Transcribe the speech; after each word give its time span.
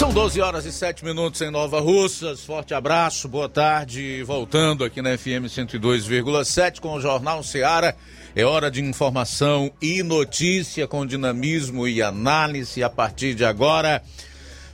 São 0.00 0.14
12 0.14 0.40
horas 0.40 0.64
e 0.64 0.72
7 0.72 1.04
minutos 1.04 1.42
em 1.42 1.50
Nova 1.50 1.78
Russas. 1.78 2.42
Forte 2.42 2.72
abraço, 2.72 3.28
boa 3.28 3.50
tarde. 3.50 4.22
Voltando 4.22 4.82
aqui 4.82 5.02
na 5.02 5.10
FM 5.18 5.44
102,7 5.44 6.80
com 6.80 6.94
o 6.94 7.00
Jornal 7.02 7.42
Seara. 7.42 7.94
É 8.34 8.42
hora 8.42 8.70
de 8.70 8.82
informação 8.82 9.70
e 9.78 10.02
notícia 10.02 10.88
com 10.88 11.04
dinamismo 11.04 11.86
e 11.86 12.00
análise. 12.00 12.82
A 12.82 12.88
partir 12.88 13.34
de 13.34 13.44
agora, 13.44 14.02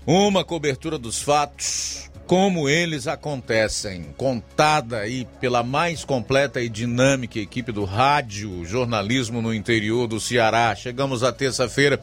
uma 0.06 0.44
cobertura 0.44 0.96
dos 0.96 1.20
fatos 1.20 2.08
como 2.24 2.68
eles 2.68 3.08
acontecem, 3.08 4.14
contada 4.16 4.98
aí 4.98 5.26
pela 5.40 5.64
mais 5.64 6.04
completa 6.04 6.60
e 6.60 6.68
dinâmica 6.68 7.40
equipe 7.40 7.72
do 7.72 7.84
rádio 7.84 8.64
jornalismo 8.64 9.42
no 9.42 9.52
interior 9.52 10.06
do 10.06 10.20
Ceará. 10.20 10.72
Chegamos 10.76 11.24
à 11.24 11.32
terça-feira, 11.32 12.00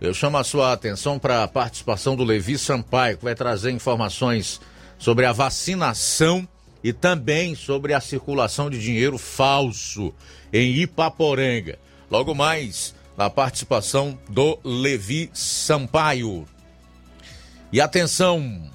eu 0.00 0.12
chamo 0.12 0.38
a 0.38 0.42
sua 0.42 0.72
atenção 0.72 1.16
para 1.16 1.44
a 1.44 1.48
participação 1.48 2.16
do 2.16 2.24
Levi 2.24 2.58
Sampaio, 2.58 3.18
que 3.18 3.24
vai 3.24 3.36
trazer 3.36 3.70
informações 3.70 4.60
sobre 4.98 5.24
a 5.24 5.30
vacinação 5.30 6.48
e 6.86 6.92
também 6.92 7.56
sobre 7.56 7.92
a 7.92 8.00
circulação 8.00 8.70
de 8.70 8.78
dinheiro 8.78 9.18
falso 9.18 10.14
em 10.52 10.72
Ipaporanga. 10.76 11.80
Logo 12.08 12.32
mais, 12.32 12.94
na 13.16 13.28
participação 13.28 14.16
do 14.28 14.56
Levi 14.62 15.28
Sampaio. 15.34 16.46
E 17.72 17.80
atenção, 17.80 18.70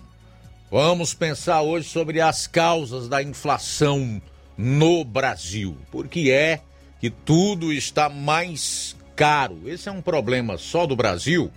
vamos 0.69 1.13
pensar 1.13 1.61
hoje 1.61 1.87
sobre 1.87 2.19
as 2.19 2.47
causas 2.47 3.07
da 3.07 3.23
inflação 3.23 4.21
no 4.57 5.05
Brasil. 5.05 5.77
Por 5.89 6.09
que 6.09 6.29
é 6.29 6.59
que 6.99 7.09
tudo 7.09 7.71
está 7.71 8.09
mais 8.09 8.93
caro? 9.15 9.69
Esse 9.69 9.87
é 9.87 9.91
um 9.93 10.01
problema 10.01 10.57
só 10.57 10.85
do 10.85 10.97
Brasil 10.97 11.49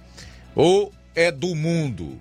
ou 0.54 0.92
é 1.16 1.32
do 1.32 1.52
mundo? 1.56 2.16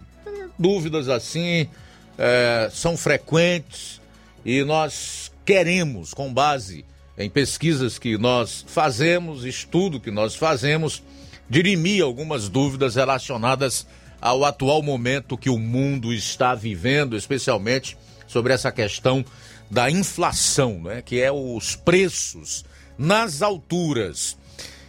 Dúvidas 0.57 1.07
assim 1.07 1.69
é, 2.17 2.67
são 2.71 2.97
frequentes 2.97 4.01
e 4.45 4.63
nós 4.63 5.31
queremos, 5.45 6.13
com 6.13 6.33
base 6.33 6.85
em 7.17 7.29
pesquisas 7.29 7.99
que 7.99 8.17
nós 8.17 8.65
fazemos, 8.67 9.45
estudo 9.45 9.99
que 9.99 10.11
nós 10.11 10.35
fazemos, 10.35 11.03
dirimir 11.49 12.03
algumas 12.03 12.49
dúvidas 12.49 12.95
relacionadas 12.95 13.85
ao 14.19 14.43
atual 14.43 14.81
momento 14.81 15.37
que 15.37 15.49
o 15.49 15.59
mundo 15.59 16.13
está 16.13 16.55
vivendo, 16.55 17.15
especialmente 17.15 17.97
sobre 18.25 18.53
essa 18.53 18.71
questão 18.71 19.23
da 19.69 19.89
inflação, 19.89 20.81
né, 20.81 21.01
que 21.01 21.21
é 21.21 21.31
os 21.31 21.75
preços 21.75 22.65
nas 22.97 23.41
alturas. 23.41 24.37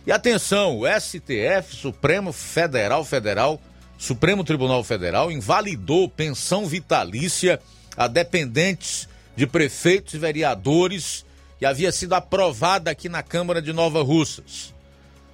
E 0.07 0.13
atenção, 0.13 0.81
o 0.81 0.85
STF, 0.87 1.75
Supremo 1.75 2.33
Federal 2.33 3.05
Federal, 3.05 3.61
Supremo 3.99 4.45
Tribunal 4.45 4.85
Federal 4.85 5.33
invalidou 5.33 6.09
pensão 6.09 6.67
vitalícia 6.67 7.61
a 7.97 8.07
dependentes 8.07 9.09
de 9.37 9.47
prefeitos 9.47 10.15
e 10.15 10.19
vereadores 10.19 11.25
que 11.59 11.67
havia 11.67 11.93
sido 11.93 12.15
aprovada 12.15 12.91
aqui 12.91 13.09
na 13.09 13.23
Câmara 13.23 13.61
de 13.61 13.73
Nova 13.73 14.03
Russas. 14.03 14.75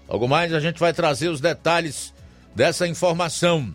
Logo 0.09 0.27
mais 0.27 0.53
a 0.53 0.61
gente 0.61 0.79
vai 0.79 0.93
trazer 0.93 1.29
os 1.29 1.41
detalhes 1.41 2.13
dessa 2.55 2.87
informação. 2.87 3.75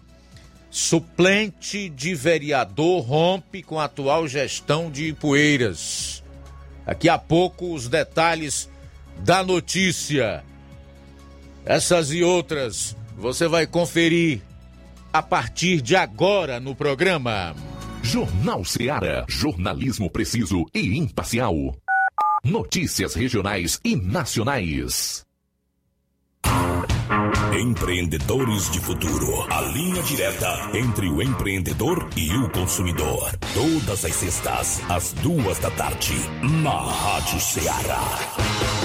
Suplente 0.70 1.90
de 1.90 2.14
vereador 2.14 3.02
rompe 3.02 3.64
com 3.64 3.80
a 3.80 3.86
atual 3.86 4.28
gestão 4.28 4.92
de 4.92 5.08
Ipueiras. 5.08 6.24
Daqui 6.86 7.08
a 7.08 7.18
pouco 7.18 7.74
os 7.74 7.88
detalhes 7.88 8.70
da 9.20 9.44
notícia. 9.44 10.44
Essas 11.66 12.12
e 12.12 12.24
outras 12.24 12.96
você 13.18 13.48
vai 13.48 13.66
conferir 13.66 14.42
a 15.14 15.22
partir 15.22 15.82
de 15.82 15.96
agora 15.96 16.60
no 16.60 16.76
programa. 16.76 17.56
Jornal 18.06 18.64
Seara. 18.64 19.26
Jornalismo 19.28 20.12
preciso 20.12 20.64
e 20.76 20.96
imparcial. 20.96 21.56
Notícias 22.44 23.16
regionais 23.16 23.80
e 23.84 23.96
nacionais. 23.96 25.26
Empreendedores 27.60 28.70
de 28.70 28.80
Futuro. 28.80 29.52
A 29.52 29.62
linha 29.62 30.04
direta 30.04 30.70
entre 30.76 31.10
o 31.10 31.20
empreendedor 31.20 32.08
e 32.16 32.32
o 32.38 32.48
consumidor. 32.52 33.36
Todas 33.56 34.06
as 34.06 34.14
sextas, 34.14 34.82
às 34.88 35.12
duas 35.14 35.58
da 35.58 35.72
tarde, 35.72 36.14
na 36.62 36.80
Rádio 36.80 37.40
Ceará. 37.40 38.85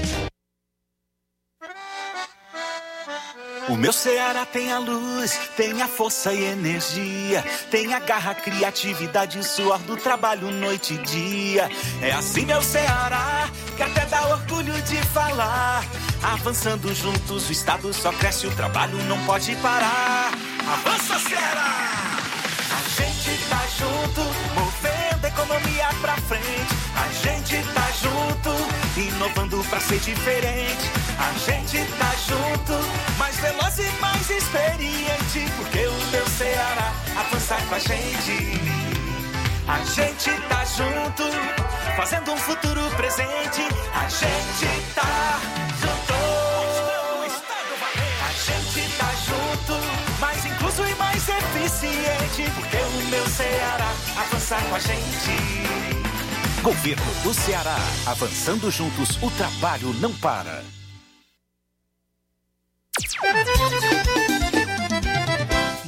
O 3.69 3.75
meu 3.75 3.93
Ceará 3.93 4.45
tem 4.45 4.71
a 4.71 4.79
luz, 4.79 5.39
tem 5.55 5.81
a 5.81 5.87
força 5.87 6.33
e 6.33 6.43
energia, 6.43 7.43
tem 7.69 7.93
a 7.93 7.99
garra, 7.99 8.33
criatividade 8.33 9.39
e 9.39 9.43
suor 9.43 9.79
do 9.79 9.95
trabalho 9.95 10.49
noite 10.51 10.95
e 10.95 10.97
dia. 10.97 11.69
É 12.01 12.11
assim 12.11 12.45
meu 12.45 12.61
Ceará, 12.61 13.49
que 13.77 13.83
até 13.83 14.05
dá 14.07 14.27
orgulho 14.27 14.73
de 14.81 14.97
falar. 15.07 15.85
Avançando 16.23 16.93
juntos, 16.93 17.49
o 17.49 17.51
estado 17.51 17.93
só 17.93 18.11
cresce, 18.11 18.47
o 18.47 18.55
trabalho 18.55 18.97
não 19.03 19.23
pode 19.25 19.55
parar. 19.57 20.31
Avança 20.67 21.19
Ceará! 21.19 22.17
A 22.71 23.01
gente 23.01 23.49
tá 23.49 23.63
junto, 23.77 24.21
movendo 24.53 24.90
economia 25.33 25.87
pra 26.01 26.15
frente. 26.17 26.75
A 26.95 27.07
gente 27.23 27.63
tá 27.73 27.87
junto, 28.01 28.99
inovando 28.99 29.63
pra 29.69 29.79
ser 29.79 29.99
diferente. 29.99 30.91
A 31.17 31.31
gente 31.39 31.85
tá 31.93 32.11
junto, 32.27 33.17
mais 33.17 33.35
veloz 33.37 33.79
e 33.79 33.91
mais 33.99 34.29
experiente. 34.29 35.51
Porque 35.57 35.87
o 35.87 36.05
meu 36.11 36.27
Ceará 36.27 36.93
avança 37.17 37.55
com 37.67 37.75
a 37.75 37.79
gente. 37.79 38.61
A 39.67 39.79
gente 39.85 40.31
tá 40.49 40.65
junto, 40.65 41.23
fazendo 41.95 42.31
um 42.31 42.37
futuro 42.37 42.81
presente. 42.97 43.67
A 43.93 44.07
gente 44.09 44.93
tá 44.93 45.39
Ceará 53.31 53.93
avança 54.17 54.55
com 54.57 54.75
a 54.75 54.79
gente. 54.79 56.61
Governo 56.61 57.13
do 57.23 57.33
Ceará. 57.33 57.77
Avançando 58.05 58.69
juntos, 58.69 59.17
o 59.21 59.31
trabalho 59.31 59.93
não 60.01 60.13
para. 60.15 60.63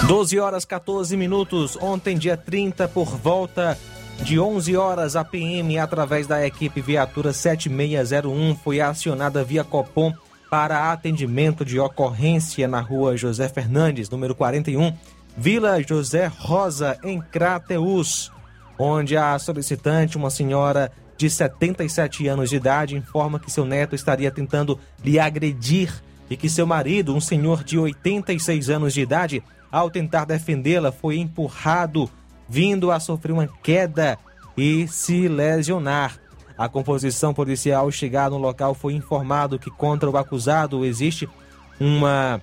Doze 0.08 0.40
horas 0.40 0.64
14 0.64 1.18
minutos. 1.18 1.78
Ontem, 1.82 2.18
dia 2.18 2.38
30, 2.38 2.88
por 2.88 3.08
volta 3.08 3.78
de 4.22 4.40
11 4.40 4.78
horas, 4.78 5.18
a 5.18 5.26
PM, 5.26 5.78
através 5.78 6.26
da 6.26 6.48
equipe 6.48 6.80
Viatura 6.80 7.34
7601, 7.34 8.56
foi 8.56 8.80
acionada 8.80 9.44
via 9.44 9.66
Copom 9.66 10.14
para 10.50 10.94
atendimento 10.94 11.66
de 11.66 11.78
ocorrência 11.78 12.70
na 12.70 12.80
rua 12.80 13.18
José 13.18 13.50
Fernandes, 13.50 14.10
número 14.10 14.34
41, 14.34 14.96
Vila 15.36 15.84
José 15.84 16.28
Rosa, 16.28 16.98
em 17.04 17.20
Crateus, 17.20 18.32
onde 18.80 19.18
a 19.18 19.38
solicitante, 19.38 20.16
uma 20.16 20.30
senhora 20.30 20.90
de 21.18 21.30
77 21.30 22.30
anos 22.30 22.50
de 22.50 22.56
idade, 22.56 22.96
informa 22.96 23.42
que 23.42 23.52
seu 23.52 23.66
neto 23.66 23.94
estaria 23.94 24.32
tentando 24.32 24.80
lhe 25.04 25.20
agredir 25.20 26.02
e 26.30 26.38
que 26.38 26.50
seu 26.50 26.66
marido, 26.66 27.14
um 27.14 27.22
senhor 27.22 27.62
de 27.62 27.78
86 27.78 28.70
anos 28.70 28.94
de 28.94 29.02
idade, 29.02 29.44
ao 29.72 29.90
tentar 29.90 30.26
defendê-la, 30.26 30.92
foi 30.92 31.18
empurrado, 31.18 32.10
vindo 32.48 32.92
a 32.92 33.00
sofrer 33.00 33.32
uma 33.32 33.48
queda 33.48 34.18
e 34.58 34.88
se 34.88 35.28
lesionar. 35.28 36.20
A 36.58 36.68
composição 36.68 37.34
policial, 37.34 37.86
ao 37.86 37.92
chegar 37.92 38.32
no 38.32 38.38
local, 38.38 38.74
foi 38.74 38.94
informado 38.94 39.60
que 39.60 39.70
contra 39.70 40.10
o 40.10 40.18
acusado 40.18 40.84
existe 40.84 41.30
uma 41.80 42.42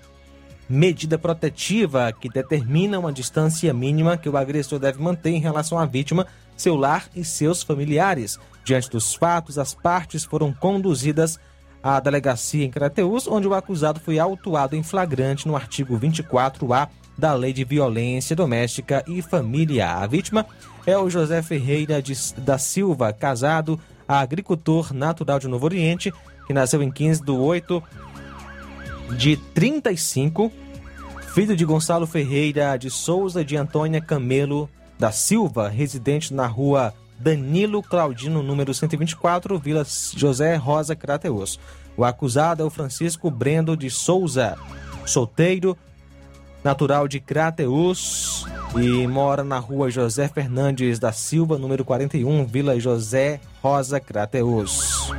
medida 0.69 1.19
protetiva 1.19 2.13
que 2.13 2.29
determina 2.29 2.99
uma 2.99 3.13
distância 3.13 3.73
mínima 3.75 4.17
que 4.17 4.29
o 4.29 4.37
agressor 4.37 4.79
deve 4.79 5.03
manter 5.03 5.31
em 5.31 5.41
relação 5.41 5.79
à 5.79 5.85
vítima, 5.85 6.27
seu 6.57 6.77
lar 6.77 7.09
e 7.15 7.25
seus 7.25 7.63
familiares. 7.63 8.39
Diante 8.65 8.89
dos 8.89 9.15
fatos, 9.15 9.59
as 9.59 9.75
partes 9.75 10.25
foram 10.25 10.53
conduzidas 10.53 11.39
à 11.83 12.01
delegacia 12.01 12.65
em 12.65 12.71
Crateus, 12.71 13.27
onde 13.27 13.47
o 13.49 13.53
acusado 13.53 14.01
foi 14.01 14.19
autuado 14.19 14.77
em 14.77 14.83
flagrante 14.83 15.47
no 15.47 15.57
artigo 15.57 15.99
24A 15.99 16.89
da 17.17 17.35
Lei 17.35 17.53
de 17.53 17.65
Violência 17.65 18.35
Doméstica 18.35 19.05
e 19.07 19.23
Familiar. 19.23 20.03
A 20.03 20.07
vítima 20.07 20.47
é 20.87 20.97
o 20.99 21.09
José 21.09 21.43
Ferreira 21.43 22.03
de, 22.03 22.15
da 22.39 22.59
Silva, 22.59 23.13
casado, 23.13 23.79
agricultor 24.07 24.93
natural 24.93 25.39
de 25.39 25.49
Novo 25.49 25.65
Oriente, 25.65 26.13
que 26.47 26.53
nasceu 26.53 26.83
em 26.83 26.91
15 26.91 27.23
de 27.23 27.31
8 27.31 27.83
de 29.17 29.37
35, 29.37 30.51
filho 31.33 31.57
de 31.57 31.65
Gonçalo 31.65 32.07
Ferreira 32.07 32.77
de 32.77 32.91
Souza 32.91 33.43
e 33.43 33.45
de 33.45 33.57
Antônia 33.57 34.01
Camelo 34.01 34.69
da 34.99 35.11
Silva, 35.13 35.69
residente 35.69 36.33
na 36.33 36.47
rua 36.47 36.95
Danilo 37.19 37.83
Claudino, 37.83 38.43
número 38.43 38.75
124, 38.75 39.59
Vila 39.59 39.85
José 40.17 40.57
Rosa 40.57 40.97
Crateus. 40.97 41.59
O 41.97 42.05
acusado 42.05 42.63
é 42.63 42.67
o 42.67 42.71
Francisco 42.71 43.31
Brendo 43.31 43.77
de 43.77 43.89
Souza, 43.89 44.59
solteiro, 45.07 45.77
natural 46.65 47.07
de 47.07 47.21
Crateus 47.21 48.47
e 48.75 49.07
mora 49.07 49.45
na 49.45 49.59
rua 49.59 49.91
José 49.91 50.27
Fernandes 50.27 50.99
da 50.99 51.13
Silva, 51.13 51.59
número 51.59 51.85
41, 51.85 52.47
Vila 52.47 52.81
José 52.81 53.39
Rosa 53.63 54.01
Crateus. 54.01 55.13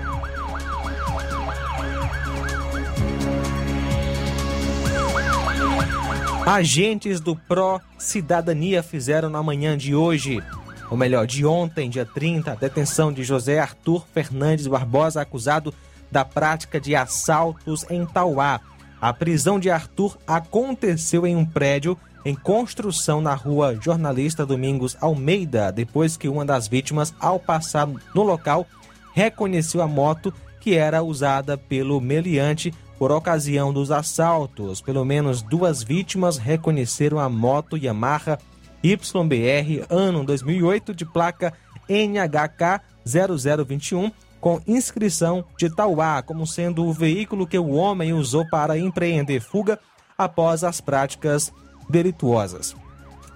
Agentes 6.46 7.20
do 7.20 7.36
Pró 7.36 7.80
Cidadania 7.98 8.82
fizeram 8.84 9.30
na 9.30 9.42
manhã 9.42 9.78
de 9.78 9.96
hoje 9.96 10.44
ou 10.90 10.98
melhor, 10.98 11.26
de 11.26 11.46
ontem, 11.46 11.90
dia 11.90 12.06
30, 12.06 12.52
a 12.52 12.56
detenção 12.56 13.12
de 13.12 13.24
José 13.24 13.60
Arthur 13.60 14.06
Fernandes 14.14 14.68
Barbosa, 14.68 15.22
acusado 15.22 15.74
da 16.12 16.24
prática 16.24 16.80
de 16.80 16.96
assaltos 16.96 17.86
em 17.90 18.06
Tauá. 18.06 18.62
A 19.06 19.14
prisão 19.14 19.60
de 19.60 19.70
Arthur 19.70 20.18
aconteceu 20.26 21.28
em 21.28 21.36
um 21.36 21.46
prédio 21.46 21.96
em 22.26 22.34
construção 22.34 23.22
na 23.22 23.36
rua 23.36 23.78
Jornalista 23.80 24.44
Domingos 24.44 24.98
Almeida, 25.00 25.72
depois 25.72 26.18
que 26.18 26.28
uma 26.28 26.44
das 26.44 26.68
vítimas, 26.68 27.14
ao 27.20 27.40
passar 27.40 27.86
no 27.86 28.24
local, 28.24 28.66
reconheceu 29.14 29.84
a 29.84 29.88
moto 29.88 30.34
que 30.60 30.74
era 30.74 31.04
usada 31.04 31.56
pelo 31.56 32.02
meliante 32.02 32.74
por 32.98 33.12
ocasião 33.12 33.72
dos 33.72 33.92
assaltos. 33.92 34.82
Pelo 34.82 35.06
menos 35.06 35.44
duas 35.44 35.84
vítimas 35.84 36.40
reconheceram 36.40 37.20
a 37.20 37.30
moto 37.30 37.78
Yamaha 37.78 38.40
YBR 38.84 39.86
ano 39.88 40.26
2008 40.26 40.96
de 40.96 41.06
placa 41.06 41.54
NHK 41.88 42.82
0021 43.06 44.12
com 44.46 44.62
inscrição 44.68 45.44
de 45.58 45.72
Tauá 45.72 46.22
como 46.22 46.46
sendo 46.46 46.86
o 46.86 46.94
veículo 46.94 47.48
que 47.48 47.58
o 47.58 47.72
homem 47.72 48.14
usou 48.14 48.48
para 48.48 48.78
empreender 48.78 49.40
fuga 49.40 49.80
após 50.16 50.64
as 50.64 50.80
práticas 50.80 51.52
delituosas. 51.90 52.76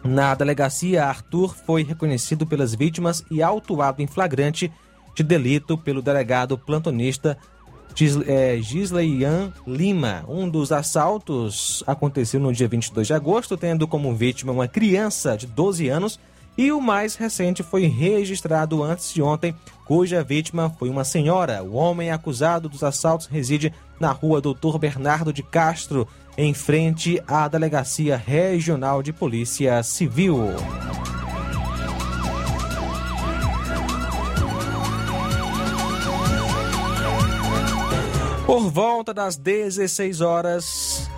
Na 0.04 0.36
delegacia, 0.36 1.04
Arthur 1.04 1.56
foi 1.66 1.82
reconhecido 1.82 2.46
pelas 2.46 2.76
vítimas 2.76 3.26
e 3.32 3.42
autuado 3.42 4.04
em 4.04 4.08
flagrante 4.08 4.72
de 5.16 5.24
delito 5.24 5.76
pelo 5.80 6.04
delegado 6.04 6.56
plantonista 6.60 7.36
Gisleian 7.96 9.52
Lima. 9.66 10.24
Um 10.28 10.48
dos 10.48 10.72
assaltos 10.72 11.84
aconteceu 11.88 12.40
no 12.40 12.54
dia 12.54 12.68
22 12.68 13.08
de 13.08 13.16
agosto, 13.16 13.58
tendo 13.58 13.88
como 13.88 14.14
vítima 14.14 14.52
uma 14.52 14.68
criança 14.68 15.36
de 15.36 15.48
12 15.48 15.90
anos, 15.90 16.20
e 16.60 16.74
o 16.74 16.82
mais 16.82 17.16
recente 17.16 17.64
foi 17.64 17.86
registrado 17.86 18.84
antes 18.84 19.14
de 19.14 19.22
ontem, 19.22 19.56
cuja 19.86 20.22
vítima 20.22 20.70
foi 20.78 20.90
uma 20.90 21.06
senhora. 21.06 21.64
O 21.64 21.76
homem 21.76 22.12
acusado 22.12 22.68
dos 22.68 22.84
assaltos 22.84 23.28
reside 23.28 23.74
na 23.98 24.12
rua 24.12 24.42
Doutor 24.42 24.78
Bernardo 24.78 25.32
de 25.32 25.42
Castro, 25.42 26.06
em 26.38 26.54
frente 26.54 27.24
à 27.26 27.48
Delegacia 27.48 28.18
Regional 28.18 29.02
de 29.02 29.14
Polícia 29.14 29.82
Civil. 29.84 30.38
Por 38.46 38.70
volta 38.70 39.14
das 39.14 39.38
16 39.38 40.20
horas 40.20 41.10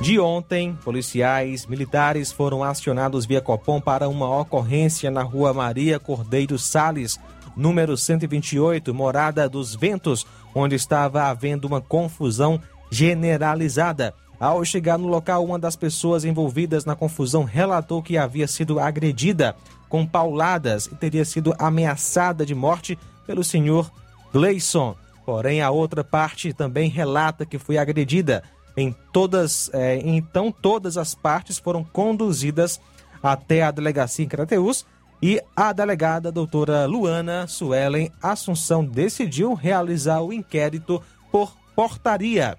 de 0.00 0.18
ontem, 0.18 0.74
policiais 0.82 1.66
militares 1.66 2.32
foram 2.32 2.64
acionados 2.64 3.26
via 3.26 3.40
Copom 3.40 3.80
para 3.80 4.08
uma 4.08 4.40
ocorrência 4.40 5.10
na 5.10 5.22
rua 5.22 5.52
Maria 5.52 6.00
Cordeiro 6.00 6.58
Sales, 6.58 7.20
número 7.54 7.96
128, 7.96 8.94
Morada 8.94 9.46
dos 9.46 9.74
Ventos, 9.74 10.26
onde 10.54 10.74
estava 10.74 11.24
havendo 11.24 11.66
uma 11.66 11.82
confusão 11.82 12.58
generalizada. 12.90 14.14
Ao 14.40 14.64
chegar 14.64 14.96
no 14.96 15.06
local, 15.06 15.44
uma 15.44 15.58
das 15.58 15.76
pessoas 15.76 16.24
envolvidas 16.24 16.86
na 16.86 16.96
confusão 16.96 17.44
relatou 17.44 18.02
que 18.02 18.16
havia 18.16 18.48
sido 18.48 18.80
agredida 18.80 19.54
com 19.86 20.06
pauladas 20.06 20.86
e 20.86 20.94
teria 20.94 21.26
sido 21.26 21.54
ameaçada 21.58 22.46
de 22.46 22.54
morte 22.54 22.98
pelo 23.26 23.44
senhor 23.44 23.92
Gleison. 24.32 24.96
Porém, 25.26 25.60
a 25.60 25.70
outra 25.70 26.02
parte 26.02 26.54
também 26.54 26.88
relata 26.88 27.44
que 27.44 27.58
foi 27.58 27.76
agredida. 27.76 28.42
Em 28.76 28.94
todas, 29.12 29.70
é, 29.72 29.98
então, 30.04 30.52
todas 30.52 30.96
as 30.96 31.14
partes 31.14 31.58
foram 31.58 31.84
conduzidas 31.84 32.80
até 33.22 33.62
a 33.62 33.70
delegacia 33.70 34.24
em 34.24 34.28
Crateus 34.28 34.86
e 35.22 35.42
a 35.54 35.72
delegada 35.72 36.32
doutora 36.32 36.86
Luana 36.86 37.46
Suelen 37.46 38.10
Assunção 38.22 38.84
decidiu 38.84 39.52
realizar 39.54 40.22
o 40.22 40.32
inquérito 40.32 41.02
por 41.30 41.54
portaria. 41.76 42.56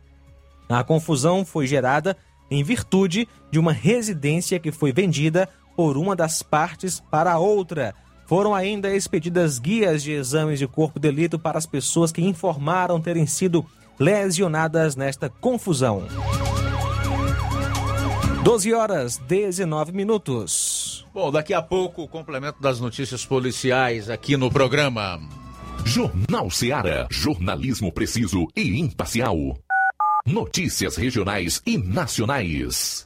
A 0.69 0.83
confusão 0.83 1.43
foi 1.43 1.65
gerada 1.65 2.15
em 2.49 2.63
virtude 2.63 3.27
de 3.49 3.57
uma 3.57 3.73
residência 3.73 4.59
que 4.59 4.71
foi 4.71 4.91
vendida 4.91 5.49
por 5.75 5.97
uma 5.97 6.15
das 6.15 6.43
partes 6.43 6.99
para 6.99 7.31
a 7.31 7.39
outra. 7.39 7.95
Foram 8.25 8.53
ainda 8.53 8.93
expedidas 8.95 9.57
guias 9.57 10.03
de 10.03 10.11
exames 10.11 10.59
de 10.59 10.67
corpo 10.67 10.99
de 10.99 11.09
delito 11.09 11.39
para 11.39 11.57
as 11.57 11.65
pessoas 11.65 12.11
que 12.11 12.21
informaram 12.21 13.01
terem 13.01 13.25
sido 13.25 13.65
lesionadas 14.01 14.95
nesta 14.95 15.29
confusão. 15.29 16.07
12 18.43 18.73
horas 18.73 19.17
19 19.17 19.91
minutos. 19.91 21.05
Bom, 21.13 21.31
daqui 21.31 21.53
a 21.53 21.61
pouco 21.61 22.01
o 22.01 22.07
complemento 22.07 22.59
das 22.59 22.79
notícias 22.79 23.23
policiais 23.23 24.09
aqui 24.09 24.35
no 24.35 24.49
programa. 24.49 25.19
Jornal 25.85 26.49
Seara. 26.49 27.07
Jornalismo 27.11 27.91
preciso 27.91 28.47
e 28.55 28.79
imparcial. 28.79 29.37
Notícias 30.25 30.95
regionais 30.95 31.61
e 31.63 31.77
nacionais. 31.77 33.05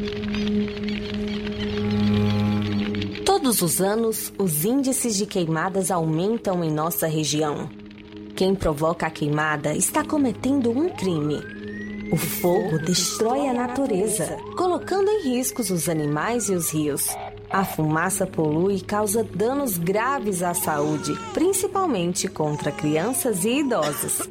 Todos 3.41 3.63
os 3.63 3.81
anos, 3.81 4.31
os 4.37 4.65
índices 4.65 5.17
de 5.17 5.25
queimadas 5.25 5.89
aumentam 5.89 6.63
em 6.63 6.69
nossa 6.69 7.07
região. 7.07 7.67
Quem 8.35 8.53
provoca 8.53 9.07
a 9.07 9.09
queimada 9.09 9.73
está 9.75 10.05
cometendo 10.05 10.69
um 10.69 10.87
crime. 10.89 11.39
O 12.13 12.17
fogo 12.17 12.77
destrói 12.77 13.47
a 13.47 13.53
natureza, 13.53 14.37
colocando 14.55 15.09
em 15.09 15.23
riscos 15.23 15.71
os 15.71 15.89
animais 15.89 16.49
e 16.49 16.53
os 16.53 16.71
rios. 16.71 17.07
A 17.51 17.65
fumaça 17.65 18.25
polui 18.25 18.75
e 18.75 18.81
causa 18.81 19.25
danos 19.25 19.77
graves 19.77 20.41
à 20.41 20.53
saúde, 20.53 21.13
principalmente 21.33 22.29
contra 22.29 22.71
crianças 22.71 23.43
e 23.43 23.59
idosos. 23.59 24.21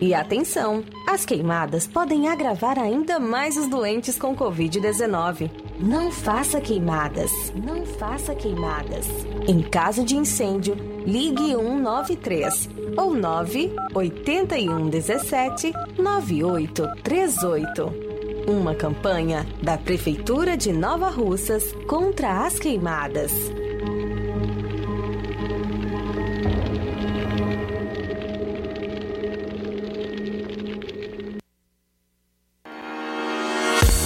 E 0.00 0.14
atenção, 0.14 0.84
as 1.06 1.26
queimadas 1.26 1.88
podem 1.88 2.28
agravar 2.28 2.78
ainda 2.78 3.18
mais 3.18 3.56
os 3.56 3.66
doentes 3.66 4.16
com 4.16 4.36
Covid-19. 4.36 5.50
Não 5.80 6.12
faça 6.12 6.60
queimadas. 6.60 7.32
Não 7.54 7.84
faça 7.84 8.36
queimadas. 8.36 9.08
Em 9.48 9.62
caso 9.62 10.04
de 10.04 10.16
incêndio, 10.16 10.76
ligue 11.04 11.52
193 11.52 12.68
ou 12.96 13.12
98117 13.14 15.72
9838. 15.98 18.09
Uma 18.46 18.74
campanha 18.74 19.46
da 19.62 19.76
Prefeitura 19.76 20.56
de 20.56 20.72
Nova 20.72 21.08
Russas 21.08 21.72
contra 21.86 22.44
as 22.44 22.58
queimadas. 22.58 23.32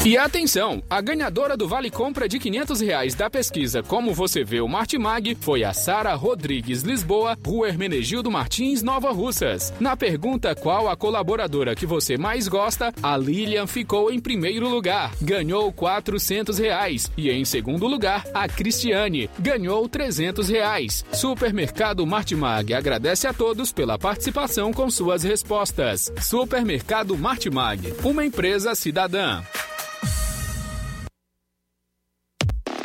E 0.05 0.19
atenção, 0.19 0.83
a 0.91 1.01
ganhadora 1.01 1.57
do 1.57 1.67
Vale 1.67 1.91
Compra 1.91 2.29
de 2.29 2.39
500 2.39 2.79
reais 2.83 3.15
da 3.15 3.31
pesquisa 3.31 3.83
Como 3.83 4.13
Você 4.13 4.45
Vê 4.45 4.61
o 4.61 4.69
Martimag 4.69 5.35
foi 5.41 5.65
a 5.65 5.73
Sara 5.73 6.13
Rodrigues 6.13 6.83
Lisboa, 6.83 7.39
Rua 7.43 7.69
Hermenegildo 7.69 8.31
Martins, 8.31 8.83
Nova 8.83 9.11
Russas. 9.13 9.73
Na 9.81 9.97
pergunta 9.97 10.55
qual 10.55 10.91
a 10.91 10.95
colaboradora 10.95 11.75
que 11.75 11.87
você 11.87 12.19
mais 12.19 12.49
gosta, 12.49 12.93
a 13.03 13.17
Lilian 13.17 13.67
ficou 13.67 14.13
em 14.13 14.21
primeiro 14.21 14.69
lugar, 14.69 15.11
ganhou 15.23 15.73
400 15.73 16.59
reais. 16.59 17.11
E 17.17 17.31
em 17.31 17.47
segundo 17.47 17.87
lugar, 17.87 18.27
a 18.35 18.47
Cristiane, 18.47 19.31
ganhou 19.39 19.89
300 19.89 20.51
reais. 20.51 21.03
Supermercado 21.15 22.07
Martimag 22.07 22.75
agradece 22.75 23.27
a 23.27 23.33
todos 23.33 23.73
pela 23.73 23.99
participação 23.99 24.71
com 24.71 24.91
suas 24.91 25.23
respostas. 25.23 26.13
Supermercado 26.21 27.17
Martimag, 27.17 27.95
uma 28.05 28.23
empresa 28.23 28.75
cidadã. 28.75 29.43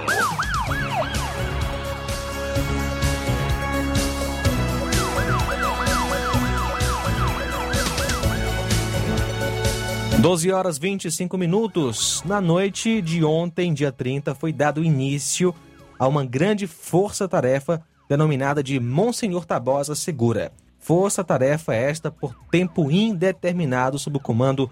Doze 10.22 10.52
horas 10.52 10.78
25 10.78 11.38
minutos. 11.38 12.22
Na 12.26 12.42
noite 12.42 13.02
de 13.02 13.24
ontem, 13.24 13.74
dia 13.74 13.90
30, 13.90 14.36
foi 14.36 14.52
dado 14.52 14.84
início 14.84 15.56
a 15.98 16.10
uma 16.10 16.26
grande 16.26 16.68
força-tarefa 16.68 17.82
denominada 18.10 18.62
de 18.62 18.82
Monsenhor 18.82 19.46
Tabosa 19.46 19.96
Segura. 19.96 20.52
Força-tarefa 20.78 21.74
esta 21.74 22.12
por 22.12 22.36
tempo 22.52 22.92
indeterminado 22.92 23.98
sob 23.98 24.18
o 24.18 24.20
comando 24.20 24.70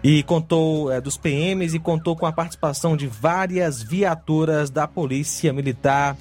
e 0.00 0.22
contou 0.22 0.92
é, 0.92 1.00
dos 1.00 1.16
PMs 1.16 1.74
e 1.74 1.80
contou 1.80 2.14
com 2.14 2.24
a 2.26 2.32
participação 2.32 2.96
de 2.96 3.08
várias 3.08 3.82
viaturas 3.82 4.70
da 4.70 4.86
Polícia 4.86 5.52
Militar, 5.52 6.16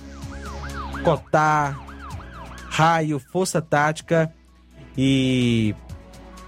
Cotar, 1.04 1.80
Raio, 2.70 3.20
Força 3.20 3.62
Tática 3.62 4.34
e 4.98 5.76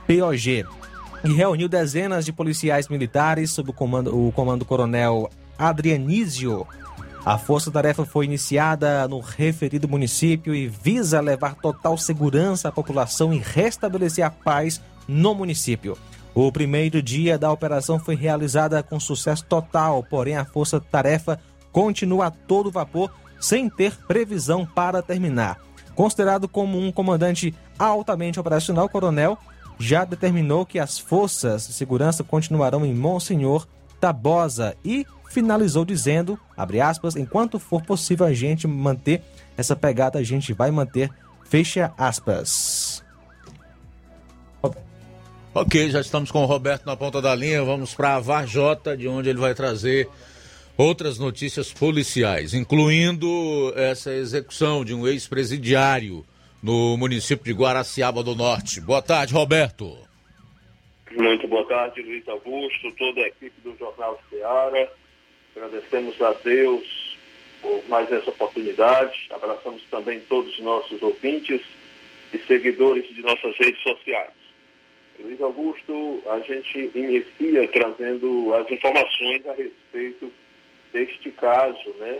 POG. 0.07 0.65
E 1.23 1.31
reuniu 1.31 1.69
dezenas 1.69 2.25
de 2.25 2.33
policiais 2.33 2.89
militares 2.89 3.51
sob 3.51 3.69
o 3.69 3.73
comando, 3.73 4.27
o 4.27 4.31
comando 4.33 4.65
coronel 4.65 5.29
Adrianísio. 5.57 6.67
A 7.25 7.37
força-tarefa 7.37 8.03
foi 8.03 8.25
iniciada 8.25 9.07
no 9.07 9.21
referido 9.21 9.87
município 9.87 10.53
e 10.53 10.67
visa 10.67 11.21
levar 11.21 11.55
total 11.55 11.97
segurança 11.97 12.67
à 12.67 12.71
população 12.71 13.33
e 13.33 13.37
restabelecer 13.37 14.25
a 14.25 14.29
paz 14.29 14.81
no 15.07 15.33
município. 15.33 15.97
O 16.35 16.51
primeiro 16.51 17.01
dia 17.01 17.37
da 17.37 17.49
operação 17.49 17.97
foi 17.97 18.15
realizada 18.15 18.83
com 18.83 18.99
sucesso 18.99 19.45
total, 19.45 20.03
porém 20.03 20.35
a 20.35 20.43
força-tarefa 20.43 21.39
continua 21.71 22.25
a 22.25 22.31
todo 22.31 22.69
vapor 22.69 23.09
sem 23.39 23.69
ter 23.69 23.95
previsão 24.05 24.65
para 24.65 25.01
terminar. 25.01 25.57
Considerado 25.95 26.49
como 26.49 26.77
um 26.77 26.91
comandante 26.91 27.53
altamente 27.79 28.39
operacional, 28.39 28.89
coronel 28.89 29.37
já 29.79 30.05
determinou 30.05 30.65
que 30.65 30.79
as 30.79 30.97
forças 30.97 31.67
de 31.67 31.73
segurança 31.73 32.23
continuarão 32.23 32.85
em 32.85 32.93
Monsenhor 32.93 33.67
Tabosa 33.99 34.75
e 34.83 35.05
finalizou 35.29 35.83
dizendo, 35.83 36.39
abre 36.55 36.79
aspas, 36.79 37.15
enquanto 37.15 37.59
for 37.59 37.81
possível 37.81 38.25
a 38.25 38.33
gente 38.33 38.67
manter 38.67 39.21
essa 39.57 39.75
pegada, 39.75 40.19
a 40.19 40.23
gente 40.23 40.53
vai 40.53 40.69
manter, 40.71 41.09
fecha 41.43 41.91
aspas. 41.97 43.03
Ok, 45.55 45.91
já 45.91 46.01
estamos 46.01 46.31
com 46.31 46.43
o 46.43 46.47
Roberto 46.47 46.85
na 46.85 46.95
ponta 46.95 47.21
da 47.21 47.35
linha, 47.35 47.63
vamos 47.63 47.93
para 47.93 48.15
a 48.15 48.19
Varjota, 48.19 48.97
de 48.97 49.07
onde 49.07 49.29
ele 49.29 49.39
vai 49.39 49.53
trazer 49.53 50.09
outras 50.75 51.19
notícias 51.19 51.71
policiais, 51.71 52.53
incluindo 52.55 53.71
essa 53.75 54.11
execução 54.11 54.83
de 54.83 54.93
um 54.93 55.07
ex-presidiário 55.07 56.25
no 56.63 56.95
município 56.95 57.43
de 57.43 57.51
Guaraciaba 57.51 58.23
do 58.23 58.33
Norte. 58.33 58.79
Boa 58.79 59.01
tarde, 59.01 59.33
Roberto. 59.33 59.97
Muito 61.11 61.45
boa 61.45 61.67
tarde, 61.67 62.01
Luiz 62.01 62.25
Augusto, 62.27 62.89
toda 62.97 63.19
a 63.19 63.27
equipe 63.27 63.59
do 63.61 63.77
Jornal 63.77 64.17
Ceará. 64.29 64.87
Agradecemos 65.53 66.19
a 66.21 66.31
Deus 66.41 67.17
por 67.61 67.83
mais 67.89 68.09
essa 68.09 68.29
oportunidade. 68.29 69.27
Abraçamos 69.29 69.83
também 69.91 70.21
todos 70.21 70.53
os 70.53 70.63
nossos 70.63 71.01
ouvintes 71.01 71.61
e 72.33 72.39
seguidores 72.39 73.13
de 73.13 73.21
nossas 73.21 73.55
redes 73.57 73.83
sociais. 73.83 74.31
Luiz 75.19 75.39
Augusto, 75.41 76.23
a 76.27 76.39
gente 76.39 76.91
inicia 76.95 77.67
trazendo 77.67 78.53
as 78.55 78.71
informações 78.71 79.45
a 79.47 79.53
respeito 79.53 80.31
deste 80.91 81.29
caso 81.31 81.89
né, 81.99 82.19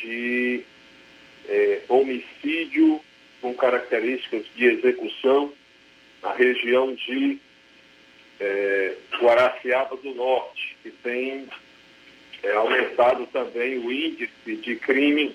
de 0.00 0.64
é, 1.48 1.82
homicídio 1.88 3.00
com 3.46 3.54
características 3.54 4.44
de 4.56 4.64
execução 4.64 5.52
na 6.20 6.32
região 6.32 6.92
de 6.96 7.38
é, 8.40 8.96
Guaraciaba 9.20 9.96
do 9.98 10.12
Norte, 10.14 10.76
que 10.82 10.90
tem 10.90 11.46
é, 12.42 12.52
aumentado 12.54 13.24
também 13.28 13.78
o 13.78 13.92
índice 13.92 14.56
de 14.56 14.74
crimes 14.74 15.32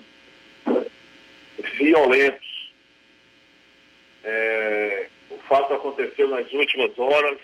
violentos. 1.78 2.72
É, 4.24 5.06
o 5.30 5.38
fato 5.48 5.72
aconteceu 5.72 6.28
nas 6.28 6.52
últimas 6.52 6.98
horas, 6.98 7.38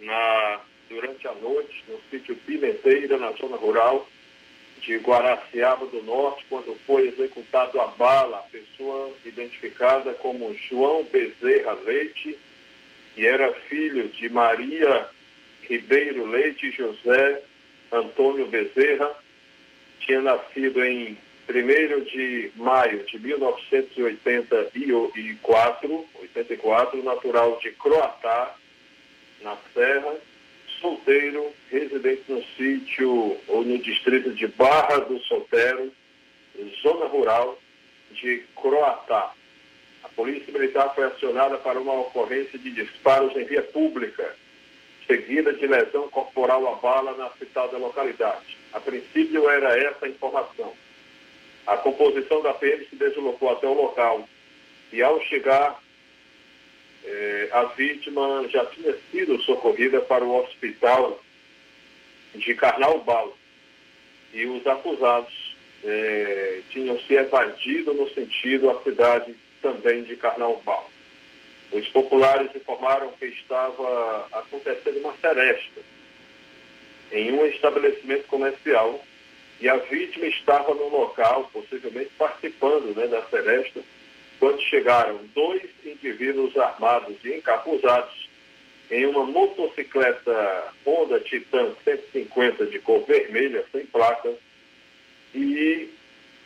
na, 0.00 0.60
durante 0.88 1.28
a 1.28 1.34
noite, 1.34 1.84
no 1.86 2.00
sítio 2.10 2.34
Pimenteira, 2.34 3.18
na 3.18 3.30
zona 3.32 3.58
rural 3.58 4.08
de 4.84 4.96
Guaraciaba 4.98 5.86
do 5.86 6.02
Norte, 6.02 6.44
quando 6.48 6.76
foi 6.86 7.08
executado 7.08 7.80
a 7.80 7.88
bala, 7.88 8.38
a 8.38 8.42
pessoa 8.42 9.12
identificada 9.24 10.14
como 10.14 10.54
João 10.54 11.02
Bezerra 11.04 11.72
Leite, 11.84 12.38
que 13.14 13.26
era 13.26 13.52
filho 13.68 14.08
de 14.08 14.28
Maria 14.28 15.08
Ribeiro 15.62 16.26
Leite 16.26 16.70
José 16.70 17.42
Antônio 17.90 18.46
Bezerra, 18.46 19.10
tinha 20.00 20.20
nascido 20.20 20.84
em 20.84 21.16
1 21.48 22.04
de 22.04 22.52
maio 22.56 23.04
de 23.04 23.18
1984, 23.18 26.06
84, 26.20 27.02
natural 27.02 27.58
de 27.62 27.70
Croatá, 27.72 28.54
na 29.42 29.56
Serra, 29.72 30.14
solteiro, 30.84 31.50
residente 31.70 32.24
no 32.28 32.44
sítio 32.58 33.38
ou 33.48 33.64
no 33.64 33.78
distrito 33.78 34.30
de 34.34 34.46
Barra 34.46 34.98
do 34.98 35.18
Solteiro, 35.20 35.90
zona 36.82 37.06
rural 37.06 37.58
de 38.12 38.44
Croatá. 38.54 39.32
A 40.02 40.08
Polícia 40.10 40.52
Militar 40.52 40.94
foi 40.94 41.04
acionada 41.04 41.56
para 41.56 41.80
uma 41.80 41.94
ocorrência 42.00 42.58
de 42.58 42.70
disparos 42.70 43.34
em 43.34 43.44
via 43.44 43.62
pública, 43.62 44.36
seguida 45.06 45.54
de 45.54 45.66
lesão 45.66 46.06
corporal 46.10 46.70
a 46.70 46.76
bala 46.76 47.16
na 47.16 47.30
citada 47.30 47.78
localidade. 47.78 48.58
A 48.74 48.78
princípio 48.78 49.48
era 49.48 49.78
essa 49.78 50.04
a 50.04 50.08
informação. 50.08 50.74
A 51.66 51.78
composição 51.78 52.42
da 52.42 52.52
PM 52.52 52.84
se 52.84 52.96
deslocou 52.96 53.50
até 53.50 53.66
o 53.66 53.72
local 53.72 54.28
e 54.92 55.02
ao 55.02 55.18
chegar 55.22 55.82
eh, 57.04 57.48
a 57.52 57.64
vítima 57.64 58.48
já 58.48 58.64
tinha 58.66 58.96
sido 59.10 59.40
socorrida 59.42 60.00
para 60.00 60.24
o 60.24 60.42
hospital 60.42 61.22
de 62.34 62.54
Carnaubal 62.54 63.36
e 64.32 64.46
os 64.46 64.66
acusados 64.66 65.54
eh, 65.84 66.60
tinham 66.70 66.98
se 67.00 67.14
evadido 67.14 67.92
no 67.94 68.08
sentido 68.10 68.70
à 68.70 68.82
cidade 68.82 69.34
também 69.60 70.02
de 70.02 70.16
Carnaubal. 70.16 70.90
Os 71.72 71.86
populares 71.88 72.54
informaram 72.54 73.12
que 73.12 73.26
estava 73.26 74.26
acontecendo 74.32 74.98
uma 74.98 75.14
seresta 75.16 75.80
em 77.12 77.32
um 77.32 77.46
estabelecimento 77.46 78.26
comercial 78.26 79.04
e 79.60 79.68
a 79.68 79.76
vítima 79.76 80.26
estava 80.26 80.74
no 80.74 80.88
local, 80.88 81.48
possivelmente 81.52 82.10
participando 82.18 82.94
né, 82.94 83.06
da 83.06 83.22
seresta, 83.26 83.80
quando 84.38 84.60
chegaram 84.62 85.20
dois 85.34 85.62
indivíduos 85.84 86.56
armados 86.56 87.16
e 87.24 87.34
encapuzados 87.34 88.28
em 88.90 89.06
uma 89.06 89.24
motocicleta 89.24 90.72
Honda 90.86 91.20
Titan 91.20 91.74
150 91.84 92.66
de 92.66 92.78
cor 92.78 93.04
vermelha, 93.06 93.64
sem 93.72 93.86
placa, 93.86 94.32
e 95.34 95.90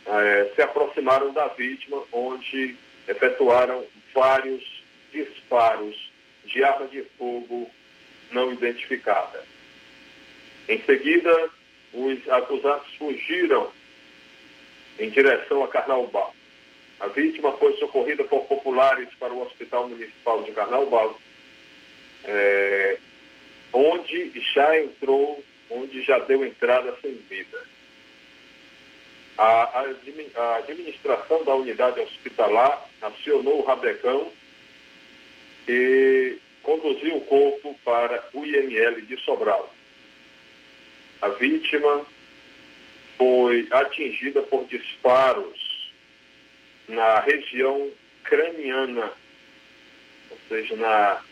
eh, 0.07 0.53
se 0.55 0.63
aproximaram 0.63 1.33
da 1.33 1.49
vítima, 1.49 2.03
onde 2.13 2.77
efetuaram 3.07 3.85
vários 4.15 4.83
disparos 5.13 6.11
de 6.45 6.65
arma 6.65 6.87
de 6.87 7.03
fogo 7.19 7.71
não 8.31 8.53
identificada. 8.53 9.45
Em 10.69 10.81
seguida, 10.83 11.51
os 11.93 12.29
acusados 12.29 12.95
fugiram 12.95 13.71
em 14.99 15.11
direção 15.11 15.65
a 15.65 15.69
Carnaubal. 15.69 16.35
A 17.01 17.07
vítima 17.09 17.53
foi 17.53 17.77
socorrida 17.77 18.25
por 18.25 18.45
populares 18.47 19.09
para 19.21 19.33
o 19.33 19.43
Hospital 19.43 19.89
Municipal 19.89 20.43
de 20.43 20.51
Carnaubal, 20.53 21.17
é, 22.25 22.99
onde 23.73 24.33
já 24.53 24.81
entrou, 24.81 25.43
onde 25.71 26.03
já 26.03 26.19
deu 26.19 26.45
entrada 26.45 26.97
sem 27.01 27.15
vida. 27.15 27.65
A, 29.37 29.81
a, 30.35 30.57
administração 30.57 31.45
da 31.45 31.55
unidade 31.55 32.01
hospitalar 32.01 32.89
acionou 33.01 33.61
o 33.61 33.65
Rabecão 33.65 34.33
e 35.69 36.37
conduziu 36.65 37.19
o 37.19 37.21
corpo 37.21 37.79
para 37.85 38.29
o 38.35 38.45
IML 38.45 39.03
de 39.03 39.17
Sobral. 39.21 39.73
A 41.23 41.29
vítima 41.29 42.05
foi 43.17 43.69
atingida 43.71 44.43
por 44.43 44.65
disparos 44.65 45.68
na 46.89 47.21
região 47.21 47.91
craniana, 48.25 49.13
ou 50.31 50.39
seja, 50.49 50.77
na 50.77 51.23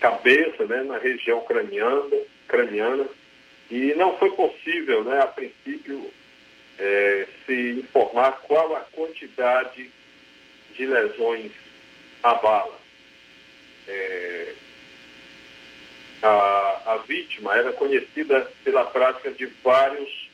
cabeça, 0.00 0.66
né, 0.66 0.82
na 0.82 0.98
região 0.98 1.40
craniana, 1.44 2.16
craniana, 2.46 3.06
e 3.70 3.94
não 3.94 4.16
foi 4.18 4.30
possível, 4.32 5.04
né, 5.04 5.20
a 5.20 5.26
princípio, 5.26 6.10
é, 6.78 7.26
se 7.44 7.70
informar 7.80 8.40
qual 8.42 8.76
a 8.76 8.80
quantidade 8.80 9.90
de 10.74 10.86
lesões 10.86 11.52
à 12.22 12.34
bala. 12.34 12.78
É, 13.86 14.54
a, 16.22 16.82
a 16.92 16.96
vítima 17.06 17.54
era 17.56 17.72
conhecida 17.72 18.50
pela 18.64 18.84
prática 18.84 19.30
de 19.30 19.46
vários 19.62 20.28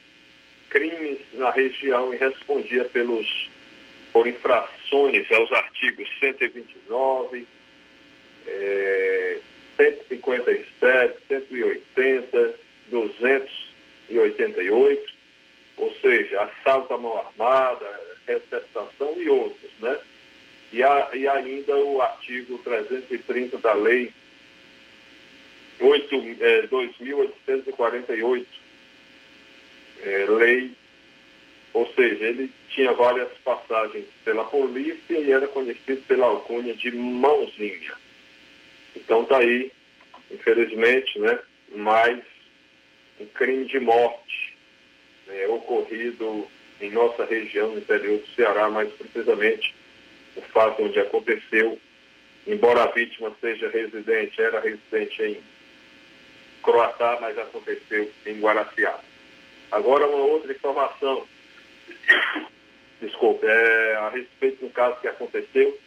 crimes 0.68 1.18
na 1.35 1.51
região 1.51 2.12
e 2.12 2.16
respondia 2.16 2.85
pelos 2.87 3.49
por 4.14 4.27
infrações 4.29 5.31
aos 5.33 5.53
artigos 5.53 6.09
129, 6.20 7.46
é, 8.46 9.38
157, 9.77 11.18
180, 11.27 12.55
288, 12.90 15.12
ou 15.79 15.92
seja, 15.96 16.42
assalto 16.42 16.94
à 16.94 16.98
mão 16.98 17.18
armada, 17.18 18.00
receptação 18.24 19.20
e 19.20 19.29
outros, 19.29 19.72
né? 19.81 19.98
E, 20.72 20.81
a, 20.85 21.11
e 21.12 21.27
ainda 21.27 21.77
o 21.77 22.00
artigo 22.00 22.57
330 22.59 23.59
da 23.59 23.74
lei 23.74 24.12
8, 25.81 26.14
é, 26.40 26.68
2.848, 26.68 28.46
é, 30.05 30.27
lei, 30.29 30.70
ou 31.75 31.93
seja, 31.95 32.25
ele 32.25 32.51
tinha 32.71 32.93
várias 32.93 33.29
passagens 33.45 34.07
pela 34.25 34.45
polícia 34.45 35.19
e 35.19 35.33
era 35.33 35.49
conhecido 35.49 36.01
pela 36.07 36.27
alcunha 36.27 36.73
de 36.73 36.93
mãozinha. 36.93 37.93
Então 38.95 39.25
está 39.25 39.39
aí, 39.39 39.73
infelizmente, 40.31 41.19
né, 41.19 41.37
mais 41.75 42.23
um 43.21 43.27
crime 43.27 43.65
de 43.65 43.81
morte 43.81 44.57
né, 45.27 45.49
ocorrido 45.49 46.47
em 46.81 46.91
nossa 46.91 47.25
região, 47.25 47.73
no 47.73 47.79
interior 47.79 48.19
do 48.19 48.27
Ceará, 48.35 48.71
mais 48.71 48.93
precisamente 48.93 49.75
o 50.37 50.43
fato 50.43 50.81
onde 50.83 51.01
aconteceu, 51.01 51.79
embora 52.47 52.85
a 52.85 52.93
vítima 52.93 53.35
seja 53.41 53.69
residente, 53.69 54.41
era 54.41 54.61
residente 54.61 55.23
em 55.23 55.43
Croatá, 56.63 57.19
mas 57.21 57.37
aconteceu 57.37 58.11
em 58.27 58.39
Guaraciá. 58.39 58.97
Agora 59.73 60.07
uma 60.07 60.25
outra 60.25 60.53
informação, 60.53 61.27
desculpe, 63.01 63.47
é 63.47 63.97
a 63.97 64.09
respeito 64.11 64.64
do 64.64 64.70
caso 64.73 65.01
que 65.01 65.09
aconteceu 65.09 65.79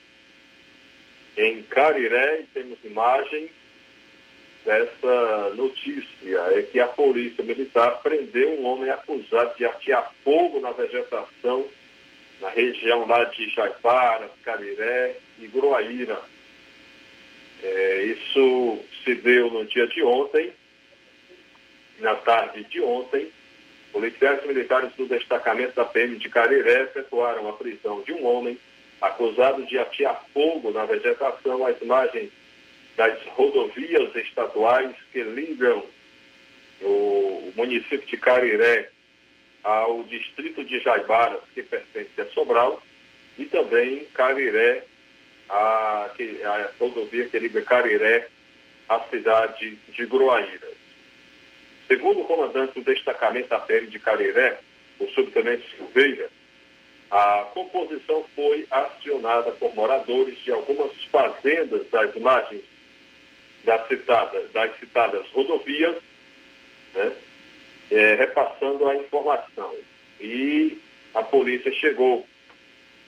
em 1.38 1.62
Cariré, 1.64 2.46
temos 2.54 2.78
imagens 2.84 3.52
dessa 4.66 5.54
notícia, 5.56 6.40
é 6.52 6.62
que 6.64 6.80
a 6.80 6.88
polícia 6.88 7.44
militar 7.44 8.02
prendeu 8.02 8.60
um 8.60 8.66
homem 8.66 8.90
acusado 8.90 9.56
de 9.56 9.66
atear 9.66 10.12
fogo 10.24 10.60
na 10.60 10.72
vegetação 10.72 11.68
na 12.42 12.50
região 12.50 13.06
lá 13.08 13.24
de 13.26 13.50
Jaipara, 13.50 14.30
Cariré 14.44 15.16
e 15.40 15.48
Groaíra. 15.48 16.22
É, 17.64 18.04
isso 18.04 18.80
se 19.04 19.16
deu 19.16 19.50
no 19.50 19.66
dia 19.66 19.88
de 19.88 20.04
ontem, 20.04 20.54
na 22.00 22.16
tarde 22.16 22.64
de 22.66 22.82
ontem. 22.82 23.32
Policiais 23.92 24.46
militares 24.46 24.92
do 24.96 25.08
destacamento 25.08 25.76
da 25.76 25.86
PM 25.86 26.18
de 26.18 26.30
Cariré 26.30 26.84
efetuaram 26.84 27.48
a 27.48 27.54
prisão 27.54 28.02
de 28.02 28.14
um 28.14 28.26
homem 28.26 28.58
acusado 29.02 29.66
de 29.66 29.78
atear 29.78 30.24
fogo 30.34 30.72
na 30.72 30.86
vegetação. 30.86 31.66
As 31.66 31.82
imagens 31.82 32.32
das 32.96 33.18
rodovias 33.28 34.16
estaduais 34.16 34.96
que 35.12 35.24
ligam 35.24 35.84
o 36.82 37.54
município 37.56 38.06
de 38.08 38.18
Cariré 38.18 38.90
ao 39.64 40.04
distrito 40.04 40.64
de 40.64 40.80
Jaibaras, 40.80 41.42
que 41.54 41.64
pertence 41.64 42.22
a 42.22 42.26
Sobral, 42.28 42.82
e 43.38 43.46
também 43.46 44.06
Cariré, 44.14 44.84
a, 45.50 46.10
a 46.10 46.70
rodovia 46.80 47.28
que 47.28 47.40
liga 47.40 47.62
Cariré 47.62 48.28
à 48.90 49.00
cidade 49.02 49.78
de 49.90 50.06
Groaíra. 50.06 50.77
Segundo 51.88 52.22
o 52.22 52.26
comandante 52.26 52.74
do 52.74 52.84
destacamento 52.84 53.48
da 53.48 53.60
PM 53.60 53.88
de 53.88 54.00
Cariré, 54.00 54.60
o 55.00 55.08
subtenente 55.08 55.64
Silveira, 55.76 56.30
a 57.10 57.48
composição 57.54 58.26
foi 58.36 58.68
acionada 58.70 59.52
por 59.52 59.74
moradores 59.74 60.38
de 60.44 60.52
algumas 60.52 60.92
fazendas 61.06 61.90
das 61.90 62.14
margens 62.16 62.64
das 63.64 63.88
citadas, 63.88 64.52
das 64.52 64.78
citadas 64.80 65.28
rodovias, 65.32 65.96
né, 66.94 67.12
é, 67.92 68.16
repassando 68.16 68.88
a 68.88 68.96
informação. 68.96 69.76
E 70.20 70.82
a 71.14 71.24
polícia 71.24 71.72
chegou 71.74 72.26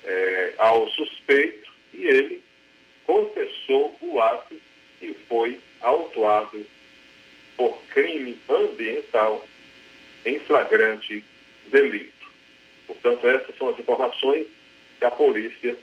é, 0.05 0.53
ao 0.57 0.87
suspeito 0.89 1.71
e 1.93 2.05
ele 2.05 2.43
confessou 3.05 3.95
o 4.01 4.21
ato 4.21 4.55
e 5.01 5.13
foi 5.27 5.59
autuado 5.81 6.65
por 7.59 7.77
crime 7.89 8.39
ambiental 8.47 9.45
em 10.25 10.39
flagrante 10.39 11.25
delito. 11.67 12.31
Portanto, 12.87 13.27
essas 13.27 13.57
são 13.57 13.67
as 13.67 13.77
informações 13.77 14.47
que 14.97 15.03
a 15.03 15.11
polícia 15.11 15.75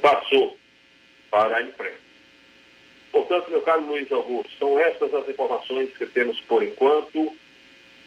passou 0.00 0.56
para 1.28 1.56
a 1.56 1.62
imprensa. 1.62 1.98
Portanto, 3.10 3.50
meu 3.50 3.62
caro 3.62 3.84
Luiz 3.84 4.10
Augusto, 4.12 4.52
são 4.60 4.78
essas 4.78 5.12
as 5.12 5.28
informações 5.28 5.90
que 5.96 6.06
temos 6.06 6.40
por 6.42 6.62
enquanto. 6.62 7.36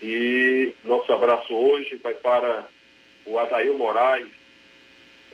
E 0.02 0.74
nosso 0.86 1.12
abraço 1.12 1.54
hoje 1.54 1.98
vai 1.98 2.14
para 2.14 2.66
o 3.26 3.38
Adail 3.38 3.78
Moraes 3.78 4.28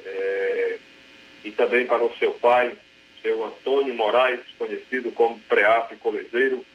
é, 0.04 0.80
e 1.44 1.52
também 1.52 1.86
para 1.86 2.04
o 2.04 2.16
seu 2.18 2.32
pai, 2.34 2.76
seu 3.22 3.46
Antônio 3.46 3.94
Moraes, 3.94 4.40
conhecido 4.58 5.12
como 5.12 5.40
Preap 5.42 5.96
Colezeiro, 6.00 6.66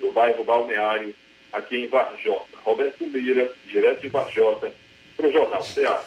do 0.00 0.12
bairro 0.12 0.44
Balneário, 0.44 1.14
aqui 1.52 1.84
em 1.84 1.88
Varjota. 1.88 2.58
Roberto 2.64 3.04
Lira, 3.04 3.50
direto 3.66 4.00
de 4.00 4.08
Varjota, 4.08 4.72
para 5.16 5.28
o 5.28 5.32
Jornal 5.32 5.62
Ceará. 5.62 6.02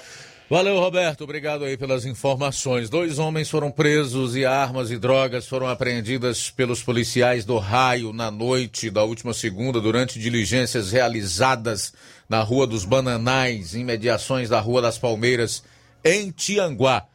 Valeu, 0.50 0.78
Roberto. 0.78 1.24
Obrigado 1.24 1.64
aí 1.64 1.78
pelas 1.78 2.06
informações. 2.06 2.90
Dois 2.90 3.18
homens 3.18 3.50
foram 3.50 3.72
presos 3.72 4.36
e 4.36 4.46
armas 4.46 4.92
e 4.92 4.98
drogas 4.98 5.48
foram 5.48 5.68
apreendidas 5.68 6.52
pelos 6.52 6.84
policiais 6.84 7.46
do 7.46 7.58
Raio 7.58 8.14
na 8.14 8.30
noite 8.30 8.92
da 8.92 9.04
última 9.04 9.34
segunda 9.34 9.80
durante 9.80 10.20
diligências 10.20 10.92
realizadas 10.92 11.94
na 12.30 12.42
Rua 12.42 12.68
dos 12.68 12.86
Bananais, 12.86 13.74
em 13.74 13.84
mediações 13.84 14.50
da 14.50 14.60
Rua 14.60 14.82
das 14.82 14.98
Palmeiras, 14.98 15.64
em 16.04 16.30
Tianguá. 16.30 17.08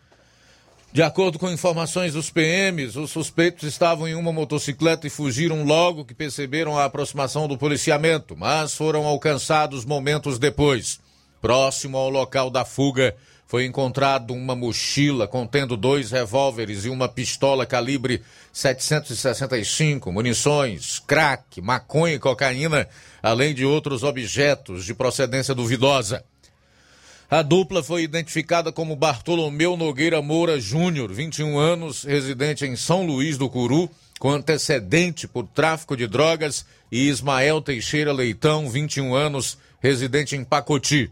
De 0.91 1.03
acordo 1.03 1.39
com 1.39 1.51
informações 1.51 2.15
dos 2.15 2.31
PMs, 2.31 2.97
os 2.97 3.11
suspeitos 3.11 3.69
estavam 3.69 4.09
em 4.09 4.15
uma 4.15 4.33
motocicleta 4.33 5.07
e 5.07 5.11
fugiram 5.11 5.63
logo 5.63 6.05
que 6.05 6.15
perceberam 6.15 6.79
a 6.79 6.87
aproximação 6.87 7.47
do 7.47 7.59
policiamento, 7.59 8.35
mas 8.35 8.75
foram 8.75 9.05
alcançados 9.05 9.85
momentos 9.85 10.39
depois. 10.39 10.99
Próximo 11.43 11.99
ao 11.99 12.09
local 12.09 12.49
da 12.49 12.65
fuga, 12.65 13.15
foi 13.47 13.65
encontrado 13.65 14.33
uma 14.35 14.55
mochila 14.55 15.29
contendo 15.29 15.77
dois 15.77 16.11
revólveres 16.11 16.85
e 16.85 16.89
uma 16.89 17.09
pistola 17.09 17.65
calibre 17.65 18.23
765, 18.53 20.11
munições, 20.11 20.99
crack, 20.99 21.61
maconha 21.61 22.15
e 22.15 22.19
cocaína, 22.19 22.89
além 23.23 23.55
de 23.55 23.65
outros 23.65 24.03
objetos 24.03 24.85
de 24.85 24.95
procedência 24.95 25.55
duvidosa. 25.55 26.25
A 27.31 27.43
dupla 27.43 27.83
foi 27.83 28.05
identificada 28.05 28.73
como 28.73 28.97
Bartolomeu 28.97 29.77
Nogueira 29.77 30.23
Moura 30.23 30.59
Júnior, 30.59 31.13
21 31.13 31.59
anos, 31.59 32.05
residente 32.05 32.65
em 32.65 32.75
São 32.75 33.05
Luís 33.05 33.37
do 33.37 33.51
Curu, 33.51 33.91
com 34.19 34.31
antecedente 34.31 35.29
por 35.29 35.47
tráfico 35.47 35.95
de 35.95 36.07
drogas, 36.07 36.65
e 36.91 37.07
Ismael 37.07 37.61
Teixeira 37.61 38.15
Leitão, 38.15 38.71
21 38.71 39.15
anos, 39.15 39.59
residente 39.79 40.37
em 40.37 40.43
Pacoti. 40.43 41.11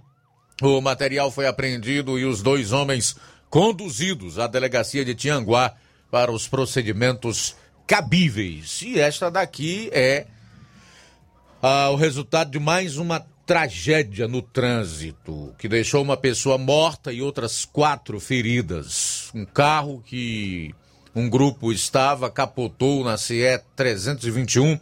O 0.62 0.80
material 0.80 1.30
foi 1.30 1.46
apreendido 1.46 2.18
e 2.18 2.24
os 2.24 2.40
dois 2.40 2.72
homens 2.72 3.14
conduzidos 3.50 4.38
à 4.38 4.46
delegacia 4.46 5.04
de 5.04 5.14
Tianguá 5.14 5.74
para 6.10 6.32
os 6.32 6.48
procedimentos 6.48 7.54
cabíveis. 7.86 8.80
E 8.80 8.98
esta 8.98 9.30
daqui 9.30 9.90
é 9.92 10.26
ah, 11.62 11.90
o 11.90 11.96
resultado 11.96 12.50
de 12.50 12.58
mais 12.58 12.96
uma 12.96 13.26
tragédia 13.46 14.26
no 14.26 14.42
trânsito, 14.42 15.54
que 15.56 15.68
deixou 15.68 16.02
uma 16.02 16.16
pessoa 16.16 16.58
morta 16.58 17.12
e 17.12 17.22
outras 17.22 17.64
quatro 17.64 18.18
feridas. 18.18 19.30
Um 19.32 19.44
carro 19.44 20.02
que 20.04 20.74
um 21.14 21.30
grupo 21.30 21.72
estava 21.72 22.28
capotou 22.28 23.04
na 23.04 23.16
CE 23.16 23.60
321 23.76 24.78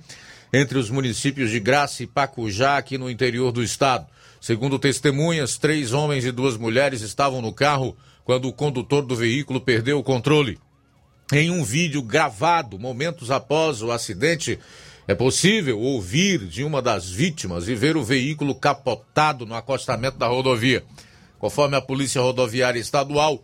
entre 0.50 0.78
os 0.78 0.88
municípios 0.88 1.50
de 1.50 1.60
Graça 1.60 2.02
e 2.02 2.06
Pacujá, 2.06 2.78
aqui 2.78 2.96
no 2.96 3.10
interior 3.10 3.52
do 3.52 3.62
estado. 3.62 4.06
Segundo 4.40 4.78
testemunhas, 4.78 5.58
três 5.58 5.92
homens 5.92 6.24
e 6.24 6.32
duas 6.32 6.56
mulheres 6.56 7.02
estavam 7.02 7.42
no 7.42 7.52
carro 7.52 7.94
quando 8.24 8.48
o 8.48 8.52
condutor 8.52 9.04
do 9.04 9.14
veículo 9.14 9.60
perdeu 9.60 9.98
o 9.98 10.02
controle. 10.02 10.58
Em 11.32 11.50
um 11.50 11.62
vídeo 11.64 12.02
gravado 12.02 12.78
momentos 12.78 13.30
após 13.30 13.82
o 13.82 13.90
acidente, 13.90 14.58
é 15.06 15.14
possível 15.14 15.78
ouvir 15.78 16.46
de 16.46 16.64
uma 16.64 16.80
das 16.80 17.10
vítimas 17.10 17.68
e 17.68 17.74
ver 17.74 17.96
o 17.96 18.02
veículo 18.02 18.54
capotado 18.54 19.44
no 19.44 19.54
acostamento 19.54 20.16
da 20.16 20.26
rodovia. 20.26 20.84
Conforme 21.38 21.76
a 21.76 21.82
Polícia 21.82 22.22
Rodoviária 22.22 22.80
Estadual, 22.80 23.42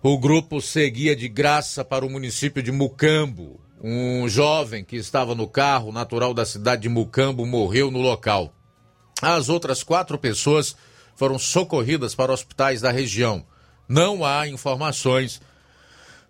o 0.00 0.16
grupo 0.16 0.60
seguia 0.60 1.16
de 1.16 1.28
graça 1.28 1.84
para 1.84 2.06
o 2.06 2.10
município 2.10 2.62
de 2.62 2.70
Mucambo. 2.70 3.60
Um 3.82 4.28
jovem 4.28 4.84
que 4.84 4.96
estava 4.96 5.34
no 5.34 5.48
carro, 5.48 5.90
natural 5.90 6.32
da 6.32 6.46
cidade 6.46 6.82
de 6.82 6.88
Mucambo, 6.88 7.44
morreu 7.44 7.90
no 7.90 8.00
local. 8.00 8.52
As 9.20 9.48
outras 9.48 9.82
quatro 9.82 10.16
pessoas 10.16 10.76
foram 11.16 11.38
socorridas 11.38 12.14
para 12.14 12.32
hospitais 12.32 12.80
da 12.80 12.92
região. 12.92 13.44
Não 13.88 14.24
há 14.24 14.46
informações 14.46 15.40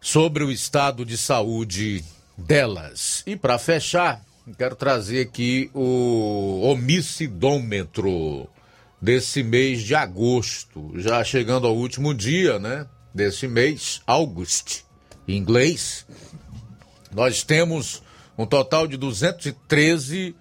sobre 0.00 0.44
o 0.44 0.50
estado 0.50 1.04
de 1.04 1.18
saúde 1.18 2.02
delas. 2.38 3.22
E 3.26 3.36
para 3.36 3.58
fechar, 3.58 4.25
quero 4.54 4.76
trazer 4.76 5.22
aqui 5.22 5.70
o 5.74 6.60
homicidômetro 6.62 8.48
desse 9.00 9.42
mês 9.42 9.82
de 9.82 9.94
agosto, 9.94 10.92
já 10.96 11.22
chegando 11.24 11.66
ao 11.66 11.76
último 11.76 12.14
dia, 12.14 12.58
né? 12.58 12.86
Desse 13.12 13.48
mês, 13.48 14.00
August, 14.06 14.82
em 15.26 15.36
inglês. 15.36 16.06
Nós 17.12 17.42
temos 17.42 18.02
um 18.38 18.46
total 18.46 18.86
de 18.86 18.96
213 18.96 20.36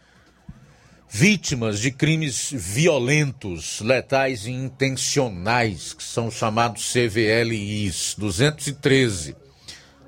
vítimas 1.10 1.80
de 1.80 1.91
crimes 1.91 2.52
violentos, 2.54 3.80
letais 3.80 4.46
e 4.46 4.52
intencionais, 4.52 5.94
que 5.94 6.04
são 6.04 6.30
chamados 6.30 6.91
CVLIs, 6.91 8.15
213. 8.18 9.36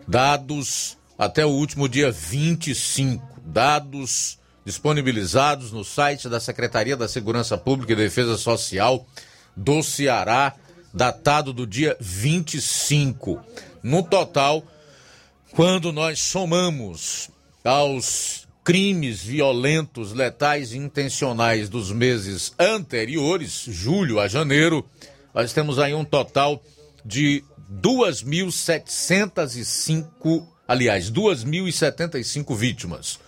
Dados 0.07 0.97
até 1.17 1.45
o 1.45 1.49
último 1.49 1.88
dia 1.88 2.12
25. 2.12 3.37
Dados 3.47 4.38
disponibilizados 4.65 5.71
no 5.71 5.86
site 5.86 6.27
da 6.27 6.41
Secretaria 6.41 6.97
da 6.97 7.07
Segurança 7.07 7.57
Pública 7.57 7.93
e 7.93 7.95
Defesa 7.95 8.38
Social 8.38 9.07
do 9.55 9.81
Ceará, 9.81 10.53
datado 10.93 11.53
do 11.53 11.65
dia 11.65 11.95
25. 12.01 13.41
No 13.81 14.03
total, 14.03 14.62
quando 15.51 15.93
nós 15.93 16.19
somamos 16.19 17.29
aos 17.63 18.45
crimes 18.62 19.23
violentos, 19.23 20.12
letais 20.12 20.73
e 20.73 20.77
intencionais 20.77 21.69
dos 21.69 21.89
meses 21.89 22.51
anteriores, 22.60 23.63
julho 23.69 24.19
a 24.19 24.27
janeiro, 24.27 24.86
nós 25.33 25.53
temos 25.53 25.79
aí 25.79 25.93
um 25.93 26.03
total 26.03 26.62
de 27.05 27.41
2.705, 27.81 30.45
aliás, 30.67 31.10
2.075 31.10 32.53
vítimas. 32.53 33.25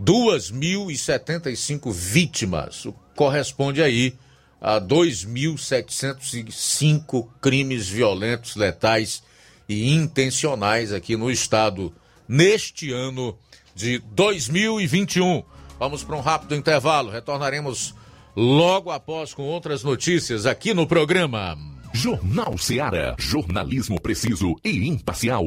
2.075 0.00 1.92
vítimas, 1.92 2.86
corresponde 3.16 3.82
aí 3.82 4.14
a 4.60 4.80
2.705 4.80 7.28
crimes 7.40 7.88
violentos, 7.88 8.54
letais 8.56 9.22
e 9.68 9.92
intencionais 9.92 10.92
aqui 10.92 11.16
no 11.16 11.30
estado 11.30 11.94
neste 12.28 12.92
ano 12.92 13.38
de 13.74 13.98
2021. 14.12 15.42
Vamos 15.78 16.02
para 16.02 16.16
um 16.16 16.20
rápido 16.20 16.54
intervalo, 16.54 17.10
retornaremos 17.10 17.94
logo 18.34 18.90
após 18.90 19.34
com 19.34 19.42
outras 19.42 19.84
notícias 19.84 20.46
aqui 20.46 20.72
no 20.74 20.86
programa. 20.86 21.56
Jornal 21.92 22.56
Seara, 22.58 23.14
jornalismo 23.18 24.00
preciso 24.00 24.56
e 24.64 24.86
imparcial. 24.86 25.44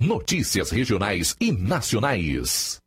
Notícias 0.00 0.70
regionais 0.70 1.36
e 1.40 1.52
nacionais. 1.52 2.83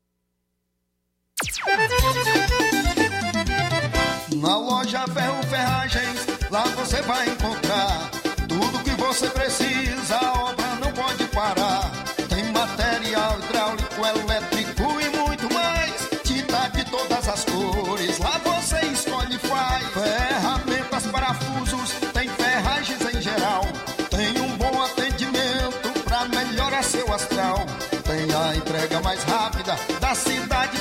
Na 4.41 4.58
loja 4.58 5.06
Ferro 5.13 5.43
Ferragens, 5.43 6.26
lá 6.50 6.63
você 6.63 7.00
vai 7.04 7.30
encontrar 7.30 8.10
tudo 8.47 8.84
que 8.84 8.89
você 9.00 9.30
precisa, 9.30 10.17
a 10.17 10.34
obra 10.50 10.65
não 10.82 10.91
pode 10.93 11.26
parar. 11.26 11.91
Tem 12.28 12.43
material 12.52 13.38
hidráulico, 13.39 14.04
elétrico 14.04 15.00
e 15.00 15.10
muito 15.15 15.54
mais. 15.54 16.10
Tinta 16.23 16.69
de 16.69 16.84
todas 16.86 17.30
as 17.30 17.45
cores, 17.45 18.17
lá 18.17 18.41
você 18.43 18.80
escolhe 18.88 19.36
e 19.36 19.39
faz. 19.39 19.86
Ferramentas, 19.93 21.06
parafusos, 21.06 21.91
tem 22.13 22.30
ferragens 22.30 23.02
em 23.13 23.21
geral. 23.21 23.62
Tem 24.10 24.41
um 24.41 24.58
bom 24.58 24.82
atendimento 24.82 26.04
pra 26.04 26.26
melhorar 26.26 26.84
seu 26.84 27.13
astral. 27.13 27.63
Tem 28.04 28.34
a 28.34 28.56
entrega 28.56 29.02
mais 29.02 29.21
rápida 29.23 29.78
da 30.00 30.15
cidade, 30.15 30.80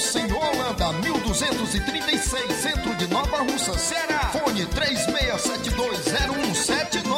Mocenola, 0.00 0.48
Holanda, 0.48 0.92
1236, 0.94 2.54
centro 2.54 2.94
de 2.94 3.06
Nova 3.08 3.42
Russa, 3.42 3.76
Ceará. 3.76 4.30
Fone 4.32 4.64
36720179. 4.64 7.09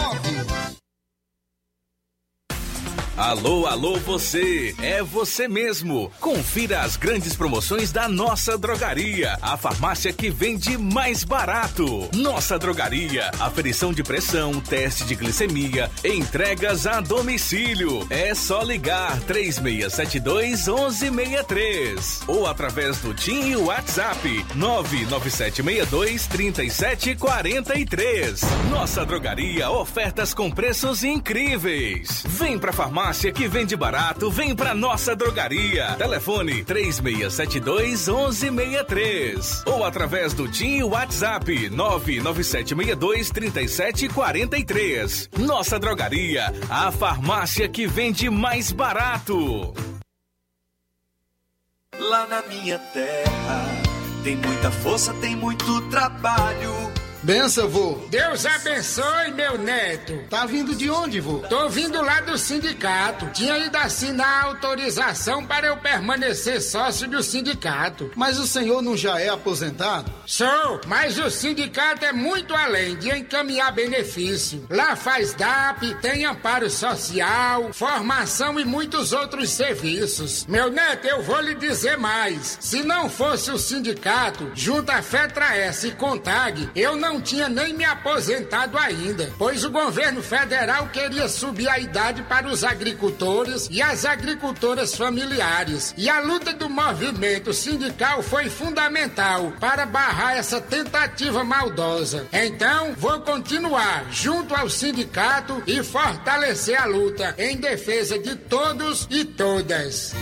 Alô, 3.15 3.67
alô, 3.67 3.99
você! 3.99 4.75
É 4.81 5.03
você 5.03 5.47
mesmo! 5.47 6.11
Confira 6.19 6.81
as 6.81 6.97
grandes 6.97 7.37
promoções 7.37 7.93
da 7.93 8.09
nossa 8.09 8.57
drogaria, 8.57 9.37
a 9.43 9.55
farmácia 9.59 10.15
que 10.15 10.31
vende 10.31 10.79
mais 10.79 11.23
barato. 11.23 12.09
Nossa 12.15 12.59
drogaria, 12.59 13.31
aferição 13.39 13.93
de 13.93 14.03
pressão, 14.03 14.59
teste 14.61 15.05
de 15.05 15.15
glicemia, 15.15 15.91
entregas 16.03 16.87
a 16.87 17.03
domicílio. 17.03 18.07
É 18.09 18.35
só 18.35 18.63
ligar 18.63 19.21
3672 19.21 20.67
1163 20.67 22.23
ou 22.27 22.47
através 22.47 22.97
do 23.01 23.13
TIM 23.13 23.51
e 23.51 23.57
WhatsApp 23.57 24.47
99762 24.55 26.27
3743. 26.29 28.41
Nossa 28.71 29.05
drogaria, 29.05 29.71
ofertas 29.71 30.33
com 30.33 30.51
preços 30.51 31.05
incríveis. 31.05 32.25
Vem 32.27 32.59
pra 32.59 32.73
farmácia 32.73 33.02
que 33.33 33.49
vende 33.49 33.77
barato, 33.77 34.31
vem 34.31 34.55
pra 34.55 34.75
nossa 34.75 35.17
drogaria. 35.17 35.95
Telefone 35.97 36.65
3672 36.65 38.09
1163 38.09 39.65
ou 39.67 39.85
através 39.85 40.33
do 40.33 40.49
TIM 40.49 40.85
WhatsApp 40.85 41.71
99762 41.71 43.31
3743. 43.31 45.31
Nossa 45.39 45.79
drogaria, 45.79 46.53
a 46.71 46.93
farmácia 46.93 47.69
que 47.69 47.87
vende 47.87 48.31
mais 48.31 48.71
barato. 48.71 49.75
Lá 51.99 52.27
na 52.27 52.43
minha 52.43 52.79
terra 52.79 53.83
tem 54.23 54.37
muita 54.37 54.71
força, 54.71 55.13
tem 55.15 55.35
muito 55.35 55.81
trabalho. 55.89 56.92
Benção, 57.23 57.69
vô. 57.69 58.01
Deus 58.11 58.45
abençoe, 58.45 59.31
meu 59.33 59.57
neto. 59.57 60.25
Tá 60.29 60.45
vindo 60.45 60.75
de 60.75 60.91
onde, 60.91 61.21
vô? 61.21 61.39
Tô 61.49 61.69
vindo 61.69 62.03
lá 62.03 62.21
do 62.21 62.37
sindicato. 62.37 63.27
Tinha 63.33 63.57
ido 63.59 63.77
assinar 63.77 64.47
autorização 64.47 65.47
para 65.47 65.69
eu 65.69 65.77
permanecer 65.77 66.61
sócio 66.61 67.09
do 67.09 67.23
sindicato. 67.23 68.11
Mas 68.17 68.41
o 68.41 68.47
senhor 68.47 68.83
não 68.83 68.97
já 68.97 69.21
é 69.21 69.29
aposentado? 69.29 70.13
Sou, 70.27 70.81
mas 70.89 71.17
o 71.17 71.31
sindicato 71.31 72.05
é 72.05 72.13
muito 72.13 72.55
além 72.55 72.97
de 72.97 73.09
encaminhar 73.17 73.73
benefício. 73.73 74.67
Lá 74.69 74.97
faz 74.97 75.33
DAP, 75.33 75.95
tem 76.03 76.25
amparo 76.25 76.69
social, 76.69 77.73
formação 77.73 78.59
e 78.59 78.65
muitos 78.65 79.13
outros 79.13 79.51
serviços. 79.51 80.45
Meu 80.47 80.71
neto, 80.71 81.07
eu 81.07 81.23
vou 81.23 81.41
lhe 81.41 81.55
dizer 81.55 81.97
mais. 81.97 82.59
Se 82.61 82.83
não 82.83 83.09
fosse 83.09 83.51
o 83.53 83.59
sindicato, 83.59 84.51
junto 84.55 84.91
à 84.91 85.01
FETRA-S 85.01 85.87
e 85.87 85.93
CONTAG, 85.93 86.71
eu 86.75 86.97
não 86.97 87.12
tinha 87.21 87.49
nem 87.49 87.75
me 87.75 87.85
aposentado 87.85 88.79
ainda, 88.79 89.31
pois 89.39 89.65
o 89.65 89.71
governo 89.71 90.23
federal 90.23 90.89
queria 90.89 91.29
subir 91.29 91.69
a 91.69 91.79
idade 91.79 92.23
para 92.23 92.49
os 92.49 92.65
agricultores 92.65 93.69
e 93.71 93.81
as 93.83 94.05
agricultoras 94.05 94.95
familiares. 94.95 95.95
E 95.97 96.09
a 96.09 96.21
luta 96.21 96.53
do 96.53 96.69
movimento 96.69 97.53
sindical 97.53 98.23
foi 98.23 98.49
fundamental 98.49 99.53
para 99.61 99.87
barrar 99.87 100.37
essa 100.37 100.61
tentativa 100.61 101.45
maldosa. 101.45 102.27
Então, 102.33 102.95
vou 102.97 103.21
continuar 103.21 104.07
junto 104.11 104.55
ao 104.55 104.69
sindicato 104.69 105.63
e 105.67 105.83
fortalecer 105.83 106.81
a 106.81 106.87
luta 106.87 107.35
em 107.39 107.57
defesa 107.57 108.19
de 108.19 108.37
todos 108.37 109.07
e 109.11 109.25
todas. 109.25 110.15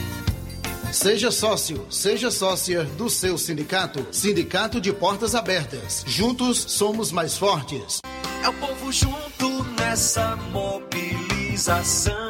Seja 0.92 1.31
sócio, 1.31 1.87
seja 1.88 2.31
sócia 2.31 2.85
do 2.85 3.09
seu 3.09 3.38
sindicato. 3.38 4.05
Sindicato 4.11 4.81
de 4.81 4.92
Portas 4.92 5.37
Abertas. 5.37 6.03
Juntos 6.07 6.59
somos 6.59 7.12
mais 7.12 7.38
fortes. 7.38 8.00
É 8.42 8.48
o 8.48 8.53
povo 8.55 8.90
junto 8.90 9.62
nessa 9.79 10.35
mobilização. 10.53 12.29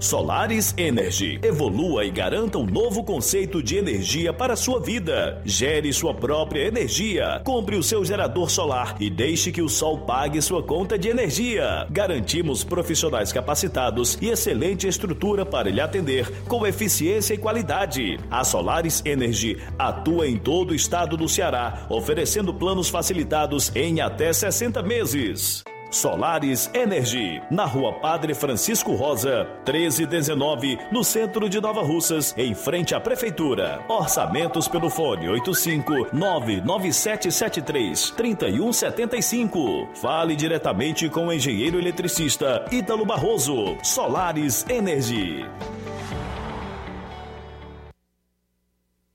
Solaris 0.00 0.72
Energy. 0.78 1.38
Evolua 1.42 2.06
e 2.06 2.10
garanta 2.10 2.56
um 2.56 2.64
novo 2.64 3.04
conceito 3.04 3.62
de 3.62 3.76
energia 3.76 4.32
para 4.32 4.54
a 4.54 4.56
sua 4.56 4.80
vida. 4.80 5.42
Gere 5.44 5.92
sua 5.92 6.14
própria 6.14 6.66
energia. 6.66 7.42
Compre 7.44 7.76
o 7.76 7.82
seu 7.82 8.02
gerador 8.02 8.50
solar 8.50 8.96
e 8.98 9.10
deixe 9.10 9.52
que 9.52 9.60
o 9.60 9.68
sol 9.68 9.98
pague 9.98 10.40
sua 10.40 10.62
conta 10.62 10.98
de 10.98 11.10
energia. 11.10 11.86
Garantimos 11.90 12.64
profissionais 12.64 13.30
capacitados 13.30 14.16
e 14.22 14.30
excelente 14.30 14.88
estrutura 14.88 15.44
para 15.44 15.68
lhe 15.68 15.82
atender 15.82 16.44
com 16.44 16.66
eficiência 16.66 17.34
e 17.34 17.38
qualidade. 17.38 18.18
A 18.30 18.42
Solaris 18.42 19.02
Energy 19.04 19.58
atua 19.78 20.26
em 20.26 20.38
todo 20.38 20.70
o 20.70 20.74
estado 20.74 21.14
do 21.14 21.28
Ceará, 21.28 21.86
oferecendo 21.90 22.54
planos 22.54 22.88
facilitados 22.88 23.70
em 23.76 24.00
até 24.00 24.32
60 24.32 24.82
meses. 24.82 25.62
Solares 25.90 26.70
Energy, 26.72 27.42
na 27.50 27.64
rua 27.64 27.92
Padre 27.92 28.32
Francisco 28.32 28.94
Rosa, 28.94 29.46
1319, 29.66 30.78
no 30.92 31.02
centro 31.02 31.48
de 31.48 31.60
Nova 31.60 31.82
Russas, 31.82 32.32
em 32.38 32.54
frente 32.54 32.94
à 32.94 33.00
Prefeitura. 33.00 33.80
Orçamentos 33.88 34.68
pelo 34.68 34.88
fone 34.88 35.28
85 35.28 36.08
99773 36.12 38.10
3175. 38.10 39.88
Fale 39.94 40.36
diretamente 40.36 41.08
com 41.08 41.26
o 41.26 41.32
engenheiro 41.32 41.78
eletricista 41.78 42.64
Ítalo 42.70 43.04
Barroso. 43.04 43.76
Solares 43.82 44.64
Energy. 44.68 45.44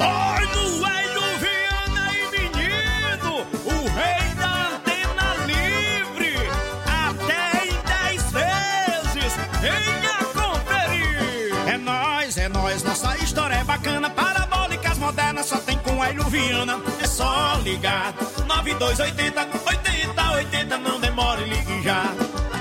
Oi, 0.00 0.46
no 0.54 0.86
Hélio 0.86 1.38
Viana 1.38 2.10
e 2.14 2.30
menino, 2.30 3.46
o 3.66 3.88
rei 3.98 4.34
da 4.34 4.68
antena 4.68 5.26
livre, 5.44 6.34
até 6.86 7.66
em 7.66 7.76
10 8.16 8.32
vezes, 8.32 9.36
venha 9.60 10.18
conferir. 10.32 11.68
É 11.68 11.76
nóis, 11.76 12.38
é 12.38 12.48
nóis, 12.48 12.82
nossa 12.82 13.14
história 13.18 13.56
é 13.56 13.64
bacana, 13.64 14.08
parabólicas 14.08 14.96
modernas 14.96 15.46
só 15.46 15.58
tem 15.58 15.76
com 15.78 16.02
Hélio 16.02 16.24
Viana, 16.24 16.80
é 16.98 17.06
só 17.06 17.56
ligar, 17.62 18.14
9280, 18.46 19.48
80, 19.66 20.32
80, 20.32 20.78
não 20.78 20.98
demore, 20.98 21.44
ligue 21.44 21.82
já. 21.82 22.19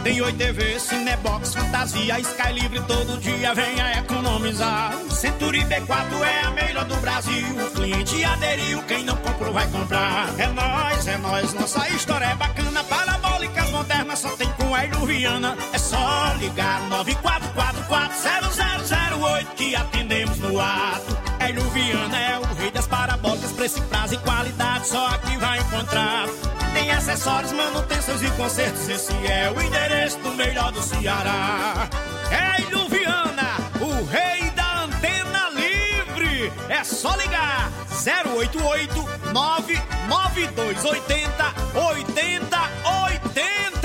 Tem 0.10 0.22
Oi 0.22 0.34
TV, 0.34 0.80
Cinebox, 0.80 1.54
Fantasia, 1.54 2.20
Sky 2.20 2.54
Livre, 2.54 2.82
todo 2.88 3.20
dia 3.20 3.54
venha 3.54 4.00
economizar. 4.00 4.92
Century 5.12 5.64
B4 5.66 6.24
é 6.24 6.48
a 6.48 6.50
melhor 6.50 6.86
do 6.86 6.96
Brasil. 6.96 7.46
O 7.64 7.70
cliente 7.70 8.24
aderiu, 8.24 8.82
quem 8.88 9.04
não 9.04 9.16
comprou 9.18 9.54
vai 9.54 9.68
comprar. 9.68 10.28
É 10.40 10.48
nóis, 10.48 11.06
é 11.06 11.16
nóis, 11.20 11.54
nossa 11.54 11.88
história 11.90 12.26
é 12.26 12.34
bacana. 12.34 12.84
Parabólicas 12.86 13.70
modernas 13.70 14.18
só 14.18 14.30
tem 14.30 14.52
com 14.54 14.74
a 14.74 14.80
Viana. 15.06 15.56
É 15.74 15.78
só 15.78 16.34
ligar 16.40 16.90
94440008 16.90 19.46
que 19.56 19.76
atendemos 19.76 20.40
no 20.40 20.60
ato. 20.60 21.20
Hélio 21.40 21.62
é 21.62 22.40
o 22.40 22.56
rei 22.56 22.72
das 22.72 22.88
parabólicas, 22.88 23.52
preço, 23.52 23.80
prazo 23.84 24.16
e 24.16 24.18
qualidade, 24.18 24.88
só 24.88 25.06
aqui 25.06 25.38
vai 25.38 25.60
encontrar. 25.60 26.26
Tem 26.74 26.92
acessórios, 26.92 27.52
manutenções 27.52 28.22
e 28.22 28.32
consertos, 28.32 28.88
esse 28.88 29.12
é 29.28 29.52
o 29.52 29.62
endereço 29.62 30.18
do 30.20 30.32
melhor 30.32 30.72
do 30.72 30.82
Ceará. 30.82 31.90
Hélio 32.32 32.88
Viana, 32.88 33.58
o 33.82 34.06
rei 34.06 34.50
da 34.52 34.84
antena 34.84 35.50
livre. 35.50 36.54
É 36.70 36.82
só 36.84 37.14
ligar 37.16 37.70
088 37.90 39.10
99280 39.34 41.54
8080 41.76 43.80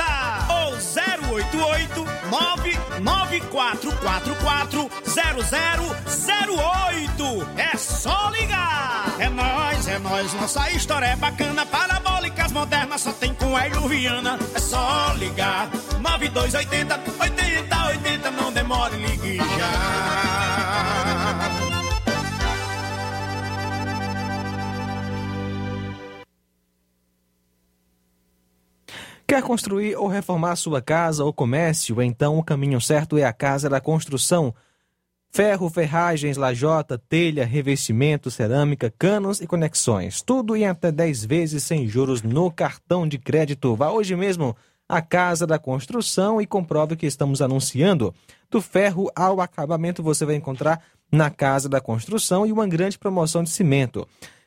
ou 0.51 0.74
088 1.35 2.14
99444 2.35 4.91
0008. 5.05 7.49
É 7.57 7.76
só 7.76 8.30
ligar. 8.30 9.14
É 9.18 9.28
nós, 9.28 9.89
é 9.89 9.99
nós, 9.99 10.32
nossa 10.35 10.70
história 10.70 11.07
é 11.07 11.16
bacana. 11.16 11.66
Parabólicas 11.66 12.51
modernas 12.51 13.03
só 13.03 13.12
tem 13.12 13.35
com 13.35 13.59
Hélio 13.59 13.87
Viana. 13.89 14.39
É 14.55 14.59
só 14.59 15.12
ligar 15.18 15.68
9280 16.01 17.01
8080. 17.20 18.30
Não 18.32 18.51
demore, 18.53 18.97
ligue 18.97 19.37
já. 19.37 20.44
Quer 29.35 29.43
construir 29.43 29.97
ou 29.97 30.07
reformar 30.07 30.55
sua 30.55 30.80
casa 30.80 31.24
ou 31.24 31.32
comércio? 31.32 32.01
Então 32.01 32.39
o 32.39 32.45
caminho 32.45 32.80
certo 32.80 33.18
é 33.18 33.24
a 33.24 33.32
Casa 33.32 33.68
da 33.68 33.80
Construção. 33.80 34.55
Ferro, 35.32 35.68
ferragens, 35.68 36.37
lajota, 36.37 37.03
telha, 37.09 37.45
revestimento, 37.45 38.30
cerâmica, 38.30 38.95
canos 38.97 39.41
e 39.41 39.47
conexões. 39.49 40.22
Tudo 40.22 40.55
em 40.55 40.68
até 40.68 40.93
10 40.93 41.24
vezes 41.24 41.64
sem 41.64 41.89
juros 41.89 42.22
no 42.22 42.49
cartão 42.49 43.09
de 43.09 43.18
crédito. 43.18 43.74
Vá 43.74 43.91
hoje 43.91 44.14
mesmo 44.14 44.57
à 44.89 45.03
Casa 45.03 45.49
da 45.49 45.59
Construção 45.59 46.41
e 46.41 46.47
comprove 46.47 46.95
o 46.95 46.97
que 46.97 47.05
estamos 47.05 47.43
anunciando. 47.43 48.14
Do 48.49 48.61
ferro 48.61 49.11
ao 49.16 49.41
acabamento 49.41 50.01
você 50.01 50.24
vai 50.24 50.37
encontrar 50.37 50.80
na 51.11 51.28
Casa 51.28 51.68
da 51.68 51.80
Construção 51.80 52.47
e 52.47 52.53
uma 52.53 52.68
grande 52.68 52.97
promoção 52.97 53.43
de 53.43 53.51
cimento. 53.51 54.07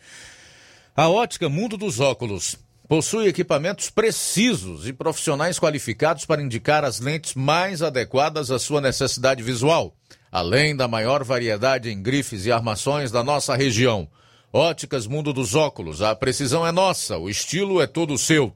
A 0.97 1.09
ótica 1.09 1.49
Mundo 1.49 1.77
dos 1.77 2.01
Óculos 2.01 2.57
possui 2.89 3.29
equipamentos 3.29 3.91
precisos 3.91 4.89
e 4.89 4.93
profissionais 4.93 5.61
qualificados 5.61 6.27
para 6.27 6.43
indicar 6.43 6.85
as 6.85 6.99
lentes 6.99 7.35
mais 7.35 7.81
adequadas 7.81 8.51
à 8.51 8.59
sua 8.59 8.81
necessidade 8.81 9.41
visual, 9.41 9.95
além 10.33 10.75
da 10.75 10.89
maior 10.89 11.23
variedade 11.23 11.93
em 11.93 12.03
grifes 12.03 12.45
e 12.45 12.51
armações 12.51 13.13
da 13.13 13.23
nossa 13.23 13.55
região. 13.55 14.09
Óticas 14.57 15.09
Mundo 15.09 15.33
dos 15.33 15.57
Óculos, 15.57 16.01
a 16.01 16.15
precisão 16.15 16.65
é 16.65 16.71
nossa, 16.71 17.19
o 17.19 17.29
estilo 17.29 17.83
é 17.83 17.89
todo 17.89 18.17
seu. 18.17 18.55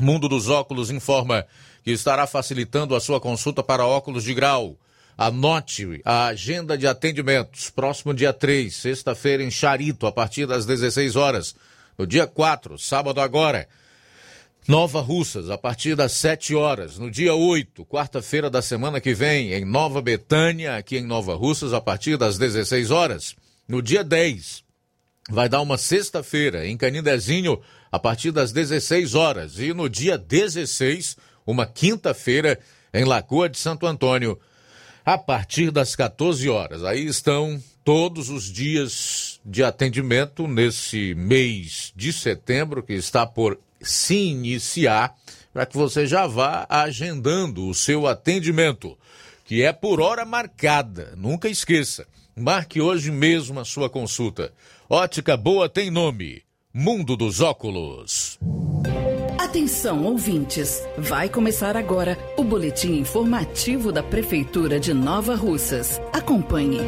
Mundo 0.00 0.30
dos 0.30 0.48
Óculos 0.48 0.90
informa 0.90 1.44
que 1.84 1.90
estará 1.90 2.26
facilitando 2.26 2.94
a 2.94 3.00
sua 3.00 3.20
consulta 3.20 3.62
para 3.62 3.86
óculos 3.86 4.24
de 4.24 4.32
grau. 4.32 4.78
Anote 5.14 6.00
a 6.06 6.28
agenda 6.28 6.78
de 6.78 6.86
atendimentos. 6.86 7.68
Próximo 7.68 8.14
dia 8.14 8.32
3, 8.32 8.74
sexta-feira, 8.74 9.42
em 9.42 9.50
Charito, 9.50 10.06
a 10.06 10.12
partir 10.12 10.46
das 10.46 10.64
16 10.64 11.16
horas. 11.16 11.54
No 11.98 12.06
dia 12.06 12.26
4, 12.26 12.78
sábado 12.78 13.20
agora, 13.20 13.68
Nova 14.66 15.02
Russas, 15.02 15.50
a 15.50 15.58
partir 15.58 15.94
das 15.94 16.12
7 16.12 16.54
horas. 16.54 16.98
No 16.98 17.10
dia 17.10 17.34
8, 17.34 17.84
quarta-feira 17.84 18.48
da 18.48 18.62
semana 18.62 19.02
que 19.02 19.12
vem, 19.12 19.52
em 19.52 19.66
Nova 19.66 20.00
Betânia, 20.00 20.78
aqui 20.78 20.96
em 20.96 21.04
Nova 21.04 21.34
Russas, 21.34 21.74
a 21.74 21.80
partir 21.82 22.16
das 22.16 22.38
16 22.38 22.90
horas. 22.90 23.36
No 23.68 23.82
dia 23.82 24.02
10, 24.02 24.64
vai 25.28 25.48
dar 25.48 25.60
uma 25.60 25.76
sexta-feira, 25.76 26.66
em 26.66 26.76
Canindezinho, 26.76 27.60
a 27.90 27.98
partir 27.98 28.30
das 28.30 28.52
16 28.52 29.14
horas. 29.14 29.58
E 29.58 29.72
no 29.72 29.88
dia 29.88 30.16
16, 30.16 31.16
uma 31.46 31.66
quinta-feira, 31.66 32.58
em 32.92 33.04
Lagoa 33.04 33.48
de 33.48 33.58
Santo 33.58 33.86
Antônio, 33.86 34.38
a 35.04 35.18
partir 35.18 35.70
das 35.70 35.94
14 35.94 36.48
horas. 36.48 36.84
Aí 36.84 37.06
estão 37.06 37.62
todos 37.84 38.30
os 38.30 38.44
dias 38.44 39.40
de 39.44 39.62
atendimento 39.62 40.48
nesse 40.48 41.14
mês 41.14 41.92
de 41.94 42.12
setembro, 42.12 42.82
que 42.82 42.94
está 42.94 43.26
por 43.26 43.58
se 43.80 44.16
iniciar, 44.16 45.14
para 45.52 45.66
que 45.66 45.76
você 45.76 46.06
já 46.06 46.26
vá 46.26 46.66
agendando 46.68 47.68
o 47.68 47.74
seu 47.74 48.06
atendimento, 48.06 48.98
que 49.44 49.62
é 49.62 49.72
por 49.72 50.00
hora 50.00 50.24
marcada. 50.24 51.14
Nunca 51.16 51.48
esqueça. 51.48 52.06
Marque 52.34 52.80
hoje 52.80 53.10
mesmo 53.10 53.60
a 53.60 53.64
sua 53.64 53.88
consulta. 53.88 54.52
Ótica 54.88 55.36
Boa 55.36 55.68
tem 55.68 55.90
nome. 55.90 56.44
Mundo 56.72 57.16
dos 57.16 57.40
Óculos. 57.40 58.38
Atenção, 59.36 60.04
ouvintes! 60.04 60.80
Vai 60.96 61.28
começar 61.28 61.76
agora 61.76 62.16
o 62.36 62.44
boletim 62.44 62.92
informativo 62.92 63.90
da 63.90 64.00
Prefeitura 64.00 64.78
de 64.78 64.94
Nova 64.94 65.34
Russas. 65.34 66.00
Acompanhe. 66.12 66.78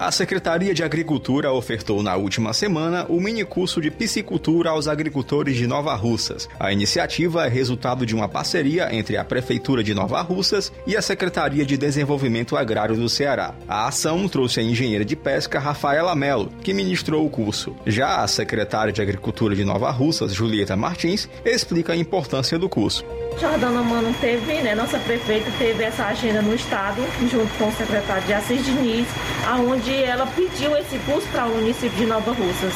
A 0.00 0.12
Secretaria 0.12 0.72
de 0.72 0.84
Agricultura 0.84 1.52
ofertou 1.52 2.04
na 2.04 2.14
última 2.14 2.52
semana 2.52 3.04
o 3.08 3.20
mini 3.20 3.44
curso 3.44 3.80
de 3.80 3.90
piscicultura 3.90 4.70
aos 4.70 4.86
agricultores 4.86 5.56
de 5.56 5.66
Nova 5.66 5.92
Russas. 5.96 6.48
A 6.58 6.72
iniciativa 6.72 7.46
é 7.46 7.48
resultado 7.48 8.06
de 8.06 8.14
uma 8.14 8.28
parceria 8.28 8.94
entre 8.94 9.16
a 9.16 9.24
Prefeitura 9.24 9.82
de 9.82 9.92
Nova 9.92 10.22
Russas 10.22 10.72
e 10.86 10.96
a 10.96 11.02
Secretaria 11.02 11.66
de 11.66 11.76
Desenvolvimento 11.76 12.56
Agrário 12.56 12.94
do 12.94 13.08
Ceará. 13.08 13.56
A 13.66 13.88
ação 13.88 14.28
trouxe 14.28 14.60
a 14.60 14.62
engenheira 14.62 15.04
de 15.04 15.16
pesca 15.16 15.58
Rafaela 15.58 16.14
Melo, 16.14 16.52
que 16.62 16.72
ministrou 16.72 17.26
o 17.26 17.30
curso. 17.30 17.74
Já 17.84 18.22
a 18.22 18.28
secretária 18.28 18.92
de 18.92 19.02
Agricultura 19.02 19.56
de 19.56 19.64
Nova 19.64 19.90
Russas, 19.90 20.32
Julieta 20.32 20.76
Martins, 20.76 21.28
explica 21.44 21.92
a 21.92 21.96
importância 21.96 22.56
do 22.56 22.68
curso. 22.68 23.04
Jordana 23.40 23.82
Mano 23.82 24.14
teve, 24.20 24.62
né, 24.62 24.74
nossa 24.74 24.98
prefeita 24.98 25.50
teve 25.58 25.82
essa 25.82 26.06
agenda 26.06 26.40
no 26.40 26.54
estado, 26.54 27.02
junto 27.30 27.52
com 27.58 27.68
o 27.68 27.72
secretário 27.72 28.24
de 28.24 28.32
Assis 28.32 28.64
Diniz, 28.64 29.06
aonde 29.46 29.87
ela 29.94 30.26
pediu 30.26 30.76
esse 30.76 30.98
curso 31.00 31.26
para 31.28 31.46
o 31.46 31.56
município 31.56 31.96
de 31.96 32.06
Nova 32.06 32.32
Russas. 32.32 32.74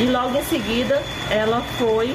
E 0.00 0.06
logo 0.06 0.38
em 0.38 0.44
seguida 0.44 1.02
ela 1.30 1.62
foi 1.78 2.14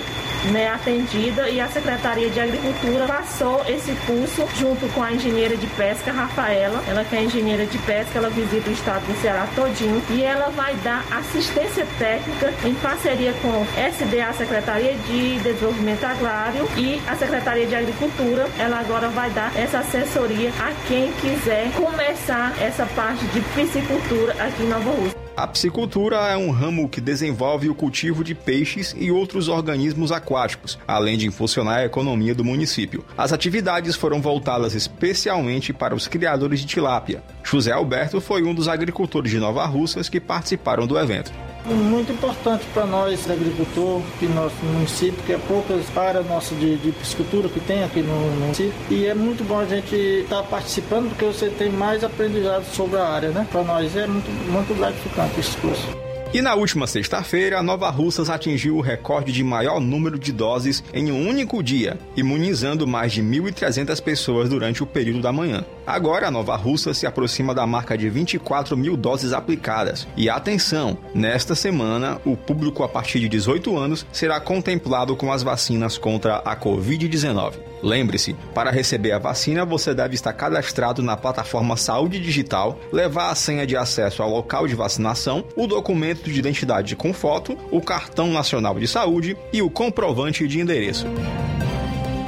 né, 0.51 0.69
atendida 0.69 1.49
e 1.49 1.59
a 1.59 1.67
Secretaria 1.67 2.29
de 2.29 2.39
Agricultura 2.39 3.05
passou 3.05 3.63
esse 3.67 3.93
curso 4.05 4.47
junto 4.57 4.87
com 4.93 5.01
a 5.01 5.11
engenheira 5.11 5.55
de 5.55 5.67
pesca 5.67 6.11
Rafaela. 6.11 6.83
Ela 6.87 7.03
que 7.03 7.15
é 7.15 7.23
engenheira 7.23 7.65
de 7.65 7.77
pesca, 7.79 8.17
ela 8.17 8.29
visita 8.29 8.69
o 8.69 8.73
estado 8.73 9.05
do 9.05 9.21
Ceará 9.21 9.47
todinho 9.55 10.01
e 10.09 10.23
ela 10.23 10.49
vai 10.49 10.75
dar 10.77 11.03
assistência 11.11 11.85
técnica 11.97 12.53
em 12.63 12.73
parceria 12.75 13.33
com 13.41 13.65
SDA, 13.77 14.33
Secretaria 14.33 14.95
de 15.07 15.39
Desenvolvimento 15.39 16.03
Agrário 16.03 16.67
e 16.77 17.01
a 17.07 17.15
Secretaria 17.15 17.65
de 17.65 17.75
Agricultura. 17.75 18.47
Ela 18.57 18.79
agora 18.79 19.09
vai 19.09 19.29
dar 19.29 19.51
essa 19.55 19.79
assessoria 19.79 20.51
a 20.59 20.73
quem 20.87 21.11
quiser 21.13 21.71
começar 21.73 22.53
essa 22.61 22.85
parte 22.87 23.25
de 23.27 23.41
piscicultura 23.55 24.33
aqui 24.33 24.63
em 24.63 24.67
Nova 24.67 24.91
Rússia. 24.91 25.22
A 25.35 25.47
piscicultura 25.47 26.17
é 26.27 26.37
um 26.37 26.51
ramo 26.51 26.87
que 26.87 27.01
desenvolve 27.01 27.67
o 27.67 27.73
cultivo 27.73 28.23
de 28.23 28.35
peixes 28.35 28.95
e 28.95 29.09
outros 29.09 29.47
organismos 29.47 30.11
aquáticos, 30.11 30.77
além 30.87 31.17
de 31.17 31.25
impulsionar 31.25 31.79
a 31.79 31.85
economia 31.85 32.35
do 32.35 32.45
município. 32.45 33.03
As 33.17 33.33
atividades 33.33 33.95
foram 33.95 34.21
voltadas 34.21 34.75
especialmente 34.75 35.73
para 35.73 35.95
os 35.95 36.07
criadores 36.07 36.59
de 36.59 36.67
tilápia. 36.67 37.23
José 37.43 37.71
Alberto 37.71 38.21
foi 38.21 38.43
um 38.43 38.53
dos 38.53 38.67
agricultores 38.67 39.31
de 39.31 39.39
Nova 39.39 39.65
Russas 39.65 40.07
que 40.07 40.19
participaram 40.19 40.85
do 40.85 40.99
evento. 40.99 41.31
Muito 41.65 42.11
importante 42.11 42.65
para 42.73 42.85
nós, 42.85 43.29
agricultor, 43.29 44.01
que 44.19 44.27
nosso 44.27 44.55
município, 44.63 45.23
que 45.25 45.31
é 45.31 45.37
poucas 45.37 45.85
áreas 45.97 46.27
nossas 46.27 46.59
de, 46.59 46.75
de 46.77 46.91
piscicultura 46.91 47.47
que 47.47 47.59
tem 47.61 47.83
aqui 47.83 48.01
no 48.01 48.13
município. 48.41 48.73
E 48.89 49.05
é 49.05 49.13
muito 49.13 49.43
bom 49.47 49.59
a 49.59 49.65
gente 49.65 49.95
estar 49.95 50.41
tá 50.41 50.43
participando, 50.43 51.09
porque 51.09 51.23
você 51.23 51.49
tem 51.49 51.71
mais 51.71 52.03
aprendizado 52.03 52.65
sobre 52.65 52.99
a 52.99 53.07
área, 53.07 53.29
né? 53.29 53.47
Para 53.49 53.63
nós 53.63 53.95
é 53.95 54.05
muito, 54.05 54.29
muito 54.51 54.77
gratificante 54.77 55.39
esse 55.39 55.55
curso. 55.57 56.02
E 56.33 56.41
na 56.41 56.55
última 56.55 56.87
sexta-feira, 56.87 57.61
Nova 57.61 57.91
Russas 57.91 58.27
atingiu 58.27 58.75
o 58.77 58.81
recorde 58.81 59.31
de 59.31 59.43
maior 59.43 59.79
número 59.79 60.17
de 60.17 60.31
doses 60.31 60.83
em 60.91 61.11
um 61.11 61.29
único 61.29 61.61
dia, 61.61 61.99
imunizando 62.17 62.87
mais 62.87 63.13
de 63.13 63.21
1.300 63.21 64.01
pessoas 64.01 64.49
durante 64.49 64.81
o 64.81 64.87
período 64.87 65.21
da 65.21 65.31
manhã. 65.31 65.63
Agora, 65.85 66.29
a 66.29 66.31
Nova 66.31 66.55
Russa 66.55 66.91
se 66.91 67.05
aproxima 67.05 67.53
da 67.53 67.67
marca 67.67 67.95
de 67.95 68.09
24 68.09 68.75
mil 68.75 68.97
doses 68.97 69.31
aplicadas. 69.31 70.07
E 70.17 70.27
atenção, 70.27 70.97
nesta 71.13 71.53
semana, 71.53 72.19
o 72.25 72.35
público 72.35 72.81
a 72.81 72.89
partir 72.89 73.19
de 73.19 73.29
18 73.29 73.77
anos 73.77 74.03
será 74.11 74.39
contemplado 74.39 75.15
com 75.15 75.31
as 75.31 75.43
vacinas 75.43 75.99
contra 75.99 76.37
a 76.37 76.57
Covid-19. 76.57 77.72
Lembre-se, 77.83 78.33
para 78.55 78.71
receber 78.71 79.11
a 79.11 79.19
vacina, 79.19 79.65
você 79.65 79.93
deve 79.93 80.15
estar 80.15 80.31
cadastrado 80.31 81.03
na 81.03 81.17
plataforma 81.17 81.75
Saúde 81.75 82.17
Digital, 82.17 82.79
levar 82.93 83.29
a 83.29 83.35
senha 83.35 83.67
de 83.67 83.75
acesso 83.75 84.23
ao 84.23 84.29
local 84.29 84.65
de 84.65 84.73
vacinação, 84.73 85.43
o 85.53 85.67
documento 85.67 86.31
de 86.31 86.39
identidade 86.39 86.95
com 86.95 87.13
foto, 87.13 87.57
o 87.69 87.81
cartão 87.81 88.31
nacional 88.31 88.79
de 88.79 88.87
saúde 88.87 89.35
e 89.51 89.61
o 89.61 89.69
comprovante 89.69 90.47
de 90.47 90.61
endereço. 90.61 91.05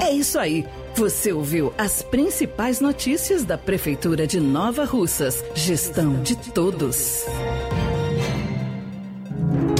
É 0.01 0.11
isso 0.11 0.37
aí. 0.37 0.65
Você 0.95 1.33
ouviu 1.33 1.73
as 1.77 2.01
principais 2.01 2.79
notícias 2.79 3.43
da 3.43 3.57
Prefeitura 3.57 4.27
de 4.27 4.39
Nova 4.39 4.85
Russas. 4.85 5.43
Gestão 5.53 6.21
de 6.21 6.35
todos. 6.35 7.25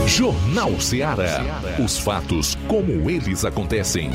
Jornal 0.07 0.80
Ceará. 0.80 1.41
Os 1.84 1.97
fatos 1.97 2.55
como 2.67 3.09
eles 3.09 3.43
acontecem. 3.43 4.11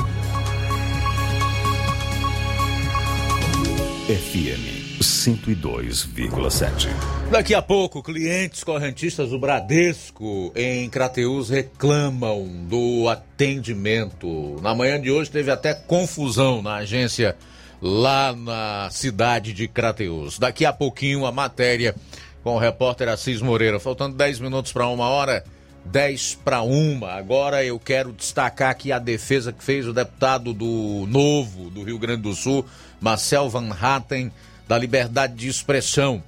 FM 4.11 4.99
102,7. 5.01 6.89
Daqui 7.31 7.55
a 7.55 7.63
pouco, 7.63 8.03
clientes 8.03 8.65
correntistas 8.65 9.31
do 9.31 9.39
Bradesco 9.39 10.51
em 10.57 10.91
Crateus 10.91 11.49
reclamam 11.49 12.45
do 12.69 13.09
atendimento. 13.09 14.57
Na 14.63 14.75
manhã 14.75 15.01
de 15.01 15.13
hoje 15.13 15.31
teve 15.31 15.53
até 15.53 15.75
confusão 15.75 16.61
na 16.61 16.75
agência 16.79 17.37
lá 17.81 18.35
na 18.35 18.89
cidade 18.91 19.53
de 19.53 19.69
Crateus. 19.69 20.41
Daqui 20.41 20.65
a 20.65 20.73
pouquinho 20.73 21.25
a 21.25 21.31
matéria 21.31 21.95
com 22.43 22.57
o 22.57 22.59
repórter 22.59 23.09
Assis 23.09 23.41
Moreira. 23.41 23.79
Faltando 23.79 24.17
10 24.17 24.41
minutos 24.41 24.73
para 24.73 24.89
uma 24.89 25.09
hora, 25.09 25.45
10 25.85 26.41
para 26.45 26.63
uma. 26.63 27.13
Agora 27.13 27.65
eu 27.65 27.79
quero 27.79 28.13
destacar 28.13 28.71
aqui 28.71 28.91
a 28.91 28.99
defesa 28.99 29.53
que 29.53 29.63
fez 29.63 29.87
o 29.87 29.93
deputado 29.93 30.53
do 30.53 31.07
Novo 31.09 31.71
do 31.71 31.85
Rio 31.85 31.99
Grande 31.99 32.23
do 32.23 32.35
Sul, 32.35 32.67
Marcel 33.01 33.49
Van 33.49 33.71
Hatten, 33.81 34.31
da 34.69 34.79
liberdade 34.79 35.35
de 35.35 35.49
expressão, 35.49 36.23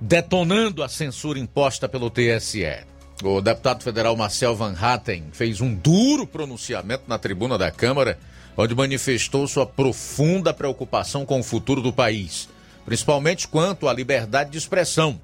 detonando 0.00 0.82
a 0.82 0.88
censura 0.88 1.38
imposta 1.38 1.88
pelo 1.88 2.10
TSE. 2.10 2.84
O 3.22 3.40
deputado 3.40 3.84
federal 3.84 4.16
Marcel 4.16 4.56
Van 4.56 4.74
Hatten 4.74 5.26
fez 5.32 5.60
um 5.60 5.72
duro 5.72 6.26
pronunciamento 6.26 7.04
na 7.06 7.18
tribuna 7.18 7.56
da 7.56 7.70
Câmara, 7.70 8.18
onde 8.56 8.74
manifestou 8.74 9.46
sua 9.46 9.64
profunda 9.64 10.52
preocupação 10.52 11.24
com 11.24 11.38
o 11.38 11.44
futuro 11.44 11.80
do 11.80 11.92
país, 11.92 12.48
principalmente 12.84 13.46
quanto 13.46 13.88
à 13.88 13.92
liberdade 13.92 14.50
de 14.50 14.58
expressão. 14.58 15.20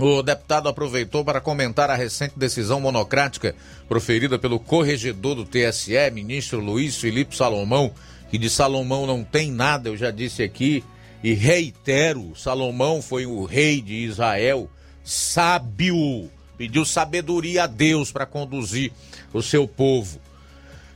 O 0.00 0.22
deputado 0.22 0.68
aproveitou 0.68 1.24
para 1.24 1.40
comentar 1.40 1.90
a 1.90 1.96
recente 1.96 2.34
decisão 2.36 2.80
monocrática 2.80 3.54
proferida 3.88 4.38
pelo 4.38 4.60
corregedor 4.60 5.34
do 5.34 5.44
TSE, 5.44 6.10
ministro 6.12 6.60
Luiz 6.60 6.96
Felipe 6.96 7.36
Salomão, 7.36 7.92
que 8.30 8.38
de 8.38 8.50
Salomão 8.50 9.06
não 9.06 9.24
tem 9.24 9.50
nada, 9.50 9.88
eu 9.88 9.96
já 9.96 10.10
disse 10.10 10.42
aqui, 10.42 10.84
e 11.22 11.32
reitero: 11.32 12.32
Salomão 12.36 13.02
foi 13.02 13.26
o 13.26 13.44
rei 13.44 13.80
de 13.80 13.94
Israel, 13.94 14.70
sábio, 15.02 16.30
pediu 16.56 16.84
sabedoria 16.84 17.64
a 17.64 17.66
Deus 17.66 18.12
para 18.12 18.26
conduzir 18.26 18.92
o 19.32 19.42
seu 19.42 19.66
povo. 19.66 20.20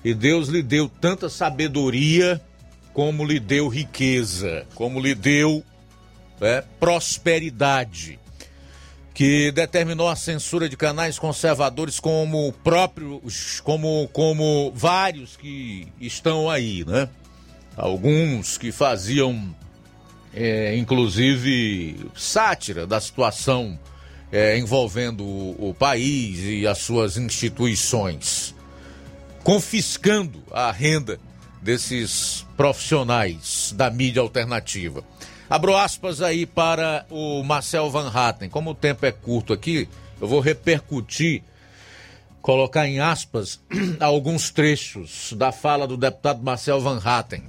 E 0.04 0.12
Deus 0.14 0.48
lhe 0.48 0.62
deu 0.62 0.88
tanta 0.88 1.28
sabedoria 1.28 2.40
como 2.92 3.24
lhe 3.24 3.40
deu 3.40 3.68
riqueza, 3.68 4.66
como 4.74 5.00
lhe 5.00 5.14
deu 5.14 5.64
é, 6.40 6.62
prosperidade, 6.78 8.18
que 9.14 9.52
determinou 9.52 10.08
a 10.08 10.16
censura 10.16 10.68
de 10.68 10.76
canais 10.76 11.18
conservadores 11.18 12.00
como 12.00 12.52
próprios, 12.64 13.60
como, 13.60 14.08
como 14.12 14.72
vários 14.74 15.36
que 15.36 15.86
estão 16.00 16.50
aí, 16.50 16.84
né? 16.84 17.08
Alguns 17.76 18.58
que 18.58 18.70
faziam, 18.70 19.54
é, 20.34 20.76
inclusive, 20.76 22.10
sátira 22.14 22.86
da 22.86 23.00
situação 23.00 23.78
é, 24.30 24.58
envolvendo 24.58 25.24
o, 25.24 25.70
o 25.70 25.74
país 25.74 26.40
e 26.40 26.66
as 26.66 26.78
suas 26.78 27.16
instituições. 27.16 28.54
confiscando 29.42 30.42
a 30.52 30.70
renda 30.70 31.18
desses 31.60 32.46
profissionais 32.56 33.72
da 33.76 33.90
mídia 33.90 34.22
alternativa. 34.22 35.04
Abro 35.48 35.76
aspas 35.76 36.22
aí 36.22 36.46
para 36.46 37.04
o 37.10 37.42
Marcel 37.42 37.90
Van 37.90 38.10
Hatten. 38.12 38.48
Como 38.48 38.70
o 38.70 38.74
tempo 38.74 39.04
é 39.04 39.12
curto 39.12 39.52
aqui, 39.52 39.88
eu 40.20 40.26
vou 40.26 40.40
repercutir, 40.40 41.42
colocar 42.40 42.86
em 42.86 43.00
aspas 43.00 43.60
alguns 44.00 44.50
trechos 44.50 45.34
da 45.36 45.52
fala 45.52 45.86
do 45.86 45.96
deputado 45.96 46.42
Marcel 46.42 46.80
Van 46.80 47.00
Hatten. 47.04 47.42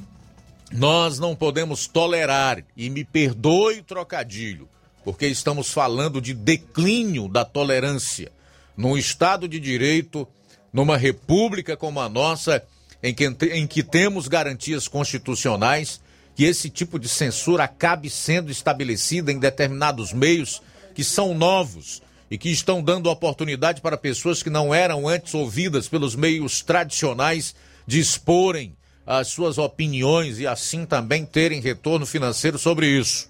Nós 0.73 1.19
não 1.19 1.35
podemos 1.35 1.85
tolerar, 1.85 2.63
e 2.75 2.89
me 2.89 3.03
perdoe 3.03 3.79
o 3.79 3.83
trocadilho, 3.83 4.67
porque 5.05 5.27
estamos 5.27 5.71
falando 5.71 6.19
de 6.19 6.33
declínio 6.33 7.27
da 7.27 7.45
tolerância 7.45 8.31
num 8.75 8.97
Estado 8.97 9.47
de 9.47 9.59
Direito, 9.59 10.27
numa 10.73 10.97
república 10.97 11.77
como 11.77 11.99
a 12.01 12.09
nossa, 12.09 12.63
em 13.03 13.13
que, 13.13 13.25
em 13.51 13.67
que 13.67 13.83
temos 13.83 14.27
garantias 14.27 14.87
constitucionais, 14.87 16.01
que 16.35 16.43
esse 16.43 16.71
tipo 16.71 16.97
de 16.97 17.07
censura 17.07 17.65
acabe 17.65 18.09
sendo 18.09 18.51
estabelecida 18.51 19.31
em 19.31 19.37
determinados 19.37 20.11
meios 20.11 20.59
que 20.95 21.03
são 21.03 21.35
novos 21.35 22.01
e 22.31 22.37
que 22.37 22.49
estão 22.49 22.81
dando 22.81 23.11
oportunidade 23.11 23.79
para 23.79 23.95
pessoas 23.95 24.41
que 24.41 24.49
não 24.49 24.73
eram 24.73 25.07
antes 25.07 25.35
ouvidas 25.35 25.87
pelos 25.87 26.15
meios 26.15 26.63
tradicionais 26.63 27.53
de 27.85 27.99
exporem 27.99 28.75
as 29.05 29.27
suas 29.27 29.57
opiniões 29.57 30.39
e 30.39 30.47
assim 30.47 30.85
também 30.85 31.25
terem 31.25 31.59
retorno 31.59 32.05
financeiro 32.05 32.57
sobre 32.57 32.87
isso. 32.87 33.29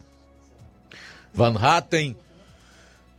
Van 1.33 1.57
Hatten 1.57 2.15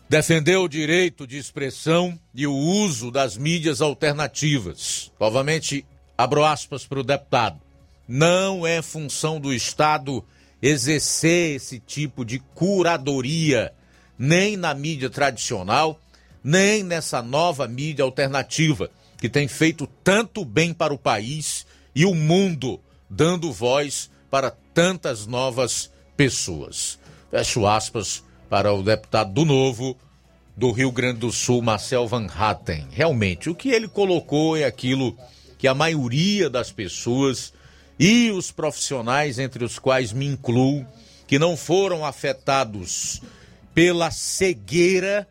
defendeu 0.09 0.63
o 0.63 0.69
direito 0.69 1.27
de 1.27 1.37
expressão 1.37 2.19
e 2.33 2.47
o 2.47 2.55
uso 2.55 3.11
das 3.11 3.37
mídias 3.37 3.81
alternativas. 3.81 5.11
Novamente, 5.19 5.85
abro 6.17 6.45
aspas 6.45 6.87
para 6.87 7.01
o 7.01 7.05
deputado. 7.05 7.61
Não 8.07 8.67
é 8.67 8.81
função 8.83 9.41
do 9.41 9.53
Estado 9.53 10.25
exercer 10.63 11.57
esse 11.57 11.79
tipo 11.79 12.25
de 12.25 12.39
curadoria, 12.39 13.73
nem 14.19 14.57
na 14.57 14.73
mídia 14.75 15.11
tradicional, 15.11 16.01
nem 16.43 16.83
nessa 16.83 17.21
nova 17.21 17.67
mídia 17.67 18.05
alternativa, 18.05 18.91
que 19.19 19.29
tem 19.29 19.49
feito 19.49 19.87
tanto 20.05 20.45
bem 20.45 20.73
para 20.73 20.95
o 20.95 20.99
país 20.99 21.67
e 21.95 22.05
o 22.05 22.15
mundo, 22.15 22.81
dando 23.09 23.53
voz 23.53 24.11
para 24.31 24.51
tantas 24.51 25.27
novas 25.27 25.91
pessoas. 26.17 26.99
Fecho 27.31 27.67
aspas 27.67 28.23
para 28.49 28.73
o 28.73 28.83
deputado 28.83 29.33
do 29.33 29.45
Novo 29.45 29.97
do 30.57 30.71
Rio 30.71 30.93
Grande 30.93 31.21
do 31.21 31.33
Sul, 31.33 31.63
Marcel 31.63 32.07
Van 32.07 32.27
Hatten. 32.27 32.87
Realmente, 32.91 33.51
o 33.51 33.55
que 33.55 33.71
ele 33.71 33.89
colocou 33.89 34.57
é 34.57 34.65
aquilo 34.65 35.17
que 35.59 35.67
a 35.67 35.75
maioria 35.75 36.49
das 36.49 36.71
pessoas 36.71 37.53
e 37.99 38.31
os 38.31 38.51
profissionais, 38.51 39.39
entre 39.39 39.65
os 39.65 39.79
quais 39.79 40.13
me 40.13 40.27
incluo, 40.27 40.87
que 41.27 41.39
não 41.39 41.57
foram 41.57 42.05
afetados 42.05 43.21
pela 43.75 44.11
cegueira, 44.11 45.27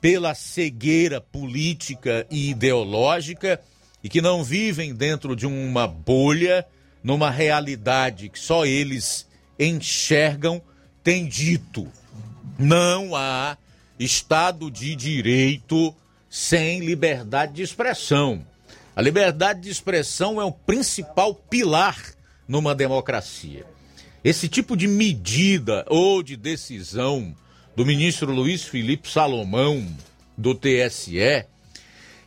pela 0.00 0.34
cegueira 0.34 1.20
política 1.20 2.26
e 2.30 2.50
ideológica 2.50 3.60
e 4.04 4.08
que 4.10 4.20
não 4.20 4.44
vivem 4.44 4.94
dentro 4.94 5.34
de 5.34 5.46
uma 5.46 5.88
bolha, 5.88 6.66
numa 7.02 7.30
realidade 7.30 8.28
que 8.28 8.38
só 8.38 8.66
eles 8.66 9.26
enxergam, 9.58 10.60
tem 11.02 11.26
dito: 11.26 11.90
não 12.58 13.16
há 13.16 13.56
Estado 13.98 14.70
de 14.70 14.94
Direito 14.94 15.94
sem 16.28 16.80
liberdade 16.80 17.54
de 17.54 17.62
expressão. 17.62 18.46
A 18.94 19.00
liberdade 19.00 19.62
de 19.62 19.70
expressão 19.70 20.38
é 20.38 20.44
o 20.44 20.52
principal 20.52 21.34
pilar 21.34 21.98
numa 22.46 22.74
democracia. 22.74 23.64
Esse 24.22 24.48
tipo 24.48 24.76
de 24.76 24.86
medida 24.86 25.84
ou 25.88 26.22
de 26.22 26.36
decisão 26.36 27.34
do 27.74 27.86
ministro 27.86 28.32
Luiz 28.32 28.64
Felipe 28.64 29.10
Salomão, 29.10 29.86
do 30.36 30.54
TSE, 30.54 31.46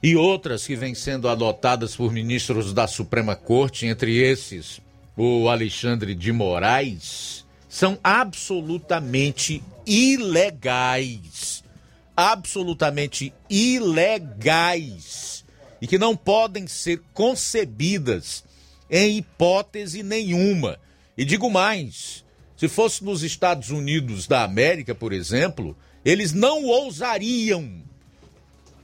e 0.08 0.16
outras 0.16 0.66
que 0.66 0.74
vêm 0.74 0.96
sendo 0.96 1.28
adotadas 1.28 1.94
por 1.94 2.14
ministros 2.14 2.74
da 2.74 2.88
Suprema 2.88 3.36
Corte, 3.36 3.86
entre 3.86 4.16
esses 4.16 4.80
o 5.18 5.50
Alexandre 5.50 6.16
de 6.16 6.32
Moraes, 6.32 7.46
são 7.68 8.00
absolutamente 8.02 9.62
ilegais. 9.86 11.62
Absolutamente 12.16 13.34
ilegais. 13.50 15.44
E 15.82 15.86
que 15.86 15.98
não 15.98 16.16
podem 16.16 16.68
ser 16.68 17.02
concebidas 17.14 18.46
em 18.90 19.18
hipótese 19.18 20.04
nenhuma. 20.04 20.80
E 21.18 21.26
digo 21.26 21.50
mais: 21.50 22.24
se 22.56 22.70
fosse 22.70 23.04
nos 23.04 23.24
Estados 23.24 23.72
Unidos 23.72 24.26
da 24.26 24.46
América, 24.46 24.96
por 24.96 25.12
exemplo, 25.12 25.76
eles 26.06 26.32
não 26.32 26.64
ousariam 26.64 27.84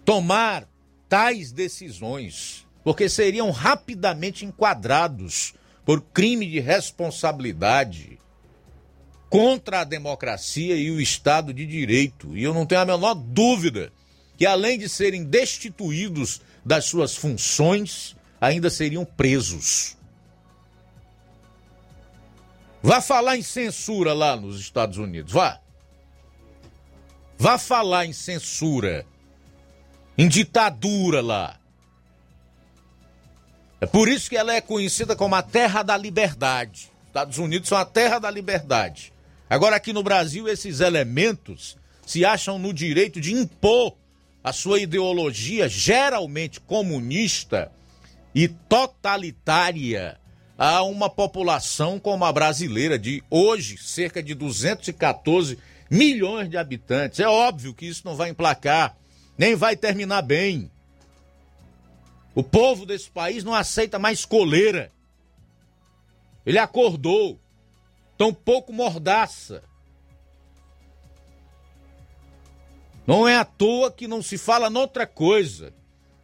tomar 0.03 0.67
tais 1.13 1.51
decisões, 1.51 2.65
porque 2.83 3.07
seriam 3.07 3.51
rapidamente 3.51 4.45
enquadrados 4.45 5.53
por 5.85 6.01
crime 6.01 6.49
de 6.49 6.59
responsabilidade 6.59 8.17
contra 9.29 9.81
a 9.81 9.83
democracia 9.83 10.75
e 10.75 10.89
o 10.89 10.99
Estado 10.99 11.53
de 11.53 11.67
Direito. 11.67 12.35
E 12.35 12.41
eu 12.41 12.51
não 12.51 12.65
tenho 12.65 12.81
a 12.81 12.85
menor 12.85 13.13
dúvida 13.13 13.93
que, 14.35 14.43
além 14.43 14.79
de 14.79 14.89
serem 14.89 15.23
destituídos 15.23 16.41
das 16.65 16.85
suas 16.85 17.15
funções, 17.15 18.15
ainda 18.41 18.71
seriam 18.71 19.05
presos. 19.05 19.95
Vá 22.81 23.01
falar 23.01 23.37
em 23.37 23.43
censura 23.43 24.13
lá 24.13 24.35
nos 24.35 24.59
Estados 24.59 24.97
Unidos, 24.97 25.31
vá. 25.31 25.61
Vá 27.37 27.59
falar 27.59 28.07
em 28.07 28.13
censura, 28.13 29.05
em 30.17 30.27
ditadura 30.27 31.21
lá. 31.21 31.59
É 33.81 33.85
por 33.85 34.07
isso 34.07 34.29
que 34.29 34.37
ela 34.37 34.53
é 34.53 34.61
conhecida 34.61 35.15
como 35.15 35.35
a 35.35 35.41
terra 35.41 35.83
da 35.83 35.97
liberdade. 35.97 36.89
Estados 37.07 37.37
Unidos 37.37 37.67
são 37.67 37.77
a 37.77 37.85
terra 37.85 38.17
da 38.17 38.31
liberdade. 38.31 39.11
Agora, 39.49 39.75
aqui 39.75 39.91
no 39.91 40.01
Brasil, 40.01 40.47
esses 40.47 40.79
elementos 40.79 41.77
se 42.05 42.25
acham 42.25 42.57
no 42.57 42.73
direito 42.73 43.19
de 43.19 43.33
impor 43.33 43.95
a 44.43 44.51
sua 44.51 44.79
ideologia, 44.79 45.69
geralmente 45.69 46.59
comunista 46.59 47.71
e 48.33 48.47
totalitária, 48.47 50.17
a 50.57 50.83
uma 50.83 51.09
população 51.09 51.99
como 51.99 52.25
a 52.25 52.31
brasileira, 52.31 52.97
de 52.97 53.23
hoje 53.29 53.77
cerca 53.77 54.21
de 54.21 54.33
214 54.33 55.57
milhões 55.89 56.49
de 56.49 56.57
habitantes. 56.57 57.19
É 57.19 57.27
óbvio 57.27 57.73
que 57.73 57.85
isso 57.85 58.01
não 58.05 58.15
vai 58.15 58.29
emplacar, 58.29 58.95
nem 59.37 59.55
vai 59.55 59.75
terminar 59.75 60.21
bem. 60.21 60.71
O 62.35 62.43
povo 62.43 62.85
desse 62.85 63.09
país 63.09 63.43
não 63.43 63.53
aceita 63.53 63.99
mais 63.99 64.25
coleira. 64.25 64.91
Ele 66.45 66.57
acordou 66.57 67.39
tão 68.17 68.33
pouco 68.33 68.73
mordaça. 68.73 69.63
Não 73.05 73.27
é 73.27 73.35
à 73.35 73.45
toa 73.45 73.91
que 73.91 74.07
não 74.07 74.21
se 74.21 74.37
fala 74.37 74.69
noutra 74.69 75.05
coisa, 75.05 75.73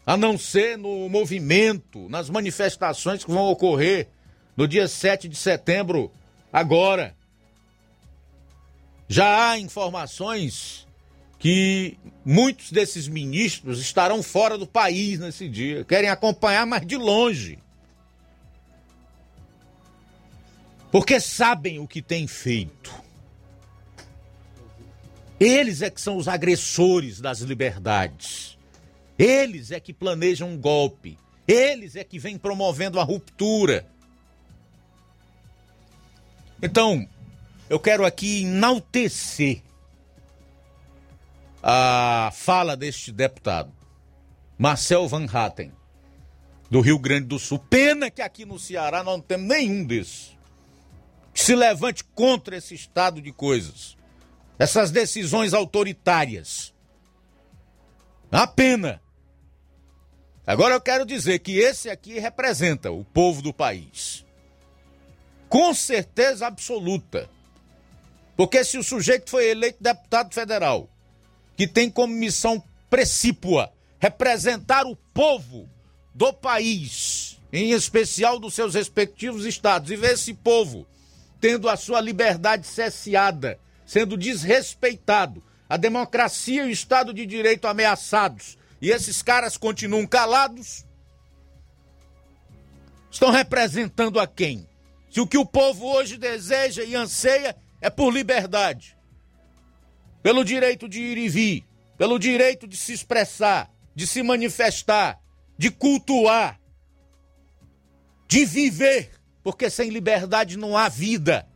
a 0.05 0.16
não 0.16 0.38
ser 0.38 0.78
no 0.78 1.10
movimento, 1.10 2.07
nas 2.10 2.30
manifestações 2.30 3.24
que 3.24 3.32
vão 3.32 3.47
ocorrer 3.47 4.07
no 4.55 4.68
dia 4.68 4.88
7 4.88 5.28
de 5.28 5.36
setembro, 5.36 6.12
agora. 6.51 7.16
Já 9.07 9.51
há 9.51 9.60
informações 9.60 10.88
que 11.40 11.98
muitos 12.24 12.72
desses 12.72 13.08
ministros 13.08 13.80
estarão 13.80 14.22
fora 14.22 14.58
do 14.58 14.68
país 14.68 15.20
nesse 15.20 15.50
dia, 15.50 15.84
querem 15.86 16.10
acompanhar, 16.10 16.66
mas 16.68 16.86
de 16.86 16.98
longe. 16.98 17.58
porque 20.92 21.20
sabem 21.20 21.80
o 21.80 21.88
que 21.88 22.02
têm 22.02 22.28
feito. 22.28 22.94
Eles 25.40 25.82
é 25.82 25.90
que 25.90 26.02
são 26.02 26.18
os 26.18 26.28
agressores 26.28 27.22
das 27.22 27.40
liberdades. 27.40 28.58
Eles 29.18 29.72
é 29.72 29.80
que 29.80 29.94
planejam 29.94 30.50
um 30.50 30.58
golpe. 30.58 31.18
Eles 31.48 31.96
é 31.96 32.04
que 32.04 32.20
vêm 32.20 32.38
promovendo 32.38 33.00
a 33.00 33.04
ruptura. 33.04 33.88
Então, 36.62 37.08
eu 37.70 37.80
quero 37.80 38.06
aqui 38.06 38.44
enaltecer 38.44 39.62
a 41.62 42.32
fala 42.34 42.76
deste 42.76 43.12
deputado, 43.12 43.74
Marcel 44.57 45.07
Van 45.07 45.26
Hatten, 45.32 45.72
do 46.70 46.82
Rio 46.82 46.99
Grande 46.99 47.28
do 47.28 47.39
Sul. 47.39 47.60
Pena 47.60 48.10
que 48.10 48.22
aqui 48.22 48.45
no 48.45 48.60
Ceará 48.60 49.03
não 49.03 49.20
temos 49.20 49.47
nenhum 49.47 49.84
desses 49.84 50.38
que 51.34 51.41
se 51.41 51.55
levante 51.55 52.03
contra 52.03 52.57
esse 52.57 52.76
estado 52.76 53.22
de 53.22 53.32
coisas, 53.32 53.97
essas 54.57 54.91
decisões 54.91 55.53
autoritárias. 55.53 56.74
A 58.32 58.45
pena. 58.45 59.01
Agora 60.45 60.76
eu 60.76 60.82
quero 60.82 61.05
dizer 61.05 61.39
que 61.39 61.57
esse 61.57 61.89
aqui 61.89 62.20
representa 62.20 62.91
o 62.91 63.05
povo 63.05 63.41
do 63.41 63.53
país. 63.53 64.26
Com 65.47 65.74
certeza 65.74 66.47
absoluta. 66.47 67.30
Porque 68.36 68.64
se 68.64 68.78
o 68.78 68.84
sujeito 68.84 69.30
foi 69.30 69.49
eleito 69.49 69.82
deputado 69.82 70.34
federal, 70.34 70.89
que 71.60 71.68
tem 71.68 71.89
como 71.89 72.14
missão 72.14 72.64
precípua 72.89 73.70
representar 73.99 74.86
o 74.88 74.95
povo 74.95 75.70
do 76.16 76.32
país, 76.32 77.38
em 77.51 77.72
especial 77.72 78.39
dos 78.39 78.53
seus 78.53 78.76
respectivos 78.76 79.43
estados, 79.43 79.91
e 79.91 79.97
ver 79.97 80.14
esse 80.14 80.34
povo 80.34 80.88
tendo 81.41 81.68
a 81.68 81.76
sua 81.76 81.99
liberdade 81.99 82.66
cesseada, 82.66 83.60
sendo 83.86 84.16
desrespeitado, 84.16 85.43
a 85.68 85.76
democracia 85.76 86.64
e 86.64 86.70
o 86.70 86.72
Estado 86.72 87.14
de 87.14 87.26
Direito 87.26 87.68
ameaçados, 87.68 88.57
e 88.82 88.89
esses 88.89 89.22
caras 89.22 89.57
continuam 89.57 90.07
calados, 90.07 90.86
estão 93.12 93.32
representando 93.32 94.18
a 94.18 94.26
quem? 94.26 94.66
Se 95.12 95.20
o 95.20 95.28
que 95.28 95.38
o 95.38 95.45
povo 95.45 95.88
hoje 95.88 96.18
deseja 96.18 96.86
e 96.86 96.95
anseia 96.95 97.53
é 97.82 97.89
por 97.89 98.14
liberdade, 98.14 98.95
pelo 100.22 100.43
direito 100.43 100.88
de 100.88 100.99
ir 100.99 101.17
e 101.17 101.30
vir, 101.30 101.65
pelo 101.97 102.20
direito 102.20 102.67
de 102.67 102.78
se 102.78 102.93
expressar, 102.93 103.72
de 103.95 104.05
se 104.05 104.22
manifestar, 104.22 105.20
de 105.57 105.70
cultuar, 105.70 106.59
de 108.28 108.45
viver, 108.45 109.11
porque 109.43 109.70
sem 109.70 109.89
liberdade 109.89 110.57
não 110.57 110.78
há 110.78 110.88
vida. 110.88 111.47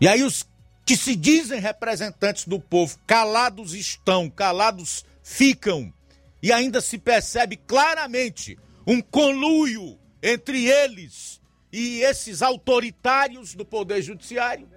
E 0.00 0.06
aí 0.06 0.22
os 0.22 0.44
que 0.84 0.96
se 0.96 1.16
dizem 1.16 1.58
representantes 1.58 2.44
do 2.44 2.60
povo, 2.60 2.96
calados 3.06 3.74
estão, 3.74 4.30
calados 4.30 5.04
ficam. 5.22 5.92
E 6.40 6.52
ainda 6.52 6.80
se 6.80 6.96
percebe 6.96 7.56
claramente 7.56 8.56
um 8.86 9.00
conluio 9.00 9.98
entre 10.22 10.66
eles 10.66 11.35
e 11.72 12.00
esses 12.00 12.42
autoritários 12.42 13.54
do 13.54 13.64
Poder 13.64 14.02
Judiciário. 14.02 14.68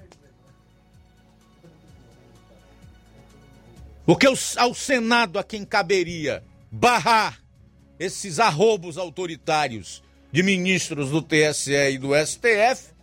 Porque 4.06 4.28
ao 4.58 4.74
Senado 4.74 5.38
a 5.38 5.44
quem 5.44 5.64
caberia 5.64 6.44
barrar 6.72 7.42
esses 8.00 8.40
arrobos 8.40 8.98
autoritários 8.98 10.02
de 10.32 10.42
ministros 10.42 11.12
do 11.12 11.22
TSE 11.22 11.74
e 11.74 11.98
do 11.98 12.10
STF, 12.16 12.94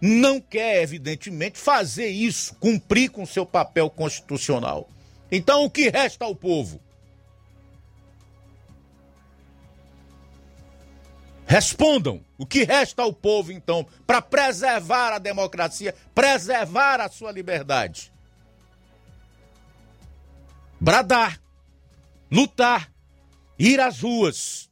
não 0.00 0.40
quer, 0.40 0.82
evidentemente, 0.82 1.58
fazer 1.58 2.08
isso, 2.08 2.54
cumprir 2.54 3.10
com 3.10 3.26
seu 3.26 3.44
papel 3.44 3.90
constitucional. 3.90 4.88
Então, 5.30 5.64
o 5.64 5.70
que 5.70 5.90
resta 5.90 6.24
ao 6.24 6.34
povo? 6.34 6.80
Respondam 11.50 12.24
o 12.38 12.46
que 12.46 12.62
resta 12.62 13.02
ao 13.02 13.12
povo, 13.12 13.50
então, 13.50 13.84
para 14.06 14.22
preservar 14.22 15.12
a 15.12 15.18
democracia, 15.18 15.92
preservar 16.14 17.00
a 17.00 17.08
sua 17.08 17.32
liberdade. 17.32 18.12
Bradar, 20.78 21.42
lutar, 22.30 22.88
ir 23.58 23.80
às 23.80 24.00
ruas. 24.00 24.70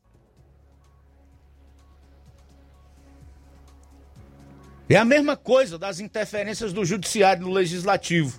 É 4.89 4.95
a 4.95 5.05
mesma 5.05 5.37
coisa 5.37 5.81
das 5.81 5.99
interferências 5.99 6.73
do 6.73 6.85
judiciário 6.85 7.43
no 7.43 7.51
legislativo. 7.51 8.39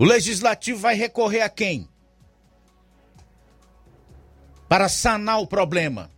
O 0.00 0.04
legislativo 0.04 0.80
vai 0.80 0.96
recorrer 0.96 1.42
a 1.42 1.48
quem? 1.48 1.88
Para 4.68 4.88
sanar 4.88 5.40
o 5.40 5.46
problema. 5.46 6.10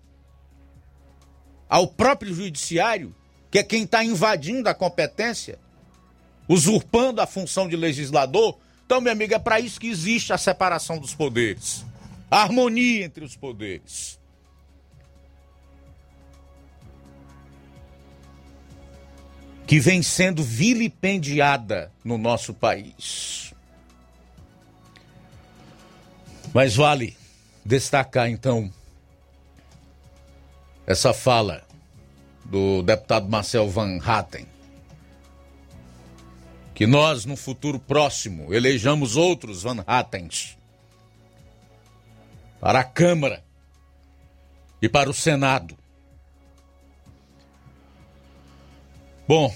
Ao 1.68 1.86
próprio 1.86 2.34
judiciário, 2.34 3.14
que 3.50 3.58
é 3.58 3.62
quem 3.62 3.84
está 3.84 4.04
invadindo 4.04 4.68
a 4.68 4.74
competência, 4.74 5.58
usurpando 6.48 7.20
a 7.20 7.26
função 7.26 7.68
de 7.68 7.76
legislador. 7.76 8.58
Então, 8.84 9.00
meu 9.00 9.12
amigo, 9.12 9.34
é 9.34 9.38
para 9.38 9.60
isso 9.60 9.78
que 9.78 9.88
existe 9.88 10.32
a 10.32 10.38
separação 10.38 10.98
dos 10.98 11.14
poderes, 11.14 11.84
a 12.30 12.42
harmonia 12.42 13.04
entre 13.04 13.24
os 13.24 13.36
poderes. 13.36 14.18
Que 19.66 19.78
vem 19.78 20.02
sendo 20.02 20.42
vilipendiada 20.42 21.92
no 22.04 22.18
nosso 22.18 22.52
país. 22.52 23.54
Mas 26.52 26.74
vale 26.74 27.19
destacar 27.70 28.28
então 28.28 28.68
essa 30.84 31.14
fala 31.14 31.64
do 32.44 32.82
deputado 32.82 33.28
Marcel 33.28 33.70
Van 33.70 34.00
Hatten. 34.04 34.44
Que 36.74 36.84
nós, 36.84 37.24
no 37.24 37.36
futuro 37.36 37.78
próximo, 37.78 38.52
elejamos 38.52 39.16
outros 39.16 39.62
Van 39.62 39.84
Hattens 39.86 40.58
para 42.58 42.80
a 42.80 42.84
Câmara 42.84 43.44
e 44.82 44.88
para 44.88 45.08
o 45.08 45.14
Senado. 45.14 45.78
Bom, 49.28 49.54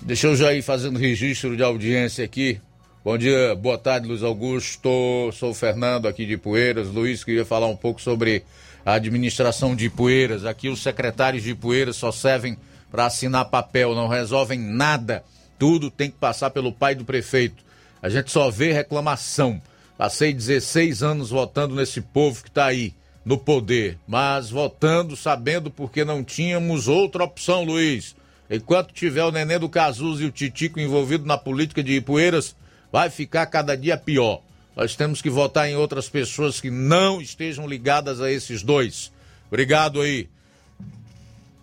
deixa 0.00 0.28
eu 0.28 0.36
já 0.36 0.54
ir 0.54 0.62
fazendo 0.62 0.98
registro 0.98 1.54
de 1.54 1.62
audiência 1.62 2.24
aqui. 2.24 2.62
Bom 3.04 3.18
dia, 3.18 3.54
boa 3.54 3.76
tarde, 3.76 4.08
Luiz 4.08 4.22
Augusto. 4.22 4.88
Sou 5.34 5.50
o 5.50 5.54
Fernando 5.54 6.08
aqui 6.08 6.24
de 6.24 6.38
Poeiras. 6.38 6.88
Luiz, 6.88 7.22
queria 7.22 7.44
falar 7.44 7.66
um 7.66 7.76
pouco 7.76 8.00
sobre 8.00 8.42
a 8.82 8.94
administração 8.94 9.76
de 9.76 9.90
Poeiras. 9.90 10.46
Aqui 10.46 10.70
os 10.70 10.82
secretários 10.82 11.42
de 11.42 11.54
Poeiras 11.54 11.96
só 11.96 12.10
servem 12.10 12.56
para 12.90 13.04
assinar 13.04 13.44
papel, 13.50 13.94
não 13.94 14.08
resolvem 14.08 14.58
nada. 14.58 15.22
Tudo 15.58 15.90
tem 15.90 16.10
que 16.10 16.16
passar 16.16 16.48
pelo 16.48 16.72
pai 16.72 16.94
do 16.94 17.04
prefeito. 17.04 17.62
A 18.00 18.08
gente 18.08 18.30
só 18.30 18.50
vê 18.50 18.72
reclamação. 18.72 19.60
Passei 19.98 20.32
16 20.32 21.02
anos 21.02 21.28
votando 21.28 21.74
nesse 21.74 22.00
povo 22.00 22.42
que 22.42 22.48
está 22.48 22.64
aí 22.64 22.94
no 23.22 23.36
poder, 23.36 23.98
mas 24.08 24.48
votando 24.48 25.14
sabendo 25.14 25.70
porque 25.70 26.06
não 26.06 26.24
tínhamos 26.24 26.88
outra 26.88 27.24
opção, 27.24 27.64
Luiz. 27.64 28.16
Enquanto 28.48 28.94
tiver 28.94 29.24
o 29.24 29.30
Nenê 29.30 29.58
do 29.58 29.68
Cazuza 29.68 30.22
e 30.22 30.26
o 30.26 30.32
Titico 30.32 30.80
envolvido 30.80 31.26
na 31.26 31.36
política 31.36 31.82
de 31.82 31.96
Ipueiras, 31.96 32.56
vai 32.94 33.10
ficar 33.10 33.44
cada 33.46 33.76
dia 33.76 33.96
pior. 33.96 34.40
Nós 34.76 34.94
temos 34.94 35.20
que 35.20 35.28
votar 35.28 35.68
em 35.68 35.74
outras 35.74 36.08
pessoas 36.08 36.60
que 36.60 36.70
não 36.70 37.20
estejam 37.20 37.66
ligadas 37.66 38.20
a 38.20 38.30
esses 38.30 38.62
dois. 38.62 39.10
Obrigado 39.48 40.00
aí, 40.00 40.28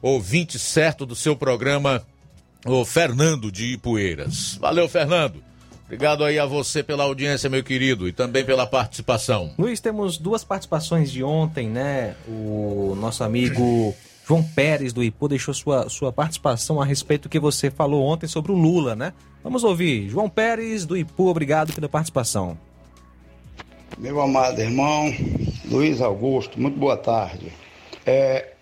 ouvinte 0.01 0.59
certo 0.59 1.05
do 1.05 1.15
seu 1.15 1.34
programa, 1.34 2.05
o 2.65 2.84
Fernando 2.84 3.49
de 3.49 3.67
Ipueiras. 3.67 4.57
Valeu, 4.59 4.89
Fernando. 4.89 5.41
Obrigado 5.86 6.25
aí 6.25 6.38
a 6.38 6.45
você 6.45 6.84
pela 6.84 7.05
audiência, 7.05 7.49
meu 7.49 7.63
querido, 7.63 8.09
e 8.09 8.11
também 8.11 8.43
pela 8.43 8.67
participação. 8.67 9.53
Luiz, 9.57 9.79
temos 9.79 10.17
duas 10.17 10.43
participações 10.43 11.09
de 11.09 11.23
ontem, 11.23 11.69
né? 11.69 12.13
O 12.27 12.93
nosso 12.99 13.23
amigo 13.23 13.95
João 14.32 14.41
Pérez 14.43 14.93
do 14.93 15.03
Ipu 15.03 15.27
deixou 15.27 15.53
sua, 15.53 15.89
sua 15.89 16.13
participação 16.13 16.82
a 16.82 16.86
respeito 16.86 17.23
do 17.23 17.29
que 17.29 17.38
você 17.38 17.69
falou 17.69 18.05
ontem 18.05 18.27
sobre 18.27 18.53
o 18.53 18.55
Lula, 18.55 18.95
né? 18.95 19.11
Vamos 19.43 19.61
ouvir. 19.65 20.07
João 20.07 20.29
Pérez 20.29 20.86
do 20.86 20.95
Ipu, 20.95 21.27
obrigado 21.27 21.73
pela 21.73 21.89
participação. 21.89 22.57
Meu 23.97 24.21
amado 24.21 24.61
irmão 24.61 25.13
Luiz 25.69 25.99
Augusto, 25.99 26.61
muito 26.61 26.79
boa 26.79 26.95
tarde. 26.95 27.51
É, 28.05 28.53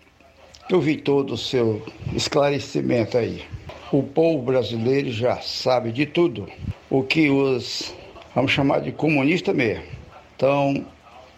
eu 0.71 0.81
vi 0.81 0.97
todo 0.97 1.35
o 1.35 1.37
seu 1.37 1.85
esclarecimento 2.15 3.15
aí. 3.15 3.43
O 3.91 4.01
povo 4.01 4.41
brasileiro 4.41 5.11
já 5.11 5.39
sabe 5.39 5.91
de 5.91 6.07
tudo. 6.07 6.47
O 6.89 7.03
que 7.03 7.29
os, 7.29 7.93
vamos 8.33 8.51
chamar 8.51 8.79
de 8.79 8.91
comunista 8.91 9.53
mesmo, 9.53 9.85
estão 10.31 10.83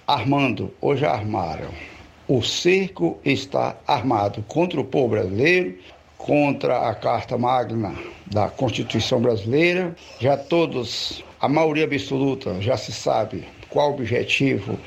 armando 0.07 0.73
já 0.95 1.11
armaram. 1.11 1.91
O 2.34 2.41
cerco 2.41 3.19
está 3.25 3.75
armado 3.86 4.41
contra 4.47 4.79
o 4.79 4.86
povo 4.86 5.09
brasileiro, 5.09 5.77
contra 6.17 6.88
a 6.88 6.95
Carta 6.95 7.38
Magna 7.38 7.93
da 8.25 8.47
Constituição 8.47 9.19
Brasileira. 9.19 9.93
Já 10.17 10.38
todos, 10.38 11.21
a 11.41 11.49
maioria 11.49 11.84
absoluta, 11.84 12.55
já 12.61 12.77
se 12.77 12.93
sabe 12.93 13.43
qual 13.69 13.89
o 13.89 13.95
objetivo 13.95 14.79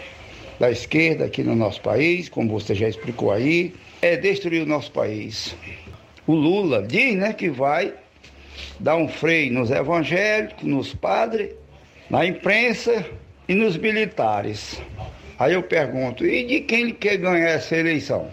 da 0.59 0.71
esquerda 0.71 1.27
aqui 1.27 1.43
no 1.43 1.55
nosso 1.55 1.83
país, 1.83 2.31
como 2.31 2.49
você 2.51 2.75
já 2.75 2.89
explicou 2.89 3.31
aí, 3.31 3.75
é 4.01 4.17
destruir 4.17 4.63
o 4.63 4.67
nosso 4.67 4.91
país. 4.91 5.55
O 6.27 6.33
Lula 6.33 6.83
diz 6.83 7.15
né, 7.15 7.35
que 7.35 7.51
vai 7.51 7.93
dar 8.81 8.97
um 8.97 9.07
freio 9.07 9.53
nos 9.53 9.71
evangélicos, 9.71 10.65
nos 10.65 10.95
padres, 10.95 11.51
na 12.09 12.25
imprensa 12.25 13.05
e 13.47 13.55
nos 13.55 13.77
militares. 13.77 14.81
Aí 15.39 15.55
eu 15.55 15.63
pergunto, 15.63 16.25
e 16.25 16.45
de 16.45 16.61
quem 16.61 16.83
ele 16.83 16.93
quer 16.93 17.17
ganhar 17.17 17.49
essa 17.49 17.77
eleição? 17.77 18.31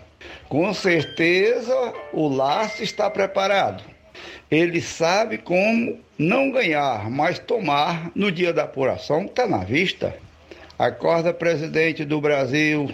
Com 0.47 0.73
certeza 0.73 1.93
o 2.13 2.27
laço 2.27 2.83
está 2.83 3.09
preparado. 3.09 3.83
Ele 4.49 4.81
sabe 4.81 5.37
como 5.37 5.97
não 6.17 6.51
ganhar, 6.51 7.09
mas 7.09 7.39
tomar 7.39 8.11
no 8.13 8.31
dia 8.31 8.53
da 8.53 8.63
apuração, 8.63 9.25
está 9.25 9.47
na 9.47 9.59
vista. 9.59 10.15
Acorda, 10.77 11.33
presidente 11.33 12.03
do 12.03 12.19
Brasil, 12.19 12.91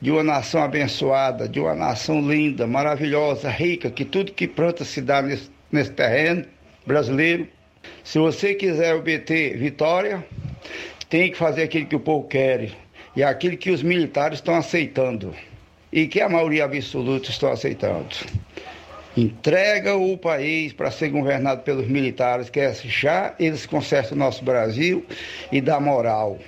de 0.00 0.10
uma 0.10 0.22
nação 0.22 0.62
abençoada, 0.62 1.48
de 1.48 1.58
uma 1.60 1.74
nação 1.74 2.20
linda, 2.20 2.66
maravilhosa, 2.66 3.50
rica, 3.50 3.90
que 3.90 4.04
tudo 4.04 4.32
que 4.32 4.46
planta 4.46 4.84
se 4.84 5.00
dá 5.00 5.20
nesse, 5.20 5.50
nesse 5.70 5.90
terreno 5.90 6.44
brasileiro. 6.86 7.48
Se 8.02 8.18
você 8.18 8.54
quiser 8.54 8.94
obter 8.94 9.58
vitória, 9.58 10.24
tem 11.08 11.30
que 11.30 11.36
fazer 11.36 11.64
aquilo 11.64 11.86
que 11.86 11.96
o 11.96 12.00
povo 12.00 12.28
quer 12.28 12.70
e 13.16 13.22
aquilo 13.22 13.56
que 13.56 13.70
os 13.70 13.82
militares 13.82 14.38
estão 14.38 14.54
aceitando 14.54 15.34
e 15.92 16.06
que 16.06 16.20
a 16.20 16.28
maioria 16.28 16.64
absoluta 16.64 17.30
estão 17.30 17.52
aceitando. 17.52 18.16
Entrega 19.16 19.94
o 19.94 20.18
país 20.18 20.72
para 20.72 20.90
ser 20.90 21.10
governado 21.10 21.62
pelos 21.62 21.86
militares, 21.86 22.50
que 22.50 22.58
é 22.58 22.74
já 22.74 23.32
eles 23.38 23.64
consertam 23.64 24.16
o 24.16 24.18
nosso 24.18 24.44
Brasil 24.44 25.06
e 25.52 25.60
dá 25.60 25.78
moral. 25.78 26.40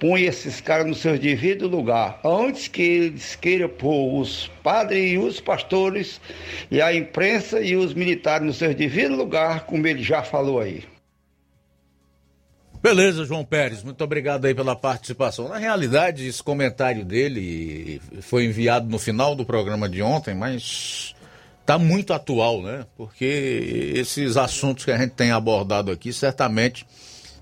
Põe 0.00 0.22
esses 0.24 0.60
caras 0.60 0.86
no 0.86 0.94
seu 0.94 1.16
devido 1.16 1.68
lugar, 1.68 2.20
antes 2.24 2.66
que 2.66 2.82
eles 2.82 3.36
queiram 3.36 3.68
pôr 3.68 4.20
os 4.20 4.50
padres 4.60 5.12
e 5.12 5.18
os 5.18 5.40
pastores 5.40 6.20
e 6.68 6.82
a 6.82 6.92
imprensa 6.92 7.60
e 7.60 7.76
os 7.76 7.94
militares 7.94 8.44
no 8.44 8.52
seu 8.52 8.74
devido 8.74 9.14
lugar, 9.14 9.64
como 9.66 9.86
ele 9.86 10.02
já 10.02 10.20
falou 10.20 10.58
aí. 10.58 10.82
Beleza, 12.84 13.24
João 13.24 13.46
Pérez, 13.46 13.82
muito 13.82 14.04
obrigado 14.04 14.44
aí 14.44 14.54
pela 14.54 14.76
participação. 14.76 15.48
Na 15.48 15.56
realidade, 15.56 16.26
esse 16.26 16.42
comentário 16.42 17.02
dele 17.02 17.98
foi 18.20 18.44
enviado 18.44 18.86
no 18.90 18.98
final 18.98 19.34
do 19.34 19.42
programa 19.42 19.88
de 19.88 20.02
ontem, 20.02 20.34
mas 20.34 21.14
está 21.62 21.78
muito 21.78 22.12
atual, 22.12 22.60
né? 22.60 22.84
Porque 22.94 23.94
esses 23.94 24.36
assuntos 24.36 24.84
que 24.84 24.90
a 24.90 24.98
gente 24.98 25.12
tem 25.12 25.30
abordado 25.30 25.90
aqui 25.90 26.12
certamente 26.12 26.86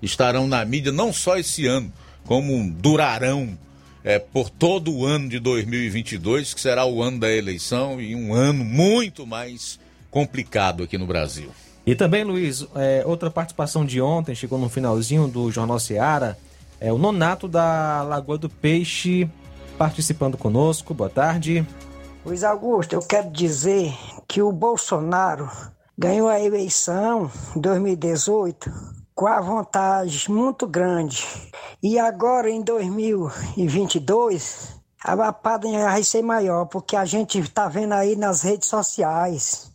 estarão 0.01 0.47
na 0.47 0.63
mídia 0.63 0.93
não 0.93 1.11
só 1.11 1.35
esse 1.35 1.67
ano, 1.67 1.91
como 2.25 2.71
durarão 2.71 3.59
é, 4.01 4.19
por 4.19 4.49
todo 4.49 4.95
o 4.95 5.05
ano 5.05 5.27
de 5.27 5.39
2022, 5.39 6.53
que 6.53 6.61
será 6.61 6.85
o 6.85 7.03
ano 7.03 7.19
da 7.19 7.29
eleição 7.29 7.99
e 7.99 8.15
um 8.15 8.33
ano 8.33 8.63
muito 8.63 9.27
mais 9.27 9.77
complicado 10.09 10.83
aqui 10.83 10.97
no 10.97 11.05
Brasil. 11.05 11.51
E 11.85 11.95
também, 11.95 12.23
Luiz, 12.23 12.65
é, 12.75 13.03
outra 13.05 13.29
participação 13.29 13.85
de 13.85 14.01
ontem, 14.01 14.33
chegou 14.33 14.57
no 14.57 14.69
finalzinho 14.69 15.27
do 15.27 15.51
Jornal 15.51 15.79
Seara, 15.79 16.37
é 16.79 16.93
o 16.93 16.97
Nonato 16.97 17.47
da 17.47 18.01
Lagoa 18.03 18.37
do 18.37 18.49
Peixe 18.49 19.29
participando 19.77 20.37
conosco. 20.37 20.93
Boa 20.93 21.09
tarde. 21.09 21.67
Luiz 22.25 22.41
Augusto, 22.43 22.93
eu 22.93 23.01
quero 23.01 23.31
dizer 23.31 23.93
que 24.27 24.39
o 24.41 24.51
Bolsonaro 24.51 25.49
ganhou 25.97 26.27
a 26.29 26.39
eleição 26.39 27.31
em 27.55 27.59
2018 27.59 28.71
com 29.13 29.27
a 29.27 29.41
vantagem 29.41 30.33
muito 30.33 30.65
grande. 30.65 31.27
E 31.81 31.99
agora 31.99 32.49
em 32.49 32.61
2022 32.61 34.81
a 35.03 35.15
lapada 35.15 35.67
vai 35.69 36.01
ser 36.01 36.21
maior, 36.21 36.63
porque 36.65 36.95
a 36.95 37.03
gente 37.03 37.39
está 37.39 37.67
vendo 37.67 37.91
aí 37.93 38.15
nas 38.15 38.41
redes 38.41 38.69
sociais 38.69 39.72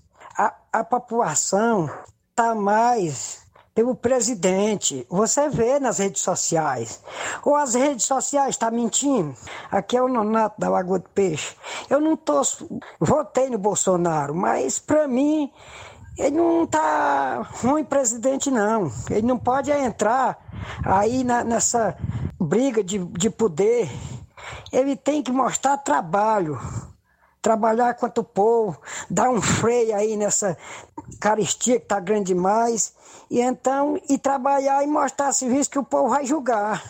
a, 0.73 0.85
população 0.85 1.91
está 2.31 2.55
mais 2.55 3.47
pelo 3.75 3.95
presidente. 3.95 5.07
Você 5.09 5.49
vê 5.49 5.79
nas 5.79 5.99
redes 5.99 6.23
sociais. 6.23 7.03
Ou 7.45 7.55
as 7.55 7.75
redes 7.75 8.07
sociais 8.07 8.51
estão 8.51 8.71
tá 8.71 8.75
mentindo. 8.75 9.35
Aqui 9.71 9.97
é 9.97 10.03
o 10.03 10.09
Nonato 10.09 10.61
da 10.61 10.69
Lagoa 10.69 10.99
do 10.99 11.09
Peixe. 11.11 11.57
Eu 11.89 12.01
não 12.01 12.17
tô, 12.17 12.43
votei 12.99 13.49
no 13.49 13.59
Bolsonaro, 13.59 14.35
mas 14.35 14.79
para 14.79 15.07
mim 15.07 15.53
ele 16.17 16.37
não 16.37 16.67
tá 16.67 17.47
ruim 17.63 17.85
presidente 17.85 18.51
não. 18.51 18.91
Ele 19.09 19.27
não 19.27 19.39
pode 19.39 19.71
entrar 19.71 20.39
aí 20.85 21.23
na, 21.23 21.45
nessa 21.45 21.97
briga 22.41 22.83
de, 22.83 22.99
de 22.99 23.31
poder. 23.31 23.89
Ele 24.73 24.97
tem 24.97 25.23
que 25.23 25.31
mostrar 25.31 25.77
trabalho 25.79 26.59
trabalhar 27.41 27.95
quanto 27.95 28.23
o 28.23 28.25
povo, 28.25 28.81
dar 29.09 29.31
um 29.31 29.41
freio 29.41 29.95
aí 29.95 30.17
nessa 30.17 30.57
caristia 31.21 31.79
que 31.79 31.85
está 31.85 32.01
grande 32.01 32.35
demais, 32.35 32.93
e 33.31 33.41
então, 33.41 34.01
e 34.09 34.19
trabalhar 34.19 34.83
e 34.83 34.87
mostrar 34.87 35.33
serviço 35.33 35.71
que 35.71 35.79
o 35.79 35.85
povo 35.85 36.11
vai 36.11 36.25
julgar. 36.25 36.83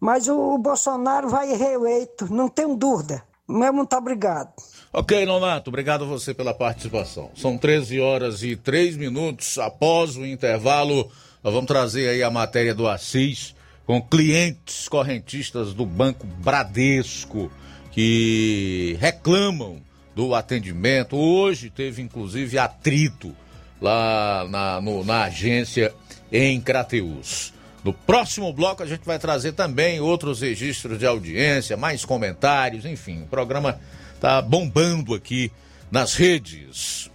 Mas 0.00 0.28
o, 0.28 0.54
o 0.54 0.58
Bolsonaro 0.58 1.28
vai 1.28 1.54
reeleito, 1.54 2.32
não 2.32 2.48
tenho 2.48 2.76
dúvida. 2.76 3.22
Meu 3.46 3.72
muito 3.72 3.94
obrigado. 3.94 4.52
Ok, 4.92 5.26
Nonato, 5.26 5.68
obrigado 5.68 6.04
a 6.04 6.06
você 6.06 6.32
pela 6.32 6.54
participação. 6.54 7.30
São 7.34 7.58
13 7.58 8.00
horas 8.00 8.42
e 8.42 8.56
3 8.56 8.96
minutos 8.96 9.58
após 9.58 10.16
o 10.16 10.24
intervalo. 10.24 11.10
Nós 11.42 11.52
vamos 11.52 11.68
trazer 11.68 12.08
aí 12.08 12.22
a 12.22 12.30
matéria 12.30 12.74
do 12.74 12.88
Assis 12.88 13.54
com 13.84 14.00
clientes 14.00 14.88
correntistas 14.88 15.74
do 15.74 15.84
Banco 15.84 16.26
Bradesco 16.26 17.50
que 17.90 18.96
reclamam 18.98 19.80
do 20.14 20.34
atendimento. 20.34 21.16
Hoje 21.16 21.70
teve 21.70 22.02
inclusive 22.02 22.58
atrito 22.58 23.34
lá 23.80 24.46
na, 24.48 24.80
no, 24.80 25.04
na 25.04 25.24
agência 25.24 25.92
em 26.30 26.60
Crateus. 26.60 27.52
No 27.82 27.92
próximo 27.92 28.52
bloco 28.52 28.82
a 28.82 28.86
gente 28.86 29.04
vai 29.04 29.18
trazer 29.18 29.52
também 29.52 30.00
outros 30.00 30.40
registros 30.40 30.98
de 30.98 31.06
audiência, 31.06 31.76
mais 31.76 32.04
comentários, 32.04 32.84
enfim, 32.84 33.22
o 33.22 33.26
programa 33.26 33.78
tá 34.20 34.40
bombando 34.40 35.14
aqui 35.14 35.52
nas 35.90 36.14
redes. 36.14 37.10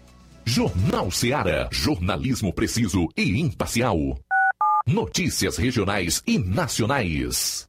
Jornal 0.45 1.11
Seara, 1.11 1.67
jornalismo 1.71 2.53
preciso 2.53 3.07
e 3.15 3.39
imparcial. 3.39 4.17
Notícias 4.85 5.57
regionais 5.57 6.23
e 6.25 6.39
nacionais. 6.39 7.68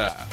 Yeah. 0.00 0.30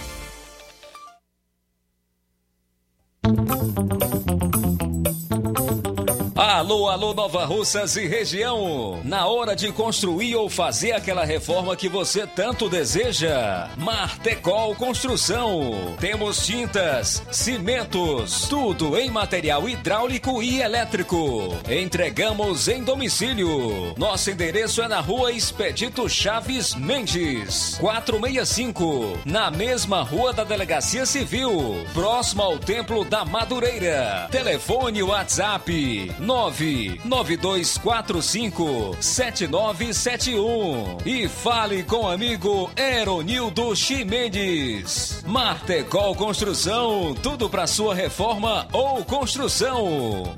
Alô, 6.38 6.88
alô, 6.88 7.16
Nova 7.16 7.46
Russas 7.46 7.96
e 7.96 8.06
região. 8.06 9.02
Na 9.04 9.26
hora 9.26 9.56
de 9.56 9.72
construir 9.72 10.36
ou 10.36 10.48
fazer 10.48 10.92
aquela 10.92 11.26
reforma 11.26 11.76
que 11.76 11.90
você 11.90 12.28
tanto 12.28 12.70
deseja, 12.70 13.68
Martecol 13.76 14.76
Construção. 14.76 15.96
Temos 16.00 16.46
tintas, 16.46 17.24
cimentos, 17.32 18.48
tudo 18.48 18.96
em 19.00 19.10
material 19.10 19.68
hidráulico 19.68 20.44
e 20.44 20.62
elétrico. 20.62 21.58
Entregamos 21.68 22.68
em 22.68 22.84
domicílio. 22.84 23.96
Nosso 23.98 24.30
endereço 24.30 24.84
é 24.84 24.88
na 24.88 25.00
Rua 25.00 25.32
Expedito 25.32 26.08
Chaves 26.08 26.76
Mendes, 26.76 27.80
465, 27.80 29.22
na 29.26 29.50
mesma 29.50 30.04
Rua 30.04 30.34
da 30.34 30.44
Delegacia 30.44 31.04
Civil, 31.08 31.84
próximo 31.96 32.44
ao 32.44 32.60
Templo 32.60 33.04
da 33.04 33.26
Madureira. 33.26 34.28
Telefone 34.30 35.02
WhatsApp 35.02 36.27
99245 36.28 38.98
7971 39.00 40.98
e 41.06 41.30
fale 41.30 41.84
com 41.84 42.04
o 42.04 42.12
amigo 42.12 42.70
Eronildo 42.76 43.74
Chimendes. 43.74 45.24
Martecol 45.26 46.14
Construção, 46.16 47.16
tudo 47.24 47.50
para 47.50 47.66
sua 47.66 47.96
reforma 47.96 48.68
ou 48.74 49.06
construção. 49.06 50.36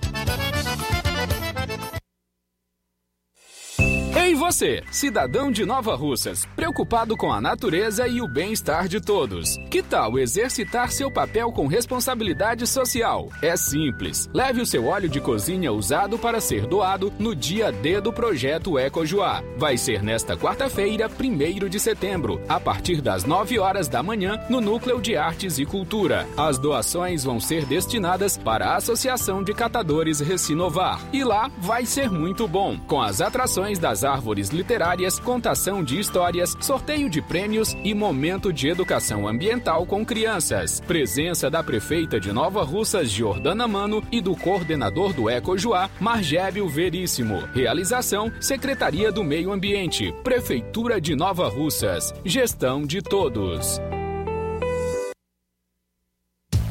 Você, 4.36 4.84
cidadão 4.92 5.52
de 5.52 5.66
Nova 5.66 5.96
Russas, 5.96 6.46
preocupado 6.56 7.16
com 7.16 7.32
a 7.32 7.40
natureza 7.42 8.08
e 8.08 8.22
o 8.22 8.28
bem-estar 8.28 8.88
de 8.88 9.00
todos. 9.00 9.58
Que 9.70 9.82
tal 9.82 10.18
exercitar 10.18 10.92
seu 10.92 11.12
papel 11.12 11.52
com 11.52 11.68
responsabilidade 11.68 12.66
social? 12.68 13.30
É 13.42 13.56
simples. 13.56 14.30
Leve 14.34 14.62
o 14.62 14.66
seu 14.66 14.86
óleo 14.86 15.10
de 15.10 15.20
cozinha 15.20 15.72
usado 15.72 16.18
para 16.20 16.40
ser 16.40 16.68
doado 16.68 17.12
no 17.18 17.36
dia 17.36 17.72
D 17.72 18.00
do 18.02 18.14
projeto 18.14 18.78
Ecojoá. 18.78 19.44
Vai 19.58 19.78
ser 19.78 20.04
nesta 20.04 20.38
quarta-feira, 20.38 21.10
1 21.10 21.68
de 21.68 21.80
setembro, 21.80 22.42
a 22.48 22.60
partir 22.60 23.02
das 23.02 23.26
9 23.26 23.60
horas 23.60 23.88
da 23.88 24.04
manhã, 24.04 24.40
no 24.50 24.62
Núcleo 24.62 25.02
de 25.02 25.16
Artes 25.16 25.60
e 25.60 25.66
Cultura. 25.66 26.28
As 26.38 26.58
doações 26.58 27.24
vão 27.24 27.40
ser 27.40 27.66
destinadas 27.66 28.38
para 28.38 28.68
a 28.68 28.76
Associação 28.78 29.44
de 29.44 29.54
Catadores 29.54 30.20
Recinovar. 30.20 31.02
E 31.14 31.24
lá 31.24 31.50
vai 31.60 31.86
ser 31.86 32.10
muito 32.10 32.48
bom, 32.48 32.78
com 32.88 33.02
as 33.02 33.22
atrações 33.22 33.80
das 33.80 34.04
árvores 34.04 34.19
literárias, 34.50 35.20
contação 35.20 35.84
de 35.84 36.00
histórias, 36.00 36.56
sorteio 36.60 37.10
de 37.10 37.22
prêmios 37.22 37.76
e 37.84 37.94
momento 37.94 38.52
de 38.52 38.68
educação 38.68 39.28
ambiental 39.28 39.86
com 39.86 40.06
crianças. 40.06 40.80
Presença 40.82 41.50
da 41.50 41.64
prefeita 41.64 42.20
de 42.20 42.32
Nova 42.32 42.64
Russas, 42.64 43.10
Jordana 43.10 43.68
Mano, 43.68 44.04
e 44.12 44.22
do 44.22 44.36
coordenador 44.36 45.14
do 45.14 45.30
Ecojuá, 45.30 45.90
Margébio 46.00 46.68
Veríssimo. 46.68 47.44
Realização: 47.54 48.32
Secretaria 48.40 49.12
do 49.12 49.24
Meio 49.24 49.52
Ambiente, 49.52 50.14
Prefeitura 50.24 51.00
de 51.00 51.16
Nova 51.16 51.48
Russas. 51.48 52.14
Gestão 52.24 52.86
de 52.86 53.02
todos. 53.02 53.80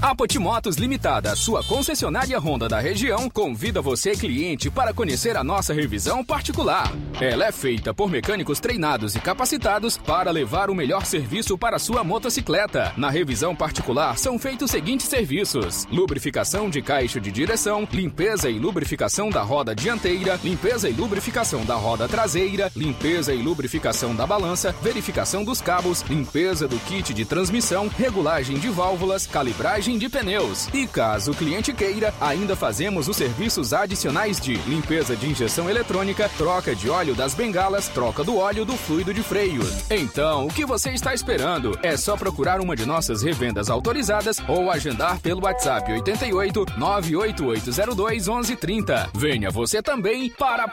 A 0.00 0.14
Potimotos 0.14 0.76
Limitada, 0.76 1.34
sua 1.34 1.60
concessionária 1.64 2.38
Honda 2.38 2.68
da 2.68 2.78
região, 2.78 3.28
convida 3.28 3.82
você, 3.82 4.12
cliente, 4.12 4.70
para 4.70 4.94
conhecer 4.94 5.36
a 5.36 5.42
nossa 5.42 5.74
revisão 5.74 6.24
particular. 6.24 6.88
Ela 7.20 7.46
é 7.46 7.50
feita 7.50 7.92
por 7.92 8.08
mecânicos 8.08 8.60
treinados 8.60 9.16
e 9.16 9.20
capacitados 9.20 9.98
para 9.98 10.30
levar 10.30 10.70
o 10.70 10.74
melhor 10.74 11.04
serviço 11.04 11.58
para 11.58 11.80
sua 11.80 12.04
motocicleta. 12.04 12.92
Na 12.96 13.10
revisão 13.10 13.56
particular 13.56 14.16
são 14.16 14.38
feitos 14.38 14.66
os 14.66 14.70
seguintes 14.70 15.08
serviços: 15.08 15.84
lubrificação 15.90 16.70
de 16.70 16.80
caixa 16.80 17.20
de 17.20 17.32
direção, 17.32 17.86
limpeza 17.92 18.48
e 18.48 18.56
lubrificação 18.56 19.30
da 19.30 19.42
roda 19.42 19.74
dianteira, 19.74 20.38
limpeza 20.44 20.88
e 20.88 20.92
lubrificação 20.92 21.64
da 21.64 21.74
roda 21.74 22.06
traseira, 22.06 22.70
limpeza 22.76 23.34
e 23.34 23.42
lubrificação 23.42 24.14
da 24.14 24.24
balança, 24.24 24.72
verificação 24.80 25.42
dos 25.42 25.60
cabos, 25.60 26.02
limpeza 26.02 26.68
do 26.68 26.78
kit 26.78 27.12
de 27.12 27.24
transmissão, 27.24 27.88
regulagem 27.88 28.58
de 28.58 28.68
válvulas, 28.68 29.26
calibragem 29.26 29.87
de 29.96 30.08
pneus. 30.08 30.66
E 30.74 30.86
caso 30.86 31.30
o 31.30 31.34
cliente 31.34 31.72
queira, 31.72 32.12
ainda 32.20 32.56
fazemos 32.56 33.06
os 33.06 33.16
serviços 33.16 33.72
adicionais 33.72 34.40
de 34.40 34.54
limpeza 34.68 35.14
de 35.14 35.30
injeção 35.30 35.70
eletrônica, 35.70 36.28
troca 36.36 36.74
de 36.74 36.90
óleo 36.90 37.14
das 37.14 37.32
bengalas, 37.32 37.88
troca 37.88 38.24
do 38.24 38.36
óleo 38.36 38.64
do 38.64 38.76
fluido 38.76 39.14
de 39.14 39.22
freio. 39.22 39.62
Então, 39.88 40.46
o 40.46 40.52
que 40.52 40.66
você 40.66 40.90
está 40.90 41.14
esperando? 41.14 41.78
É 41.82 41.96
só 41.96 42.16
procurar 42.16 42.60
uma 42.60 42.74
de 42.74 42.84
nossas 42.84 43.22
revendas 43.22 43.70
autorizadas 43.70 44.38
ou 44.48 44.70
agendar 44.70 45.20
pelo 45.20 45.44
WhatsApp 45.44 45.92
88 45.92 46.66
98802 46.76 48.26
1130. 48.26 49.10
Venha 49.14 49.50
você 49.50 49.80
também 49.80 50.28
para 50.30 50.64
a 50.64 50.68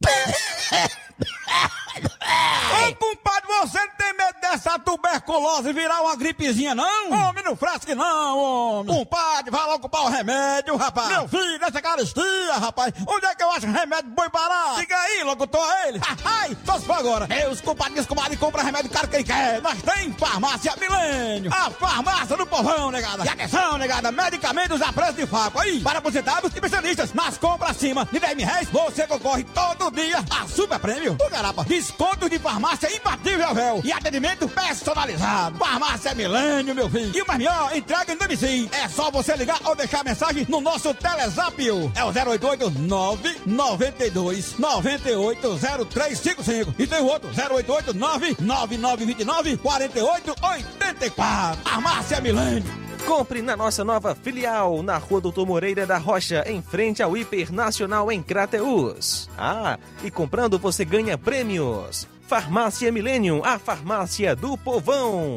Ô, 2.22 2.94
compadre, 2.96 3.46
você 3.60 3.78
não 3.78 3.94
tem 3.96 4.12
medo 4.12 4.40
dessa 4.40 4.78
tuberculose 4.78 5.72
virar 5.72 6.02
uma 6.02 6.16
gripezinha, 6.16 6.74
não? 6.74 7.10
Homem, 7.12 7.42
não 7.42 7.56
fresque 7.56 7.94
não, 7.94 8.38
homem. 8.38 8.94
Compadre, 8.94 9.50
vai 9.50 9.66
logo 9.66 9.80
comprar 9.80 10.02
o 10.02 10.08
remédio, 10.08 10.76
rapaz. 10.76 11.08
Meu 11.08 11.28
filho, 11.28 11.58
nessa 11.58 11.80
caristia, 11.80 12.54
rapaz. 12.58 12.92
Onde 13.06 13.26
é 13.26 13.34
que 13.34 13.42
eu 13.42 13.50
acho 13.52 13.66
remédio 13.66 14.10
bom 14.10 14.24
e 14.24 14.28
barato? 14.28 14.80
Diga 14.80 14.96
aí, 14.96 15.22
locutor, 15.24 15.66
ele. 15.86 16.00
Ai, 16.24 16.56
só 16.64 16.78
se 16.78 16.86
for 16.86 16.98
agora. 16.98 17.26
Meus 17.26 17.60
compadres, 17.60 18.06
comadre, 18.06 18.36
compra 18.36 18.62
remédio 18.62 18.90
caro 18.90 19.08
quem 19.08 19.24
quer. 19.24 19.60
Nós 19.62 19.80
tem 19.82 20.12
farmácia 20.12 20.74
Milênio. 20.78 21.50
A 21.54 21.70
farmácia 21.70 22.36
do 22.36 22.46
povão, 22.46 22.90
negada. 22.90 23.24
E 23.24 23.28
atenção, 23.28 23.78
negada, 23.78 24.12
medicamentos 24.12 24.82
a 24.82 24.92
preço 24.92 25.14
de 25.14 25.26
faco. 25.26 25.58
Aí, 25.58 25.80
para 25.80 25.98
aposentados 25.98 26.50
e 26.50 26.54
especialistas. 26.54 27.12
Nas 27.14 27.38
compras 27.38 27.70
acima 27.70 28.06
de 28.10 28.18
10 28.18 28.36
mil 28.36 28.46
reais, 28.46 28.68
você 28.68 29.06
concorre 29.06 29.44
todo 29.44 29.90
dia 29.90 30.18
a 30.30 30.46
super 30.46 30.78
prêmio. 30.78 31.16
O 31.20 31.30
garapa, 31.30 31.64
desconto 31.64 32.09
de 32.28 32.38
farmácia 32.38 32.94
imbatível, 32.94 33.54
véu. 33.54 33.80
E 33.84 33.92
atendimento 33.92 34.48
personalizado. 34.48 35.58
Farmácia 35.58 36.14
Milênio, 36.14 36.74
meu 36.74 36.88
filho. 36.88 37.16
E 37.16 37.22
o 37.22 37.26
mais 37.26 37.38
melhor, 37.38 37.76
entrega 37.76 38.12
em 38.12 38.16
domicílio. 38.16 38.68
É 38.72 38.88
só 38.88 39.10
você 39.10 39.34
ligar 39.36 39.58
ou 39.64 39.74
deixar 39.74 40.04
mensagem 40.04 40.46
no 40.48 40.60
nosso 40.60 40.92
Telezap. 40.94 41.60
É 41.94 42.04
o 42.04 42.08
088 42.08 42.70
992 42.70 44.58
98 44.58 45.58
0355. 45.58 46.74
E 46.78 46.86
tem 46.86 47.00
o 47.00 47.06
outro, 47.06 47.30
088 47.30 47.94
99929 47.94 49.56
4884. 49.56 51.62
Farmácia 51.62 52.20
Milênio. 52.20 52.89
Compre 53.06 53.42
na 53.42 53.56
nossa 53.56 53.84
nova 53.84 54.14
filial, 54.14 54.82
na 54.82 54.96
Rua 54.96 55.20
Doutor 55.20 55.46
Moreira 55.46 55.86
da 55.86 55.98
Rocha, 55.98 56.44
em 56.46 56.62
frente 56.62 57.02
ao 57.02 57.16
Hipernacional 57.16 58.10
em 58.10 58.22
Crateus. 58.22 59.28
Ah, 59.36 59.78
e 60.04 60.10
comprando 60.10 60.58
você 60.58 60.84
ganha 60.84 61.18
prêmios. 61.18 62.06
Farmácia 62.26 62.92
Millennium, 62.92 63.42
a 63.44 63.58
farmácia 63.58 64.36
do 64.36 64.56
povão. 64.56 65.36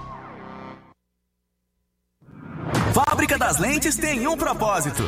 Fábrica 2.94 3.38
das 3.38 3.60
Lentes 3.60 3.96
tem 3.96 4.28
um 4.28 4.36
propósito. 4.36 5.08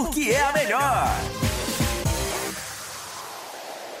porque 0.03 0.31
é 0.31 0.41
a 0.41 0.51
melhor. 0.51 1.07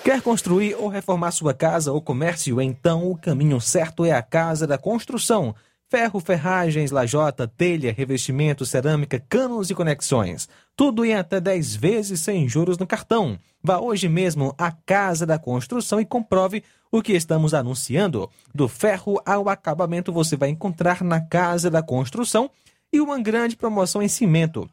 Quer 0.03 0.19
construir 0.21 0.75
ou 0.75 0.87
reformar 0.87 1.29
sua 1.29 1.53
casa 1.53 1.91
ou 1.91 2.01
comércio? 2.01 2.59
Então 2.59 3.11
o 3.11 3.15
caminho 3.15 3.61
certo 3.61 4.03
é 4.03 4.11
a 4.11 4.21
Casa 4.21 4.65
da 4.65 4.79
Construção. 4.79 5.53
Ferro, 5.91 6.19
ferragens, 6.19 6.89
lajota, 6.89 7.47
telha, 7.47 7.93
revestimento, 7.93 8.65
cerâmica, 8.65 9.23
canos 9.29 9.69
e 9.69 9.75
conexões. 9.75 10.49
Tudo 10.75 11.05
em 11.05 11.13
até 11.13 11.39
10 11.39 11.75
vezes 11.75 12.21
sem 12.21 12.49
juros 12.49 12.79
no 12.79 12.87
cartão. 12.87 13.37
Vá 13.61 13.77
hoje 13.77 14.09
mesmo 14.09 14.55
à 14.57 14.71
Casa 14.71 15.23
da 15.23 15.37
Construção 15.37 16.01
e 16.01 16.05
comprove 16.05 16.63
o 16.91 17.01
que 17.03 17.13
estamos 17.13 17.53
anunciando. 17.53 18.27
Do 18.55 18.67
ferro 18.67 19.21
ao 19.23 19.47
acabamento 19.49 20.11
você 20.11 20.35
vai 20.35 20.49
encontrar 20.49 21.03
na 21.03 21.21
Casa 21.21 21.69
da 21.69 21.83
Construção 21.83 22.49
e 22.91 22.99
uma 22.99 23.21
grande 23.21 23.55
promoção 23.55 24.01
em 24.01 24.07
cimento. 24.07 24.67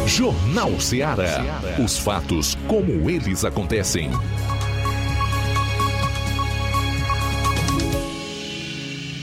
Jornal 0.07 0.81
Ceará. 0.81 1.61
Os 1.85 1.99
fatos 1.99 2.57
como 2.69 3.11
eles 3.11 3.45
acontecem. 3.45 4.13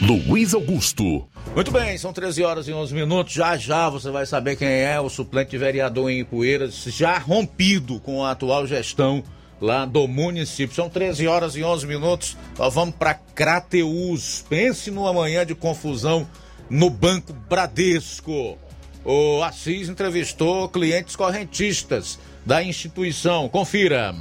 Luiz 0.02 0.56
Augusto. 0.56 1.28
Muito 1.54 1.70
bem, 1.70 1.96
são 1.96 2.12
13 2.12 2.44
horas 2.44 2.68
e 2.68 2.74
11 2.74 2.92
minutos. 2.92 3.34
Já 3.34 3.56
já 3.56 3.88
você 3.88 4.10
vai 4.10 4.26
saber 4.26 4.56
quem 4.56 4.68
é 4.68 5.00
o 5.00 5.10
suplente 5.10 5.56
vereador 5.60 6.10
em 6.10 6.22
Ipueiras, 6.22 6.86
já 6.88 7.20
rompido 7.20 8.00
com 8.00 8.26
a 8.26 8.32
atual 8.32 8.66
gestão 8.66 9.24
lá 9.62 9.86
do 9.86 10.08
município. 10.08 10.76
São 10.76 10.90
13 10.90 11.28
horas 11.28 11.56
e 11.56 11.64
11 11.64 11.86
minutos. 11.86 12.36
Nós 12.58 12.74
vamos 12.74 12.96
para 12.96 13.14
Crateus. 13.14 14.44
Pense 14.50 14.90
numa 14.90 15.14
manhã 15.14 15.46
de 15.46 15.54
confusão 15.54 16.28
no 16.68 16.90
Banco 16.90 17.32
Bradesco. 17.32 18.58
O 19.06 19.44
Assis 19.44 19.88
entrevistou 19.88 20.68
clientes 20.68 21.16
correntistas 21.16 22.18
da 22.44 22.64
instituição. 22.64 23.48
Confira. 23.48 24.16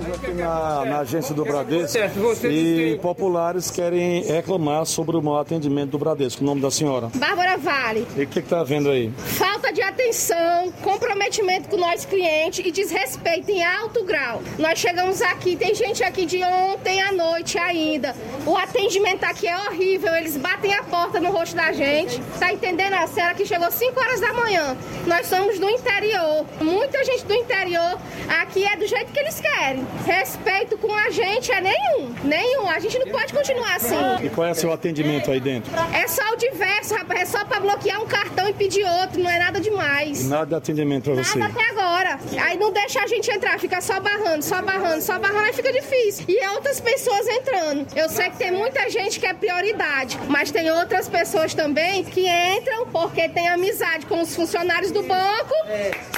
Estamos 0.00 0.18
aqui 0.18 0.32
na, 0.32 0.84
na 0.86 0.98
agência 1.00 1.34
do 1.34 1.44
Bradesco 1.44 1.98
e 2.46 2.98
populares 3.02 3.70
querem 3.70 4.22
reclamar 4.22 4.86
sobre 4.86 5.14
o 5.16 5.22
mau 5.22 5.38
atendimento 5.38 5.90
do 5.90 5.98
Bradesco. 5.98 6.42
O 6.42 6.46
nome 6.46 6.62
da 6.62 6.70
senhora? 6.70 7.10
Bárbara 7.14 7.58
Vale. 7.58 8.06
E 8.16 8.22
o 8.22 8.26
que 8.26 8.38
está 8.38 8.64
vendo 8.64 8.88
aí? 8.88 9.12
Falta 9.18 9.70
de 9.72 9.82
atenção, 9.82 10.72
comprometimento 10.82 11.68
com 11.68 11.76
nós 11.76 12.06
clientes 12.06 12.64
e 12.64 12.70
desrespeito 12.70 13.50
em 13.50 13.62
alto 13.62 14.02
grau. 14.04 14.40
Nós 14.58 14.78
chegamos 14.78 15.20
aqui, 15.20 15.54
tem 15.54 15.74
gente 15.74 16.02
aqui 16.02 16.24
de 16.24 16.42
ontem 16.42 17.02
à 17.02 17.12
noite 17.12 17.58
ainda. 17.58 18.14
O 18.46 18.56
atendimento 18.56 19.24
aqui 19.24 19.46
é 19.46 19.56
horrível, 19.56 20.14
eles 20.14 20.36
batem 20.36 20.72
a 20.72 20.82
porta 20.82 21.20
no 21.20 21.30
rosto 21.30 21.54
da 21.54 21.72
gente. 21.72 22.20
Tá 22.38 22.50
entendendo? 22.50 22.94
A 22.94 23.06
senhora 23.06 23.34
que 23.34 23.44
chegou 23.44 23.70
5 23.70 24.00
horas 24.00 24.20
da 24.20 24.32
manhã. 24.32 24.76
Nós 25.06 25.26
somos 25.26 25.58
do 25.58 25.68
interior. 25.68 26.46
Muita 26.60 27.04
gente 27.04 27.26
do 27.26 27.34
interior 27.34 27.98
aqui 28.28 28.64
é 28.64 28.76
do 28.76 28.86
jeito 28.86 29.12
que 29.12 29.20
eles 29.20 29.38
querem. 29.38 29.89
Respeito 30.04 30.78
com 30.78 30.94
a 30.94 31.10
gente 31.10 31.52
é 31.52 31.60
nenhum. 31.60 32.14
Nenhum. 32.24 32.68
A 32.68 32.78
gente 32.78 32.98
não 32.98 33.08
pode 33.08 33.32
continuar 33.32 33.76
assim. 33.76 33.96
E 34.24 34.28
qual 34.30 34.46
é 34.46 34.52
o 34.52 34.54
seu 34.54 34.72
atendimento 34.72 35.30
aí 35.30 35.40
dentro? 35.40 35.70
É 35.92 36.06
só 36.08 36.22
o 36.32 36.36
diverso, 36.36 36.94
rapaz. 36.94 37.20
É 37.22 37.24
só 37.26 37.44
pra 37.44 37.60
bloquear 37.60 38.00
um 38.00 38.06
cartão 38.06 38.48
e 38.48 38.52
pedir 38.52 38.84
outro. 38.84 39.22
Não 39.22 39.30
é 39.30 39.38
nada 39.38 39.60
demais. 39.60 40.26
Nada 40.28 40.46
de 40.46 40.54
atendimento 40.54 41.04
para 41.04 41.22
você. 41.22 41.38
Nada 41.38 41.52
até 41.52 41.70
agora. 41.70 42.18
Aí 42.42 42.56
não 42.58 42.72
deixa 42.72 43.00
a 43.02 43.06
gente 43.06 43.30
entrar, 43.30 43.58
fica 43.58 43.80
só 43.80 44.00
barrando, 44.00 44.42
só 44.42 44.62
barrando, 44.62 45.00
só 45.02 45.18
barrando, 45.18 45.44
aí 45.44 45.52
fica 45.52 45.72
difícil. 45.72 46.24
E 46.28 46.46
outras 46.48 46.80
pessoas 46.80 47.26
entrando. 47.28 47.86
Eu 47.94 48.08
sei 48.08 48.30
que 48.30 48.36
tem 48.38 48.50
muita 48.50 48.88
gente 48.88 49.20
que 49.20 49.26
é 49.26 49.34
prioridade, 49.34 50.18
mas 50.28 50.50
tem 50.50 50.70
outras 50.70 51.08
pessoas 51.08 51.54
também 51.54 52.04
que 52.04 52.26
entram 52.28 52.86
porque 52.86 53.28
tem 53.28 53.48
amizade 53.48 54.06
com 54.06 54.20
os 54.20 54.34
funcionários 54.34 54.90
do 54.90 55.02
banco 55.02 55.54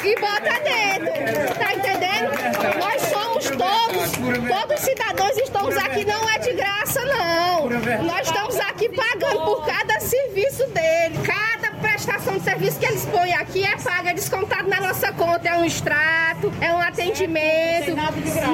e 0.05 0.15
bota 0.21 0.61
dentro. 0.61 1.55
Tá 1.59 1.75
entendendo? 1.75 2.79
Nós 2.79 3.03
somos 3.03 3.51
todos, 3.57 4.13
todos 4.49 4.81
cidadãos 4.81 5.37
estamos 5.39 5.77
aqui, 5.77 6.05
não 6.05 6.29
é 6.31 6.39
de 6.39 6.53
graça, 6.53 7.01
não. 7.05 7.69
Nós 8.05 8.27
estamos 8.27 8.59
aqui 8.61 8.89
pagando 8.89 9.45
por 9.45 9.65
cada 9.67 10.01
serviço 10.01 10.67
dele. 10.69 11.19
Cada 11.25 11.71
prestação 11.81 12.39
de 12.39 12.45
serviço 12.45 12.79
que 12.79 12.87
eles 12.87 13.05
põem 13.07 13.33
aqui 13.35 13.65
é 13.65 13.77
paga, 13.77 14.11
é 14.11 14.15
descontado 14.15 14.69
na 14.69 14.81
nossa 14.81 15.13
conta. 15.13 15.49
É 15.49 15.55
um 15.57 15.65
extrato, 15.65 16.53
é 16.61 16.73
um 16.73 16.81
atendimento. 16.81 17.95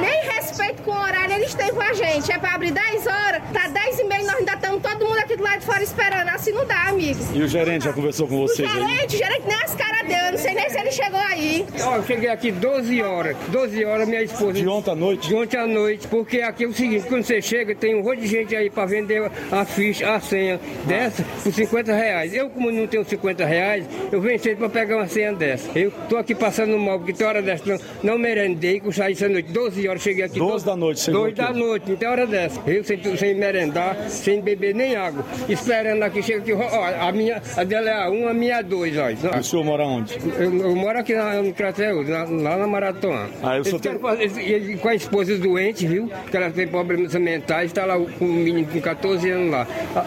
Nem 0.00 0.24
respeito 0.34 0.82
com 0.82 0.90
o 0.92 1.00
horário 1.00 1.34
eles 1.34 1.54
têm 1.54 1.72
com 1.72 1.80
a 1.80 1.92
gente. 1.92 2.30
É 2.30 2.38
pra 2.38 2.54
abrir 2.54 2.70
10 2.72 3.06
horas, 3.06 3.42
tá 3.52 3.68
10 3.68 3.98
e 4.00 4.04
meia, 4.04 4.22
nós 4.24 4.36
ainda 4.36 4.52
estamos 4.54 4.82
todo 4.82 5.06
mundo 5.06 5.18
aqui 5.18 5.36
do 5.36 5.42
lado 5.42 5.60
de 5.60 5.66
fora 5.66 5.82
esperando. 5.82 6.28
Assim 6.28 6.52
não 6.52 6.66
dá, 6.66 6.88
amigo. 6.88 7.20
E 7.34 7.42
o 7.42 7.48
gerente 7.48 7.84
já 7.84 7.92
conversou 7.92 8.26
com 8.28 8.36
O 8.36 8.48
vocês 8.48 8.68
aí? 8.70 8.80
gerente, 8.80 9.14
o 9.16 9.18
gerente 9.18 9.42
nem 9.46 9.56
as 9.62 9.74
caras 9.74 10.06
deu, 10.06 10.16
eu 10.18 10.32
não 10.32 10.38
sei 10.38 10.54
nem 10.54 10.68
se 10.70 10.78
ele 10.78 10.87
chegou 10.92 11.20
aí. 11.20 11.66
Ó, 11.84 11.96
eu 11.96 12.02
cheguei 12.04 12.28
aqui 12.28 12.50
12 12.50 13.02
horas. 13.02 13.36
12 13.48 13.84
horas, 13.84 14.08
minha 14.08 14.22
esposa. 14.22 14.52
De 14.52 14.66
ontem 14.68 14.90
à 14.90 14.94
noite? 14.94 15.28
De 15.28 15.34
ontem 15.34 15.56
à 15.56 15.66
noite. 15.66 16.08
Porque 16.08 16.40
aqui 16.40 16.64
é 16.64 16.66
o 16.66 16.72
seguinte, 16.72 17.06
quando 17.08 17.24
você 17.24 17.40
chega, 17.42 17.74
tem 17.74 17.94
um 17.94 18.02
monte 18.02 18.20
de 18.20 18.26
gente 18.26 18.54
aí 18.56 18.70
pra 18.70 18.86
vender 18.86 19.30
a 19.50 19.64
ficha, 19.64 20.14
a 20.14 20.20
senha 20.20 20.60
dessa 20.86 21.24
por 21.42 21.52
50 21.52 21.92
reais. 21.92 22.34
Eu, 22.34 22.50
como 22.50 22.70
não 22.70 22.86
tenho 22.86 23.04
50 23.04 23.44
reais, 23.44 23.84
eu 24.10 24.20
venho 24.20 24.38
cedo 24.38 24.58
pra 24.58 24.68
pegar 24.68 24.96
uma 24.96 25.08
senha 25.08 25.32
dessa. 25.32 25.68
Eu 25.78 25.90
tô 26.08 26.16
aqui 26.16 26.34
passando 26.34 26.78
mal, 26.78 26.98
porque 26.98 27.12
tem 27.12 27.26
hora 27.26 27.42
dessa, 27.42 27.64
não, 27.66 27.78
não 28.02 28.18
merendei, 28.18 28.80
que 28.80 28.86
eu 28.86 28.92
saí 28.92 29.12
essa 29.12 29.28
noite. 29.28 29.50
12 29.52 29.88
horas, 29.88 30.02
cheguei 30.02 30.24
aqui. 30.24 30.38
12 30.38 30.64
da 30.64 30.76
noite, 30.76 31.00
chegou 31.00 31.22
12 31.22 31.34
da 31.34 31.44
aqui. 31.44 31.58
noite, 31.58 31.90
não 31.90 31.96
tem 31.96 32.08
hora 32.08 32.26
dessa. 32.26 32.60
Eu 32.66 32.84
sem, 32.84 33.16
sem 33.16 33.34
merendar, 33.34 33.96
sem 34.08 34.40
beber 34.40 34.74
nem 34.74 34.96
água. 34.96 35.24
Esperando 35.48 36.02
aqui, 36.02 36.22
chega 36.22 36.40
aqui, 36.40 36.52
ó, 36.52 36.84
a 37.08 37.12
minha, 37.12 37.42
a 37.56 37.64
dela 37.64 37.88
é 37.88 38.04
a 38.04 38.10
1, 38.10 38.28
a 38.28 38.34
minha 38.34 38.54
é 38.54 38.58
a 38.58 38.62
2, 38.62 38.94
ó. 38.98 39.38
O 39.38 39.42
senhor 39.42 39.64
mora 39.64 39.84
onde? 39.84 40.18
Eu, 40.38 40.54
eu 40.54 40.76
moro 40.78 40.98
aqui 40.98 41.14
na, 41.14 41.42
no 41.42 41.52
Crateus, 41.52 42.08
lá, 42.08 42.26
na 42.26 42.66
Maratona. 42.66 43.28
Ah, 43.42 43.56
eu 43.58 43.64
sou 43.64 43.80
Eles 43.84 44.00
fazer- 44.00 44.22
eles- 44.22 44.36
eles- 44.38 44.80
com 44.80 44.88
a 44.88 44.94
esposa 44.94 45.36
doente, 45.38 45.86
viu? 45.86 46.10
Que 46.30 46.36
ela 46.36 46.50
tem 46.50 46.66
problemas 46.68 47.14
mentais, 47.14 47.66
está 47.66 47.84
lá 47.84 47.96
com 47.98 48.24
um 48.24 48.32
menino 48.32 48.66
com 48.68 48.80
14 48.80 49.30
anos 49.30 49.50
lá. 49.50 49.66
Ah, 49.94 50.04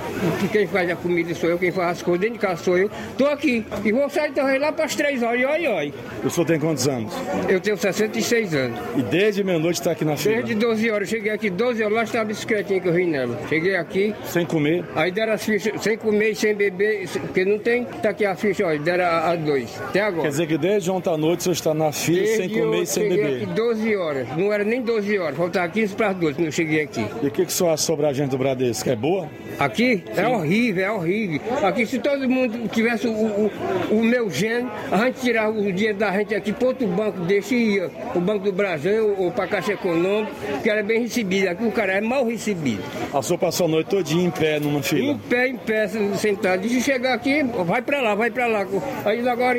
Quem 0.52 0.68
faz 0.68 0.90
a 0.90 0.96
comida 0.96 1.34
sou 1.36 1.50
eu, 1.50 1.58
quem 1.58 1.72
faz 1.72 1.90
as 1.98 2.02
coisas 2.02 2.22
dentro 2.22 2.36
de 2.36 2.40
casa 2.46 2.64
sou 2.64 2.78
eu. 2.78 2.90
Tô 3.18 3.26
aqui. 3.28 3.66
E 3.84 3.92
vou 3.92 4.10
sair 4.10 4.30
então 4.30 4.46
lá 4.60 4.72
para 4.72 4.86
as 4.86 4.96
3 4.96 5.22
horas. 5.24 5.40
E 5.42 5.46
oi, 5.46 5.68
oi. 5.68 5.94
O 6.24 6.30
senhor 6.30 6.46
tem 6.46 6.60
quantos 6.60 6.88
anos? 6.88 7.14
Eu 7.50 7.60
tenho 7.60 7.78
66 7.78 8.54
anos. 8.54 8.80
E 8.98 9.02
desde 9.04 9.44
meia-noite 9.44 9.80
está 9.80 9.92
aqui 9.92 10.04
na 10.06 10.16
fila? 10.18 10.36
Desde 10.36 10.56
12 10.56 10.90
horas, 10.92 11.10
cheguei 11.10 11.32
aqui 11.32 11.50
12 11.50 11.82
horas, 11.84 11.96
lá 11.96 12.04
estava 12.04 12.24
a 12.24 12.28
bicicletinha 12.28 12.80
que 12.80 12.88
eu 12.88 12.94
vim 12.94 13.08
nela. 13.08 13.38
Cheguei 13.50 13.76
aqui. 13.76 14.14
Sem 14.26 14.46
comer? 14.46 14.84
Aí 14.96 15.12
deram 15.12 15.34
as 15.34 15.44
fichas, 15.44 15.82
sem 15.82 15.98
comer 15.98 16.32
e 16.32 16.36
sem 16.36 16.54
beber, 16.56 17.08
porque 17.10 17.46
não 17.46 17.58
tem. 17.60 17.84
Tá 17.86 18.10
aqui 18.10 18.26
a 18.26 18.36
ficha, 18.36 18.66
olha, 18.66 18.80
deram 18.80 19.06
a, 19.06 19.32
a 19.32 19.36
dois. 19.36 19.70
Até 19.82 20.02
agora. 20.02 20.24
Quer 20.24 20.30
dizer 20.30 20.48
que 20.48 20.58
desde 20.62 20.92
ontem 20.92 21.14
à 21.14 21.18
noite 21.18 21.40
o 21.40 21.44
senhor 21.44 21.54
está 21.54 21.74
na 21.74 21.92
fila 21.92 22.26
sem 22.26 22.38
Desde 22.38 22.60
comer 22.62 22.78
eu 22.78 22.84
e 22.84 22.86
sem 22.86 23.10
beber? 23.10 23.36
aqui 23.38 23.46
12 23.48 23.96
horas. 23.96 24.28
Não 24.38 24.54
era 24.54 24.64
nem 24.64 24.82
12 24.82 25.18
horas, 25.18 25.36
faltava 25.38 25.68
15 25.70 25.96
para 25.96 26.08
as 26.10 26.16
12 26.18 26.34
quando 26.36 26.46
eu 26.46 26.52
cheguei 26.52 26.82
aqui. 26.84 27.06
E 27.22 27.28
o 27.28 27.32
que, 27.32 27.44
que 27.46 27.52
o 27.52 27.52
senhor 27.52 27.72
acha 27.72 27.84
sobre 27.84 28.06
a 28.06 28.14
gente 28.14 28.30
do 28.30 28.38
Bradesco? 28.38 28.90
É 28.90 28.96
boa? 28.96 29.28
Aqui 29.60 30.04
é 30.16 30.28
horrível, 30.28 30.86
é 30.86 30.92
horrível. 30.92 31.42
Aqui 31.64 31.86
se 31.86 32.00
todo 32.00 32.28
mundo 32.30 32.68
tivesse 32.70 33.08
o, 33.08 33.12
o, 33.12 33.52
o 33.92 34.04
meu 34.04 34.30
gênio, 34.30 34.70
a 34.92 34.98
gente 35.06 35.22
tirava 35.22 35.52
o 35.58 35.72
dinheiro 35.72 35.98
da 35.98 36.12
gente 36.12 36.34
aqui 36.36 36.52
para 36.54 36.68
outro 36.68 36.88
banco 36.88 37.20
desse 37.22 37.56
e 37.56 37.76
ia. 37.76 37.90
O 38.16 38.20
Banco 38.20 38.46
do 38.46 38.52
Brasil 38.52 39.16
ou 39.18 39.32
para 39.32 39.46
a 39.46 39.48
Caixa 39.48 39.74
Econômica, 39.74 40.32
que 40.62 40.70
era 40.70 40.84
bem 40.84 41.02
recebido. 41.02 41.48
Aqui 41.50 41.64
o 41.66 41.72
cara 41.72 41.94
é 41.94 42.02
mal 42.02 42.26
recebido. 42.26 42.84
Ah, 43.14 43.20
O 43.20 43.24
senhor 43.24 43.40
passou 43.40 43.66
a 43.66 43.70
noite 43.70 43.90
todinha 43.90 44.26
em 44.26 44.32
pé 44.32 44.60
numa 44.60 44.82
fila? 44.84 45.12
Em 45.14 45.18
pé, 45.18 45.48
em 45.48 45.58
pé, 45.58 45.88
sentado. 45.88 46.66
E 46.66 46.70
se 46.70 46.82
chegar 46.82 47.14
aqui, 47.14 47.44
vai 47.66 47.82
pra 47.82 48.02
lá, 48.02 48.16
vai 48.16 48.30
pra 48.32 48.48
lá. 48.48 48.66
Aí 49.06 49.28
agora 49.28 49.58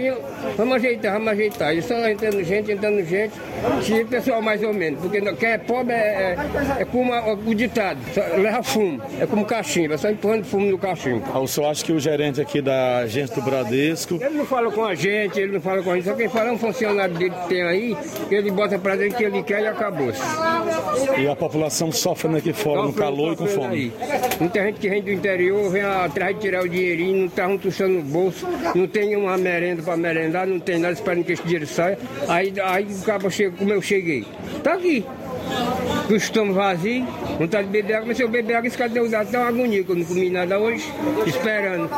vamos 0.56 0.74
ajeitar, 0.76 0.91
vamos 1.00 1.28
ajeitar. 1.28 1.74
E 1.74 1.82
só 1.82 1.94
entrando 2.08 2.42
gente, 2.44 2.72
entrando 2.72 3.04
gente. 3.04 3.32
Se 3.82 3.92
o 4.02 4.06
pessoal 4.06 4.42
mais 4.42 4.62
ou 4.62 4.72
menos. 4.72 5.00
Porque 5.00 5.20
quem 5.20 5.48
é 5.48 5.58
pobre 5.58 5.94
é, 5.94 6.36
é, 6.78 6.82
é 6.82 6.84
como 6.84 7.12
a- 7.12 7.32
o 7.34 7.54
ditado, 7.54 7.98
só 8.14 8.20
leva 8.36 8.62
fumo. 8.62 9.00
É 9.20 9.26
como 9.26 9.44
cachimbo, 9.44 9.94
é 9.94 9.96
só 9.96 10.10
empurrando 10.10 10.44
fumo 10.44 10.66
no 10.66 10.78
cachimbo. 10.78 11.22
Ah, 11.32 11.38
o 11.40 11.46
senhor 11.48 11.68
acha 11.68 11.84
que 11.84 11.92
o 11.92 12.00
gerente 12.00 12.40
aqui 12.40 12.60
da 12.60 12.98
agência 12.98 13.34
do 13.36 13.42
Bradesco 13.42 14.14
Ele 14.20 14.38
não 14.38 14.46
fala 14.46 14.70
com 14.70 14.84
a 14.84 14.94
gente, 14.94 15.38
ele 15.40 15.52
não 15.52 15.60
fala 15.60 15.82
com 15.82 15.90
a 15.90 15.94
gente. 15.96 16.04
Só 16.04 16.14
quem 16.14 16.28
fala 16.28 16.50
é 16.50 16.52
um 16.52 16.58
funcionário 16.58 17.14
dele 17.14 17.30
que 17.42 17.48
tem 17.48 17.62
aí, 17.62 17.96
que 18.28 18.34
ele 18.34 18.50
bota 18.50 18.78
pra 18.78 18.96
dentro 18.96 19.14
o 19.14 19.18
que 19.18 19.24
ele 19.24 19.42
quer 19.42 19.62
e 19.62 19.66
acabou. 19.66 20.12
e 21.18 21.28
a 21.28 21.36
população 21.36 21.90
sofrendo 21.92 22.36
aqui 22.38 22.52
fora 22.52 22.82
no 22.82 22.92
calor 22.92 23.32
e 23.34 23.36
com 23.36 23.46
fome? 23.46 23.92
Muita 24.40 24.62
gente 24.64 24.80
que 24.80 24.88
vem 24.88 25.02
do 25.02 25.10
interior, 25.12 25.70
vem 25.70 25.82
atrás 25.82 26.34
de 26.34 26.40
tirar 26.42 26.62
o 26.64 26.68
dinheirinho, 26.68 27.22
não 27.22 27.28
tá 27.28 27.48
tuchando 27.58 27.94
no 27.94 28.02
bolso, 28.02 28.46
não 28.74 28.86
tem 28.86 29.16
uma 29.16 29.36
merenda 29.36 29.82
para 29.82 29.96
merendar, 29.96 30.46
não 30.46 30.58
tem 30.58 30.78
nada 30.82 30.94
esperando 30.94 31.24
que 31.24 31.32
esse 31.32 31.42
dinheiro 31.42 31.66
saia. 31.66 31.98
Aí, 32.28 32.52
aí 32.62 32.84
o 32.84 33.02
cabo 33.04 33.30
chega 33.30 33.56
como 33.56 33.72
eu 33.72 33.80
cheguei. 33.82 34.24
Tá 34.62 34.74
aqui. 34.74 35.04
O 36.08 36.14
estômago 36.14 36.54
vazio, 36.54 37.06
vontade 37.38 37.66
de 37.66 37.72
beber 37.72 37.94
água, 37.94 38.08
mas 38.08 38.16
se 38.16 38.22
eu 38.22 38.28
beber 38.28 38.54
água, 38.54 38.68
esse 38.68 38.76
cara 38.76 38.90
deu 38.90 39.04
até 39.16 39.38
uma 39.38 39.48
agonia, 39.48 39.82
que 39.82 39.90
eu 39.90 39.96
não 39.96 40.04
comi 40.04 40.30
nada 40.30 40.58
hoje, 40.58 40.84
esperando. 41.26 41.90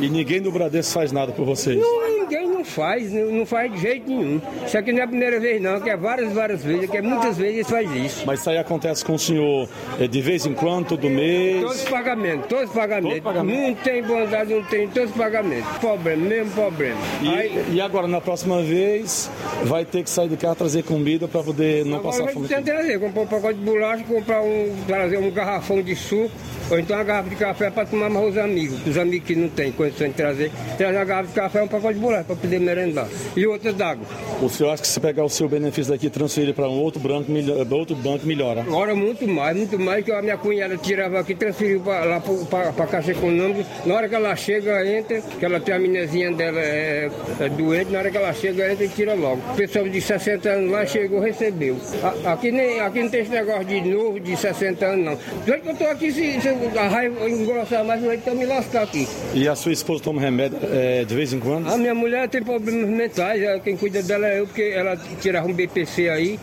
E 0.00 0.08
ninguém 0.08 0.40
do 0.40 0.50
Bradesco 0.50 0.94
faz 0.94 1.12
nada 1.12 1.32
por 1.32 1.44
vocês? 1.44 1.78
Não, 1.78 2.20
ninguém, 2.20 2.47
não 2.58 2.64
faz, 2.64 3.12
não, 3.12 3.46
faz 3.46 3.72
de 3.72 3.78
jeito 3.80 4.08
nenhum. 4.08 4.40
Isso 4.66 4.76
aqui 4.76 4.92
não 4.92 5.00
é 5.00 5.02
a 5.04 5.08
primeira 5.08 5.38
vez 5.38 5.62
não, 5.62 5.80
que 5.80 5.88
é 5.88 5.96
várias, 5.96 6.32
várias 6.32 6.62
vezes, 6.64 6.90
que 6.90 6.96
é 6.96 7.02
muitas 7.02 7.36
vezes 7.38 7.54
eles 7.54 7.70
fazem 7.70 8.06
isso. 8.06 8.22
Mas 8.26 8.40
isso 8.40 8.50
aí 8.50 8.58
acontece 8.58 9.04
com 9.04 9.14
o 9.14 9.18
senhor 9.18 9.68
eh, 10.00 10.08
de 10.08 10.20
vez 10.20 10.44
em 10.44 10.54
quando, 10.54 10.88
todo 10.88 11.08
mês? 11.08 11.62
Todos 11.62 11.82
os 11.82 11.88
pagamentos, 11.88 12.46
todos 12.48 12.64
os 12.64 12.70
pagamentos. 12.72 13.22
Não 13.44 13.74
tem 13.74 14.02
bondade, 14.02 14.52
não 14.52 14.64
tem 14.64 14.88
todos 14.88 15.10
os 15.10 15.16
pagamentos. 15.16 15.78
Problema, 15.78 16.22
mesmo 16.28 16.52
problema. 16.52 16.98
E, 17.22 17.28
Aí, 17.28 17.64
e 17.72 17.80
agora, 17.80 18.08
na 18.08 18.20
próxima 18.20 18.60
vez, 18.62 19.30
vai 19.64 19.84
ter 19.84 20.02
que 20.02 20.10
sair 20.10 20.28
de 20.28 20.36
casa 20.36 20.56
trazer 20.56 20.82
comida 20.82 21.28
para 21.28 21.42
poder 21.42 21.84
não 21.84 21.98
Agora 21.98 22.10
passar 22.12 22.24
vai 22.24 22.34
fome. 22.34 22.48
ter 22.48 22.56
que 22.56 22.62
trazer, 22.62 22.98
comprar 22.98 23.22
um 23.22 23.26
pacote 23.26 23.54
de 23.58 23.64
bolacha, 23.64 24.04
comprar 24.04 24.42
um, 24.42 24.74
trazer 24.86 25.18
um 25.18 25.30
garrafão 25.30 25.80
de 25.82 25.94
suco, 25.94 26.30
ou 26.70 26.78
então 26.78 26.96
uma 26.96 27.04
garrafa 27.04 27.28
de 27.30 27.36
café 27.36 27.70
para 27.70 27.86
tomar 27.86 28.08
mais 28.10 28.28
os 28.30 28.38
amigos, 28.38 28.86
os 28.86 28.96
amigos 28.98 29.26
que 29.26 29.34
não 29.36 29.48
têm 29.48 29.72
condição 29.72 30.08
de 30.08 30.14
trazer, 30.14 30.50
trazer 30.76 30.96
uma 30.96 31.04
garrafa 31.04 31.28
de 31.28 31.34
café 31.34 31.58
e 31.60 31.62
um 31.62 31.68
pacote 31.68 31.94
de 31.94 32.00
bolacha 32.00 32.24
para 32.24 32.36
poder 32.36 32.60
merendar. 32.60 33.06
E 33.36 33.46
outras 33.46 33.74
d'água. 33.74 34.04
O 34.42 34.48
senhor 34.48 34.70
acha 34.70 34.82
que 34.82 34.88
se 34.88 35.00
pegar 35.00 35.24
o 35.24 35.28
seu 35.28 35.48
benefício 35.48 35.92
daqui 35.92 36.06
e 36.06 36.10
transferir 36.10 36.54
para 36.54 36.68
um 36.68 36.80
outro, 36.80 37.00
branco, 37.00 37.30
melho- 37.30 37.66
outro 37.74 37.96
banco, 37.96 38.26
melhora? 38.26 38.60
Agora 38.62 38.94
muito 38.94 39.26
mais, 39.26 39.56
muito 39.56 39.78
mais 39.78 40.04
que 40.04 40.12
a 40.12 40.20
minha 40.22 40.36
cunhada 40.36 40.76
tirava 40.76 41.20
aqui, 41.20 41.34
transferiu 41.34 41.80
pra, 41.80 42.04
lá 42.04 42.20
para 42.50 42.68
a 42.84 42.86
Caixa 42.86 43.12
Econômica. 43.12 43.64
Na 43.86 43.94
hora 43.94 44.08
que 44.08 44.14
ela 44.14 44.34
chega, 44.36 44.86
entra, 44.86 45.20
que 45.20 45.44
ela 45.44 45.60
tem 45.60 45.74
a 45.74 45.78
meninazinha 45.78 46.32
dela 46.32 46.60
é, 46.60 47.10
é 47.40 47.48
doente, 47.48 47.90
na 47.92 47.98
hora 48.00 48.10
que 48.10 48.16
ela 48.16 48.32
chega, 48.32 48.70
entra 48.72 48.84
e 48.84 48.88
tira 48.88 49.14
logo. 49.14 49.40
O 49.52 49.56
pessoal 49.56 49.88
de 49.88 50.00
60 50.00 50.48
anos 50.48 50.70
lá 50.70 50.84
chegou, 50.86 51.20
recebeu. 51.20 51.76
A- 52.02 52.32
aqui, 52.32 52.50
nem, 52.50 52.80
aqui 52.80 53.02
não 53.02 53.08
tem 53.10 53.20
esse 53.20 53.30
negócio 53.30 53.64
de 53.64 53.80
novo, 53.80 54.20
de 54.20 54.36
60 54.36 54.86
anos, 54.86 55.04
não. 55.04 55.18
Jeito 55.46 55.62
que 55.62 55.68
eu 55.70 55.76
tô 55.76 55.84
aqui, 55.84 56.12
se, 56.12 56.40
se 56.40 56.48
a 56.78 56.88
raiva 56.88 57.28
engrossar 57.28 57.84
mais, 57.84 58.02
eu 58.02 58.18
vou 58.24 58.34
me 58.34 58.46
lascar 58.46 58.82
aqui. 58.82 59.06
E 59.34 59.48
a 59.48 59.54
sua 59.54 59.72
esposa 59.72 60.02
toma 60.02 60.20
remédio 60.20 60.58
eh, 60.62 61.04
de 61.06 61.14
vez 61.14 61.32
em 61.32 61.40
quando? 61.40 61.68
A 61.68 61.76
minha 61.76 61.94
mulher 61.94 62.28
tem 62.28 62.42
problemas 62.42 62.88
mentais, 62.88 63.42
ela- 63.42 63.60
quem 63.60 63.76
cuida 63.76 64.02
dela 64.02 64.26
é 64.28 64.40
eu, 64.40 64.46
porque 64.46 64.62
ela 64.74 64.96
tirava 65.20 65.46
um 65.48 65.52
BPC 65.52 66.08
aí, 66.08 66.38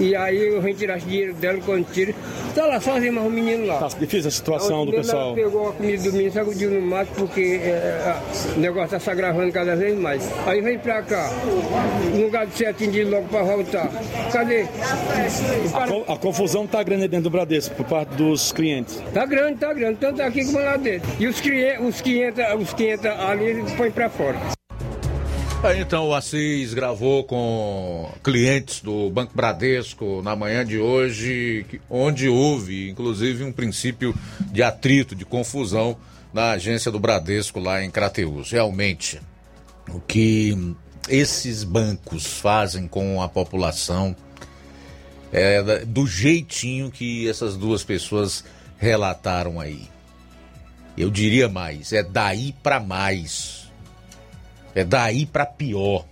e, 0.00 0.14
aí 0.16 0.54
eu 0.54 0.60
vim 0.60 0.74
tirar 0.74 0.98
esse 0.98 1.06
dinheiro 1.06 1.34
dela 1.34 1.58
quando 1.64 1.84
tira. 1.92 2.14
Tá 2.54 2.66
lá 2.66 2.80
sozinho, 2.80 3.12
mas 3.12 3.26
o 3.26 3.30
menino 3.30 3.66
lá. 3.66 3.78
Tá 3.78 3.88
difícil 3.98 4.28
a 4.28 4.30
situação 4.30 4.86
do 4.86 4.92
Ela 4.92 5.02
pessoal. 5.02 5.34
pegou 5.34 5.68
a 5.70 5.72
comida 5.72 6.02
do 6.04 6.12
menino, 6.12 6.32
sacudiu 6.32 6.70
no 6.70 6.80
mato, 6.82 7.08
porque 7.16 7.60
é, 7.60 8.00
a- 8.06 8.20
o 8.56 8.60
negócio 8.60 8.90
tá 8.90 9.00
se 9.00 9.10
agravando 9.10 9.52
cada 9.52 9.74
vez 9.74 9.98
mais. 9.98 10.22
Aí 10.46 10.60
vem 10.60 10.78
pra 10.78 11.02
cá, 11.02 11.30
no 12.14 12.22
lugar 12.22 12.46
de 12.46 12.56
ser 12.56 12.66
atendido 12.66 13.10
logo 13.10 13.26
pra 13.28 13.42
voltar. 13.42 13.90
Cadê? 14.32 14.62
O 14.62 15.68
A, 15.68 15.72
cara- 15.72 15.90
co- 15.90 16.12
a 16.12 16.16
confusão 16.16 16.64
tá 16.66 16.80
grande 16.82 17.08
dentro 17.08 17.24
do 17.24 17.30
Bradesco 17.30 17.74
por 17.74 17.86
parte 17.86 18.10
dos 18.14 18.52
clientes. 18.52 19.02
Tá 19.12 19.26
grande, 19.26 19.53
tá 19.54 19.72
grande, 19.72 19.98
tanto 19.98 20.22
aqui 20.22 20.44
como 20.44 20.58
lá 20.58 20.76
dentro. 20.76 21.10
E 21.18 21.26
os 21.26 21.40
500, 21.40 21.86
os 21.86 22.00
500, 22.00 22.44
os 22.60 22.72
500 22.72 23.06
ali, 23.06 23.44
eles 23.44 23.72
põem 23.72 23.90
pra 23.90 24.08
fora. 24.10 24.38
Aí 25.64 25.80
então 25.80 26.08
o 26.08 26.14
Assis 26.14 26.74
gravou 26.74 27.24
com 27.24 28.12
clientes 28.22 28.82
do 28.82 29.08
Banco 29.08 29.32
Bradesco 29.34 30.20
na 30.22 30.36
manhã 30.36 30.62
de 30.62 30.78
hoje, 30.78 31.64
onde 31.88 32.28
houve 32.28 32.90
inclusive 32.90 33.42
um 33.42 33.50
princípio 33.50 34.14
de 34.52 34.62
atrito, 34.62 35.14
de 35.14 35.24
confusão 35.24 35.96
na 36.34 36.50
agência 36.50 36.92
do 36.92 37.00
Bradesco 37.00 37.58
lá 37.60 37.82
em 37.82 37.90
Crateus. 37.90 38.50
Realmente, 38.50 39.22
o 39.88 40.00
que 40.00 40.74
esses 41.08 41.64
bancos 41.64 42.26
fazem 42.26 42.86
com 42.86 43.22
a 43.22 43.28
população 43.28 44.14
é 45.32 45.84
do 45.86 46.06
jeitinho 46.06 46.90
que 46.90 47.26
essas 47.26 47.56
duas 47.56 47.82
pessoas 47.82 48.44
relataram 48.84 49.58
aí. 49.58 49.88
Eu 50.96 51.10
diria 51.10 51.48
mais, 51.48 51.92
é 51.92 52.02
daí 52.02 52.54
para 52.62 52.78
mais. 52.78 53.72
É 54.74 54.84
daí 54.84 55.26
para 55.26 55.46
pior. 55.46 56.04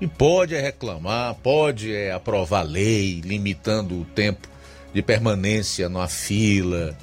E 0.00 0.06
pode 0.08 0.54
é 0.54 0.60
reclamar, 0.60 1.34
pode 1.36 1.94
é 1.94 2.10
aprovar 2.12 2.62
lei 2.62 3.20
limitando 3.20 4.00
o 4.00 4.04
tempo 4.04 4.48
de 4.92 5.00
permanência 5.00 5.88
na 5.88 6.08
fila, 6.08 6.96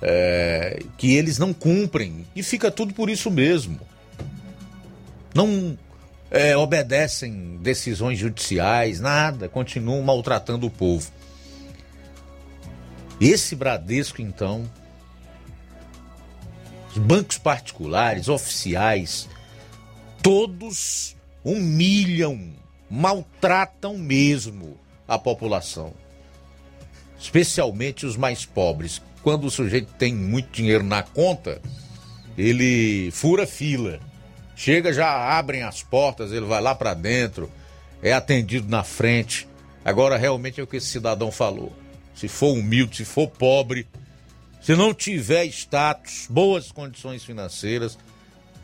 é, 0.00 0.82
que 0.98 1.14
eles 1.14 1.38
não 1.38 1.52
cumprem. 1.52 2.26
E 2.34 2.42
fica 2.42 2.70
tudo 2.70 2.92
por 2.92 3.08
isso 3.08 3.30
mesmo. 3.30 3.78
Não 5.32 5.78
é, 6.30 6.56
obedecem 6.56 7.58
decisões 7.60 8.18
judiciais, 8.18 8.98
nada, 8.98 9.48
continuam 9.48 10.02
maltratando 10.02 10.66
o 10.66 10.70
povo. 10.70 11.10
Esse 13.22 13.54
Bradesco, 13.54 14.20
então, 14.20 14.68
os 16.90 16.98
bancos 16.98 17.38
particulares, 17.38 18.28
oficiais, 18.28 19.28
todos 20.20 21.14
humilham, 21.44 22.52
maltratam 22.90 23.96
mesmo 23.96 24.76
a 25.06 25.16
população. 25.20 25.94
Especialmente 27.16 28.04
os 28.04 28.16
mais 28.16 28.44
pobres. 28.44 29.00
Quando 29.22 29.44
o 29.44 29.50
sujeito 29.52 29.94
tem 29.94 30.12
muito 30.12 30.50
dinheiro 30.50 30.82
na 30.82 31.04
conta, 31.04 31.62
ele 32.36 33.08
fura 33.12 33.46
fila. 33.46 34.00
Chega, 34.56 34.92
já 34.92 35.38
abrem 35.38 35.62
as 35.62 35.80
portas, 35.80 36.32
ele 36.32 36.46
vai 36.46 36.60
lá 36.60 36.74
para 36.74 36.92
dentro, 36.92 37.48
é 38.02 38.12
atendido 38.12 38.68
na 38.68 38.82
frente. 38.82 39.46
Agora, 39.84 40.16
realmente 40.16 40.60
é 40.60 40.64
o 40.64 40.66
que 40.66 40.78
esse 40.78 40.88
cidadão 40.88 41.30
falou. 41.30 41.72
Se 42.14 42.28
for 42.28 42.52
humilde, 42.52 42.96
se 42.96 43.04
for 43.04 43.28
pobre, 43.28 43.86
se 44.60 44.76
não 44.76 44.94
tiver 44.94 45.46
status, 45.46 46.26
boas 46.30 46.70
condições 46.70 47.24
financeiras, 47.24 47.98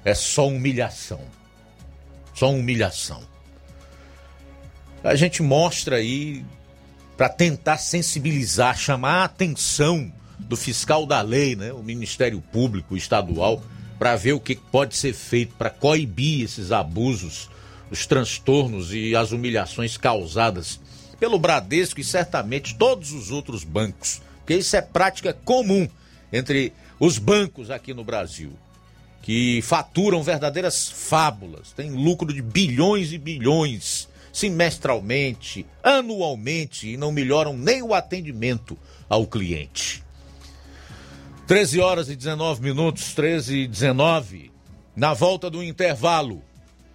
é 0.05 0.15
só 0.15 0.47
humilhação. 0.47 1.21
Só 2.35 2.53
humilhação. 2.53 3.21
A 5.03 5.17
gente 5.17 5.43
mostra 5.43 5.97
aí 5.97 6.45
para 7.17 7.29
tentar 7.29 7.79
sensibilizar, 7.79 8.79
chamar 8.79 9.23
a 9.23 9.25
atenção 9.25 10.13
do 10.39 10.57
fiscal 10.57 11.05
da 11.05 11.21
lei, 11.21 11.57
né, 11.57 11.73
o 11.73 11.83
Ministério 11.83 12.41
Público 12.41 12.97
Estadual, 12.97 13.61
para 13.99 14.15
ver 14.15 14.35
o 14.35 14.41
que 14.41 14.55
pode 14.55 14.97
ser 14.97 15.13
feito 15.13 15.57
para 15.57 15.69
coibir 15.69 16.45
esses 16.45 16.71
abusos, 16.71 17.51
os 17.91 18.07
transtornos 18.07 18.95
e 18.95 19.17
as 19.17 19.33
humilhações 19.33 19.97
causadas 19.97 20.79
pelo 21.19 21.39
Bradesco 21.39 22.01
e 22.01 22.05
certamente 22.05 22.77
todos 22.77 23.13
os 23.13 23.31
outros 23.31 23.65
bancos, 23.65 24.23
porque 24.39 24.55
isso 24.55 24.77
é 24.77 24.83
prática 24.83 25.33
comum 25.33 25.89
entre 26.33 26.73
os 26.99 27.19
bancos 27.19 27.71
aqui 27.71 27.93
no 27.93 28.05
Brasil, 28.05 28.53
que 29.23 29.61
faturam 29.63 30.23
verdadeiras 30.23 30.89
fábulas, 30.89 31.73
têm 31.73 31.91
lucro 31.91 32.33
de 32.33 32.43
bilhões 32.43 33.13
e 33.13 33.19
bilhões 33.19 34.09
semestralmente, 34.33 35.67
anualmente 35.83 36.89
e 36.89 36.97
não 36.97 37.11
melhoram 37.11 37.57
nem 37.57 37.83
o 37.83 37.93
atendimento 37.93 38.79
ao 39.09 39.27
cliente. 39.27 40.03
13 41.47 41.81
horas 41.81 42.09
e 42.11 42.15
19 42.15 42.63
minutos, 42.63 43.15
13 43.15 43.57
e 43.57 43.67
19. 43.67 44.53
Na 44.95 45.15
volta 45.15 45.49
do 45.49 45.63
intervalo, 45.63 46.43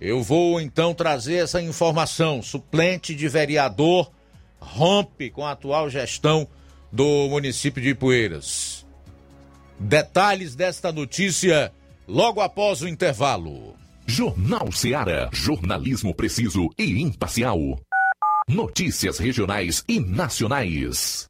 eu 0.03 0.21
vou 0.21 0.59
então 0.59 0.93
trazer 0.93 1.35
essa 1.35 1.61
informação. 1.61 2.41
Suplente 2.41 3.15
de 3.15 3.29
vereador 3.29 4.11
rompe 4.59 5.29
com 5.29 5.45
a 5.45 5.51
atual 5.51 5.89
gestão 5.89 6.45
do 6.91 7.29
município 7.29 7.81
de 7.81 7.91
Ipueiras. 7.91 8.85
Detalhes 9.79 10.55
desta 10.55 10.91
notícia 10.91 11.71
logo 12.05 12.41
após 12.41 12.81
o 12.81 12.87
intervalo. 12.87 13.75
Jornal 14.05 14.69
Seara. 14.73 15.29
Jornalismo 15.31 16.13
preciso 16.13 16.69
e 16.77 17.01
imparcial. 17.01 17.57
Notícias 18.45 19.17
regionais 19.17 19.85
e 19.87 20.01
nacionais. 20.01 21.29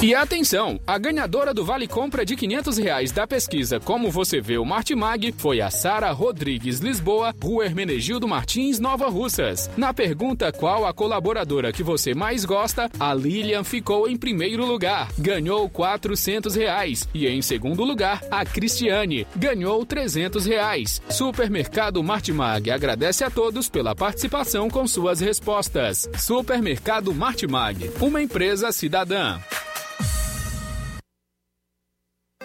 E 0.06 0.14
atenção, 0.14 0.80
a 0.86 0.99
ganhadora 0.99 1.52
do 1.52 1.65
Vale 1.65 1.88
Compra 1.88 2.23
de 2.23 2.36
500 2.36 2.77
reais 2.77 3.11
da 3.11 3.26
pesquisa 3.26 3.80
Como 3.80 4.11
Você 4.11 4.40
Vê 4.40 4.56
o 4.56 4.64
Martimag 4.64 5.34
foi 5.36 5.61
a 5.61 5.72
Sara 5.72 6.11
Rodrigues 6.11 6.77
Lisboa, 6.77 7.34
Rua 7.41 7.65
Hermenegildo 7.65 8.27
Martins, 8.27 8.80
Nova 8.80 9.10
Russas. 9.10 9.68
Na 9.76 9.95
pergunta 9.95 10.52
qual 10.52 10.86
a 10.86 10.94
colaboradora 10.94 11.73
que 11.73 11.82
você 11.82 12.14
mais 12.14 12.45
gosta, 12.45 12.88
a 12.99 13.15
Lilian 13.15 13.64
ficou 13.64 14.07
em 14.07 14.15
primeiro 14.15 14.64
lugar, 14.64 15.10
ganhou 15.18 15.68
400 15.68 16.53
reais. 16.53 17.10
E 17.11 17.26
em 17.26 17.41
segundo 17.41 17.84
lugar, 17.84 18.22
a 18.30 18.45
Cristiane, 18.45 19.26
ganhou 19.36 19.84
300 19.88 20.45
reais. 20.45 21.02
Supermercado 21.10 22.03
Martimag 22.03 22.69
agradece 22.69 23.23
a 23.23 23.32
todos 23.32 23.69
pela 23.69 23.95
participação 23.95 24.69
com 24.69 24.86
suas 24.86 25.19
respostas. 25.19 26.07
Supermercado 26.15 27.11
Martimag, 27.11 27.90
uma 27.99 28.22
empresa 28.22 28.72
cidadã. 28.72 29.40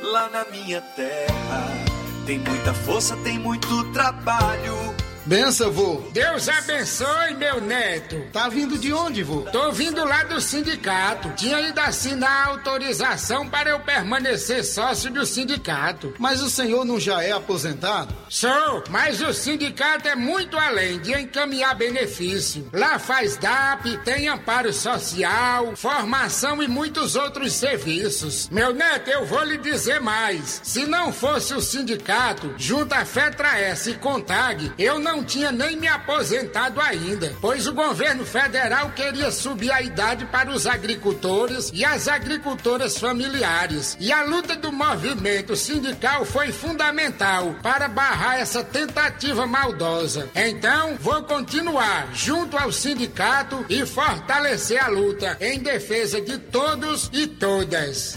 Lá 0.02 0.30
na 0.30 0.44
minha 0.46 0.80
terra 0.80 1.80
tem 2.26 2.38
muita 2.38 2.72
força, 2.72 3.16
tem 3.18 3.38
muito 3.38 3.92
trabalho. 3.92 4.89
Benção, 5.30 5.70
vô. 5.70 6.02
Deus 6.12 6.48
abençoe, 6.48 7.34
meu 7.38 7.60
neto. 7.60 8.20
Tá 8.32 8.48
vindo 8.48 8.76
de 8.76 8.92
onde, 8.92 9.22
vô? 9.22 9.42
Tô 9.42 9.70
vindo 9.70 10.04
lá 10.04 10.24
do 10.24 10.40
sindicato. 10.40 11.30
Tinha 11.36 11.60
ido 11.60 11.78
assinar 11.78 12.48
autorização 12.48 13.48
para 13.48 13.70
eu 13.70 13.78
permanecer 13.78 14.64
sócio 14.64 15.08
do 15.08 15.24
sindicato. 15.24 16.12
Mas 16.18 16.42
o 16.42 16.50
senhor 16.50 16.84
não 16.84 16.98
já 16.98 17.22
é 17.22 17.30
aposentado? 17.30 18.12
Sou, 18.28 18.82
mas 18.90 19.20
o 19.20 19.32
sindicato 19.32 20.08
é 20.08 20.16
muito 20.16 20.58
além 20.58 20.98
de 20.98 21.12
encaminhar 21.12 21.76
benefício. 21.76 22.68
Lá 22.72 22.98
faz 22.98 23.36
DAP, 23.36 23.98
tem 24.04 24.26
amparo 24.26 24.72
social, 24.72 25.76
formação 25.76 26.60
e 26.60 26.66
muitos 26.66 27.14
outros 27.14 27.52
serviços. 27.52 28.48
Meu 28.48 28.74
neto, 28.74 29.08
eu 29.08 29.24
vou 29.24 29.44
lhe 29.44 29.58
dizer 29.58 30.00
mais. 30.00 30.60
Se 30.64 30.86
não 30.86 31.12
fosse 31.12 31.54
o 31.54 31.60
sindicato, 31.60 32.52
junto 32.56 32.92
à 32.94 33.04
Fetra 33.04 33.60
S 33.60 33.90
e 33.90 33.94
Contag, 33.94 34.72
eu 34.76 34.98
não 34.98 35.19
tinha 35.24 35.52
nem 35.52 35.76
me 35.76 35.88
aposentado 35.88 36.80
ainda, 36.80 37.34
pois 37.40 37.66
o 37.66 37.72
governo 37.72 38.24
federal 38.24 38.90
queria 38.90 39.30
subir 39.30 39.70
a 39.72 39.82
idade 39.82 40.24
para 40.26 40.50
os 40.50 40.66
agricultores 40.66 41.70
e 41.72 41.84
as 41.84 42.08
agricultoras 42.08 42.98
familiares. 42.98 43.96
E 44.00 44.12
a 44.12 44.22
luta 44.22 44.56
do 44.56 44.72
movimento 44.72 45.56
sindical 45.56 46.24
foi 46.24 46.52
fundamental 46.52 47.54
para 47.62 47.88
barrar 47.88 48.38
essa 48.38 48.62
tentativa 48.62 49.46
maldosa. 49.46 50.28
Então, 50.34 50.96
vou 51.00 51.22
continuar 51.24 52.08
junto 52.14 52.56
ao 52.56 52.72
sindicato 52.72 53.64
e 53.68 53.84
fortalecer 53.86 54.82
a 54.82 54.88
luta 54.88 55.36
em 55.40 55.58
defesa 55.58 56.20
de 56.20 56.38
todos 56.38 57.10
e 57.12 57.26
todas. 57.26 58.16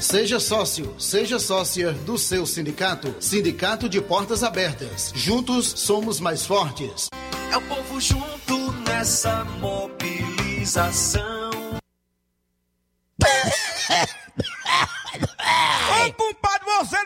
Seja 0.00 0.40
sócio, 0.40 0.94
seja 0.98 1.38
sócia 1.38 1.92
do 1.92 2.18
seu 2.18 2.44
sindicato. 2.46 3.14
Sindicato 3.20 3.88
de 3.88 4.00
Portas 4.00 4.42
Abertas. 4.42 5.12
Juntos 5.14 5.72
somos 5.76 6.18
mais 6.20 6.44
fortes. 6.44 7.08
É 7.50 7.56
o 7.56 7.62
povo 7.62 8.00
junto 8.00 8.72
nessa 8.88 9.44
mobilização. 9.60 11.22
Ô, 16.06 16.12
compadre, 16.12 16.66
você 16.78 16.96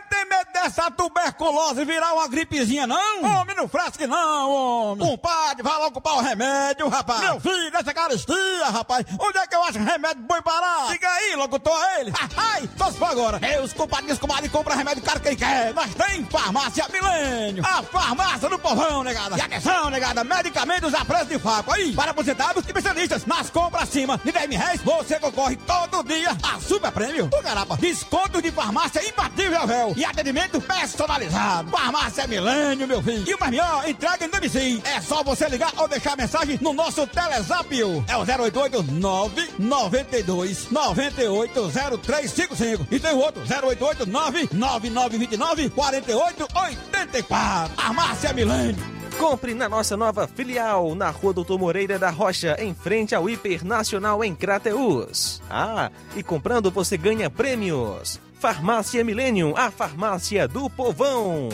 dessa 0.63 0.91
tuberculose 0.91 1.85
virar 1.85 2.15
uma 2.15 2.29
gripezinha, 2.29 2.87
não? 2.87 3.25
Homem, 3.25 3.55
não 3.57 3.69
frasque 3.69 4.07
não, 4.07 4.51
homem. 4.51 5.07
Compadre, 5.07 5.63
vai 5.63 5.79
logo 5.79 5.93
comprar 5.93 6.15
o 6.15 6.21
remédio, 6.21 6.89
rapaz. 6.89 7.21
Meu 7.21 7.41
filho, 7.41 7.77
essa 7.77 7.95
caristia, 7.95 8.67
rapaz. 8.71 9.07
Onde 9.19 9.39
é 9.39 9.47
que 9.47 9.55
eu 9.55 9.63
acho 9.65 9.79
remédio 9.79 10.23
bom 10.23 10.41
parar? 10.43 10.89
Diga 10.89 11.09
aí, 11.09 11.37
locutor, 11.37 11.79
ele. 11.99 12.13
Ai, 12.37 12.69
só 12.77 12.91
se 12.91 12.99
for 12.99 13.09
agora. 13.09 13.39
Meus 13.39 13.73
compadres, 13.73 14.19
comadre, 14.19 14.49
compra 14.49 14.75
remédio 14.75 15.03
caro 15.03 15.21
quem 15.21 15.37
quer. 15.37 15.73
Nós 15.75 15.95
tem 15.95 16.25
farmácia 16.25 16.87
Milênio. 16.91 17.65
A 17.65 17.83
farmácia 17.83 18.49
do 18.49 18.59
povão, 18.59 19.05
negada. 19.05 19.37
E 19.37 19.41
atenção, 19.41 19.91
negada, 19.91 20.25
medicamentos 20.25 20.95
a 20.95 21.05
preço 21.05 21.27
de 21.27 21.39
faco. 21.39 21.73
Aí, 21.73 21.93
para 21.93 22.11
aposentados 22.11 22.65
e 22.65 22.67
especialistas. 22.67 23.27
Nas 23.27 23.51
compras 23.51 23.85
acima 23.85 24.19
de 24.25 24.33
10 24.33 24.49
mil 24.49 24.59
reais, 24.59 24.81
você 24.83 25.19
concorre 25.21 25.57
todo 25.57 26.03
dia 26.05 26.37
a 26.43 26.61
super 26.61 26.91
prêmio. 26.91 27.29
O 27.33 27.43
garapa, 27.43 27.77
desconto 27.77 28.41
de 28.41 28.51
farmácia 28.51 29.07
imbatível, 29.07 29.67
véu. 29.67 29.93
E 29.97 30.05
atendimento 30.05 30.48
personalizado. 30.61 31.71
Farmácia 31.71 32.27
Milênio, 32.27 32.89
meu 32.89 33.03
filho. 33.03 33.29
E 33.29 33.35
o 33.35 33.39
mais 33.39 33.51
melhor, 33.51 33.87
entrega 33.89 34.25
em 34.25 34.29
domicílio. 34.29 34.83
É 34.85 35.01
só 35.01 35.23
você 35.23 35.49
ligar 35.49 35.73
ou 35.77 35.87
deixar 35.89 36.17
mensagem 36.17 36.59
no 36.61 36.73
nosso 36.73 37.07
Telezap. 37.07 37.69
É 38.07 38.17
o 38.17 38.21
088 38.21 38.83
992 38.83 40.69
980355. 40.71 42.87
E 42.91 42.99
tem 42.99 43.13
o 43.13 43.19
outro, 43.19 43.43
088 43.43 44.07
99929 44.07 45.69
4884. 45.71 47.77
Farmácia 47.77 48.33
Milênio. 48.33 48.99
Compre 49.19 49.53
na 49.53 49.69
nossa 49.69 49.97
nova 49.97 50.29
filial, 50.29 50.95
na 50.95 51.11
rua 51.11 51.35
Doutor 51.35 51.59
Moreira 51.59 51.99
da 51.99 52.09
Rocha, 52.09 52.55
em 52.61 52.73
frente 52.73 53.17
ao 53.17 53.29
Hiper 53.29 53.65
Nacional 53.65 54.23
em 54.23 54.33
Crateus. 54.33 55.43
Ah, 55.51 55.91
e 56.15 56.23
comprando 56.23 56.71
você 56.71 56.97
ganha 56.97 57.29
prêmios. 57.29 58.21
Farmácia 58.39 59.03
Millennium, 59.03 59.53
a 59.57 59.69
farmácia 59.69 60.47
do 60.47 60.71
povão. 60.71 61.49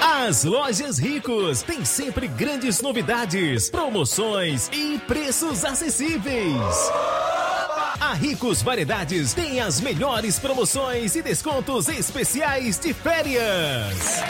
As 0.00 0.44
lojas 0.44 0.98
Ricos 0.98 1.62
têm 1.62 1.84
sempre 1.84 2.28
grandes 2.28 2.80
novidades, 2.80 3.68
promoções 3.68 4.70
e 4.72 4.98
preços 5.06 5.66
acessíveis. 5.66 6.90
A 8.00 8.14
Ricos 8.14 8.62
Variedades 8.62 9.34
tem 9.34 9.60
as 9.60 9.82
melhores 9.82 10.38
promoções 10.38 11.14
e 11.14 11.20
descontos 11.20 11.88
especiais 11.88 12.78
de 12.78 12.94
férias. 12.94 14.22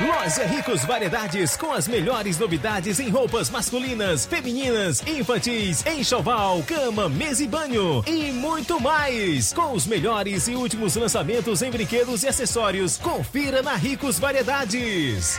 Loja 0.00 0.44
Ricos 0.44 0.84
Variedades 0.84 1.56
com 1.56 1.72
as 1.72 1.86
melhores 1.86 2.38
novidades 2.38 2.98
em 2.98 3.08
roupas 3.08 3.50
masculinas, 3.50 4.26
femininas, 4.26 5.02
infantis, 5.06 5.84
enxoval, 5.86 6.62
cama, 6.62 7.08
mesa 7.08 7.44
e 7.44 7.46
banho 7.46 8.02
e 8.06 8.32
muito 8.32 8.80
mais. 8.80 9.52
Com 9.52 9.72
os 9.72 9.86
melhores 9.86 10.48
e 10.48 10.54
últimos 10.54 10.96
lançamentos 10.96 11.62
em 11.62 11.70
brinquedos 11.70 12.22
e 12.22 12.28
acessórios, 12.28 12.96
confira 12.96 13.62
na 13.62 13.74
Ricos 13.74 14.18
Variedades. 14.18 15.38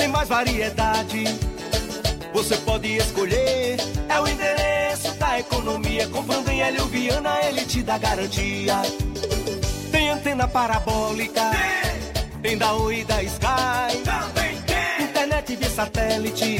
tem 0.00 0.08
mais 0.08 0.28
variedade. 0.30 1.24
Você 2.32 2.56
pode 2.56 2.96
escolher. 2.96 3.76
É 4.08 4.18
o 4.18 4.26
endereço 4.26 5.12
da 5.16 5.38
economia. 5.38 6.08
Comprando 6.08 6.48
em 6.48 6.60
Elhuviana, 6.60 7.38
ele 7.44 7.66
te 7.66 7.82
dá 7.82 7.98
garantia. 7.98 8.80
Tem 9.92 10.10
antena 10.10 10.48
parabólica. 10.48 11.42
Tem, 11.50 12.40
tem 12.40 12.58
da 12.58 12.72
Oi 12.72 13.00
e 13.00 13.04
da 13.04 13.22
Sky. 13.22 13.98
Também 14.02 14.56
tem. 14.62 15.04
Internet 15.04 15.56
via 15.56 15.70
satélite. 15.70 16.56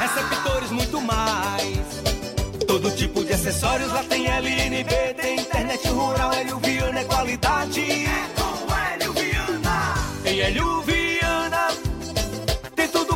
Receptores 0.00 0.70
muito 0.70 1.02
mais. 1.02 1.84
Todo 2.66 2.90
tipo 2.92 3.22
de 3.22 3.34
acessórios 3.34 3.92
lá 3.92 4.02
tem 4.04 4.26
LNB, 4.26 5.14
tem 5.20 5.40
internet 5.40 5.86
rural, 5.88 6.32
Hélio 6.32 6.58
Viana 6.60 7.00
é 7.00 7.04
qualidade. 7.04 7.80
É 7.82 8.40
com 8.40 8.74
Hélio 8.74 9.12
Viana. 9.12 9.94
Em 10.24 10.40
Hélio 10.40 10.80
Viana 10.80 10.93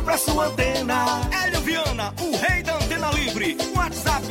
pra 0.09 0.17
sua 0.17 0.47
antena. 0.47 1.21
Hélio 1.31 1.61
Viana, 1.61 2.11
o 2.19 2.35
rei 2.37 2.63
da 2.63 2.77
antena 2.77 3.11
livre. 3.11 3.55
WhatsApp 3.75 4.25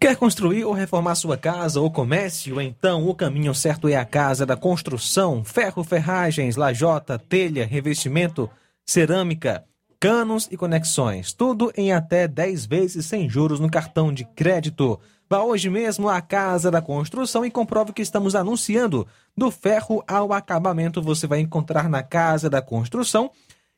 Quer 0.00 0.16
construir 0.16 0.64
ou 0.64 0.72
reformar 0.72 1.14
sua 1.14 1.36
casa 1.36 1.78
ou 1.78 1.90
comércio? 1.90 2.58
Então 2.58 3.06
o 3.06 3.14
caminho 3.14 3.54
certo 3.54 3.86
é 3.86 3.96
a 3.96 4.06
Casa 4.06 4.46
da 4.46 4.56
Construção. 4.56 5.44
Ferro, 5.44 5.84
ferragens, 5.84 6.56
lajota, 6.56 7.18
telha, 7.18 7.66
revestimento, 7.66 8.48
cerâmica, 8.84 9.64
canos 10.02 10.48
e 10.50 10.56
conexões. 10.56 11.32
Tudo 11.32 11.72
em 11.76 11.92
até 11.92 12.26
10 12.26 12.66
vezes 12.66 13.06
sem 13.06 13.30
juros 13.30 13.60
no 13.60 13.70
cartão 13.70 14.12
de 14.12 14.24
crédito. 14.24 14.98
Vá 15.30 15.44
hoje 15.44 15.70
mesmo 15.70 16.08
à 16.08 16.20
Casa 16.20 16.72
da 16.72 16.82
Construção 16.82 17.46
e 17.46 17.50
comprove 17.52 17.92
que 17.92 18.02
estamos 18.02 18.34
anunciando. 18.34 19.06
Do 19.36 19.48
ferro 19.48 20.02
ao 20.08 20.32
acabamento 20.32 21.00
você 21.00 21.28
vai 21.28 21.38
encontrar 21.38 21.88
na 21.88 22.02
Casa 22.02 22.50
da 22.50 22.60
Construção 22.60 23.30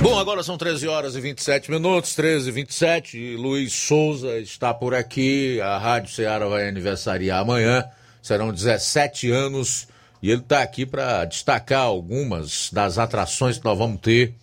Bom, 0.00 0.16
agora 0.16 0.44
são 0.44 0.56
13 0.56 0.86
horas 0.86 1.16
e 1.16 1.20
27 1.20 1.70
minutos, 1.72 2.14
13 2.14 2.48
e 2.48 2.52
27. 2.52 3.18
E 3.18 3.36
Luiz 3.36 3.72
Souza 3.72 4.38
está 4.38 4.72
por 4.72 4.94
aqui. 4.94 5.60
A 5.60 5.76
Rádio 5.76 6.14
Ceará 6.14 6.46
vai 6.46 6.68
aniversariar 6.68 7.40
amanhã. 7.40 7.84
Serão 8.22 8.52
17 8.52 9.30
anos. 9.30 9.88
E 10.22 10.30
ele 10.30 10.40
está 10.40 10.62
aqui 10.62 10.86
para 10.86 11.24
destacar 11.24 11.82
algumas 11.82 12.70
das 12.72 12.96
atrações 12.96 13.58
que 13.58 13.64
nós 13.64 13.76
vamos 13.76 14.00
ter 14.00 14.34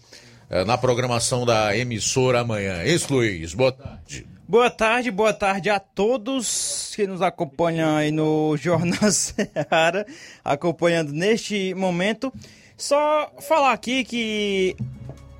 eh, 0.50 0.66
na 0.66 0.78
programação 0.78 1.46
da 1.46 1.76
emissora 1.76 2.42
amanhã. 2.42 2.84
Isso, 2.84 3.14
Luiz. 3.14 3.54
Boa 3.54 3.72
tarde. 3.72 4.28
Boa 4.48 4.70
tarde, 4.70 5.10
boa 5.10 5.34
tarde 5.34 5.70
a 5.70 5.80
todos 5.80 6.94
que 6.96 7.08
nos 7.08 7.22
acompanham 7.22 7.96
aí 7.96 8.12
no 8.12 8.56
Jornal 8.58 9.10
Ceará, 9.10 10.06
acompanhando 10.44 11.12
neste 11.12 11.74
momento. 11.74 12.32
Só 12.78 13.32
falar 13.40 13.72
aqui 13.72 14.04
que 14.04 14.76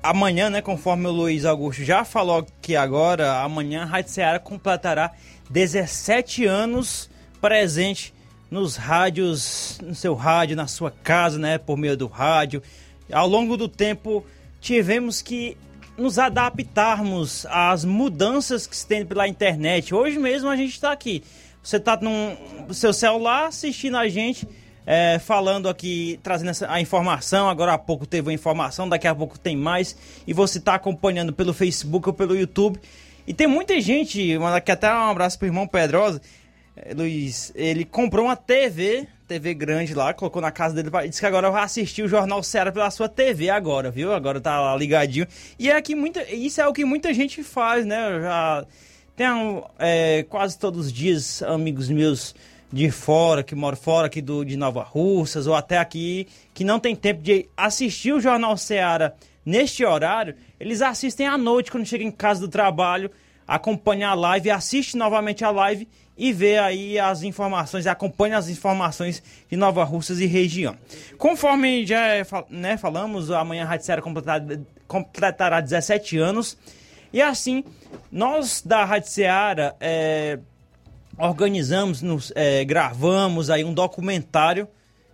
amanhã, 0.08 0.48
né, 0.48 0.62
conforme 0.62 1.06
o 1.06 1.10
Luiz 1.10 1.44
Augusto 1.44 1.82
já 1.82 2.04
falou 2.04 2.46
que 2.62 2.76
agora, 2.76 3.40
amanhã 3.40 3.82
a 3.82 3.86
Rádio 3.86 4.12
Ceará 4.12 4.38
completará 4.38 5.12
17 5.50 6.44
anos 6.44 7.10
presente 7.40 8.14
nos 8.48 8.76
rádios, 8.76 9.78
no 9.82 9.94
seu 9.94 10.14
rádio, 10.14 10.56
na 10.56 10.68
sua 10.68 10.90
casa, 10.90 11.38
né, 11.38 11.58
por 11.58 11.76
meio 11.76 11.96
do 11.96 12.06
rádio. 12.06 12.62
Ao 13.12 13.26
longo 13.26 13.56
do 13.56 13.68
tempo, 13.68 14.24
tivemos 14.60 15.20
que 15.20 15.56
nos 15.98 16.18
adaptarmos 16.18 17.44
às 17.46 17.84
mudanças 17.84 18.66
que 18.66 18.76
se 18.76 18.86
tem 18.86 19.04
pela 19.04 19.26
internet. 19.26 19.94
Hoje 19.94 20.18
mesmo 20.18 20.48
a 20.48 20.56
gente 20.56 20.72
está 20.72 20.92
aqui. 20.92 21.24
Você 21.62 21.78
está 21.78 21.98
no 22.00 22.72
seu 22.72 22.92
celular 22.92 23.46
assistindo 23.46 23.96
a 23.96 24.08
gente, 24.08 24.46
é, 24.86 25.18
falando 25.18 25.68
aqui, 25.68 26.20
trazendo 26.22 26.50
essa, 26.50 26.70
a 26.70 26.80
informação. 26.80 27.48
Agora 27.48 27.74
há 27.74 27.78
pouco 27.78 28.06
teve 28.06 28.28
uma 28.28 28.32
informação, 28.32 28.88
daqui 28.88 29.08
a 29.08 29.14
pouco 29.14 29.38
tem 29.38 29.56
mais. 29.56 29.96
E 30.26 30.32
você 30.32 30.58
está 30.58 30.74
acompanhando 30.74 31.32
pelo 31.32 31.52
Facebook 31.52 32.08
ou 32.08 32.14
pelo 32.14 32.36
YouTube. 32.36 32.80
E 33.26 33.34
tem 33.34 33.48
muita 33.48 33.80
gente, 33.80 34.38
manda 34.38 34.56
aqui 34.56 34.70
até 34.70 34.88
um 34.88 35.10
abraço 35.10 35.36
pro 35.36 35.48
irmão 35.48 35.66
Pedrosa. 35.66 36.22
É, 36.76 36.94
Luiz, 36.94 37.52
ele 37.56 37.84
comprou 37.84 38.26
uma 38.26 38.36
TV 38.36 39.08
TV 39.26 39.54
grande 39.54 39.92
lá, 39.92 40.14
colocou 40.14 40.40
na 40.40 40.52
casa 40.52 40.74
dele, 40.74 40.88
disse 41.08 41.20
que 41.20 41.26
agora 41.26 41.50
vai 41.50 41.64
assistir 41.64 42.02
o 42.02 42.08
Jornal 42.08 42.42
Ceará 42.42 42.70
pela 42.70 42.90
sua 42.90 43.08
TV 43.08 43.50
agora, 43.50 43.90
viu? 43.90 44.12
Agora 44.12 44.40
tá 44.40 44.60
lá 44.60 44.76
ligadinho. 44.76 45.26
E 45.58 45.68
é 45.68 45.82
que 45.82 45.94
muita, 45.96 46.22
isso 46.32 46.60
é 46.60 46.66
o 46.66 46.72
que 46.72 46.84
muita 46.84 47.12
gente 47.12 47.42
faz, 47.42 47.84
né? 47.84 48.16
Eu 48.16 48.20
já 48.22 48.64
tenho 49.16 49.64
é, 49.78 50.24
quase 50.28 50.58
todos 50.58 50.86
os 50.86 50.92
dias 50.92 51.42
amigos 51.42 51.88
meus 51.88 52.34
de 52.72 52.90
fora, 52.90 53.42
que 53.42 53.54
moram 53.54 53.76
fora 53.76 54.06
aqui 54.06 54.20
do, 54.20 54.44
de 54.44 54.56
Nova 54.56 54.82
Russas, 54.82 55.46
ou 55.46 55.54
até 55.54 55.78
aqui, 55.78 56.26
que 56.52 56.64
não 56.64 56.80
tem 56.80 56.94
tempo 56.96 57.22
de 57.22 57.48
assistir 57.56 58.12
o 58.12 58.20
Jornal 58.20 58.56
Ceará 58.56 59.12
neste 59.44 59.84
horário, 59.84 60.34
eles 60.58 60.82
assistem 60.82 61.26
à 61.26 61.38
noite, 61.38 61.70
quando 61.70 61.86
chegam 61.86 62.08
em 62.08 62.10
casa 62.10 62.40
do 62.40 62.48
trabalho, 62.48 63.10
acompanham 63.46 64.10
a 64.10 64.14
live, 64.14 64.50
assistem 64.50 64.98
novamente 64.98 65.44
a 65.44 65.50
live 65.50 65.88
e 66.18 66.32
vê 66.32 66.58
aí 66.58 66.98
as 66.98 67.22
informações, 67.22 67.86
acompanha 67.86 68.38
as 68.38 68.48
informações 68.48 69.22
de 69.48 69.56
Nova 69.56 69.84
Russas 69.84 70.18
e 70.18 70.26
região. 70.26 70.76
Conforme 71.18 71.86
já 71.86 71.98
né, 72.50 72.76
falamos, 72.76 73.30
amanhã 73.30 73.64
a 73.64 73.66
Rádio 73.66 73.86
Ceará 73.86 74.02
completará, 74.02 74.44
completará 74.88 75.60
17 75.60 76.18
anos. 76.18 76.56
E 77.12 77.22
assim, 77.22 77.62
nós 78.10 78.62
da 78.62 78.84
Rádio 78.84 79.10
Ceará 79.10 79.74
é, 79.78 80.38
organizamos, 81.18 82.02
nos, 82.02 82.32
é, 82.34 82.64
gravamos 82.64 83.50
aí 83.50 83.64
um 83.64 83.72
documentário, 83.72 84.68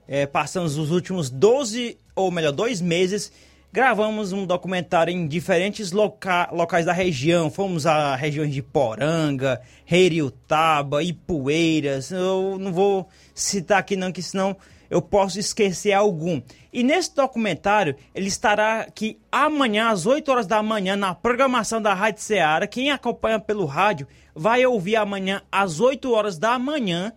é, 0.07 0.27
passamos 0.27 0.77
os 0.77 0.91
últimos 0.91 1.31
12, 1.31 1.97
ou 2.15 2.31
melhor, 2.31 2.53
dois 2.53 2.81
meses 2.81 3.33
Gravamos 3.75 4.33
um 4.33 4.45
documentário 4.45 5.11
em 5.11 5.27
diferentes 5.27 5.93
loca 5.93 6.47
locais 6.53 6.85
da 6.85 6.93
região. 6.93 7.51
Fomos 7.51 7.87
a 7.87 8.15
regiões 8.15 8.53
de 8.53 8.61
Poranga, 8.61 9.63
Reiriutaba, 9.87 11.03
Ipueiras. 11.03 12.11
Eu 12.11 12.59
não 12.61 12.71
vou 12.71 13.09
citar 13.35 13.79
aqui 13.79 13.97
não, 13.97 14.13
que 14.13 14.23
senão 14.23 14.55
eu 14.93 15.01
posso 15.01 15.41
esquecer 15.41 15.95
algum. 15.95 16.43
E 16.71 16.83
nesse 16.83 17.15
documentário, 17.15 17.97
ele 18.15 18.29
estará 18.29 18.83
aqui 18.83 19.19
amanhã, 19.33 19.89
às 19.89 20.05
8 20.05 20.31
horas 20.31 20.47
da 20.47 20.63
manhã, 20.63 20.95
na 20.97 21.15
programação 21.15 21.81
da 21.81 21.95
Rádio 21.95 22.23
Ceará. 22.23 22.67
Quem 22.67 22.91
acompanha 22.91 23.41
pelo 23.41 23.65
rádio 23.65 24.07
vai 24.35 24.67
ouvir 24.67 24.97
amanhã, 24.97 25.41
às 25.51 25.81
8 25.81 26.13
horas 26.13 26.37
da 26.37 26.59
manhã, 26.59 27.11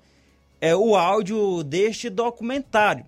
é, 0.62 0.74
o 0.74 0.96
áudio 0.96 1.64
deste 1.66 2.10
documentário. 2.10 3.06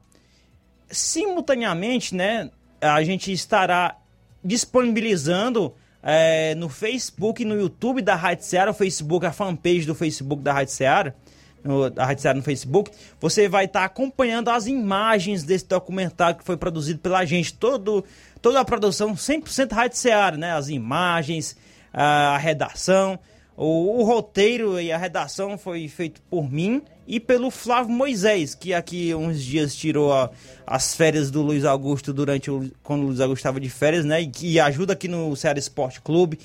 Simultaneamente, 0.92 2.14
né, 2.14 2.52
a 2.82 3.02
gente 3.06 3.32
estará 3.32 3.96
disponibilizando 4.44 5.74
é, 6.04 6.56
no 6.56 6.68
Facebook 6.68 7.42
e 7.42 7.46
no 7.46 7.56
YouTube 7.56 8.02
da 8.02 8.16
Rádio 8.16 8.44
Seara, 8.44 8.72
o 8.72 8.74
Facebook, 8.74 9.26
a 9.26 9.32
fanpage 9.32 9.86
do 9.86 9.96
Facebook 9.96 10.44
da 10.44 10.52
Rádio 10.52 10.74
Seara, 10.74 11.16
no, 11.64 11.90
Rádio 11.94 12.22
Seara 12.22 12.38
no 12.38 12.44
Facebook, 12.44 12.92
você 13.20 13.48
vai 13.48 13.66
estar 13.66 13.82
tá 13.82 13.86
acompanhando 13.86 14.50
as 14.50 14.68
imagens 14.68 15.44
desse 15.44 15.68
documentário 15.68 16.38
que 16.38 16.44
foi 16.44 16.58
produzido 16.58 17.00
pela 17.00 17.24
gente, 17.26 17.54
todo, 17.54 18.04
toda 18.42 18.60
a 18.60 18.66
produção 18.66 19.14
100% 19.14 19.72
Rádio 19.72 19.98
Seara, 19.98 20.38
né? 20.38 20.54
As 20.54 20.70
imagens, 20.70 21.56
a, 21.94 22.36
a 22.36 22.38
redação, 22.38 23.20
O, 23.56 24.02
o, 24.02 24.04
roteiro 24.04 24.80
e 24.80 24.92
a 24.92 24.98
redação 24.98 25.58
foi 25.58 25.88
feito 25.88 26.22
por 26.30 26.52
mim 26.52 26.84
e 27.08 27.20
pelo 27.20 27.50
Flávio 27.50 27.92
Moisés, 27.92 28.54
que 28.54 28.72
aqui 28.72 29.16
uns 29.16 29.42
dias 29.42 29.76
tirou 29.76 30.14
a, 30.14 30.30
as 30.66 30.94
férias 30.94 31.32
do 31.32 31.42
Luiz 31.42 31.66
Augusto 31.66 32.14
durante 32.14 32.52
o, 32.52 32.70
quando 32.84 33.02
o 33.02 33.08
Luiz 33.08 33.20
Augusto 33.20 33.40
estava 33.40 33.60
de 33.60 33.70
férias, 33.70 34.06
né? 34.06 34.20
E 34.42 34.60
ajuda 34.60 34.94
aqui 34.94 35.08
no 35.08 35.36
Ceará 35.36 35.58
Esporte 35.58 36.02
Clube. 36.02 36.38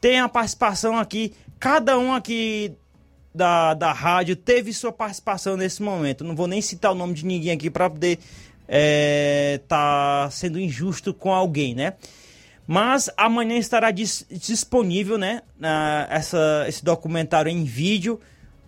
Tem 0.00 0.20
a 0.20 0.28
participação 0.28 0.96
aqui, 0.96 1.32
cada 1.58 1.98
um 1.98 2.12
aqui 2.12 2.76
da, 3.34 3.74
da 3.74 3.92
rádio 3.92 4.36
teve 4.36 4.72
sua 4.72 4.92
participação 4.92 5.56
nesse 5.56 5.82
momento. 5.82 6.22
Não 6.22 6.36
vou 6.36 6.46
nem 6.46 6.62
citar 6.62 6.92
o 6.92 6.94
nome 6.94 7.14
de 7.14 7.26
ninguém 7.26 7.52
aqui 7.52 7.68
para 7.68 7.90
poder 7.90 8.18
é, 8.68 9.60
tá 9.66 10.28
sendo 10.30 10.58
injusto 10.58 11.12
com 11.12 11.32
alguém, 11.32 11.74
né? 11.74 11.94
Mas 12.66 13.10
amanhã 13.16 13.58
estará 13.58 13.90
dis 13.90 14.24
disponível, 14.30 15.18
né? 15.18 15.42
Uh, 15.58 16.06
essa, 16.08 16.64
esse 16.66 16.82
documentário 16.82 17.50
em 17.50 17.64
vídeo 17.64 18.18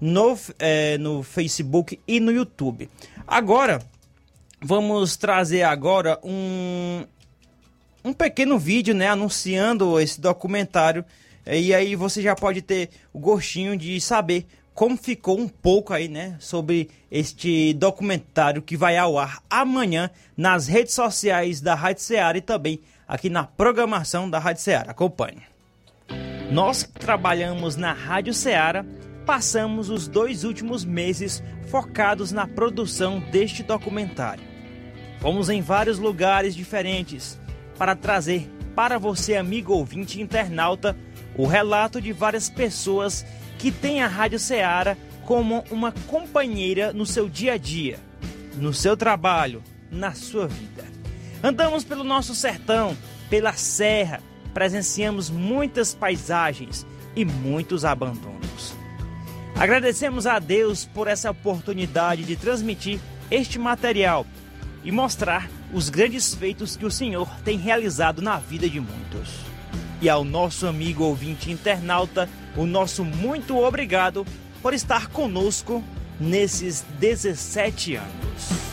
no, 0.00 0.38
é, 0.58 0.98
no 0.98 1.22
Facebook 1.22 1.98
e 2.06 2.20
no 2.20 2.30
YouTube. 2.30 2.90
Agora, 3.26 3.80
vamos 4.60 5.16
trazer 5.16 5.62
agora 5.62 6.18
um, 6.22 7.04
um 8.04 8.12
pequeno 8.12 8.58
vídeo, 8.58 8.94
né? 8.94 9.08
Anunciando 9.08 9.98
esse 9.98 10.20
documentário. 10.20 11.04
E 11.46 11.72
aí 11.72 11.94
você 11.94 12.20
já 12.20 12.34
pode 12.34 12.60
ter 12.60 12.90
o 13.12 13.20
gostinho 13.20 13.76
de 13.76 14.00
saber 14.00 14.46
como 14.74 14.96
ficou 14.96 15.38
um 15.38 15.48
pouco 15.48 15.94
aí, 15.94 16.06
né, 16.06 16.36
sobre 16.38 16.90
este 17.10 17.72
documentário 17.72 18.60
que 18.60 18.76
vai 18.76 18.98
ao 18.98 19.18
ar 19.18 19.42
amanhã 19.48 20.10
nas 20.36 20.66
redes 20.66 20.92
sociais 20.92 21.62
da 21.62 21.74
Rádio 21.74 22.02
Ceará 22.02 22.36
e 22.36 22.42
também 22.42 22.80
aqui 23.08 23.30
na 23.30 23.44
programação 23.44 24.28
da 24.28 24.38
Rádio 24.38 24.62
Ceará. 24.62 24.90
Acompanhe. 24.90 25.40
Nós 26.50 26.82
que 26.82 26.92
trabalhamos 26.92 27.74
na 27.74 27.92
Rádio 27.92 28.34
Ceará 28.34 28.84
passamos 29.24 29.88
os 29.88 30.06
dois 30.06 30.44
últimos 30.44 30.84
meses 30.84 31.42
focados 31.68 32.30
na 32.30 32.46
produção 32.46 33.18
deste 33.18 33.62
documentário. 33.62 34.44
Fomos 35.20 35.48
em 35.48 35.62
vários 35.62 35.98
lugares 35.98 36.54
diferentes 36.54 37.40
para 37.78 37.96
trazer 37.96 38.50
para 38.76 38.98
você, 38.98 39.36
amigo 39.36 39.72
ouvinte 39.72 40.20
internauta, 40.20 40.94
o 41.36 41.46
relato 41.46 42.00
de 42.00 42.12
várias 42.12 42.48
pessoas 42.48 43.24
que 43.58 43.70
tem 43.70 44.02
a 44.02 44.06
Rádio 44.06 44.38
Ceará 44.38 44.96
como 45.24 45.64
uma 45.70 45.92
companheira 46.06 46.92
no 46.92 47.04
seu 47.04 47.28
dia 47.28 47.54
a 47.54 47.56
dia, 47.56 47.98
no 48.54 48.72
seu 48.72 48.96
trabalho, 48.96 49.62
na 49.90 50.12
sua 50.12 50.46
vida. 50.46 50.84
Andamos 51.42 51.84
pelo 51.84 52.04
nosso 52.04 52.34
sertão, 52.34 52.96
pela 53.28 53.52
serra, 53.52 54.20
presenciamos 54.54 55.28
muitas 55.28 55.94
paisagens 55.94 56.86
e 57.14 57.24
muitos 57.24 57.84
abandonos. 57.84 58.74
Agradecemos 59.58 60.26
a 60.26 60.38
Deus 60.38 60.84
por 60.84 61.08
essa 61.08 61.30
oportunidade 61.30 62.24
de 62.24 62.36
transmitir 62.36 63.00
este 63.30 63.58
material 63.58 64.26
e 64.84 64.92
mostrar 64.92 65.50
os 65.72 65.88
grandes 65.88 66.34
feitos 66.34 66.76
que 66.76 66.86
o 66.86 66.90
Senhor 66.90 67.28
tem 67.44 67.58
realizado 67.58 68.22
na 68.22 68.38
vida 68.38 68.68
de 68.68 68.78
muitos. 68.78 69.55
E 70.00 70.08
ao 70.08 70.24
nosso 70.24 70.66
amigo 70.66 71.04
ouvinte 71.04 71.50
internauta, 71.50 72.28
o 72.56 72.66
nosso 72.66 73.04
muito 73.04 73.58
obrigado 73.58 74.26
por 74.60 74.74
estar 74.74 75.08
conosco 75.08 75.82
nesses 76.20 76.82
17 76.98 77.96
anos. 77.96 78.66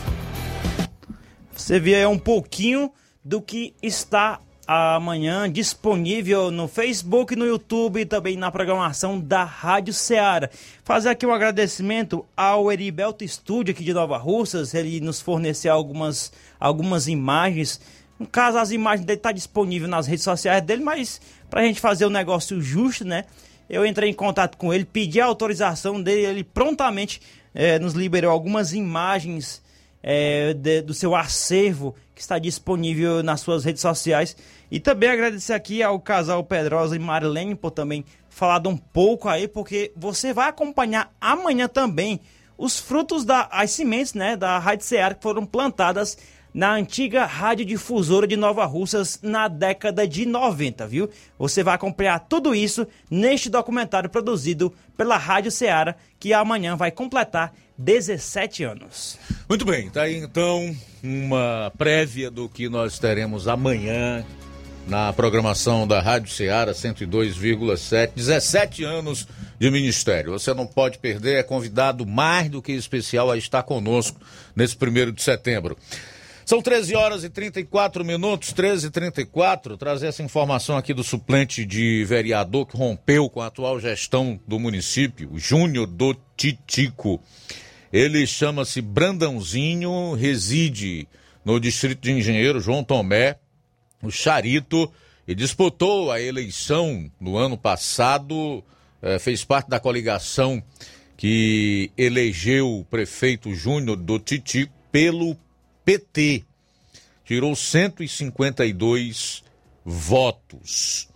Você 1.52 1.80
vê 1.80 1.94
aí 1.94 2.06
um 2.06 2.18
pouquinho 2.18 2.92
do 3.24 3.40
que 3.40 3.74
está 3.82 4.40
amanhã 4.66 5.50
disponível 5.50 6.50
no 6.50 6.66
Facebook, 6.66 7.36
no 7.36 7.46
YouTube 7.46 8.00
e 8.00 8.06
também 8.06 8.36
na 8.36 8.50
programação 8.50 9.20
da 9.20 9.44
Rádio 9.44 9.92
Ceará. 9.92 10.48
Fazer 10.82 11.10
aqui 11.10 11.26
um 11.26 11.32
agradecimento 11.32 12.24
ao 12.36 12.72
Eribelto 12.72 13.24
Estúdio 13.24 13.72
aqui 13.72 13.84
de 13.84 13.92
Nova 13.92 14.16
Russas, 14.16 14.74
ele 14.74 15.00
nos 15.00 15.20
forneceu 15.20 15.72
algumas, 15.72 16.32
algumas 16.58 17.08
imagens. 17.08 17.80
No 18.18 18.26
caso, 18.26 18.58
as 18.58 18.70
imagens 18.70 19.04
dele 19.04 19.18
estão 19.18 19.30
tá 19.30 19.34
disponíveis 19.34 19.90
nas 19.90 20.06
redes 20.06 20.24
sociais 20.24 20.62
dele, 20.62 20.82
mas 20.82 21.20
para 21.50 21.62
a 21.62 21.64
gente 21.64 21.80
fazer 21.80 22.06
o 22.06 22.10
negócio 22.10 22.60
justo, 22.60 23.04
né? 23.04 23.24
Eu 23.68 23.84
entrei 23.84 24.10
em 24.10 24.14
contato 24.14 24.56
com 24.56 24.72
ele, 24.72 24.84
pedi 24.84 25.20
a 25.20 25.26
autorização 25.26 26.00
dele, 26.00 26.26
ele 26.26 26.44
prontamente 26.44 27.20
é, 27.54 27.78
nos 27.78 27.94
liberou 27.94 28.30
algumas 28.30 28.72
imagens 28.72 29.62
é, 30.02 30.52
de, 30.52 30.82
do 30.82 30.92
seu 30.92 31.16
acervo 31.16 31.94
que 32.14 32.20
está 32.20 32.38
disponível 32.38 33.22
nas 33.22 33.40
suas 33.40 33.64
redes 33.64 33.80
sociais. 33.80 34.36
E 34.70 34.78
também 34.78 35.08
agradecer 35.08 35.52
aqui 35.52 35.82
ao 35.82 35.98
casal 35.98 36.44
Pedrosa 36.44 36.94
e 36.94 36.98
Marilene 36.98 37.54
por 37.54 37.70
também 37.70 38.04
falado 38.28 38.68
um 38.68 38.76
pouco 38.76 39.28
aí, 39.28 39.48
porque 39.48 39.92
você 39.96 40.32
vai 40.32 40.48
acompanhar 40.48 41.12
amanhã 41.20 41.68
também 41.68 42.20
os 42.56 42.78
frutos 42.78 43.24
das 43.24 43.70
sementes 43.70 44.14
né, 44.14 44.36
da 44.36 44.58
Rádio 44.58 44.84
Seara 44.84 45.14
que 45.14 45.22
foram 45.22 45.44
plantadas 45.46 46.16
na 46.54 46.72
antiga 46.72 47.26
radiodifusora 47.26 48.28
de 48.28 48.36
Nova 48.36 48.64
Russas 48.64 49.18
na 49.20 49.48
década 49.48 50.06
de 50.06 50.24
90, 50.24 50.86
viu? 50.86 51.10
Você 51.36 51.64
vai 51.64 51.74
acompanhar 51.74 52.20
tudo 52.20 52.54
isso 52.54 52.86
neste 53.10 53.50
documentário 53.50 54.08
produzido 54.08 54.72
pela 54.96 55.18
Rádio 55.18 55.50
Ceará, 55.50 55.96
que 56.20 56.32
amanhã 56.32 56.76
vai 56.76 56.92
completar 56.92 57.52
17 57.76 58.62
anos. 58.62 59.18
Muito 59.48 59.64
bem, 59.64 59.90
tá 59.90 60.02
aí 60.02 60.18
então 60.18 60.74
uma 61.02 61.72
prévia 61.76 62.30
do 62.30 62.48
que 62.48 62.68
nós 62.68 63.00
teremos 63.00 63.48
amanhã 63.48 64.24
na 64.86 65.12
programação 65.12 65.88
da 65.88 66.00
Rádio 66.00 66.30
Ceará 66.30 66.72
102,7, 66.72 68.12
17 68.14 68.84
anos 68.84 69.26
de 69.58 69.70
ministério. 69.70 70.32
Você 70.32 70.54
não 70.54 70.66
pode 70.66 70.98
perder, 70.98 71.38
é 71.38 71.42
convidado 71.42 72.06
mais 72.06 72.48
do 72.48 72.62
que 72.62 72.72
especial 72.72 73.30
a 73.30 73.36
estar 73.36 73.62
conosco 73.62 74.20
nesse 74.54 74.76
primeiro 74.76 75.10
de 75.10 75.22
setembro. 75.22 75.76
São 76.46 76.60
13 76.60 76.94
horas 76.94 77.24
e 77.24 77.30
34 77.30 78.04
minutos, 78.04 78.52
13 78.52 78.88
e 78.88 78.90
34. 78.90 79.78
Trazer 79.78 80.08
essa 80.08 80.22
informação 80.22 80.76
aqui 80.76 80.92
do 80.92 81.02
suplente 81.02 81.64
de 81.64 82.04
vereador 82.04 82.66
que 82.66 82.76
rompeu 82.76 83.30
com 83.30 83.40
a 83.40 83.46
atual 83.46 83.80
gestão 83.80 84.38
do 84.46 84.58
município, 84.60 85.30
Júnior 85.36 85.86
do 85.86 86.14
Titico. 86.36 87.18
Ele 87.90 88.26
chama-se 88.26 88.82
Brandãozinho, 88.82 90.12
reside 90.12 91.08
no 91.42 91.58
distrito 91.58 92.02
de 92.02 92.12
Engenheiro 92.12 92.60
João 92.60 92.84
Tomé, 92.84 93.38
o 94.02 94.10
Charito, 94.10 94.92
e 95.26 95.34
disputou 95.34 96.12
a 96.12 96.20
eleição 96.20 97.10
no 97.18 97.38
ano 97.38 97.56
passado, 97.56 98.62
eh, 99.00 99.18
fez 99.18 99.42
parte 99.42 99.70
da 99.70 99.80
coligação 99.80 100.62
que 101.16 101.90
elegeu 101.96 102.80
o 102.80 102.84
prefeito 102.84 103.54
Júnior 103.54 103.96
do 103.96 104.18
Titico 104.18 104.74
pelo 104.92 105.34
PT 105.84 106.44
tirou 107.24 107.54
152 107.56 109.42
votos. 109.84 111.08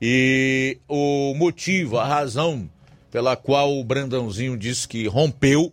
E 0.00 0.78
o 0.88 1.34
motivo, 1.34 1.98
a 1.98 2.06
razão 2.06 2.68
pela 3.10 3.36
qual 3.36 3.78
o 3.78 3.84
Brandãozinho 3.84 4.56
disse 4.56 4.88
que 4.88 5.06
rompeu 5.06 5.72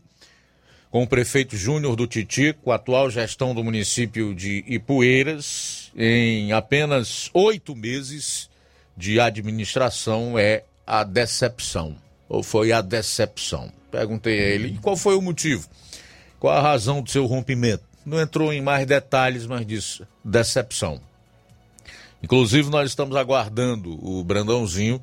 com 0.91 1.03
o 1.03 1.07
prefeito 1.07 1.55
Júnior 1.55 1.95
do 1.95 2.05
Titico, 2.07 2.71
atual 2.71 3.09
gestão 3.09 3.53
do 3.55 3.63
município 3.63 4.33
de 4.35 4.63
Ipueiras, 4.67 5.91
em 5.95 6.51
apenas 6.51 7.29
oito 7.33 7.75
meses 7.75 8.49
de 8.97 9.19
administração, 9.19 10.37
é 10.37 10.63
a 10.85 11.03
decepção. 11.03 11.95
Ou 12.27 12.43
foi 12.43 12.71
a 12.71 12.81
decepção? 12.81 13.71
Perguntei 13.91 14.39
a 14.39 14.47
ele, 14.49 14.79
qual 14.81 14.97
foi 14.97 15.15
o 15.15 15.21
motivo? 15.21 15.67
Qual 16.39 16.55
a 16.55 16.61
razão 16.61 17.01
do 17.01 17.09
seu 17.09 17.25
rompimento? 17.25 17.88
Não 18.09 18.19
entrou 18.19 18.51
em 18.51 18.61
mais 18.61 18.85
detalhes, 18.85 19.45
mas 19.45 19.65
disse 19.65 20.03
decepção. 20.23 20.99
Inclusive, 22.21 22.69
nós 22.69 22.89
estamos 22.89 23.15
aguardando 23.15 23.97
o 24.05 24.23
Brandãozinho 24.23 25.01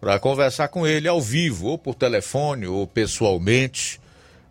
para 0.00 0.18
conversar 0.18 0.68
com 0.68 0.86
ele 0.86 1.06
ao 1.06 1.20
vivo, 1.20 1.68
ou 1.68 1.78
por 1.78 1.94
telefone, 1.94 2.66
ou 2.66 2.86
pessoalmente, 2.86 4.00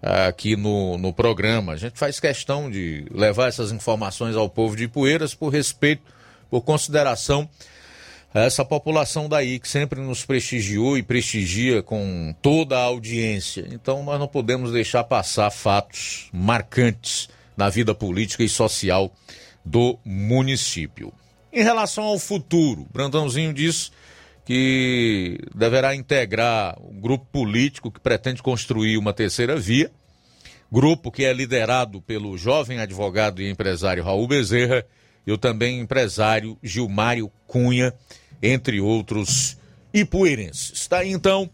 aqui 0.02 0.56
no, 0.56 0.98
no 0.98 1.12
programa. 1.12 1.74
A 1.74 1.78
gente 1.78 1.98
faz 1.98 2.20
questão 2.20 2.70
de 2.70 3.06
levar 3.12 3.48
essas 3.48 3.72
informações 3.72 4.36
ao 4.36 4.50
povo 4.50 4.76
de 4.76 4.88
Poeiras 4.88 5.34
por 5.34 5.50
respeito, 5.50 6.04
por 6.50 6.62
consideração 6.62 7.50
a 8.34 8.42
essa 8.42 8.64
população 8.64 9.28
daí 9.28 9.60
que 9.60 9.68
sempre 9.68 10.00
nos 10.00 10.24
prestigiou 10.24 10.98
e 10.98 11.04
prestigia 11.04 11.82
com 11.82 12.34
toda 12.42 12.78
a 12.78 12.84
audiência. 12.84 13.68
Então, 13.72 14.04
nós 14.04 14.20
não 14.20 14.28
podemos 14.28 14.72
deixar 14.72 15.04
passar 15.04 15.50
fatos 15.50 16.30
marcantes 16.32 17.28
na 17.60 17.70
vida 17.70 17.94
política 17.94 18.42
e 18.42 18.48
social 18.48 19.14
do 19.66 20.00
município. 20.06 21.12
Em 21.52 21.62
relação 21.62 22.06
ao 22.06 22.18
futuro, 22.18 22.88
Brandãozinho 22.90 23.54
diz 23.54 23.92
que 24.46 25.38
deverá 25.54 25.94
integrar 25.94 26.78
um 26.82 27.02
grupo 27.02 27.26
político 27.26 27.92
que 27.92 28.00
pretende 28.00 28.42
construir 28.42 28.98
uma 28.98 29.12
terceira 29.12 29.58
via, 29.58 29.92
grupo 30.72 31.12
que 31.12 31.26
é 31.26 31.34
liderado 31.34 32.02
pelo 32.02 32.38
jovem 32.38 32.80
advogado 32.80 33.42
e 33.42 33.50
empresário 33.50 34.06
Raul 34.06 34.26
Bezerra 34.26 34.86
e 35.28 35.32
o 35.32 35.38
também 35.38 35.82
empresário 35.82 36.58
Gilmário 36.64 37.30
Cunha, 37.46 37.94
entre 38.42 38.80
outros 38.80 39.58
ipueirenses. 39.94 40.72
Está 40.72 41.00
aí 41.00 41.12
então 41.12 41.50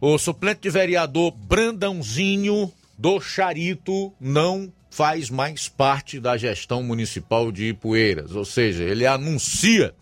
o 0.00 0.16
suplente 0.16 0.60
de 0.60 0.70
vereador 0.70 1.32
Brandãozinho 1.32 2.72
do 2.96 3.20
Charito 3.20 4.12
não 4.20 4.72
faz 4.94 5.28
mais 5.28 5.68
parte 5.68 6.20
da 6.20 6.36
gestão 6.36 6.80
municipal 6.80 7.50
de 7.50 7.70
Ipueiras, 7.70 8.30
ou 8.30 8.44
seja, 8.44 8.84
ele 8.84 9.04
anuncia 9.04 9.92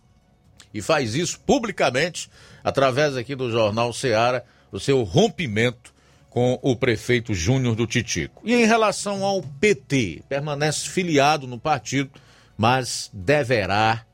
e 0.74 0.82
faz 0.82 1.14
isso 1.14 1.40
publicamente 1.40 2.28
através 2.62 3.16
aqui 3.16 3.35
do 3.35 3.51
jornal 3.51 3.90
Ceará 3.94 4.43
o 4.70 4.78
seu 4.78 5.02
rompimento 5.02 5.94
com 6.28 6.59
o 6.60 6.77
prefeito 6.77 7.32
Júnior 7.32 7.74
do 7.74 7.86
Titico. 7.86 8.43
E 8.44 8.52
em 8.55 8.66
relação 8.66 9.24
ao 9.24 9.40
PT, 9.40 10.24
permanece 10.28 10.86
filiado 10.90 11.47
no 11.47 11.59
partido, 11.59 12.10
mas 12.59 13.09
deverá 13.14 14.05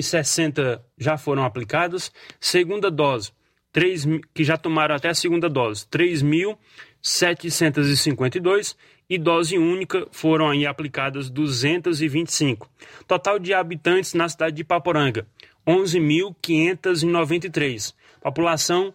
7.060 0.00 0.80
já 0.98 1.16
foram 1.16 1.44
aplicadas. 1.44 2.10
Segunda 2.40 2.90
dose, 2.90 3.30
3, 3.72 4.06
que 4.34 4.42
já 4.44 4.56
tomaram 4.56 4.94
até 4.94 5.08
a 5.08 5.14
segunda 5.14 5.48
dose, 5.48 5.86
3.752. 5.86 8.76
E 9.08 9.18
dose 9.18 9.56
única 9.56 10.08
foram 10.10 10.50
aí 10.50 10.66
aplicadas 10.66 11.30
225. 11.30 12.68
Total 13.06 13.38
de 13.38 13.54
habitantes 13.54 14.14
na 14.14 14.28
cidade 14.28 14.56
de 14.56 14.64
Paporanga, 14.64 15.24
11.593. 15.64 17.94
População 18.20 18.92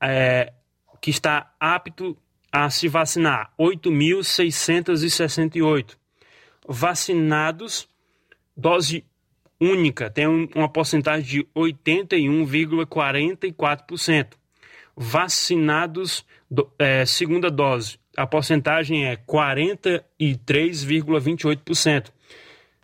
é, 0.00 0.52
que 1.00 1.10
está 1.10 1.52
apto 1.58 2.16
a 2.52 2.70
se 2.70 2.86
vacinar, 2.86 3.52
8.668. 3.58 5.96
Vacinados, 6.68 7.88
dose 8.56 9.04
única, 9.60 10.08
tem 10.08 10.26
uma 10.54 10.68
porcentagem 10.68 11.24
de 11.24 11.44
81,44%. 11.54 14.28
Vacinados, 14.96 16.24
do, 16.50 16.68
é, 16.78 17.04
segunda 17.06 17.50
dose, 17.50 17.98
a 18.16 18.26
porcentagem 18.26 19.06
é 19.06 19.16
43,28%. 19.16 22.10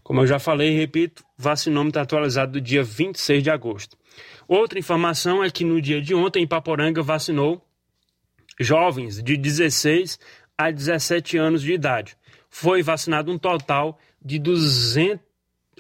Como 0.03 0.21
eu 0.21 0.27
já 0.27 0.39
falei 0.39 0.71
repito, 0.71 1.25
vacinômetro 1.37 2.01
atualizado 2.01 2.53
do 2.53 2.61
dia 2.61 2.85
26 2.85 3.43
de 3.43 3.51
agosto. 3.51 3.99
Outra 4.47 4.79
informação 4.79 5.43
é 5.43 5.51
que 5.51 5.65
no 5.65 5.83
dia 5.83 6.01
de 6.01 6.15
ontem, 6.15 6.45
em 6.45 6.47
Paporanga, 6.47 7.03
vacinou 7.03 7.61
jovens 8.61 9.21
de 9.23 9.37
16 9.37 10.19
a 10.57 10.71
17 10.71 11.37
anos 11.37 11.63
de 11.63 11.73
idade. 11.73 12.17
Foi 12.49 12.81
vacinado 12.83 13.33
um 13.33 13.39
total 13.39 13.99
de 14.25 14.39
200, 14.39 15.26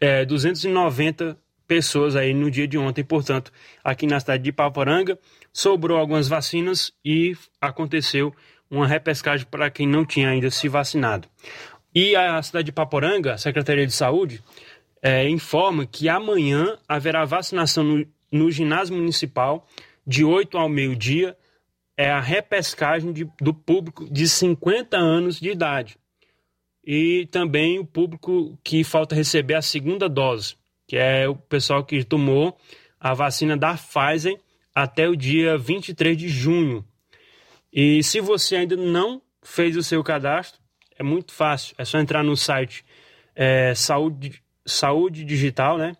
é, 0.00 0.24
290 0.24 1.38
pessoas 1.66 2.14
aí 2.14 2.32
no 2.32 2.50
dia 2.50 2.66
de 2.66 2.78
ontem, 2.78 3.02
portanto, 3.02 3.52
aqui 3.82 4.06
na 4.06 4.20
cidade 4.20 4.42
de 4.42 4.52
Paporanga, 4.52 5.18
sobrou 5.52 5.98
algumas 5.98 6.28
vacinas 6.28 6.92
e 7.04 7.36
aconteceu 7.60 8.34
uma 8.70 8.86
repescagem 8.86 9.46
para 9.50 9.70
quem 9.70 9.86
não 9.86 10.04
tinha 10.04 10.28
ainda 10.28 10.50
se 10.50 10.68
vacinado. 10.68 11.28
E 11.94 12.14
a 12.14 12.40
cidade 12.42 12.66
de 12.66 12.72
Paporanga, 12.72 13.34
a 13.34 13.38
Secretaria 13.38 13.86
de 13.86 13.92
Saúde, 13.92 14.42
é, 15.02 15.28
informa 15.28 15.86
que 15.86 16.08
amanhã 16.08 16.76
haverá 16.88 17.24
vacinação 17.24 17.82
no, 17.82 18.06
no 18.30 18.50
ginásio 18.50 18.94
municipal 18.94 19.66
de 20.06 20.24
8 20.24 20.56
ao 20.56 20.68
meio-dia 20.68 21.36
é 21.96 22.10
a 22.10 22.20
repescagem 22.20 23.12
de, 23.12 23.26
do 23.40 23.54
público 23.54 24.06
de 24.10 24.28
50 24.28 24.96
anos 24.96 25.40
de 25.40 25.50
idade. 25.50 25.98
E 26.86 27.26
também 27.32 27.80
o 27.80 27.84
público 27.84 28.56
que 28.62 28.84
falta 28.84 29.14
receber 29.14 29.54
a 29.54 29.62
segunda 29.62 30.08
dose, 30.08 30.54
que 30.86 30.96
é 30.96 31.28
o 31.28 31.34
pessoal 31.34 31.84
que 31.84 32.04
tomou 32.04 32.56
a 33.00 33.12
vacina 33.12 33.56
da 33.56 33.74
Pfizer 33.74 34.38
até 34.72 35.08
o 35.08 35.16
dia 35.16 35.58
23 35.58 36.16
de 36.16 36.28
junho. 36.28 36.84
E 37.72 38.02
se 38.04 38.20
você 38.20 38.56
ainda 38.56 38.76
não 38.76 39.20
fez 39.42 39.76
o 39.76 39.82
seu 39.82 40.04
cadastro, 40.04 40.60
é 40.96 41.02
muito 41.02 41.32
fácil. 41.32 41.74
É 41.76 41.84
só 41.84 41.98
entrar 41.98 42.22
no 42.22 42.36
site 42.36 42.84
é, 43.34 43.74
Saúde, 43.74 44.40
Saúde 44.64 45.24
Digital, 45.24 45.76
né? 45.78 45.96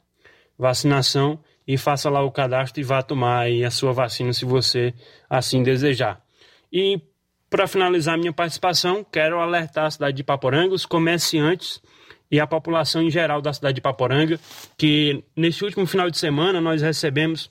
Vacinação 0.57 1.43
e 1.67 1.77
faça 1.77 2.09
lá 2.09 2.23
o 2.23 2.31
cadastro 2.31 2.81
e 2.81 2.85
vá 2.85 3.03
tomar 3.03 3.47
a 3.49 3.71
sua 3.71 3.93
vacina 3.93 4.33
se 4.33 4.45
você 4.45 4.95
assim 5.29 5.63
desejar. 5.63 6.25
E 6.73 7.01
para 7.57 7.67
finalizar 7.67 8.19
minha 8.19 8.35
participação, 8.35 9.03
quero 9.11 9.41
alertar 9.41 9.87
a 9.87 9.91
cidade 9.91 10.15
de 10.15 10.23
Paporanga, 10.23 10.75
os 10.75 10.85
comerciantes 10.85 11.81
e 12.31 12.39
a 12.39 12.47
população 12.47 13.01
em 13.01 13.11
geral 13.11 13.41
da 13.41 13.51
cidade 13.51 13.77
de 13.77 13.81
Paporanga, 13.81 14.39
que 14.77 15.25
neste 15.35 15.65
último 15.65 15.87
final 15.87 16.11
de 16.11 16.19
semana 16.19 16.61
nós 16.61 16.83
recebemos 16.83 17.51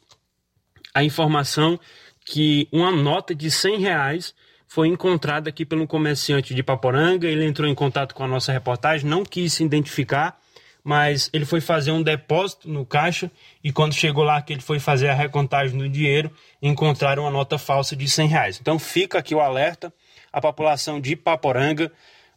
a 0.94 1.04
informação 1.04 1.80
que 2.24 2.68
uma 2.72 2.92
nota 2.92 3.34
de 3.34 3.50
100 3.50 3.80
reais 3.80 4.36
foi 4.68 4.90
encontrada 4.90 5.50
aqui 5.50 5.66
pelo 5.66 5.88
comerciante 5.88 6.54
de 6.54 6.62
Paporanga. 6.62 7.28
Ele 7.28 7.44
entrou 7.44 7.68
em 7.68 7.74
contato 7.74 8.14
com 8.14 8.24
a 8.24 8.28
nossa 8.28 8.52
reportagem, 8.52 9.10
não 9.10 9.26
quis 9.26 9.54
se 9.54 9.64
identificar 9.64 10.40
mas 10.86 11.32
ele 11.34 11.46
foi 11.46 11.60
fazer 11.60 11.92
um 11.92 12.04
depósito 12.04 12.70
no 12.70 12.86
caixa 12.86 13.32
e 13.64 13.72
quando 13.72 13.96
chegou 13.96 14.24
lá 14.24 14.40
que 14.40 14.54
ele 14.54 14.62
foi 14.62 14.78
fazer 14.78 15.10
a 15.10 15.16
recontagem 15.16 15.76
do 15.76 15.90
dinheiro, 15.90 16.32
encontraram 16.62 17.24
uma 17.24 17.32
nota 17.32 17.58
falsa 17.58 17.96
de 17.96 18.08
100 18.08 18.28
reais. 18.28 18.60
Então 18.62 18.78
fica 18.78 19.18
aqui 19.18 19.34
o 19.34 19.42
alerta 19.42 19.92
à 20.32 20.40
população 20.40 21.02
de 21.02 21.16
Paporanga 21.16 21.92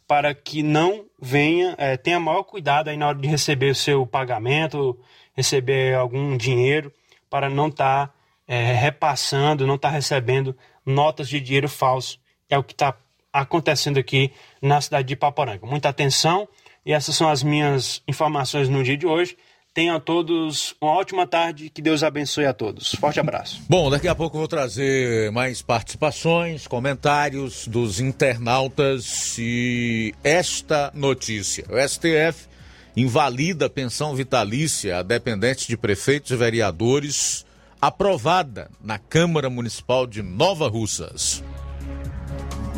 para 0.07 0.33
que 0.33 0.63
não 0.63 1.05
venha, 1.21 1.75
é, 1.77 1.95
tenha 1.95 2.19
maior 2.19 2.41
cuidado 2.41 2.89
aí 2.89 2.97
na 2.97 3.09
hora 3.09 3.19
de 3.19 3.27
receber 3.27 3.69
o 3.69 3.75
seu 3.75 4.07
pagamento, 4.07 4.99
receber 5.35 5.93
algum 5.93 6.35
dinheiro, 6.35 6.91
para 7.29 7.51
não 7.51 7.67
estar 7.67 8.07
tá, 8.07 8.13
é, 8.47 8.73
repassando, 8.73 9.67
não 9.67 9.75
estar 9.75 9.89
tá 9.89 9.93
recebendo 9.93 10.57
notas 10.83 11.29
de 11.29 11.39
dinheiro 11.39 11.69
falso. 11.69 12.19
É 12.49 12.57
o 12.57 12.63
que 12.63 12.73
está 12.73 12.95
acontecendo 13.31 13.99
aqui 13.99 14.33
na 14.59 14.81
cidade 14.81 15.07
de 15.07 15.15
Paporanga. 15.15 15.67
Muita 15.67 15.89
atenção 15.89 16.49
e 16.85 16.93
essas 16.93 17.15
são 17.15 17.29
as 17.29 17.43
minhas 17.43 18.01
informações 18.07 18.69
no 18.69 18.83
dia 18.83 18.97
de 18.97 19.05
hoje. 19.05 19.37
Tenham 19.73 19.95
a 19.95 19.99
todos 19.99 20.75
uma 20.81 20.93
ótima 20.93 21.27
tarde, 21.27 21.69
que 21.69 21.81
Deus 21.81 22.03
abençoe 22.03 22.45
a 22.45 22.53
todos. 22.53 22.95
Forte 22.95 23.19
abraço. 23.19 23.61
Bom, 23.69 23.89
daqui 23.89 24.07
a 24.07 24.15
pouco 24.15 24.35
eu 24.35 24.39
vou 24.39 24.47
trazer 24.47 25.31
mais 25.31 25.61
participações, 25.61 26.65
comentários 26.65 27.67
dos 27.67 27.99
internautas 27.99 29.37
e 29.37 30.13
esta 30.23 30.91
notícia. 30.95 31.65
O 31.69 31.87
STF 31.87 32.49
invalida 32.97 33.67
a 33.67 33.69
pensão 33.69 34.15
vitalícia 34.15 34.97
a 34.97 35.03
dependentes 35.03 35.67
de 35.67 35.77
prefeitos 35.77 36.31
e 36.31 36.35
vereadores 36.35 37.45
aprovada 37.81 38.69
na 38.83 38.97
Câmara 38.97 39.49
Municipal 39.49 40.05
de 40.05 40.21
Nova 40.21 40.67
Russas. 40.67 41.43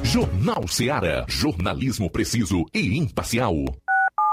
Jornal 0.03 0.67
Seara. 0.67 1.25
Jornalismo 1.27 2.09
preciso 2.09 2.65
e 2.73 2.97
imparcial. 2.97 3.55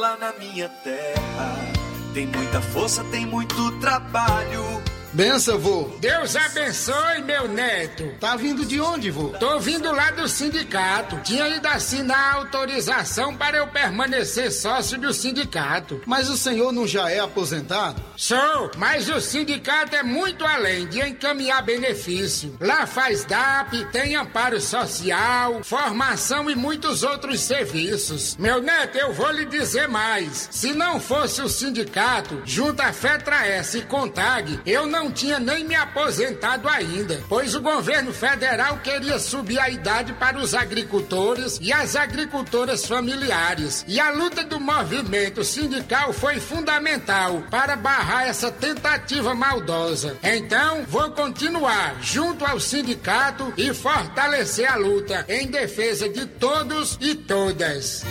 lá 0.00 0.16
na 0.16 0.32
minha 0.32 0.68
terra. 0.68 1.72
Tem 2.14 2.26
muita 2.26 2.60
força, 2.60 3.02
tem 3.04 3.26
muito 3.26 3.80
trabalho 3.80 4.81
Benção, 5.12 5.58
vô. 5.58 5.90
Deus 6.00 6.34
abençoe, 6.34 7.20
meu 7.22 7.46
neto. 7.46 8.14
Tá 8.18 8.34
vindo 8.34 8.64
de 8.64 8.80
onde, 8.80 9.10
vô? 9.10 9.28
Tô 9.38 9.60
vindo 9.60 9.92
lá 9.92 10.10
do 10.10 10.26
sindicato. 10.26 11.20
Tinha 11.22 11.48
ido 11.48 11.68
assinar 11.68 12.18
a 12.18 12.36
autorização 12.38 13.36
para 13.36 13.58
eu 13.58 13.66
permanecer 13.66 14.50
sócio 14.50 14.98
do 14.98 15.12
sindicato. 15.12 16.00
Mas 16.06 16.30
o 16.30 16.36
senhor 16.36 16.72
não 16.72 16.86
já 16.86 17.10
é 17.10 17.20
aposentado? 17.20 18.02
Sou, 18.16 18.70
mas 18.78 19.10
o 19.10 19.20
sindicato 19.20 19.94
é 19.94 20.02
muito 20.02 20.46
além 20.46 20.86
de 20.86 21.00
encaminhar 21.00 21.62
benefício. 21.62 22.56
Lá 22.58 22.86
faz 22.86 23.24
DAP, 23.24 23.84
tem 23.92 24.16
amparo 24.16 24.60
social, 24.62 25.62
formação 25.62 26.50
e 26.50 26.54
muitos 26.54 27.02
outros 27.02 27.40
serviços. 27.40 28.34
Meu 28.38 28.62
neto, 28.62 28.96
eu 28.96 29.12
vou 29.12 29.30
lhe 29.30 29.44
dizer 29.44 29.88
mais. 29.88 30.48
Se 30.50 30.72
não 30.72 30.98
fosse 30.98 31.42
o 31.42 31.48
sindicato, 31.50 32.40
junto 32.46 32.80
à 32.80 32.94
Fetra 32.94 33.46
S 33.46 33.76
e 33.76 33.82
Contag, 33.82 34.58
eu 34.64 34.86
não 34.86 35.01
não 35.02 35.10
tinha 35.10 35.40
nem 35.40 35.64
me 35.64 35.74
aposentado 35.74 36.68
ainda, 36.68 37.20
pois 37.28 37.56
o 37.56 37.60
governo 37.60 38.12
federal 38.12 38.78
queria 38.78 39.18
subir 39.18 39.58
a 39.58 39.68
idade 39.68 40.12
para 40.12 40.38
os 40.38 40.54
agricultores 40.54 41.58
e 41.60 41.72
as 41.72 41.96
agricultoras 41.96 42.86
familiares. 42.86 43.84
E 43.88 43.98
a 43.98 44.12
luta 44.12 44.44
do 44.44 44.60
movimento 44.60 45.42
sindical 45.42 46.12
foi 46.12 46.38
fundamental 46.38 47.42
para 47.50 47.74
barrar 47.74 48.28
essa 48.28 48.52
tentativa 48.52 49.34
maldosa. 49.34 50.16
Então, 50.22 50.84
vou 50.86 51.10
continuar 51.10 51.96
junto 52.00 52.44
ao 52.44 52.60
sindicato 52.60 53.52
e 53.56 53.74
fortalecer 53.74 54.70
a 54.70 54.76
luta 54.76 55.24
em 55.28 55.48
defesa 55.48 56.08
de 56.08 56.26
todos 56.26 56.96
e 57.00 57.16
todas. 57.16 58.04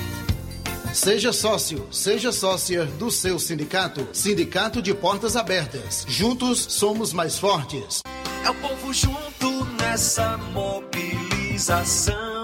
Seja 0.94 1.32
sócio, 1.32 1.88
seja 1.90 2.34
sócia 2.34 2.86
do 2.86 3.10
seu 3.10 3.40
sindicato. 3.40 4.06
Sindicato 4.12 4.82
de 4.82 4.94
Portas 4.94 5.38
Abertas. 5.38 6.06
Juntos 6.08 6.60
somos 6.60 7.14
mais 7.14 7.40
fortes. 7.40 8.02
É 8.44 8.50
o 8.50 8.56
povo 8.56 8.94
junto 8.94 9.66
nessa 9.80 10.38
mobilização. 10.54 12.44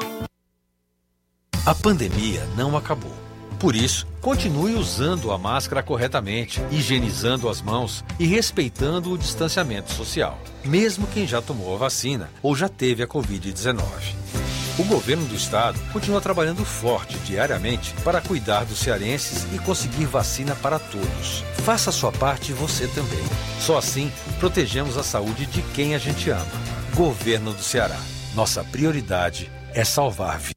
A 1.66 1.76
pandemia 1.76 2.48
não 2.56 2.78
acabou. 2.78 3.12
Por 3.60 3.76
isso, 3.76 4.08
continue 4.22 4.76
usando 4.76 5.32
a 5.32 5.38
máscara 5.38 5.84
corretamente, 5.84 6.62
higienizando 6.72 7.50
as 7.50 7.62
mãos 7.62 8.06
e 8.18 8.26
respeitando 8.26 9.12
o 9.12 9.18
distanciamento 9.18 9.92
social, 9.92 10.40
mesmo 10.64 11.06
quem 11.08 11.28
já 11.28 11.42
tomou 11.42 11.74
a 11.76 11.78
vacina 11.78 12.30
ou 12.42 12.56
já 12.56 12.70
teve 12.70 13.04
a 13.04 13.08
Covid-19. 13.08 13.82
O 14.80 14.84
governo 14.84 15.26
do 15.26 15.34
estado 15.34 15.80
continua 15.92 16.22
trabalhando 16.22 16.64
forte 16.64 17.18
diariamente 17.20 17.96
para 18.04 18.22
cuidar 18.22 18.64
dos 18.64 18.78
cearenses 18.78 19.48
e 19.52 19.58
conseguir 19.58 20.06
vacina 20.06 20.56
para 20.56 20.78
todos. 20.78 21.44
Faça 21.66 21.92
sua 21.92 22.12
parte 22.12 22.54
você 22.54 22.86
também. 22.90 23.24
Só 23.60 23.80
assim 23.80 24.12
protegemos 24.40 24.96
a 24.96 25.04
saúde 25.04 25.48
de 25.48 25.64
quem 25.74 25.96
a 25.96 25.98
gente 25.98 26.30
ama. 26.30 26.46
Governo 26.94 27.54
do 27.54 27.64
Ceará. 27.64 28.00
Nossa 28.36 28.64
prioridade 28.64 29.52
é 29.74 29.84
salvar 29.84 30.38
vidas. 30.38 30.57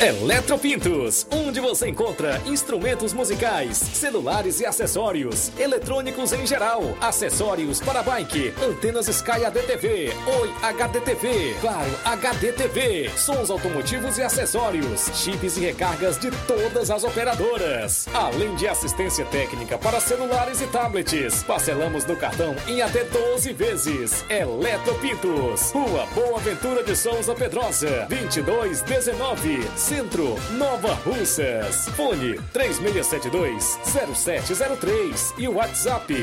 Eletropintos, 0.00 1.26
onde 1.30 1.60
você 1.60 1.86
encontra 1.86 2.40
instrumentos 2.46 3.12
musicais, 3.12 3.76
celulares 3.76 4.58
e 4.58 4.64
acessórios, 4.64 5.52
eletrônicos 5.58 6.32
em 6.32 6.46
geral, 6.46 6.96
acessórios 7.02 7.82
para 7.82 8.02
bike, 8.02 8.54
antenas 8.62 9.08
Sky 9.08 9.44
ADTV, 9.44 10.10
Oi 10.40 10.54
HDTV, 10.62 11.54
Claro 11.60 11.90
HDTV, 12.02 13.10
sons 13.14 13.50
automotivos 13.50 14.16
e 14.16 14.22
acessórios, 14.22 15.10
chips 15.12 15.58
e 15.58 15.60
recargas 15.60 16.18
de 16.18 16.30
todas 16.46 16.90
as 16.90 17.04
operadoras, 17.04 18.08
além 18.14 18.54
de 18.54 18.66
assistência 18.66 19.26
técnica 19.26 19.76
para 19.76 20.00
celulares 20.00 20.62
e 20.62 20.66
tablets. 20.68 21.42
Parcelamos 21.42 22.06
no 22.06 22.16
cartão 22.16 22.56
em 22.66 22.80
até 22.80 23.04
12 23.04 23.52
vezes. 23.52 24.24
Eletropintos, 24.30 25.72
Rua 25.72 26.06
Boa 26.14 26.40
Ventura 26.40 26.82
de 26.82 26.96
Souza 26.96 27.34
Pedrosa, 27.34 28.06
2219. 28.08 29.89
Centro, 29.90 30.38
Nova 30.52 30.94
Russas. 31.04 31.88
Fone 31.96 32.38
3672-0703 32.54 35.34
e 35.36 35.48
WhatsApp 35.48 36.14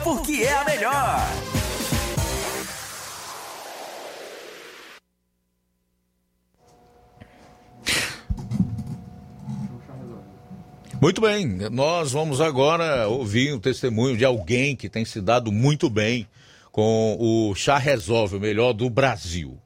porque 0.03 0.43
é 0.43 0.53
a 0.53 0.65
melhor. 0.65 1.51
Muito 11.01 11.19
bem, 11.19 11.47
nós 11.71 12.11
vamos 12.11 12.39
agora 12.39 13.07
ouvir 13.07 13.53
o 13.53 13.59
testemunho 13.59 14.15
de 14.15 14.23
alguém 14.23 14.75
que 14.75 14.87
tem 14.87 15.03
se 15.03 15.19
dado 15.19 15.51
muito 15.51 15.89
bem 15.89 16.27
com 16.71 17.17
o 17.19 17.55
Chá 17.55 17.79
Resolve, 17.79 18.35
o 18.35 18.39
melhor 18.39 18.71
do 18.71 18.87
Brasil. 18.87 19.57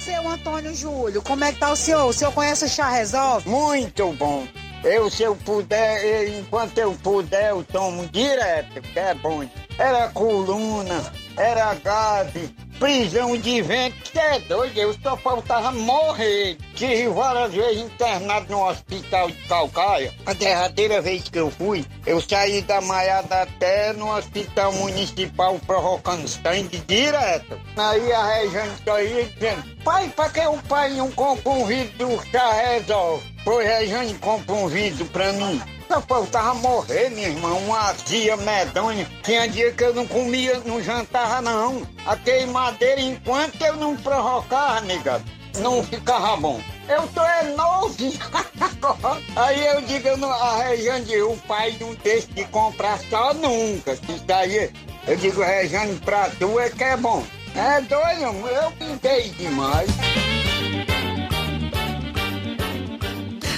Seu 0.00 0.28
Antônio 0.28 0.74
Júlio, 0.74 1.22
como 1.22 1.44
é 1.44 1.52
que 1.52 1.60
tá 1.60 1.70
o 1.70 1.76
senhor? 1.76 2.06
O 2.06 2.12
senhor 2.12 2.32
conhece 2.32 2.64
o 2.64 2.68
Chá 2.68 2.90
Resolve? 2.90 3.48
Muito 3.48 4.12
bom. 4.14 4.48
Eu, 4.82 5.10
se 5.10 5.22
eu 5.22 5.36
puder, 5.36 6.04
eu, 6.04 6.38
enquanto 6.38 6.78
eu 6.78 6.92
puder, 6.94 7.50
eu 7.50 7.62
tomo 7.64 8.06
direto, 8.06 8.80
que 8.80 8.98
é 8.98 9.14
bom. 9.14 9.44
Era 9.78 10.08
coluna, 10.08 11.12
era 11.36 11.74
gase, 11.74 12.54
prisão 12.80 13.36
de 13.36 13.60
vento, 13.60 14.10
que 14.10 14.18
é 14.18 14.40
doido, 14.40 14.78
eu 14.78 14.94
só 15.02 15.14
faltava 15.18 15.70
morrer. 15.70 16.56
Tive 16.74 17.08
várias 17.08 17.52
vezes 17.52 17.82
internado 17.82 18.50
no 18.50 18.66
hospital 18.66 19.30
de 19.30 19.36
Calcaia. 19.46 20.14
A 20.24 20.32
derradeira 20.32 21.02
vez 21.02 21.28
que 21.28 21.38
eu 21.38 21.50
fui, 21.50 21.84
eu 22.06 22.20
saí 22.22 22.62
da 22.62 22.80
Maiada 22.80 23.42
até 23.42 23.92
no 23.92 24.10
hospital 24.16 24.72
municipal 24.72 25.60
provocando 25.66 26.26
sangue 26.26 26.78
direto. 26.86 27.60
Aí 27.76 28.12
a 28.12 28.26
Rejane 28.26 28.72
saía 28.82 29.24
dizendo, 29.24 29.62
pai, 29.84 30.08
pra 30.16 30.30
que 30.30 30.40
o 30.40 30.56
pai 30.62 30.94
não 30.94 31.10
compra 31.12 31.52
um 31.52 31.66
vidro 31.66 32.08
do 32.08 32.26
chá 32.32 32.50
resolve? 32.50 33.22
Pois 33.44 33.66
Rejane 33.66 34.14
compra 34.14 34.54
um 34.54 34.68
vidro 34.68 35.04
pra 35.06 35.30
mim. 35.34 35.60
Só 35.90 36.00
faltava 36.02 36.54
morrer, 36.54 37.10
minha 37.10 37.30
irmã, 37.30 37.48
uma 37.48 37.90
azia 37.90 38.36
medonha. 38.36 39.10
Tinha 39.24 39.48
dia 39.48 39.72
que 39.72 39.82
eu 39.82 39.92
não 39.92 40.06
comia, 40.06 40.62
não 40.64 40.80
jantava, 40.80 41.42
não. 41.42 41.82
A 42.06 42.16
queimadeira, 42.16 43.00
enquanto 43.00 43.60
eu 43.60 43.74
não 43.74 43.96
provocava, 43.96 44.82
nega, 44.82 45.20
não 45.58 45.82
ficava 45.82 46.36
bom. 46.36 46.60
Eu 46.88 47.08
tô 47.08 47.20
é 47.20 47.42
novo. 47.56 47.96
aí 49.34 49.66
eu 49.66 49.80
digo, 49.80 50.16
não, 50.16 50.30
a 50.30 50.62
Rejane, 50.62 51.22
o 51.22 51.36
pai 51.48 51.76
não 51.80 51.92
deixa 51.96 52.28
de 52.28 52.44
comprar 52.44 53.00
só 53.10 53.34
nunca. 53.34 53.94
Isso 53.94 54.24
aí, 54.32 54.70
eu 55.08 55.16
digo, 55.16 55.42
Rejane, 55.42 55.96
pra 56.04 56.30
tu 56.38 56.60
é 56.60 56.70
que 56.70 56.84
é 56.84 56.96
bom. 56.96 57.24
É 57.56 57.80
doido, 57.80 58.46
eu 58.46 58.70
pintei 58.78 59.30
demais. 59.30 59.90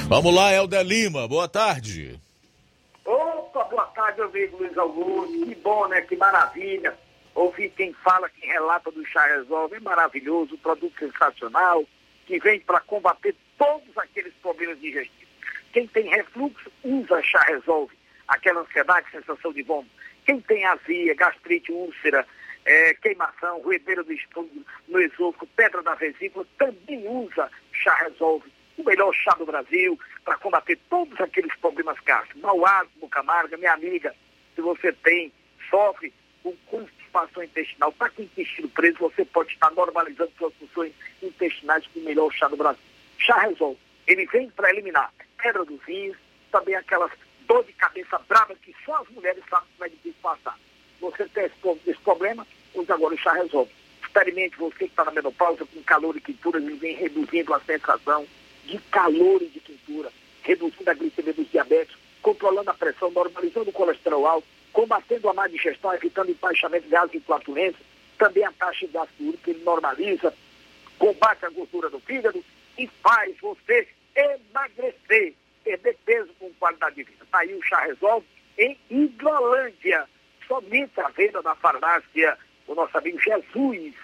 Vamos 0.08 0.34
lá, 0.34 0.50
Helder 0.50 0.82
Lima, 0.82 1.28
boa 1.28 1.46
tarde. 1.46 2.21
Boa 3.72 3.86
tarde, 3.86 4.20
amigo 4.20 4.58
Luiz 4.58 4.76
Augusto. 4.76 5.46
Que 5.46 5.54
bom, 5.54 5.88
né? 5.88 6.02
Que 6.02 6.14
maravilha. 6.14 6.94
Ouvir 7.34 7.70
quem 7.70 7.90
fala, 7.94 8.28
quem 8.28 8.46
relata 8.46 8.90
do 8.90 9.02
Chá 9.06 9.24
Resolve. 9.24 9.76
É 9.76 9.80
maravilhoso, 9.80 10.58
produto 10.58 10.94
sensacional, 10.98 11.82
que 12.26 12.38
vem 12.38 12.60
para 12.60 12.80
combater 12.80 13.34
todos 13.56 13.96
aqueles 13.96 14.34
problemas 14.42 14.78
digestivos. 14.78 15.32
Quem 15.72 15.86
tem 15.86 16.06
refluxo, 16.06 16.70
usa 16.84 17.22
Chá 17.22 17.40
Resolve. 17.48 17.96
Aquela 18.28 18.60
ansiedade, 18.60 19.10
sensação 19.10 19.50
de 19.54 19.62
vômito. 19.62 19.94
Quem 20.26 20.38
tem 20.42 20.66
azia, 20.66 21.14
gastrite, 21.14 21.72
úlcera, 21.72 22.26
é, 22.66 22.92
queimação, 22.92 23.62
ruedeira 23.62 24.04
do 24.04 24.12
estômago, 24.12 24.66
no 24.86 25.00
esôfago, 25.00 25.48
pedra 25.56 25.82
da 25.82 25.94
vesícula, 25.94 26.44
também 26.58 27.08
usa 27.08 27.50
Chá 27.72 27.94
Resolve 27.94 28.52
o 28.76 28.84
melhor 28.84 29.12
chá 29.14 29.34
do 29.34 29.46
Brasil 29.46 29.98
para 30.24 30.38
combater 30.38 30.78
todos 30.88 31.20
aqueles 31.20 31.54
problemas 31.56 31.98
gástricos. 32.00 32.42
Mau 32.42 32.64
asma, 32.64 32.90
boca 33.00 33.20
amarga, 33.20 33.56
minha 33.56 33.72
amiga, 33.72 34.14
se 34.54 34.60
você 34.60 34.92
tem, 34.92 35.32
sofre 35.68 36.12
com 36.42 36.54
constipação 36.66 37.42
intestinal, 37.42 37.90
está 37.90 38.08
com 38.10 38.22
o 38.22 38.24
intestino 38.24 38.68
preso, 38.68 38.98
você 38.98 39.24
pode 39.24 39.52
estar 39.52 39.70
normalizando 39.72 40.32
suas 40.38 40.54
funções 40.54 40.92
intestinais 41.22 41.86
com 41.88 42.00
o 42.00 42.04
melhor 42.04 42.32
chá 42.32 42.48
do 42.48 42.56
Brasil. 42.56 42.82
Chá 43.18 43.38
Resolve. 43.40 43.78
Ele 44.06 44.26
vem 44.26 44.50
para 44.50 44.70
eliminar 44.70 45.12
pedra 45.40 45.64
dos 45.64 45.80
rins, 45.82 46.16
também 46.50 46.74
aquelas 46.74 47.10
dor 47.46 47.64
de 47.64 47.72
cabeça 47.72 48.18
brava 48.28 48.54
que 48.54 48.74
só 48.84 48.96
as 49.02 49.08
mulheres 49.08 49.42
sabem 49.50 49.68
que 49.72 49.78
vai 49.78 49.90
difícil 49.90 50.20
passar. 50.22 50.58
Você 51.00 51.26
tem 51.28 51.44
esse, 51.44 51.56
esse 51.86 52.00
problema, 52.00 52.46
use 52.74 52.90
agora 52.92 53.14
o 53.14 53.18
Chá 53.18 53.32
Resolve. 53.32 53.70
Experimente 54.02 54.56
você 54.56 54.78
que 54.78 54.84
está 54.84 55.04
na 55.04 55.10
menopausa 55.10 55.64
com 55.66 55.82
calor 55.82 56.16
e 56.16 56.20
quintura, 56.20 56.58
ele 56.58 56.74
vem 56.74 56.94
reduzindo 56.94 57.52
a 57.52 57.60
sensação 57.60 58.26
de 58.64 58.78
calor 58.90 59.42
e 59.42 59.46
de 59.46 59.60
quintura, 59.60 60.10
reduzindo 60.42 60.90
a 60.90 60.94
glicemia 60.94 61.32
dos 61.32 61.50
diabéticos, 61.50 61.98
controlando 62.20 62.70
a 62.70 62.74
pressão, 62.74 63.10
normalizando 63.10 63.70
o 63.70 63.72
colesterol 63.72 64.26
alto, 64.26 64.46
combatendo 64.72 65.28
a 65.28 65.34
má 65.34 65.46
digestão, 65.48 65.92
evitando 65.94 66.30
empaixamento 66.30 66.84
de 66.84 66.90
gases 66.90 67.14
e 67.14 67.20
flatulência, 67.20 67.84
também 68.18 68.44
a 68.44 68.52
taxa 68.52 68.86
de 68.86 68.96
ácido 68.96 69.28
úrico, 69.28 69.50
ele 69.50 69.64
normaliza, 69.64 70.32
combate 70.98 71.44
a 71.44 71.50
gordura 71.50 71.90
do 71.90 71.98
fígado 72.00 72.42
e 72.78 72.86
faz 73.02 73.36
você 73.40 73.88
emagrecer, 74.14 75.34
perder 75.64 75.96
peso 76.04 76.30
com 76.38 76.50
qualidade 76.54 76.96
de 76.96 77.04
vida. 77.04 77.24
Está 77.24 77.38
aí 77.38 77.54
o 77.54 77.62
chá 77.62 77.80
resolve 77.80 78.26
em 78.58 78.78
Hidrolândia, 78.90 80.08
somente 80.46 81.00
a 81.00 81.08
venda 81.08 81.42
da 81.42 81.54
farmácia, 81.54 82.38
o 82.66 82.74
nosso 82.74 82.96
amigo 82.96 83.18
Jesus, 83.20 83.94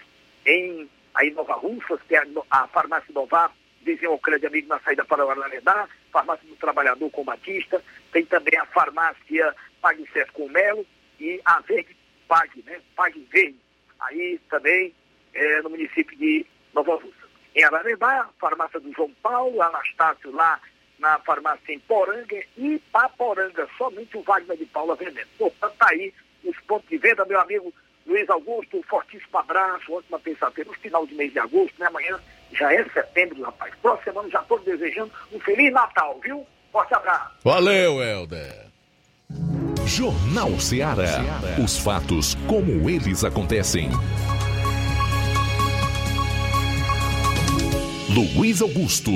em 0.46 0.88
aí 1.14 1.30
Nova 1.30 1.54
Russas, 1.54 2.00
que 2.08 2.16
é 2.16 2.22
a 2.50 2.66
farmácia 2.68 3.12
Novar, 3.12 3.52
ao 4.06 4.18
Crédito 4.18 4.48
Amigo 4.48 4.68
na 4.68 4.80
saída 4.80 5.04
para 5.04 5.24
o 5.24 5.30
Arlaredá, 5.30 5.88
farmácia 6.12 6.48
do 6.48 6.56
Trabalhador 6.56 7.10
com 7.10 7.24
Batista, 7.24 7.82
tem 8.12 8.24
também 8.24 8.58
a 8.58 8.66
farmácia 8.66 9.54
Pague 9.80 10.08
Certo 10.12 10.32
com 10.32 10.48
Melo 10.48 10.86
e 11.20 11.40
a 11.44 11.60
Verde 11.60 11.96
Pague, 12.26 12.62
né? 12.66 12.80
Verde, 13.30 13.56
aí 14.00 14.40
também 14.50 14.94
é, 15.32 15.62
no 15.62 15.70
município 15.70 16.16
de 16.18 16.44
Nova 16.74 16.94
Russa. 16.94 17.28
Em 17.54 17.64
Ararendá, 17.64 18.28
farmácia 18.38 18.78
do 18.78 18.92
João 18.92 19.12
Paulo, 19.22 19.62
Anastácio 19.62 20.30
lá 20.32 20.60
na 20.98 21.18
farmácia 21.20 21.72
em 21.72 21.78
Poranga 21.80 22.42
e 22.56 22.78
Paporanga, 22.92 23.68
somente 23.78 24.16
o 24.16 24.22
Wagner 24.22 24.56
de 24.56 24.66
Paula 24.66 24.96
vendendo. 24.96 25.28
Portanto, 25.38 25.74
tá 25.78 25.88
aí 25.90 26.12
os 26.44 26.58
pontos 26.60 26.88
de 26.88 26.98
venda, 26.98 27.24
meu 27.24 27.40
amigo 27.40 27.72
Luiz 28.06 28.28
Augusto, 28.30 28.78
um 28.78 28.82
fortíssimo 28.82 29.38
abraço, 29.38 29.92
ótima 29.92 30.18
terça-feira, 30.18 30.70
no 30.70 30.76
final 30.78 31.06
de 31.06 31.14
mês 31.14 31.32
de 31.32 31.38
agosto, 31.38 31.78
né? 31.78 31.86
Amanhã 31.86 32.18
já 32.52 32.72
é 32.72 32.84
setembro, 32.90 33.42
rapaz. 33.42 33.72
Próxima 33.82 34.12
semana 34.12 34.30
já 34.30 34.40
estou 34.40 34.58
desejando 34.60 35.10
um 35.32 35.40
Feliz 35.40 35.72
Natal, 35.72 36.18
viu? 36.22 36.46
Forte 36.72 36.94
abraço. 36.94 37.30
Valeu, 37.44 38.02
Helder. 38.02 38.66
Jornal 39.86 40.58
Ceará. 40.60 41.24
Os 41.62 41.78
fatos 41.78 42.34
como 42.46 42.90
eles 42.90 43.24
acontecem. 43.24 43.90
Luiz 48.08 48.60
Augusto. 48.60 49.12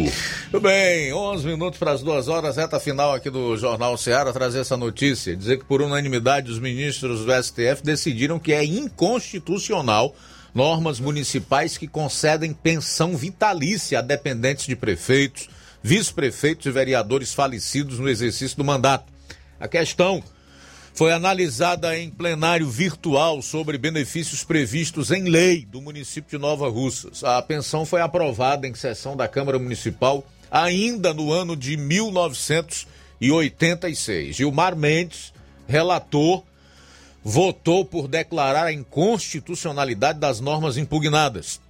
Tudo 0.51 0.61
bem, 0.61 1.13
11 1.13 1.47
minutos 1.47 1.79
para 1.79 1.93
as 1.93 2.03
duas 2.03 2.29
horas, 2.29 2.57
reta 2.57 2.79
final 2.79 3.13
aqui 3.13 3.31
do 3.31 3.57
Jornal 3.57 3.97
Ceará, 3.97 4.33
trazer 4.33 4.61
essa 4.61 4.77
notícia. 4.77 5.35
Dizer 5.35 5.59
que 5.59 5.65
por 5.65 5.83
unanimidade 5.83 6.51
os 6.51 6.59
ministros 6.59 7.25
do 7.25 7.43
STF 7.43 7.83
decidiram 7.83 8.39
que 8.39 8.53
é 8.53 8.65
inconstitucional 8.65 10.15
normas 10.55 11.01
municipais 11.01 11.79
que 11.79 11.89
concedem 11.89 12.53
pensão 12.53 13.17
vitalícia 13.17 13.99
a 13.99 14.03
dependentes 14.03 14.67
de 14.67 14.77
prefeitos, 14.77 15.49
vice-prefeitos 15.83 16.67
e 16.67 16.71
vereadores 16.71 17.35
falecidos 17.35 17.99
no 17.99 18.09
exercício 18.09 18.57
do 18.57 18.65
mandato. 18.65 19.13
A 19.59 19.67
questão 19.67 20.23
foi 20.95 21.13
analisada 21.13 21.99
em 21.99 22.11
plenário 22.11 22.69
virtual 22.69 23.41
sobre 23.41 23.79
benefícios 23.79 24.45
previstos 24.45 25.11
em 25.11 25.25
lei 25.25 25.65
do 25.65 25.81
município 25.81 26.39
de 26.39 26.43
Nova 26.43 26.69
Russas. 26.69 27.25
A 27.25 27.41
pensão 27.41 27.87
foi 27.87 28.03
aprovada 28.03 28.69
em 28.69 28.75
sessão 28.75 29.17
da 29.17 29.27
Câmara 29.27 29.59
Municipal 29.59 30.23
ainda 30.51 31.15
no 31.15 31.33
ano 31.33 31.57
de 31.57 31.79
1986. 31.79 34.37
Gilmar 34.37 34.77
Mendes, 34.77 35.33
relator, 35.67 36.45
votou 37.23 37.85
por 37.85 38.09
declarar 38.09 38.67
a 38.67 38.73
inconstitucionalidade 38.73 40.19
das 40.19 40.41
normas 40.41 40.77
impugnadas. 40.77 41.61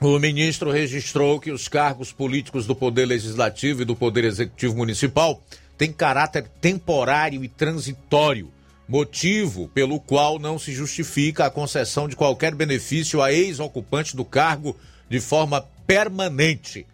O 0.00 0.18
ministro 0.18 0.70
registrou 0.70 1.40
que 1.40 1.50
os 1.50 1.68
cargos 1.68 2.12
políticos 2.12 2.66
do 2.66 2.76
Poder 2.76 3.06
Legislativo 3.06 3.82
e 3.82 3.84
do 3.84 3.96
Poder 3.96 4.24
Executivo 4.24 4.76
Municipal 4.76 5.42
têm 5.78 5.92
caráter 5.92 6.48
temporário 6.60 7.42
e 7.42 7.48
transitório, 7.48 8.52
motivo 8.88 9.68
pelo 9.68 9.98
qual 9.98 10.38
não 10.38 10.58
se 10.58 10.72
justifica 10.72 11.46
a 11.46 11.50
concessão 11.50 12.08
de 12.08 12.16
qualquer 12.16 12.54
benefício 12.54 13.22
a 13.22 13.32
ex-ocupante 13.32 14.14
do 14.14 14.24
cargo 14.24 14.76
de 15.08 15.20
forma 15.20 15.66
permanente. 15.86 16.86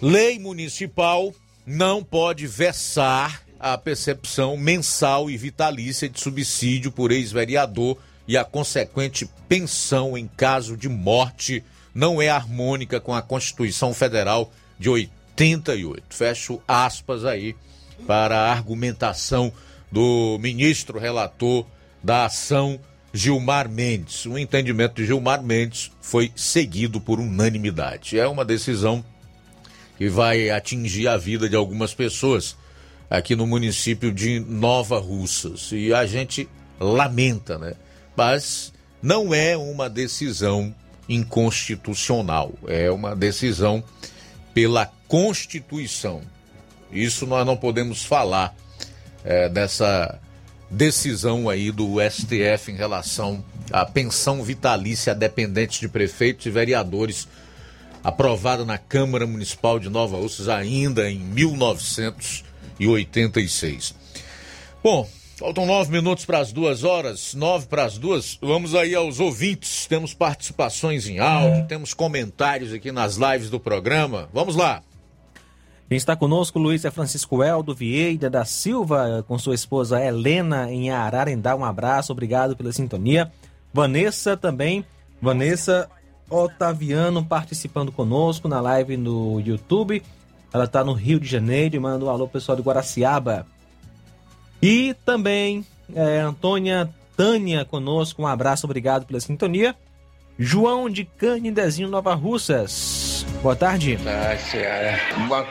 Lei 0.00 0.38
municipal 0.38 1.32
não 1.66 2.02
pode 2.02 2.46
versar 2.46 3.42
a 3.62 3.78
percepção 3.78 4.56
mensal 4.56 5.30
e 5.30 5.36
vitalícia 5.36 6.08
de 6.08 6.20
subsídio 6.20 6.90
por 6.90 7.12
ex-vereador 7.12 7.96
e 8.26 8.36
a 8.36 8.44
consequente 8.44 9.30
pensão 9.48 10.18
em 10.18 10.26
caso 10.26 10.76
de 10.76 10.88
morte 10.88 11.62
não 11.94 12.20
é 12.20 12.28
harmônica 12.28 13.00
com 13.00 13.14
a 13.14 13.22
Constituição 13.22 13.94
Federal 13.94 14.52
de 14.80 14.90
88. 14.90 16.02
Fecho 16.12 16.60
aspas 16.66 17.24
aí 17.24 17.54
para 18.04 18.36
a 18.36 18.50
argumentação 18.50 19.52
do 19.92 20.38
ministro 20.40 20.98
relator 20.98 21.64
da 22.02 22.24
ação 22.24 22.80
Gilmar 23.14 23.68
Mendes. 23.68 24.26
O 24.26 24.36
entendimento 24.36 24.94
de 24.94 25.06
Gilmar 25.06 25.40
Mendes 25.40 25.92
foi 26.00 26.32
seguido 26.34 27.00
por 27.00 27.20
unanimidade. 27.20 28.18
É 28.18 28.26
uma 28.26 28.44
decisão 28.44 29.04
que 29.96 30.08
vai 30.08 30.50
atingir 30.50 31.06
a 31.06 31.16
vida 31.16 31.48
de 31.48 31.54
algumas 31.54 31.94
pessoas 31.94 32.56
aqui 33.12 33.36
no 33.36 33.46
município 33.46 34.10
de 34.10 34.40
Nova 34.40 34.98
Russas. 34.98 35.70
E 35.70 35.92
a 35.92 36.06
gente 36.06 36.48
lamenta, 36.80 37.58
né? 37.58 37.74
Mas 38.16 38.72
não 39.02 39.34
é 39.34 39.54
uma 39.54 39.90
decisão 39.90 40.74
inconstitucional, 41.06 42.54
é 42.66 42.90
uma 42.90 43.14
decisão 43.14 43.84
pela 44.54 44.90
Constituição. 45.06 46.22
Isso 46.90 47.26
nós 47.26 47.44
não 47.44 47.54
podemos 47.54 48.02
falar 48.02 48.54
é, 49.22 49.46
dessa 49.46 50.18
decisão 50.70 51.50
aí 51.50 51.70
do 51.70 51.96
STF 52.00 52.72
em 52.72 52.76
relação 52.76 53.44
à 53.70 53.84
pensão 53.84 54.42
vitalícia 54.42 55.12
a 55.12 55.14
dependentes 55.14 55.80
de 55.80 55.88
prefeitos 55.88 56.46
e 56.46 56.50
vereadores 56.50 57.28
aprovada 58.02 58.64
na 58.64 58.78
Câmara 58.78 59.26
Municipal 59.26 59.78
de 59.78 59.90
Nova 59.90 60.16
Russas 60.16 60.48
ainda 60.48 61.10
em 61.10 61.18
1986. 62.86 63.94
Bom, 64.82 65.08
faltam 65.36 65.66
nove 65.66 65.90
minutos 65.90 66.24
para 66.24 66.38
as 66.38 66.52
duas 66.52 66.84
horas, 66.84 67.34
nove 67.34 67.66
para 67.66 67.84
as 67.84 67.98
duas. 67.98 68.38
Vamos 68.40 68.74
aí 68.74 68.94
aos 68.94 69.20
ouvintes. 69.20 69.86
Temos 69.86 70.12
participações 70.14 71.06
em 71.06 71.18
áudio, 71.18 71.66
temos 71.66 71.94
comentários 71.94 72.72
aqui 72.72 72.90
nas 72.90 73.16
lives 73.16 73.48
do 73.48 73.60
programa. 73.60 74.28
Vamos 74.32 74.56
lá. 74.56 74.82
Quem 75.88 75.96
está 75.98 76.16
conosco, 76.16 76.58
Luiz, 76.58 76.86
é 76.86 76.90
Francisco 76.90 77.42
Eldo 77.42 77.74
Vieira 77.74 78.30
da 78.30 78.46
Silva, 78.46 79.22
com 79.28 79.38
sua 79.38 79.54
esposa 79.54 80.02
Helena, 80.02 80.72
em 80.72 80.90
Ararendá. 80.90 81.54
Um 81.54 81.64
abraço, 81.64 82.12
obrigado 82.12 82.56
pela 82.56 82.72
sintonia. 82.72 83.30
Vanessa 83.74 84.34
também, 84.36 84.86
Vanessa 85.20 85.90
Otaviano 86.30 87.22
participando 87.22 87.92
conosco 87.92 88.48
na 88.48 88.58
live 88.58 88.96
no 88.96 89.38
YouTube. 89.40 90.02
Ela 90.52 90.64
está 90.64 90.84
no 90.84 90.92
Rio 90.92 91.18
de 91.18 91.26
Janeiro 91.26 91.76
e 91.76 91.80
manda 91.80 92.04
um 92.04 92.10
alô 92.10 92.28
pessoal 92.28 92.56
de 92.56 92.62
Guaraciaba. 92.62 93.46
E 94.60 94.94
também 95.04 95.64
é, 95.94 96.20
Antônia 96.20 96.88
Tânia 97.16 97.64
conosco, 97.64 98.22
um 98.22 98.26
abraço, 98.26 98.66
obrigado 98.66 99.06
pela 99.06 99.20
sintonia. 99.20 99.74
João 100.38 100.88
de 100.88 101.04
Canidezinho, 101.04 101.88
Nova 101.88 102.14
Russas. 102.14 103.24
Boa 103.42 103.54
tarde. 103.54 103.96
Boa 103.96 104.12
tarde, 104.12 104.42
Ceará. 104.42 104.98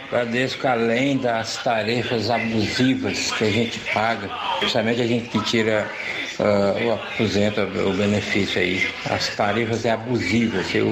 Agradeço 0.10 0.58
que 0.58 0.68
além 0.68 1.18
das 1.18 1.64
tarefas 1.64 2.30
abusivas 2.30 3.32
que 3.32 3.44
a 3.44 3.52
gente 3.52 3.80
paga, 3.94 4.30
principalmente 4.60 5.02
a 5.02 5.08
gente 5.08 5.30
que 5.30 5.42
tira 5.44 5.90
uh, 6.40 6.88
o 6.88 6.94
aposenta, 6.94 7.64
o 7.64 7.94
benefício 7.94 8.60
aí, 8.60 8.88
as 9.10 9.36
tarefas 9.36 9.86
é 9.86 9.92
abusivas. 9.92 10.74
Eu, 10.74 10.88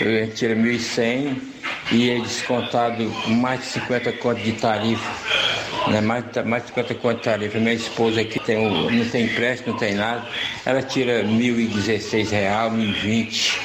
eu 0.00 0.22
a 0.22 0.24
gente 0.24 0.34
tira 0.34 0.56
1.100 0.56 1.55
e 1.92 2.10
é 2.10 2.20
descontado 2.20 3.04
mais 3.28 3.60
de 3.60 3.66
50 3.66 4.12
contas 4.14 4.42
de 4.42 4.52
tarifa. 4.52 5.10
Né? 5.90 6.00
Mais, 6.00 6.24
mais 6.44 6.62
de 6.62 6.68
50 6.70 6.94
contas 6.96 7.18
de 7.18 7.24
tarifa. 7.24 7.58
Minha 7.58 7.74
esposa 7.74 8.20
aqui 8.20 8.40
tem 8.40 8.56
um, 8.56 8.90
não 8.90 9.08
tem 9.08 9.26
empréstimo, 9.26 9.72
não 9.72 9.78
tem 9.78 9.94
nada. 9.94 10.26
Ela 10.64 10.82
tira 10.82 11.22
R$ 11.22 11.28
1.016, 11.28 12.30
R$ 12.30 12.70
1.020. 12.70 13.58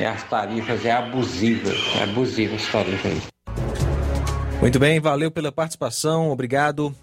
E 0.00 0.04
as 0.04 0.22
tarifas 0.24 0.84
é 0.84 0.92
abusiva. 0.92 1.72
É 1.98 2.04
abusiva 2.04 2.56
as 2.56 2.66
tarifas 2.66 3.12
aí. 3.12 3.22
Muito 4.60 4.78
bem, 4.78 4.98
valeu 4.98 5.30
pela 5.30 5.52
participação, 5.52 6.30
obrigado. 6.30 6.94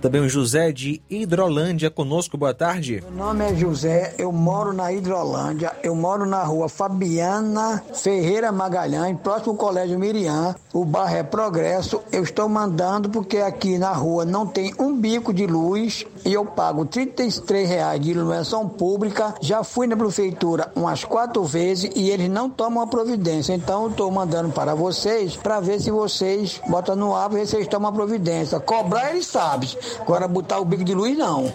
Também 0.00 0.20
o 0.20 0.28
José 0.28 0.72
de 0.72 1.00
Hidrolândia 1.08 1.90
conosco, 1.90 2.36
boa 2.36 2.52
tarde. 2.52 3.02
Meu 3.02 3.26
nome 3.26 3.50
é 3.50 3.54
José, 3.54 4.14
eu 4.18 4.30
moro 4.30 4.74
na 4.74 4.92
Hidrolândia, 4.92 5.72
eu 5.82 5.94
moro 5.94 6.26
na 6.26 6.42
rua 6.42 6.68
Fabiana 6.68 7.82
Ferreira 7.94 8.52
Magalhães, 8.52 9.16
próximo 9.22 9.52
ao 9.52 9.56
Colégio 9.56 9.98
Miriam, 9.98 10.54
o 10.72 10.84
bairro 10.84 11.16
é 11.16 11.22
Progresso. 11.22 12.02
Eu 12.12 12.22
estou 12.22 12.46
mandando 12.48 13.08
porque 13.08 13.38
aqui 13.38 13.78
na 13.78 13.92
rua 13.92 14.26
não 14.26 14.46
tem 14.46 14.74
um 14.78 14.94
bico 14.94 15.32
de 15.32 15.46
luz 15.46 16.04
e 16.24 16.32
eu 16.32 16.44
pago 16.44 16.84
33 16.84 17.68
reais 17.68 18.00
de 18.00 18.10
iluminação 18.10 18.68
pública. 18.68 19.34
Já 19.40 19.62
fui 19.62 19.86
na 19.86 19.96
prefeitura 19.96 20.70
umas 20.74 21.04
quatro 21.04 21.44
vezes 21.44 21.90
e 21.94 22.10
eles 22.10 22.28
não 22.28 22.48
tomam 22.50 22.82
a 22.82 22.86
providência. 22.86 23.52
Então 23.52 23.84
eu 23.84 23.90
estou 23.90 24.10
mandando 24.10 24.50
para 24.50 24.74
vocês 24.74 25.36
para 25.36 25.60
ver 25.60 25.80
se 25.80 25.90
vocês 25.90 26.60
botam 26.68 26.96
no 26.96 27.14
ar 27.14 27.30
e 27.32 27.34
ver 27.36 27.46
se 27.46 27.56
eles 27.56 27.68
tomam 27.68 27.90
a 27.90 27.92
providência. 27.92 28.60
Cobrar 28.60 29.10
eles 29.10 29.26
sabem, 29.26 29.68
agora 30.00 30.26
botar 30.28 30.58
o 30.58 30.64
bico 30.64 30.84
de 30.84 30.94
luz 30.94 31.16
não. 31.16 31.52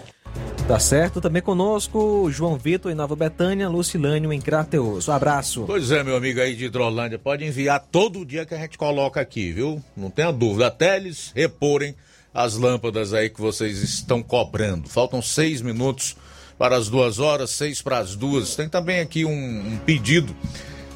Tá 0.66 0.80
certo, 0.80 1.20
também 1.20 1.40
conosco, 1.40 2.28
João 2.28 2.56
Vitor 2.56 2.90
em 2.90 2.94
Nova 2.94 3.14
Betânia, 3.14 3.68
Lucilânio 3.68 4.32
em 4.32 4.40
Crateus. 4.40 5.06
Um 5.06 5.12
abraço. 5.12 5.62
Pois 5.64 5.92
é, 5.92 6.02
meu 6.02 6.16
amigo 6.16 6.40
aí 6.40 6.56
de 6.56 6.64
Hidrolândia, 6.64 7.20
pode 7.20 7.44
enviar 7.44 7.78
todo 7.80 8.26
dia 8.26 8.44
que 8.44 8.52
a 8.52 8.58
gente 8.58 8.76
coloca 8.76 9.20
aqui, 9.20 9.52
viu? 9.52 9.80
Não 9.96 10.10
tenha 10.10 10.32
dúvida, 10.32 10.66
até 10.66 10.96
eles 10.96 11.30
reporem 11.36 11.94
as 12.36 12.54
lâmpadas 12.54 13.14
aí 13.14 13.30
que 13.30 13.40
vocês 13.40 13.82
estão 13.82 14.22
cobrando. 14.22 14.90
Faltam 14.90 15.22
seis 15.22 15.62
minutos 15.62 16.14
para 16.58 16.76
as 16.76 16.90
duas 16.90 17.18
horas, 17.18 17.48
seis 17.48 17.80
para 17.80 17.96
as 17.96 18.14
duas. 18.14 18.54
Tem 18.54 18.68
também 18.68 19.00
aqui 19.00 19.24
um, 19.24 19.72
um 19.72 19.78
pedido 19.78 20.36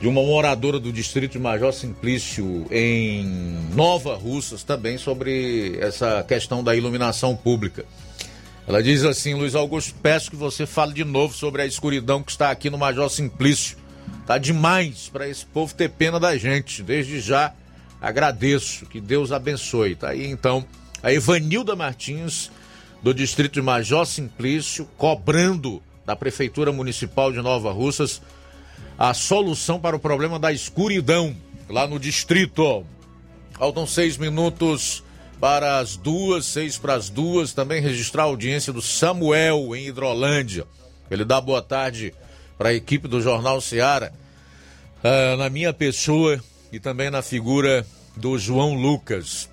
de 0.02 0.06
uma 0.06 0.20
moradora 0.20 0.78
do 0.78 0.92
distrito 0.92 1.32
de 1.32 1.38
Major 1.38 1.72
Simplício 1.72 2.66
em 2.70 3.24
Nova 3.74 4.16
Russas 4.16 4.62
também 4.62 4.98
sobre 4.98 5.78
essa 5.80 6.22
questão 6.28 6.62
da 6.62 6.76
iluminação 6.76 7.34
pública. 7.34 7.86
Ela 8.68 8.82
diz 8.82 9.02
assim, 9.02 9.32
Luiz 9.32 9.54
Augusto, 9.54 9.94
peço 10.02 10.30
que 10.30 10.36
você 10.36 10.66
fale 10.66 10.92
de 10.92 11.04
novo 11.04 11.34
sobre 11.34 11.62
a 11.62 11.66
escuridão 11.66 12.22
que 12.22 12.32
está 12.32 12.50
aqui 12.50 12.68
no 12.68 12.76
Major 12.76 13.08
Simplício. 13.08 13.78
Tá 14.26 14.36
demais 14.36 15.08
para 15.10 15.26
esse 15.26 15.46
povo 15.46 15.74
ter 15.74 15.88
pena 15.88 16.20
da 16.20 16.36
gente. 16.36 16.82
Desde 16.82 17.18
já 17.18 17.54
agradeço, 17.98 18.84
que 18.84 19.00
Deus 19.00 19.32
abençoe. 19.32 19.94
Tá 19.94 20.10
aí 20.10 20.26
então 20.26 20.66
a 21.02 21.12
Evanilda 21.12 21.74
Martins, 21.74 22.50
do 23.02 23.14
distrito 23.14 23.54
de 23.54 23.62
Major 23.62 24.04
Simplício, 24.04 24.86
cobrando 24.96 25.82
da 26.04 26.14
Prefeitura 26.14 26.72
Municipal 26.72 27.32
de 27.32 27.40
Nova 27.40 27.72
Russas 27.72 28.20
a 28.98 29.14
solução 29.14 29.80
para 29.80 29.96
o 29.96 30.00
problema 30.00 30.38
da 30.38 30.52
escuridão 30.52 31.34
lá 31.68 31.86
no 31.86 31.98
distrito. 31.98 32.84
Faltam 33.58 33.86
seis 33.86 34.18
minutos 34.18 35.02
para 35.40 35.78
as 35.78 35.96
duas, 35.96 36.44
seis 36.44 36.76
para 36.76 36.94
as 36.94 37.08
duas. 37.08 37.54
Também 37.54 37.80
registrar 37.80 38.24
a 38.24 38.26
audiência 38.26 38.72
do 38.72 38.82
Samuel 38.82 39.74
em 39.74 39.86
Hidrolândia. 39.86 40.66
Ele 41.10 41.24
dá 41.24 41.40
boa 41.40 41.62
tarde 41.62 42.12
para 42.58 42.68
a 42.68 42.74
equipe 42.74 43.08
do 43.08 43.22
Jornal 43.22 43.58
Seara, 43.62 44.12
uh, 45.02 45.36
na 45.38 45.48
minha 45.48 45.72
pessoa 45.72 46.38
e 46.70 46.78
também 46.78 47.08
na 47.08 47.22
figura 47.22 47.86
do 48.16 48.38
João 48.38 48.74
Lucas. 48.74 49.48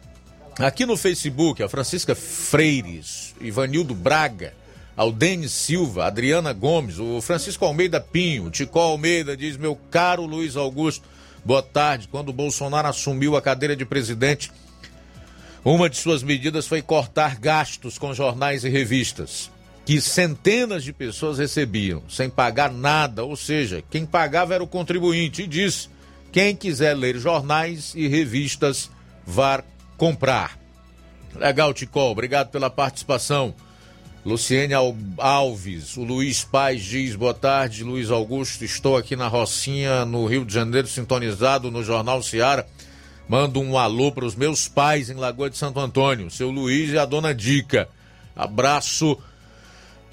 Aqui 0.59 0.87
no 0.87 0.97
Facebook, 0.97 1.61
a 1.61 1.69
Francisca 1.69 2.15
Freires, 2.15 3.35
Ivanildo 3.39 3.93
Braga, 3.93 4.55
Aldene 4.95 5.47
Silva, 5.47 6.05
Adriana 6.05 6.51
Gomes, 6.51 6.97
o 6.97 7.21
Francisco 7.21 7.63
Almeida 7.63 8.01
Pinho, 8.01 8.49
Tico 8.49 8.79
Almeida 8.79 9.37
diz: 9.37 9.55
Meu 9.55 9.75
caro 9.75 10.25
Luiz 10.25 10.55
Augusto, 10.55 11.07
boa 11.45 11.61
tarde. 11.61 12.07
Quando 12.07 12.33
Bolsonaro 12.33 12.87
assumiu 12.87 13.37
a 13.37 13.41
cadeira 13.41 13.75
de 13.75 13.85
presidente, 13.85 14.51
uma 15.63 15.87
de 15.87 15.97
suas 15.97 16.23
medidas 16.23 16.65
foi 16.65 16.81
cortar 16.81 17.35
gastos 17.35 17.99
com 17.99 18.11
jornais 18.11 18.63
e 18.63 18.69
revistas, 18.69 19.51
que 19.85 20.01
centenas 20.01 20.83
de 20.83 20.91
pessoas 20.91 21.37
recebiam, 21.37 22.01
sem 22.09 22.31
pagar 22.31 22.71
nada, 22.71 23.23
ou 23.23 23.35
seja, 23.35 23.83
quem 23.91 24.07
pagava 24.07 24.55
era 24.55 24.63
o 24.63 24.67
contribuinte, 24.67 25.43
e 25.43 25.47
disse: 25.47 25.87
quem 26.31 26.55
quiser 26.55 26.95
ler 26.95 27.19
jornais 27.19 27.93
e 27.95 28.07
revistas, 28.07 28.89
vá 29.23 29.63
comprar. 29.97 30.57
Legal, 31.35 31.73
Ticol, 31.73 32.11
obrigado 32.11 32.49
pela 32.49 32.69
participação. 32.69 33.53
Luciene 34.25 34.73
Alves, 35.17 35.95
o 35.95 36.03
Luiz 36.03 36.43
Paz 36.43 36.83
diz: 36.83 37.15
boa 37.15 37.33
tarde, 37.33 37.83
Luiz 37.83 38.11
Augusto. 38.11 38.65
Estou 38.65 38.97
aqui 38.97 39.15
na 39.15 39.27
Rocinha, 39.27 40.03
no 40.05 40.25
Rio 40.25 40.43
de 40.43 40.53
Janeiro, 40.53 40.87
sintonizado 40.87 41.71
no 41.71 41.83
Jornal 41.83 42.21
Seara. 42.21 42.67
Mando 43.27 43.61
um 43.61 43.77
alô 43.77 44.11
para 44.11 44.25
os 44.25 44.35
meus 44.35 44.67
pais 44.67 45.09
em 45.09 45.15
Lagoa 45.15 45.49
de 45.49 45.57
Santo 45.57 45.79
Antônio, 45.79 46.31
seu 46.31 46.49
Luiz 46.49 46.91
e 46.91 46.97
a 46.97 47.05
dona 47.05 47.33
Dica. 47.33 47.87
Abraço 48.35 49.17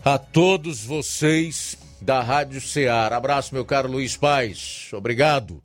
a 0.05 0.19
todos 0.19 0.85
vocês 0.85 1.77
da 2.01 2.21
Rádio 2.21 2.61
Ceará. 2.61 3.17
Abraço, 3.17 3.55
meu 3.55 3.65
caro 3.65 3.91
Luiz 3.91 4.17
Paz. 4.17 4.91
Obrigado. 4.93 5.63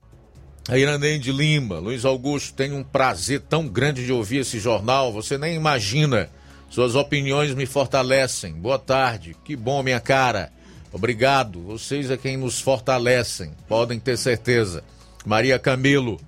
A 0.70 0.78
Iranem 0.78 1.20
de 1.20 1.32
Lima, 1.32 1.80
Luiz 1.80 2.06
Augusto, 2.06 2.54
tem 2.54 2.74
um 2.74 2.84
prazer 2.84 3.42
tão 3.42 3.68
grande 3.68 4.06
de 4.06 4.14
ouvir 4.14 4.42
esse 4.42 4.60
jornal, 4.60 5.12
você 5.12 5.36
nem 5.36 5.56
imagina. 5.56 6.30
Suas 6.70 6.94
opiniões 6.94 7.56
me 7.56 7.66
fortalecem. 7.66 8.54
Boa 8.54 8.78
tarde, 8.78 9.36
que 9.44 9.56
bom, 9.56 9.82
minha 9.82 10.00
cara. 10.00 10.52
Obrigado, 10.94 11.60
vocês 11.60 12.12
é 12.12 12.18
quem 12.18 12.38
nos 12.38 12.62
fortalecem, 12.62 13.52
podem 13.68 14.00
ter 14.00 14.16
certeza. 14.16 14.84
Maria 15.26 15.58
Camilo 15.58 16.22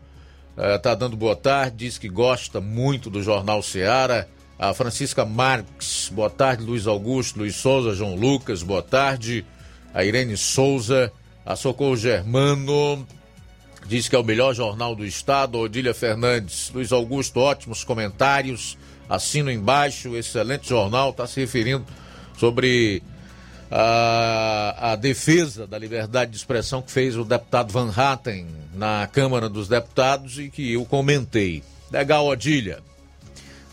está 0.76 0.95
dando 0.95 1.15
boa 1.15 1.35
tarde, 1.35 1.85
diz 1.85 1.99
que 1.99 2.09
gosta 2.09 2.59
muito 2.59 3.11
do 3.11 3.22
Jornal 3.22 3.61
Seara. 3.61 4.27
A 4.57 4.73
Francisca 4.73 5.23
Marques, 5.23 6.09
boa 6.11 6.31
tarde, 6.31 6.63
Luiz 6.63 6.88
Augusto, 6.88 7.38
Luiz 7.38 7.57
Souza, 7.57 7.93
João 7.93 8.15
Lucas, 8.15 8.63
boa 8.63 8.81
tarde. 8.81 9.45
A 9.93 10.03
Irene 10.03 10.35
Souza, 10.35 11.11
a 11.45 11.55
Socorro 11.55 11.95
Germano, 11.95 13.05
diz 13.87 14.07
que 14.07 14.15
é 14.15 14.19
o 14.19 14.23
melhor 14.23 14.53
jornal 14.53 14.95
do 14.95 15.05
estado. 15.05 15.57
Odília 15.57 15.93
Fernandes, 15.93 16.71
Luiz 16.73 16.91
Augusto, 16.91 17.39
ótimos 17.39 17.83
comentários. 17.83 18.77
Assino 19.09 19.51
embaixo, 19.51 20.15
excelente 20.15 20.69
jornal. 20.69 21.09
Está 21.09 21.27
se 21.27 21.39
referindo 21.39 21.85
sobre 22.37 23.03
a, 23.69 24.91
a, 24.91 24.95
defesa 24.95 25.67
da 25.67 25.77
liberdade 25.77 26.31
de 26.31 26.37
expressão 26.37 26.81
que 26.81 26.91
fez 26.91 27.15
o 27.15 27.23
deputado 27.23 27.71
Van 27.71 27.91
Hatten 27.95 28.47
na 28.73 29.07
Câmara 29.11 29.47
dos 29.47 29.67
Deputados 29.67 30.39
e 30.39 30.49
que 30.49 30.73
eu 30.73 30.85
comentei. 30.85 31.63
Legal, 31.91 32.25
Odília. 32.25 32.79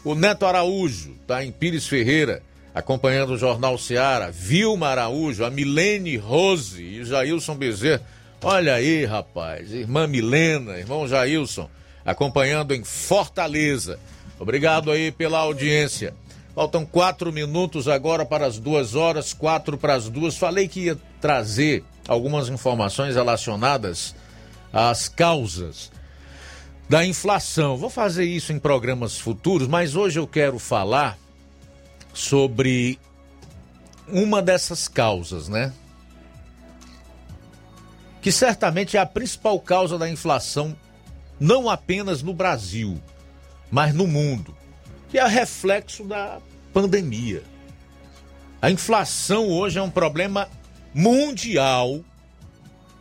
O 0.05 0.15
Neto 0.15 0.47
Araújo 0.47 1.17
está 1.21 1.45
em 1.45 1.51
Pires 1.51 1.87
Ferreira, 1.87 2.43
acompanhando 2.75 3.35
o 3.35 3.39
Jornal 3.39 3.77
Seara. 3.77 4.31
Vilma 4.31 4.89
Araújo, 4.89 5.45
a 5.45 5.51
Milene 5.51 6.17
Rose 6.17 6.83
e 6.83 7.05
Jailson 7.05 7.55
Bezerra. 7.57 8.03
Olha 8.43 8.75
aí, 8.75 9.05
rapaz. 9.05 9.73
Irmã 9.73 10.07
Milena, 10.07 10.79
irmão 10.79 11.09
Jailson, 11.09 11.69
acompanhando 12.05 12.73
em 12.73 12.85
Fortaleza. 12.85 13.99
Obrigado 14.39 14.93
aí 14.93 15.11
pela 15.11 15.39
audiência. 15.39 16.15
Faltam 16.55 16.87
quatro 16.87 17.33
minutos 17.33 17.89
agora 17.89 18.25
para 18.25 18.47
as 18.47 18.59
duas 18.59 18.95
horas, 18.95 19.33
quatro 19.33 19.77
para 19.77 19.95
as 19.95 20.09
duas. 20.09 20.37
Falei 20.37 20.69
que 20.69 20.87
ia 20.87 20.99
trazer 21.21 21.85
algumas 22.07 22.49
informações 22.49 23.17
relacionadas 23.17 24.15
às 24.73 25.09
causas 25.09 25.91
da 26.89 27.05
inflação. 27.05 27.77
Vou 27.77 27.91
fazer 27.91 28.25
isso 28.25 28.53
em 28.53 28.59
programas 28.59 29.19
futuros, 29.19 29.67
mas 29.69 29.97
hoje 29.97 30.19
eu 30.19 30.27
quero 30.27 30.59
falar 30.59 31.19
sobre 32.15 32.99
uma 34.09 34.41
dessas 34.41 34.89
causas, 34.89 35.49
né? 35.49 35.73
Que 38.29 38.33
certamente 38.33 38.95
é 38.95 39.01
a 39.01 39.07
principal 39.07 39.59
causa 39.59 39.97
da 39.97 40.07
inflação, 40.07 40.77
não 41.41 41.71
apenas 41.71 42.23
no 42.23 42.35
Brasil, 42.35 43.01
mas 43.71 43.95
no 43.95 44.07
mundo 44.07 44.55
que 45.09 45.17
é 45.17 45.27
reflexo 45.27 46.05
da 46.05 46.39
pandemia. 46.71 47.43
A 48.61 48.71
inflação 48.71 49.49
hoje 49.49 49.79
é 49.79 49.83
um 49.83 49.89
problema 49.89 50.47
mundial 50.93 52.05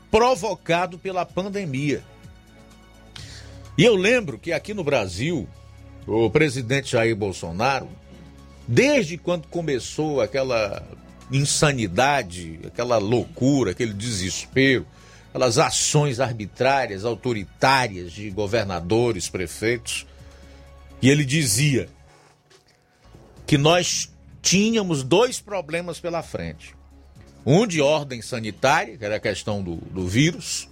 provocado 0.10 0.98
pela 0.98 1.26
pandemia. 1.26 2.02
E 3.78 3.84
eu 3.84 3.98
lembro 3.98 4.40
que 4.40 4.54
aqui 4.54 4.74
no 4.74 4.82
Brasil, 4.82 5.45
o 6.08 6.30
presidente 6.30 6.91
Jair 6.91 7.18
Bolsonaro, 7.18 7.90
desde 8.66 9.18
quando 9.18 9.45
começou 9.49 10.22
aquela 10.22 10.82
insanidade, 11.30 12.62
aquela 12.66 12.98
loucura, 12.98 13.72
aquele 13.72 13.91
desespero, 13.91 14.88
aquelas 15.38 15.59
ações 15.59 16.19
arbitrárias, 16.19 17.05
autoritárias 17.05 18.11
de 18.11 18.30
governadores, 18.31 19.30
prefeitos, 19.30 20.07
e 20.99 21.09
ele 21.09 21.23
dizia: 21.23 21.88
que 23.45 23.57
nós 23.57 24.11
tínhamos 24.41 25.03
dois 25.03 25.39
problemas 25.39 25.99
pela 25.99 26.23
frente. 26.23 26.76
Um 27.45 27.68
de 27.68 27.80
ordem 27.80 28.22
sanitária, 28.22 28.97
que 28.97 29.05
era 29.05 29.18
a 29.18 29.19
questão 29.19 29.61
do, 29.61 29.76
do 29.76 30.07
vírus, 30.07 30.68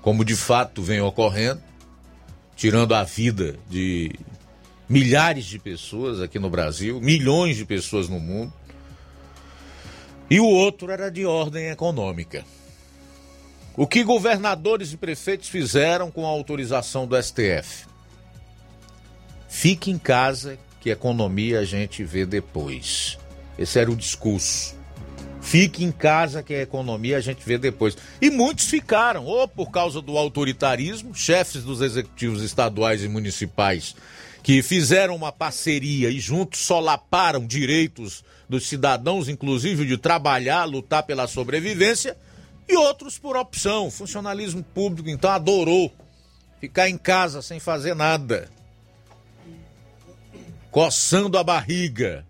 como 0.00 0.24
de 0.24 0.36
fato 0.36 0.80
vem 0.80 1.00
ocorrendo, 1.00 1.62
tirando 2.56 2.94
a 2.94 3.02
vida 3.02 3.58
de 3.68 4.12
milhares 4.88 5.44
de 5.46 5.58
pessoas 5.58 6.20
aqui 6.20 6.38
no 6.38 6.48
Brasil, 6.48 7.00
milhões 7.00 7.56
de 7.56 7.64
pessoas 7.64 8.08
no 8.08 8.20
mundo. 8.20 8.52
E 10.30 10.40
o 10.40 10.46
outro 10.46 10.90
era 10.90 11.10
de 11.10 11.26
ordem 11.26 11.66
econômica. 11.68 12.44
O 13.76 13.86
que 13.86 14.04
governadores 14.04 14.92
e 14.92 14.96
prefeitos 14.96 15.48
fizeram 15.48 16.10
com 16.10 16.24
a 16.24 16.28
autorização 16.28 17.06
do 17.06 17.20
STF? 17.20 17.86
Fique 19.48 19.90
em 19.90 19.98
casa 19.98 20.58
que 20.80 20.90
economia 20.90 21.60
a 21.60 21.64
gente 21.64 22.04
vê 22.04 22.24
depois. 22.24 23.18
Esse 23.58 23.78
era 23.78 23.90
o 23.90 23.96
discurso. 23.96 24.76
Fique 25.40 25.84
em 25.84 25.90
casa 25.92 26.42
que 26.42 26.54
a 26.54 26.62
economia 26.62 27.18
a 27.18 27.20
gente 27.20 27.44
vê 27.44 27.58
depois. 27.58 27.96
E 28.20 28.30
muitos 28.30 28.66
ficaram, 28.66 29.24
ou 29.24 29.46
por 29.48 29.70
causa 29.70 30.00
do 30.00 30.16
autoritarismo, 30.16 31.14
chefes 31.14 31.64
dos 31.64 31.80
executivos 31.80 32.42
estaduais 32.42 33.02
e 33.02 33.08
municipais 33.08 33.94
que 34.44 34.62
fizeram 34.62 35.16
uma 35.16 35.32
parceria 35.32 36.10
e 36.10 36.20
juntos 36.20 36.60
solaparam 36.60 37.46
direitos 37.46 38.22
dos 38.46 38.68
cidadãos, 38.68 39.26
inclusive 39.26 39.86
de 39.86 39.96
trabalhar, 39.96 40.66
lutar 40.66 41.02
pela 41.02 41.26
sobrevivência, 41.26 42.14
e 42.68 42.76
outros 42.76 43.18
por 43.18 43.36
opção. 43.36 43.90
funcionalismo 43.90 44.62
público 44.62 45.08
então 45.08 45.30
adorou 45.30 45.92
ficar 46.60 46.88
em 46.88 46.96
casa 46.96 47.42
sem 47.42 47.60
fazer 47.60 47.94
nada 47.94 48.48
coçando 50.74 51.38
a 51.38 51.44
barriga, 51.44 52.26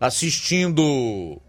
assistindo 0.00 1.40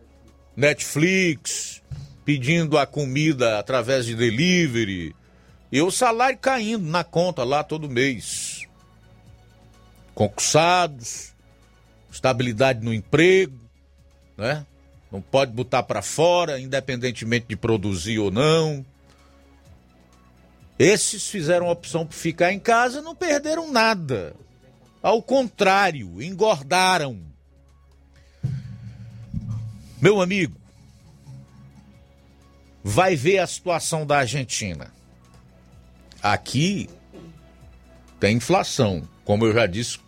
Netflix, 0.55 1.81
pedindo 2.23 2.77
a 2.77 2.85
comida 2.85 3.57
através 3.57 4.05
de 4.05 4.13
delivery, 4.13 5.15
e 5.71 5.81
o 5.81 5.89
salário 5.89 6.37
caindo 6.37 6.85
na 6.85 7.03
conta 7.03 7.43
lá 7.43 7.63
todo 7.63 7.89
mês. 7.89 8.61
Concursados, 10.13 11.33
estabilidade 12.11 12.85
no 12.85 12.93
emprego, 12.93 13.59
né? 14.37 14.67
Não 15.11 15.22
pode 15.22 15.52
botar 15.52 15.84
para 15.84 16.02
fora, 16.02 16.60
independentemente 16.60 17.48
de 17.48 17.56
produzir 17.56 18.19
ou 18.19 18.30
não. 18.30 18.86
Esses 20.77 21.27
fizeram 21.27 21.68
a 21.68 21.72
opção 21.72 22.06
por 22.06 22.14
ficar 22.14 22.53
em 22.53 22.60
casa 22.60 23.02
não 23.02 23.15
perderam 23.15 23.72
nada. 23.72 24.36
Ao 25.02 25.22
contrário, 25.22 26.22
engordaram. 26.22 27.19
Meu 30.02 30.22
amigo, 30.22 30.56
vai 32.84 33.15
ver 33.15 33.40
a 33.40 33.48
situação 33.48 34.06
da 34.06 34.19
Argentina. 34.19 34.94
Aqui 36.22 36.90
tem 38.19 38.38
inflação, 38.38 39.07
como 39.26 39.45
eu 39.45 39.53
já 39.53 39.65
disse, 39.65 39.99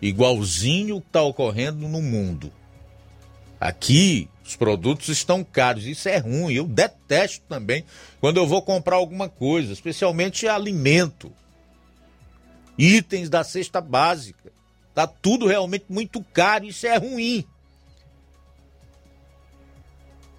igualzinho 0.00 1.00
que 1.00 1.06
está 1.08 1.22
ocorrendo 1.22 1.88
no 1.88 2.00
mundo. 2.00 2.52
Aqui 3.60 4.28
os 4.46 4.54
produtos 4.54 5.08
estão 5.08 5.42
caros, 5.42 5.84
isso 5.86 6.08
é 6.08 6.18
ruim. 6.18 6.54
Eu 6.54 6.66
detesto 6.66 7.44
também 7.48 7.84
quando 8.20 8.36
eu 8.36 8.46
vou 8.46 8.62
comprar 8.62 8.96
alguma 8.96 9.28
coisa, 9.28 9.72
especialmente 9.72 10.46
alimento 10.46 11.32
itens 12.78 13.28
da 13.28 13.42
cesta 13.42 13.80
básica. 13.80 14.52
Tá 14.94 15.06
tudo 15.06 15.46
realmente 15.46 15.86
muito 15.88 16.22
caro, 16.32 16.64
isso 16.64 16.86
é 16.86 16.96
ruim. 16.96 17.44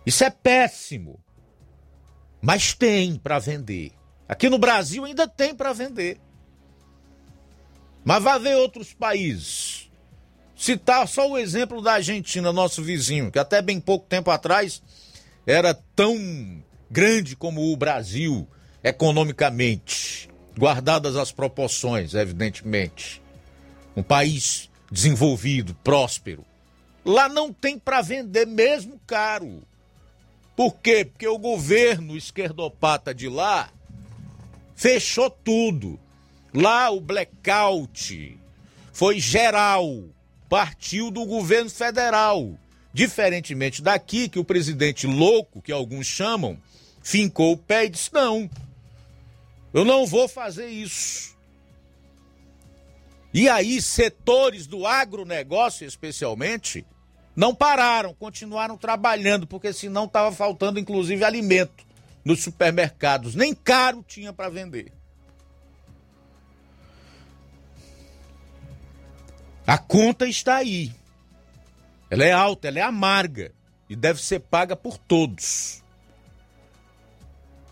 Isso 0.06 0.24
é 0.24 0.30
péssimo. 0.30 1.20
Mas 2.42 2.74
tem 2.74 3.18
para 3.18 3.40
vender. 3.40 3.92
Aqui 4.28 4.50
no 4.50 4.58
Brasil 4.58 5.04
ainda 5.06 5.28
tem 5.28 5.54
para 5.54 5.74
vender. 5.74 6.20
Mas 8.06 8.24
vá 8.24 8.38
ver 8.38 8.56
outros 8.56 8.94
países. 8.94 9.87
Citar 10.58 11.08
só 11.08 11.30
o 11.30 11.38
exemplo 11.38 11.82
da 11.84 11.94
Argentina, 11.94 12.52
nosso 12.52 12.82
vizinho, 12.82 13.32
que 13.32 13.38
até 13.38 13.62
bem 13.62 13.80
pouco 13.80 14.08
tempo 14.08 14.32
atrás 14.32 14.82
era 15.46 15.74
tão 15.96 16.64
grande 16.90 17.36
como 17.36 17.72
o 17.72 17.78
Brasil 17.78 18.48
economicamente 18.84 20.28
guardadas 20.58 21.16
as 21.16 21.32
proporções, 21.32 22.16
evidentemente. 22.16 23.22
Um 23.96 24.02
país 24.02 24.70
desenvolvido, 24.92 25.76
próspero. 25.84 26.44
Lá 27.06 27.30
não 27.30 27.54
tem 27.54 27.78
para 27.78 28.02
vender 28.02 28.48
mesmo 28.48 29.00
caro. 29.06 29.62
Por 30.56 30.76
quê? 30.78 31.06
Porque 31.06 31.28
o 31.28 31.38
governo 31.38 32.18
esquerdopata 32.18 33.14
de 33.14 33.30
lá 33.30 33.70
fechou 34.76 35.30
tudo. 35.30 36.00
Lá 36.52 36.90
o 36.90 37.00
blackout 37.00 38.40
foi 38.92 39.20
geral, 39.20 40.04
partiu 40.50 41.12
do 41.12 41.26
governo 41.26 41.70
federal. 41.70 42.58
Diferentemente 42.94 43.82
daqui, 43.82 44.28
que 44.28 44.40
o 44.40 44.44
presidente 44.44 45.06
louco, 45.06 45.62
que 45.62 45.72
alguns 45.72 46.08
chamam, 46.08 46.58
fincou 47.02 47.54
o 47.54 47.58
pé 47.58 47.86
e 47.86 47.90
disse: 47.90 48.12
não, 48.14 48.50
eu 49.74 49.86
não 49.86 50.06
vou 50.06 50.28
fazer 50.28 50.68
isso. 50.68 51.38
E 53.34 53.48
aí, 53.48 53.82
setores 53.82 54.66
do 54.66 54.88
agronegócio, 54.88 55.86
especialmente, 55.86 56.86
não 57.36 57.54
pararam, 57.54 58.14
continuaram 58.16 58.78
trabalhando, 58.78 59.46
porque 59.46 59.72
senão 59.72 60.06
estava 60.06 60.32
faltando, 60.32 60.80
inclusive, 60.80 61.24
alimento 61.24 61.86
nos 62.26 62.42
supermercados. 62.42 63.36
Nem 63.36 63.54
caro 63.54 64.04
tinha 64.08 64.34
para 64.34 64.50
vender. 64.50 64.97
A 69.68 69.78
conta 69.78 70.26
está 70.26 70.56
aí. 70.56 70.94
Ela 72.10 72.24
é 72.24 72.32
alta, 72.32 72.70
ela 72.70 72.80
é 72.80 72.82
amarga 72.82 73.52
e 73.90 73.96
deve 73.98 74.24
ser 74.24 74.40
paga 74.40 74.78
por 74.78 74.98
todos. 74.98 75.84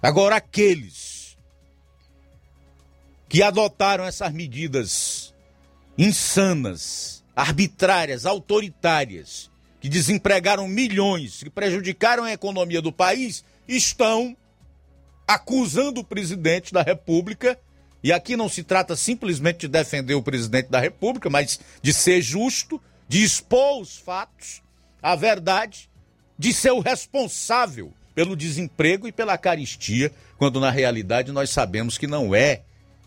Agora, 0.01 0.35
aqueles 0.35 1.37
que 3.29 3.41
adotaram 3.41 4.03
essas 4.03 4.31
medidas 4.33 5.33
insanas, 5.97 7.23
arbitrárias, 7.33 8.25
autoritárias, 8.25 9.49
que 9.79 9.87
desempregaram 9.87 10.67
milhões, 10.67 11.43
que 11.43 11.49
prejudicaram 11.49 12.23
a 12.23 12.33
economia 12.33 12.81
do 12.81 12.91
país, 12.91 13.45
estão 13.67 14.35
acusando 15.27 16.01
o 16.01 16.03
presidente 16.03 16.73
da 16.73 16.81
República. 16.81 17.57
E 18.05 18.13
aqui 18.13 18.37
não 18.37 18.47
se 18.47 18.61
trata 18.61 18.95
simplesmente 18.95 19.61
de 19.61 19.67
defender 19.67 20.13
o 20.13 20.21
presidente 20.21 20.69
da 20.69 20.79
República, 20.79 21.27
mas 21.27 21.59
de 21.81 21.91
ser 21.91 22.21
justo, 22.21 22.79
de 23.07 23.23
expor 23.23 23.81
os 23.81 23.97
fatos, 23.97 24.61
a 25.01 25.15
verdade, 25.15 25.89
de 26.37 26.53
ser 26.53 26.69
o 26.69 26.81
responsável 26.81 27.91
pelo 28.13 28.35
desemprego 28.35 29.07
e 29.07 29.11
pela 29.11 29.39
caristia, 29.39 30.11
quando 30.37 30.59
na 30.59 30.69
realidade 30.69 31.31
nós 31.31 31.49
sabemos 31.49 31.97
que 31.97 32.05
não 32.05 32.35
é 32.35 32.61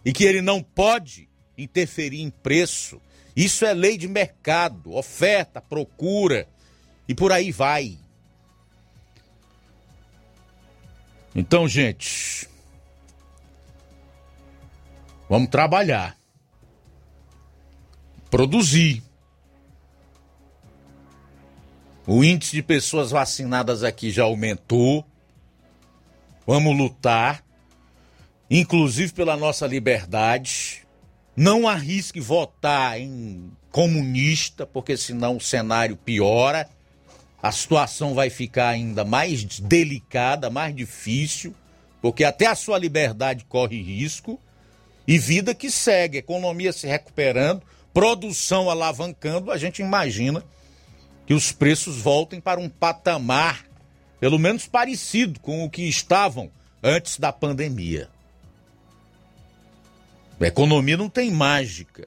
e 0.04 0.12
que 0.12 0.24
ele 0.24 0.42
não 0.42 0.60
pode 0.60 1.28
interferir 1.56 2.20
em 2.20 2.28
preço. 2.28 3.00
Isso 3.36 3.64
é 3.64 3.72
lei 3.72 3.96
de 3.96 4.08
mercado, 4.08 4.92
oferta, 4.92 5.60
procura 5.60 6.48
e 7.06 7.14
por 7.14 7.30
aí 7.30 7.52
vai. 7.52 7.96
Então, 11.36 11.68
gente, 11.68 12.37
vamos 15.28 15.48
trabalhar, 15.48 16.16
produzir. 18.30 19.02
O 22.06 22.24
índice 22.24 22.56
de 22.56 22.62
pessoas 22.62 23.10
vacinadas 23.10 23.84
aqui 23.84 24.10
já 24.10 24.24
aumentou. 24.24 25.04
Vamos 26.46 26.74
lutar, 26.74 27.44
inclusive 28.50 29.12
pela 29.12 29.36
nossa 29.36 29.66
liberdade. 29.66 30.86
Não 31.36 31.68
arrisque 31.68 32.18
votar 32.18 32.98
em 32.98 33.52
comunista, 33.70 34.66
porque 34.66 34.96
senão 34.96 35.36
o 35.36 35.40
cenário 35.40 35.96
piora 35.96 36.68
a 37.42 37.52
situação 37.52 38.14
vai 38.14 38.30
ficar 38.30 38.70
ainda 38.70 39.04
mais 39.04 39.44
delicada, 39.60 40.50
mais 40.50 40.74
difícil, 40.74 41.54
porque 42.02 42.24
até 42.24 42.46
a 42.46 42.54
sua 42.54 42.78
liberdade 42.78 43.44
corre 43.48 43.80
risco 43.80 44.40
e 45.08 45.18
vida 45.18 45.54
que 45.54 45.70
segue, 45.70 46.18
economia 46.18 46.70
se 46.70 46.86
recuperando, 46.86 47.62
produção 47.94 48.68
alavancando, 48.68 49.50
a 49.50 49.56
gente 49.56 49.80
imagina 49.80 50.44
que 51.26 51.32
os 51.32 51.50
preços 51.50 51.96
voltem 51.96 52.42
para 52.42 52.60
um 52.60 52.68
patamar 52.68 53.64
pelo 54.20 54.38
menos 54.38 54.66
parecido 54.66 55.40
com 55.40 55.64
o 55.64 55.70
que 55.70 55.88
estavam 55.88 56.50
antes 56.82 57.18
da 57.18 57.32
pandemia. 57.32 58.10
A 60.38 60.46
economia 60.46 60.98
não 60.98 61.08
tem 61.08 61.30
mágica 61.30 62.06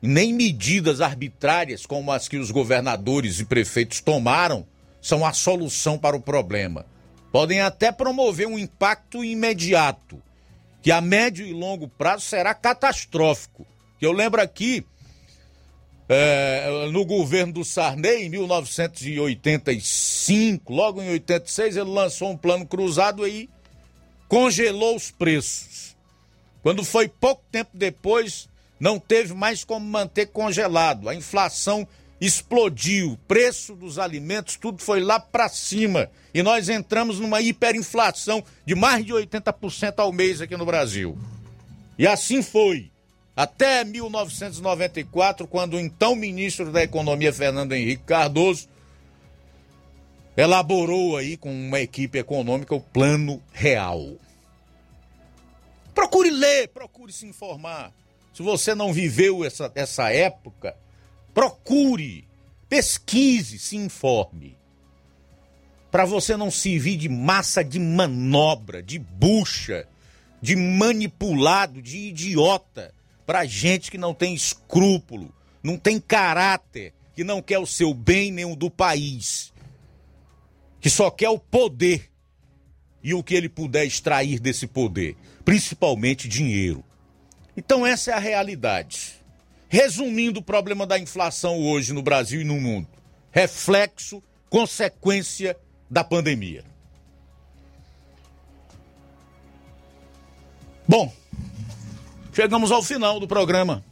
nem 0.00 0.34
medidas 0.34 1.00
arbitrárias 1.00 1.86
como 1.86 2.10
as 2.10 2.26
que 2.26 2.36
os 2.36 2.50
governadores 2.50 3.38
e 3.38 3.44
prefeitos 3.44 4.00
tomaram 4.00 4.66
são 5.00 5.24
a 5.24 5.32
solução 5.32 5.96
para 5.96 6.16
o 6.16 6.20
problema. 6.20 6.84
Podem 7.30 7.60
até 7.60 7.92
promover 7.92 8.48
um 8.48 8.58
impacto 8.58 9.24
imediato, 9.24 10.20
que 10.82 10.90
a 10.90 11.00
médio 11.00 11.46
e 11.46 11.52
longo 11.52 11.86
prazo 11.86 12.24
será 12.24 12.52
catastrófico. 12.52 13.64
Eu 14.00 14.10
lembro 14.12 14.42
aqui, 14.42 14.84
é, 16.08 16.88
no 16.90 17.04
governo 17.04 17.52
do 17.52 17.64
Sarney, 17.64 18.24
em 18.24 18.28
1985, 18.28 20.72
logo 20.72 21.00
em 21.00 21.10
86, 21.10 21.76
ele 21.76 21.88
lançou 21.88 22.30
um 22.30 22.36
plano 22.36 22.66
cruzado 22.66 23.24
e 23.26 23.48
congelou 24.26 24.96
os 24.96 25.12
preços. 25.12 25.96
Quando 26.62 26.84
foi 26.84 27.08
pouco 27.08 27.42
tempo 27.50 27.70
depois, 27.74 28.48
não 28.80 28.98
teve 28.98 29.34
mais 29.34 29.62
como 29.62 29.86
manter 29.86 30.26
congelado. 30.26 31.08
A 31.08 31.14
inflação 31.14 31.86
explodiu, 32.24 33.12
o 33.12 33.16
preço 33.16 33.74
dos 33.74 33.98
alimentos, 33.98 34.56
tudo 34.56 34.80
foi 34.80 35.00
lá 35.00 35.18
para 35.18 35.48
cima. 35.48 36.08
E 36.32 36.40
nós 36.40 36.68
entramos 36.68 37.18
numa 37.18 37.40
hiperinflação 37.40 38.44
de 38.64 38.76
mais 38.76 39.04
de 39.04 39.12
80% 39.12 39.94
ao 39.96 40.12
mês 40.12 40.40
aqui 40.40 40.56
no 40.56 40.64
Brasil. 40.64 41.18
E 41.98 42.06
assim 42.06 42.40
foi. 42.40 42.92
Até 43.34 43.82
1994, 43.82 45.48
quando 45.48 45.74
o 45.74 45.80
então 45.80 46.14
ministro 46.14 46.70
da 46.70 46.84
Economia, 46.84 47.32
Fernando 47.32 47.72
Henrique 47.72 48.04
Cardoso, 48.04 48.68
elaborou 50.36 51.16
aí 51.16 51.36
com 51.36 51.50
uma 51.50 51.80
equipe 51.80 52.18
econômica 52.18 52.72
o 52.72 52.80
Plano 52.80 53.42
Real. 53.52 54.12
Procure 55.92 56.30
ler, 56.30 56.68
procure 56.68 57.12
se 57.12 57.26
informar. 57.26 57.92
Se 58.32 58.42
você 58.42 58.76
não 58.76 58.92
viveu 58.92 59.44
essa, 59.44 59.72
essa 59.74 60.10
época, 60.10 60.76
procure, 61.34 62.28
pesquise, 62.68 63.58
se 63.58 63.76
informe. 63.76 64.56
Para 65.90 66.04
você 66.04 66.36
não 66.36 66.50
servir 66.50 66.96
de 66.96 67.08
massa 67.08 67.62
de 67.62 67.78
manobra, 67.78 68.82
de 68.82 68.98
bucha, 68.98 69.86
de 70.40 70.56
manipulado, 70.56 71.82
de 71.82 71.98
idiota, 72.08 72.94
para 73.26 73.44
gente 73.44 73.90
que 73.90 73.98
não 73.98 74.14
tem 74.14 74.34
escrúpulo, 74.34 75.32
não 75.62 75.76
tem 75.76 76.00
caráter, 76.00 76.94
que 77.14 77.22
não 77.22 77.42
quer 77.42 77.58
o 77.58 77.66
seu 77.66 77.92
bem 77.92 78.32
nem 78.32 78.44
o 78.44 78.56
do 78.56 78.70
país, 78.70 79.52
que 80.80 80.90
só 80.90 81.10
quer 81.10 81.28
o 81.28 81.38
poder 81.38 82.10
e 83.02 83.14
o 83.14 83.22
que 83.22 83.34
ele 83.34 83.48
puder 83.48 83.84
extrair 83.84 84.40
desse 84.40 84.66
poder, 84.66 85.16
principalmente 85.44 86.28
dinheiro. 86.28 86.82
Então, 87.56 87.86
essa 87.86 88.10
é 88.10 88.14
a 88.14 88.18
realidade. 88.18 89.21
Resumindo 89.72 90.40
o 90.40 90.42
problema 90.42 90.86
da 90.86 90.98
inflação 90.98 91.58
hoje 91.58 91.94
no 91.94 92.02
Brasil 92.02 92.42
e 92.42 92.44
no 92.44 92.60
mundo: 92.60 92.86
reflexo, 93.30 94.22
consequência 94.50 95.56
da 95.90 96.04
pandemia. 96.04 96.62
Bom, 100.86 101.10
chegamos 102.34 102.70
ao 102.70 102.82
final 102.82 103.18
do 103.18 103.26
programa 103.26 103.82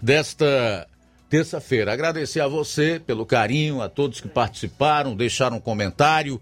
desta 0.00 0.86
terça-feira. 1.28 1.92
Agradecer 1.92 2.38
a 2.38 2.46
você 2.46 3.02
pelo 3.04 3.26
carinho, 3.26 3.82
a 3.82 3.88
todos 3.88 4.20
que 4.20 4.28
participaram, 4.28 5.16
deixaram 5.16 5.56
um 5.56 5.60
comentário. 5.60 6.40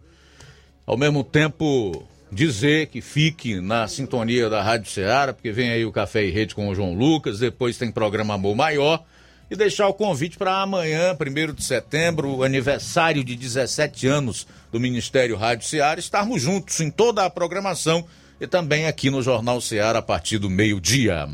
Ao 0.84 0.98
mesmo 0.98 1.24
tempo, 1.24 2.06
dizer 2.30 2.86
que 2.86 3.00
fique 3.00 3.60
na 3.60 3.88
sintonia 3.88 4.50
da 4.50 4.62
Rádio 4.62 4.90
Ceará, 4.90 5.32
porque 5.32 5.50
vem 5.50 5.70
aí 5.70 5.84
o 5.84 5.92
Café 5.92 6.24
e 6.24 6.30
Rede 6.30 6.54
com 6.54 6.68
o 6.68 6.74
João 6.74 6.94
Lucas, 6.94 7.38
depois 7.38 7.78
tem 7.78 7.90
programa 7.90 8.34
Amor 8.34 8.54
Maior. 8.54 9.04
E 9.50 9.56
deixar 9.56 9.88
o 9.88 9.94
convite 9.94 10.36
para 10.36 10.60
amanhã, 10.60 11.16
1 11.18 11.54
de 11.54 11.64
setembro, 11.64 12.42
aniversário 12.42 13.24
de 13.24 13.34
17 13.34 14.06
anos 14.06 14.46
do 14.70 14.78
Ministério 14.78 15.36
Rádio 15.36 15.66
Ceará, 15.66 15.98
estarmos 15.98 16.42
juntos 16.42 16.78
em 16.80 16.90
toda 16.90 17.24
a 17.24 17.30
programação 17.30 18.04
e 18.38 18.46
também 18.46 18.86
aqui 18.86 19.08
no 19.08 19.22
Jornal 19.22 19.58
Ceará 19.60 20.00
a 20.00 20.02
partir 20.02 20.36
do 20.38 20.50
meio-dia. 20.50 21.26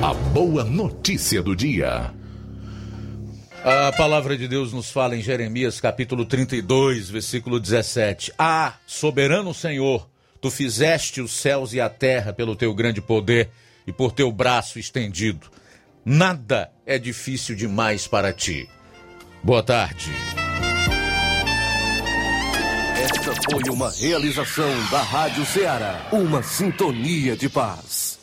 A 0.00 0.14
boa 0.32 0.62
notícia 0.62 1.42
do 1.42 1.56
dia. 1.56 2.12
A 3.64 3.90
palavra 3.92 4.36
de 4.36 4.46
Deus 4.46 4.74
nos 4.74 4.90
fala 4.90 5.16
em 5.16 5.22
Jeremias 5.22 5.80
capítulo 5.80 6.26
32, 6.26 7.08
versículo 7.08 7.58
17: 7.58 8.30
Ah, 8.38 8.74
soberano 8.86 9.54
Senhor, 9.54 10.06
tu 10.38 10.50
fizeste 10.50 11.22
os 11.22 11.32
céus 11.32 11.72
e 11.72 11.80
a 11.80 11.88
terra 11.88 12.30
pelo 12.30 12.54
teu 12.54 12.74
grande 12.74 13.00
poder 13.00 13.48
e 13.86 13.92
por 13.92 14.12
teu 14.12 14.30
braço 14.30 14.78
estendido. 14.78 15.46
Nada 16.04 16.70
é 16.84 16.98
difícil 16.98 17.56
demais 17.56 18.06
para 18.06 18.34
ti. 18.34 18.68
Boa 19.42 19.62
tarde. 19.62 20.10
Esta 23.02 23.32
foi 23.50 23.62
uma 23.72 23.90
realização 23.90 24.90
da 24.90 25.00
Rádio 25.00 25.46
Ceará, 25.46 26.06
uma 26.12 26.42
sintonia 26.42 27.34
de 27.34 27.48
paz. 27.48 28.13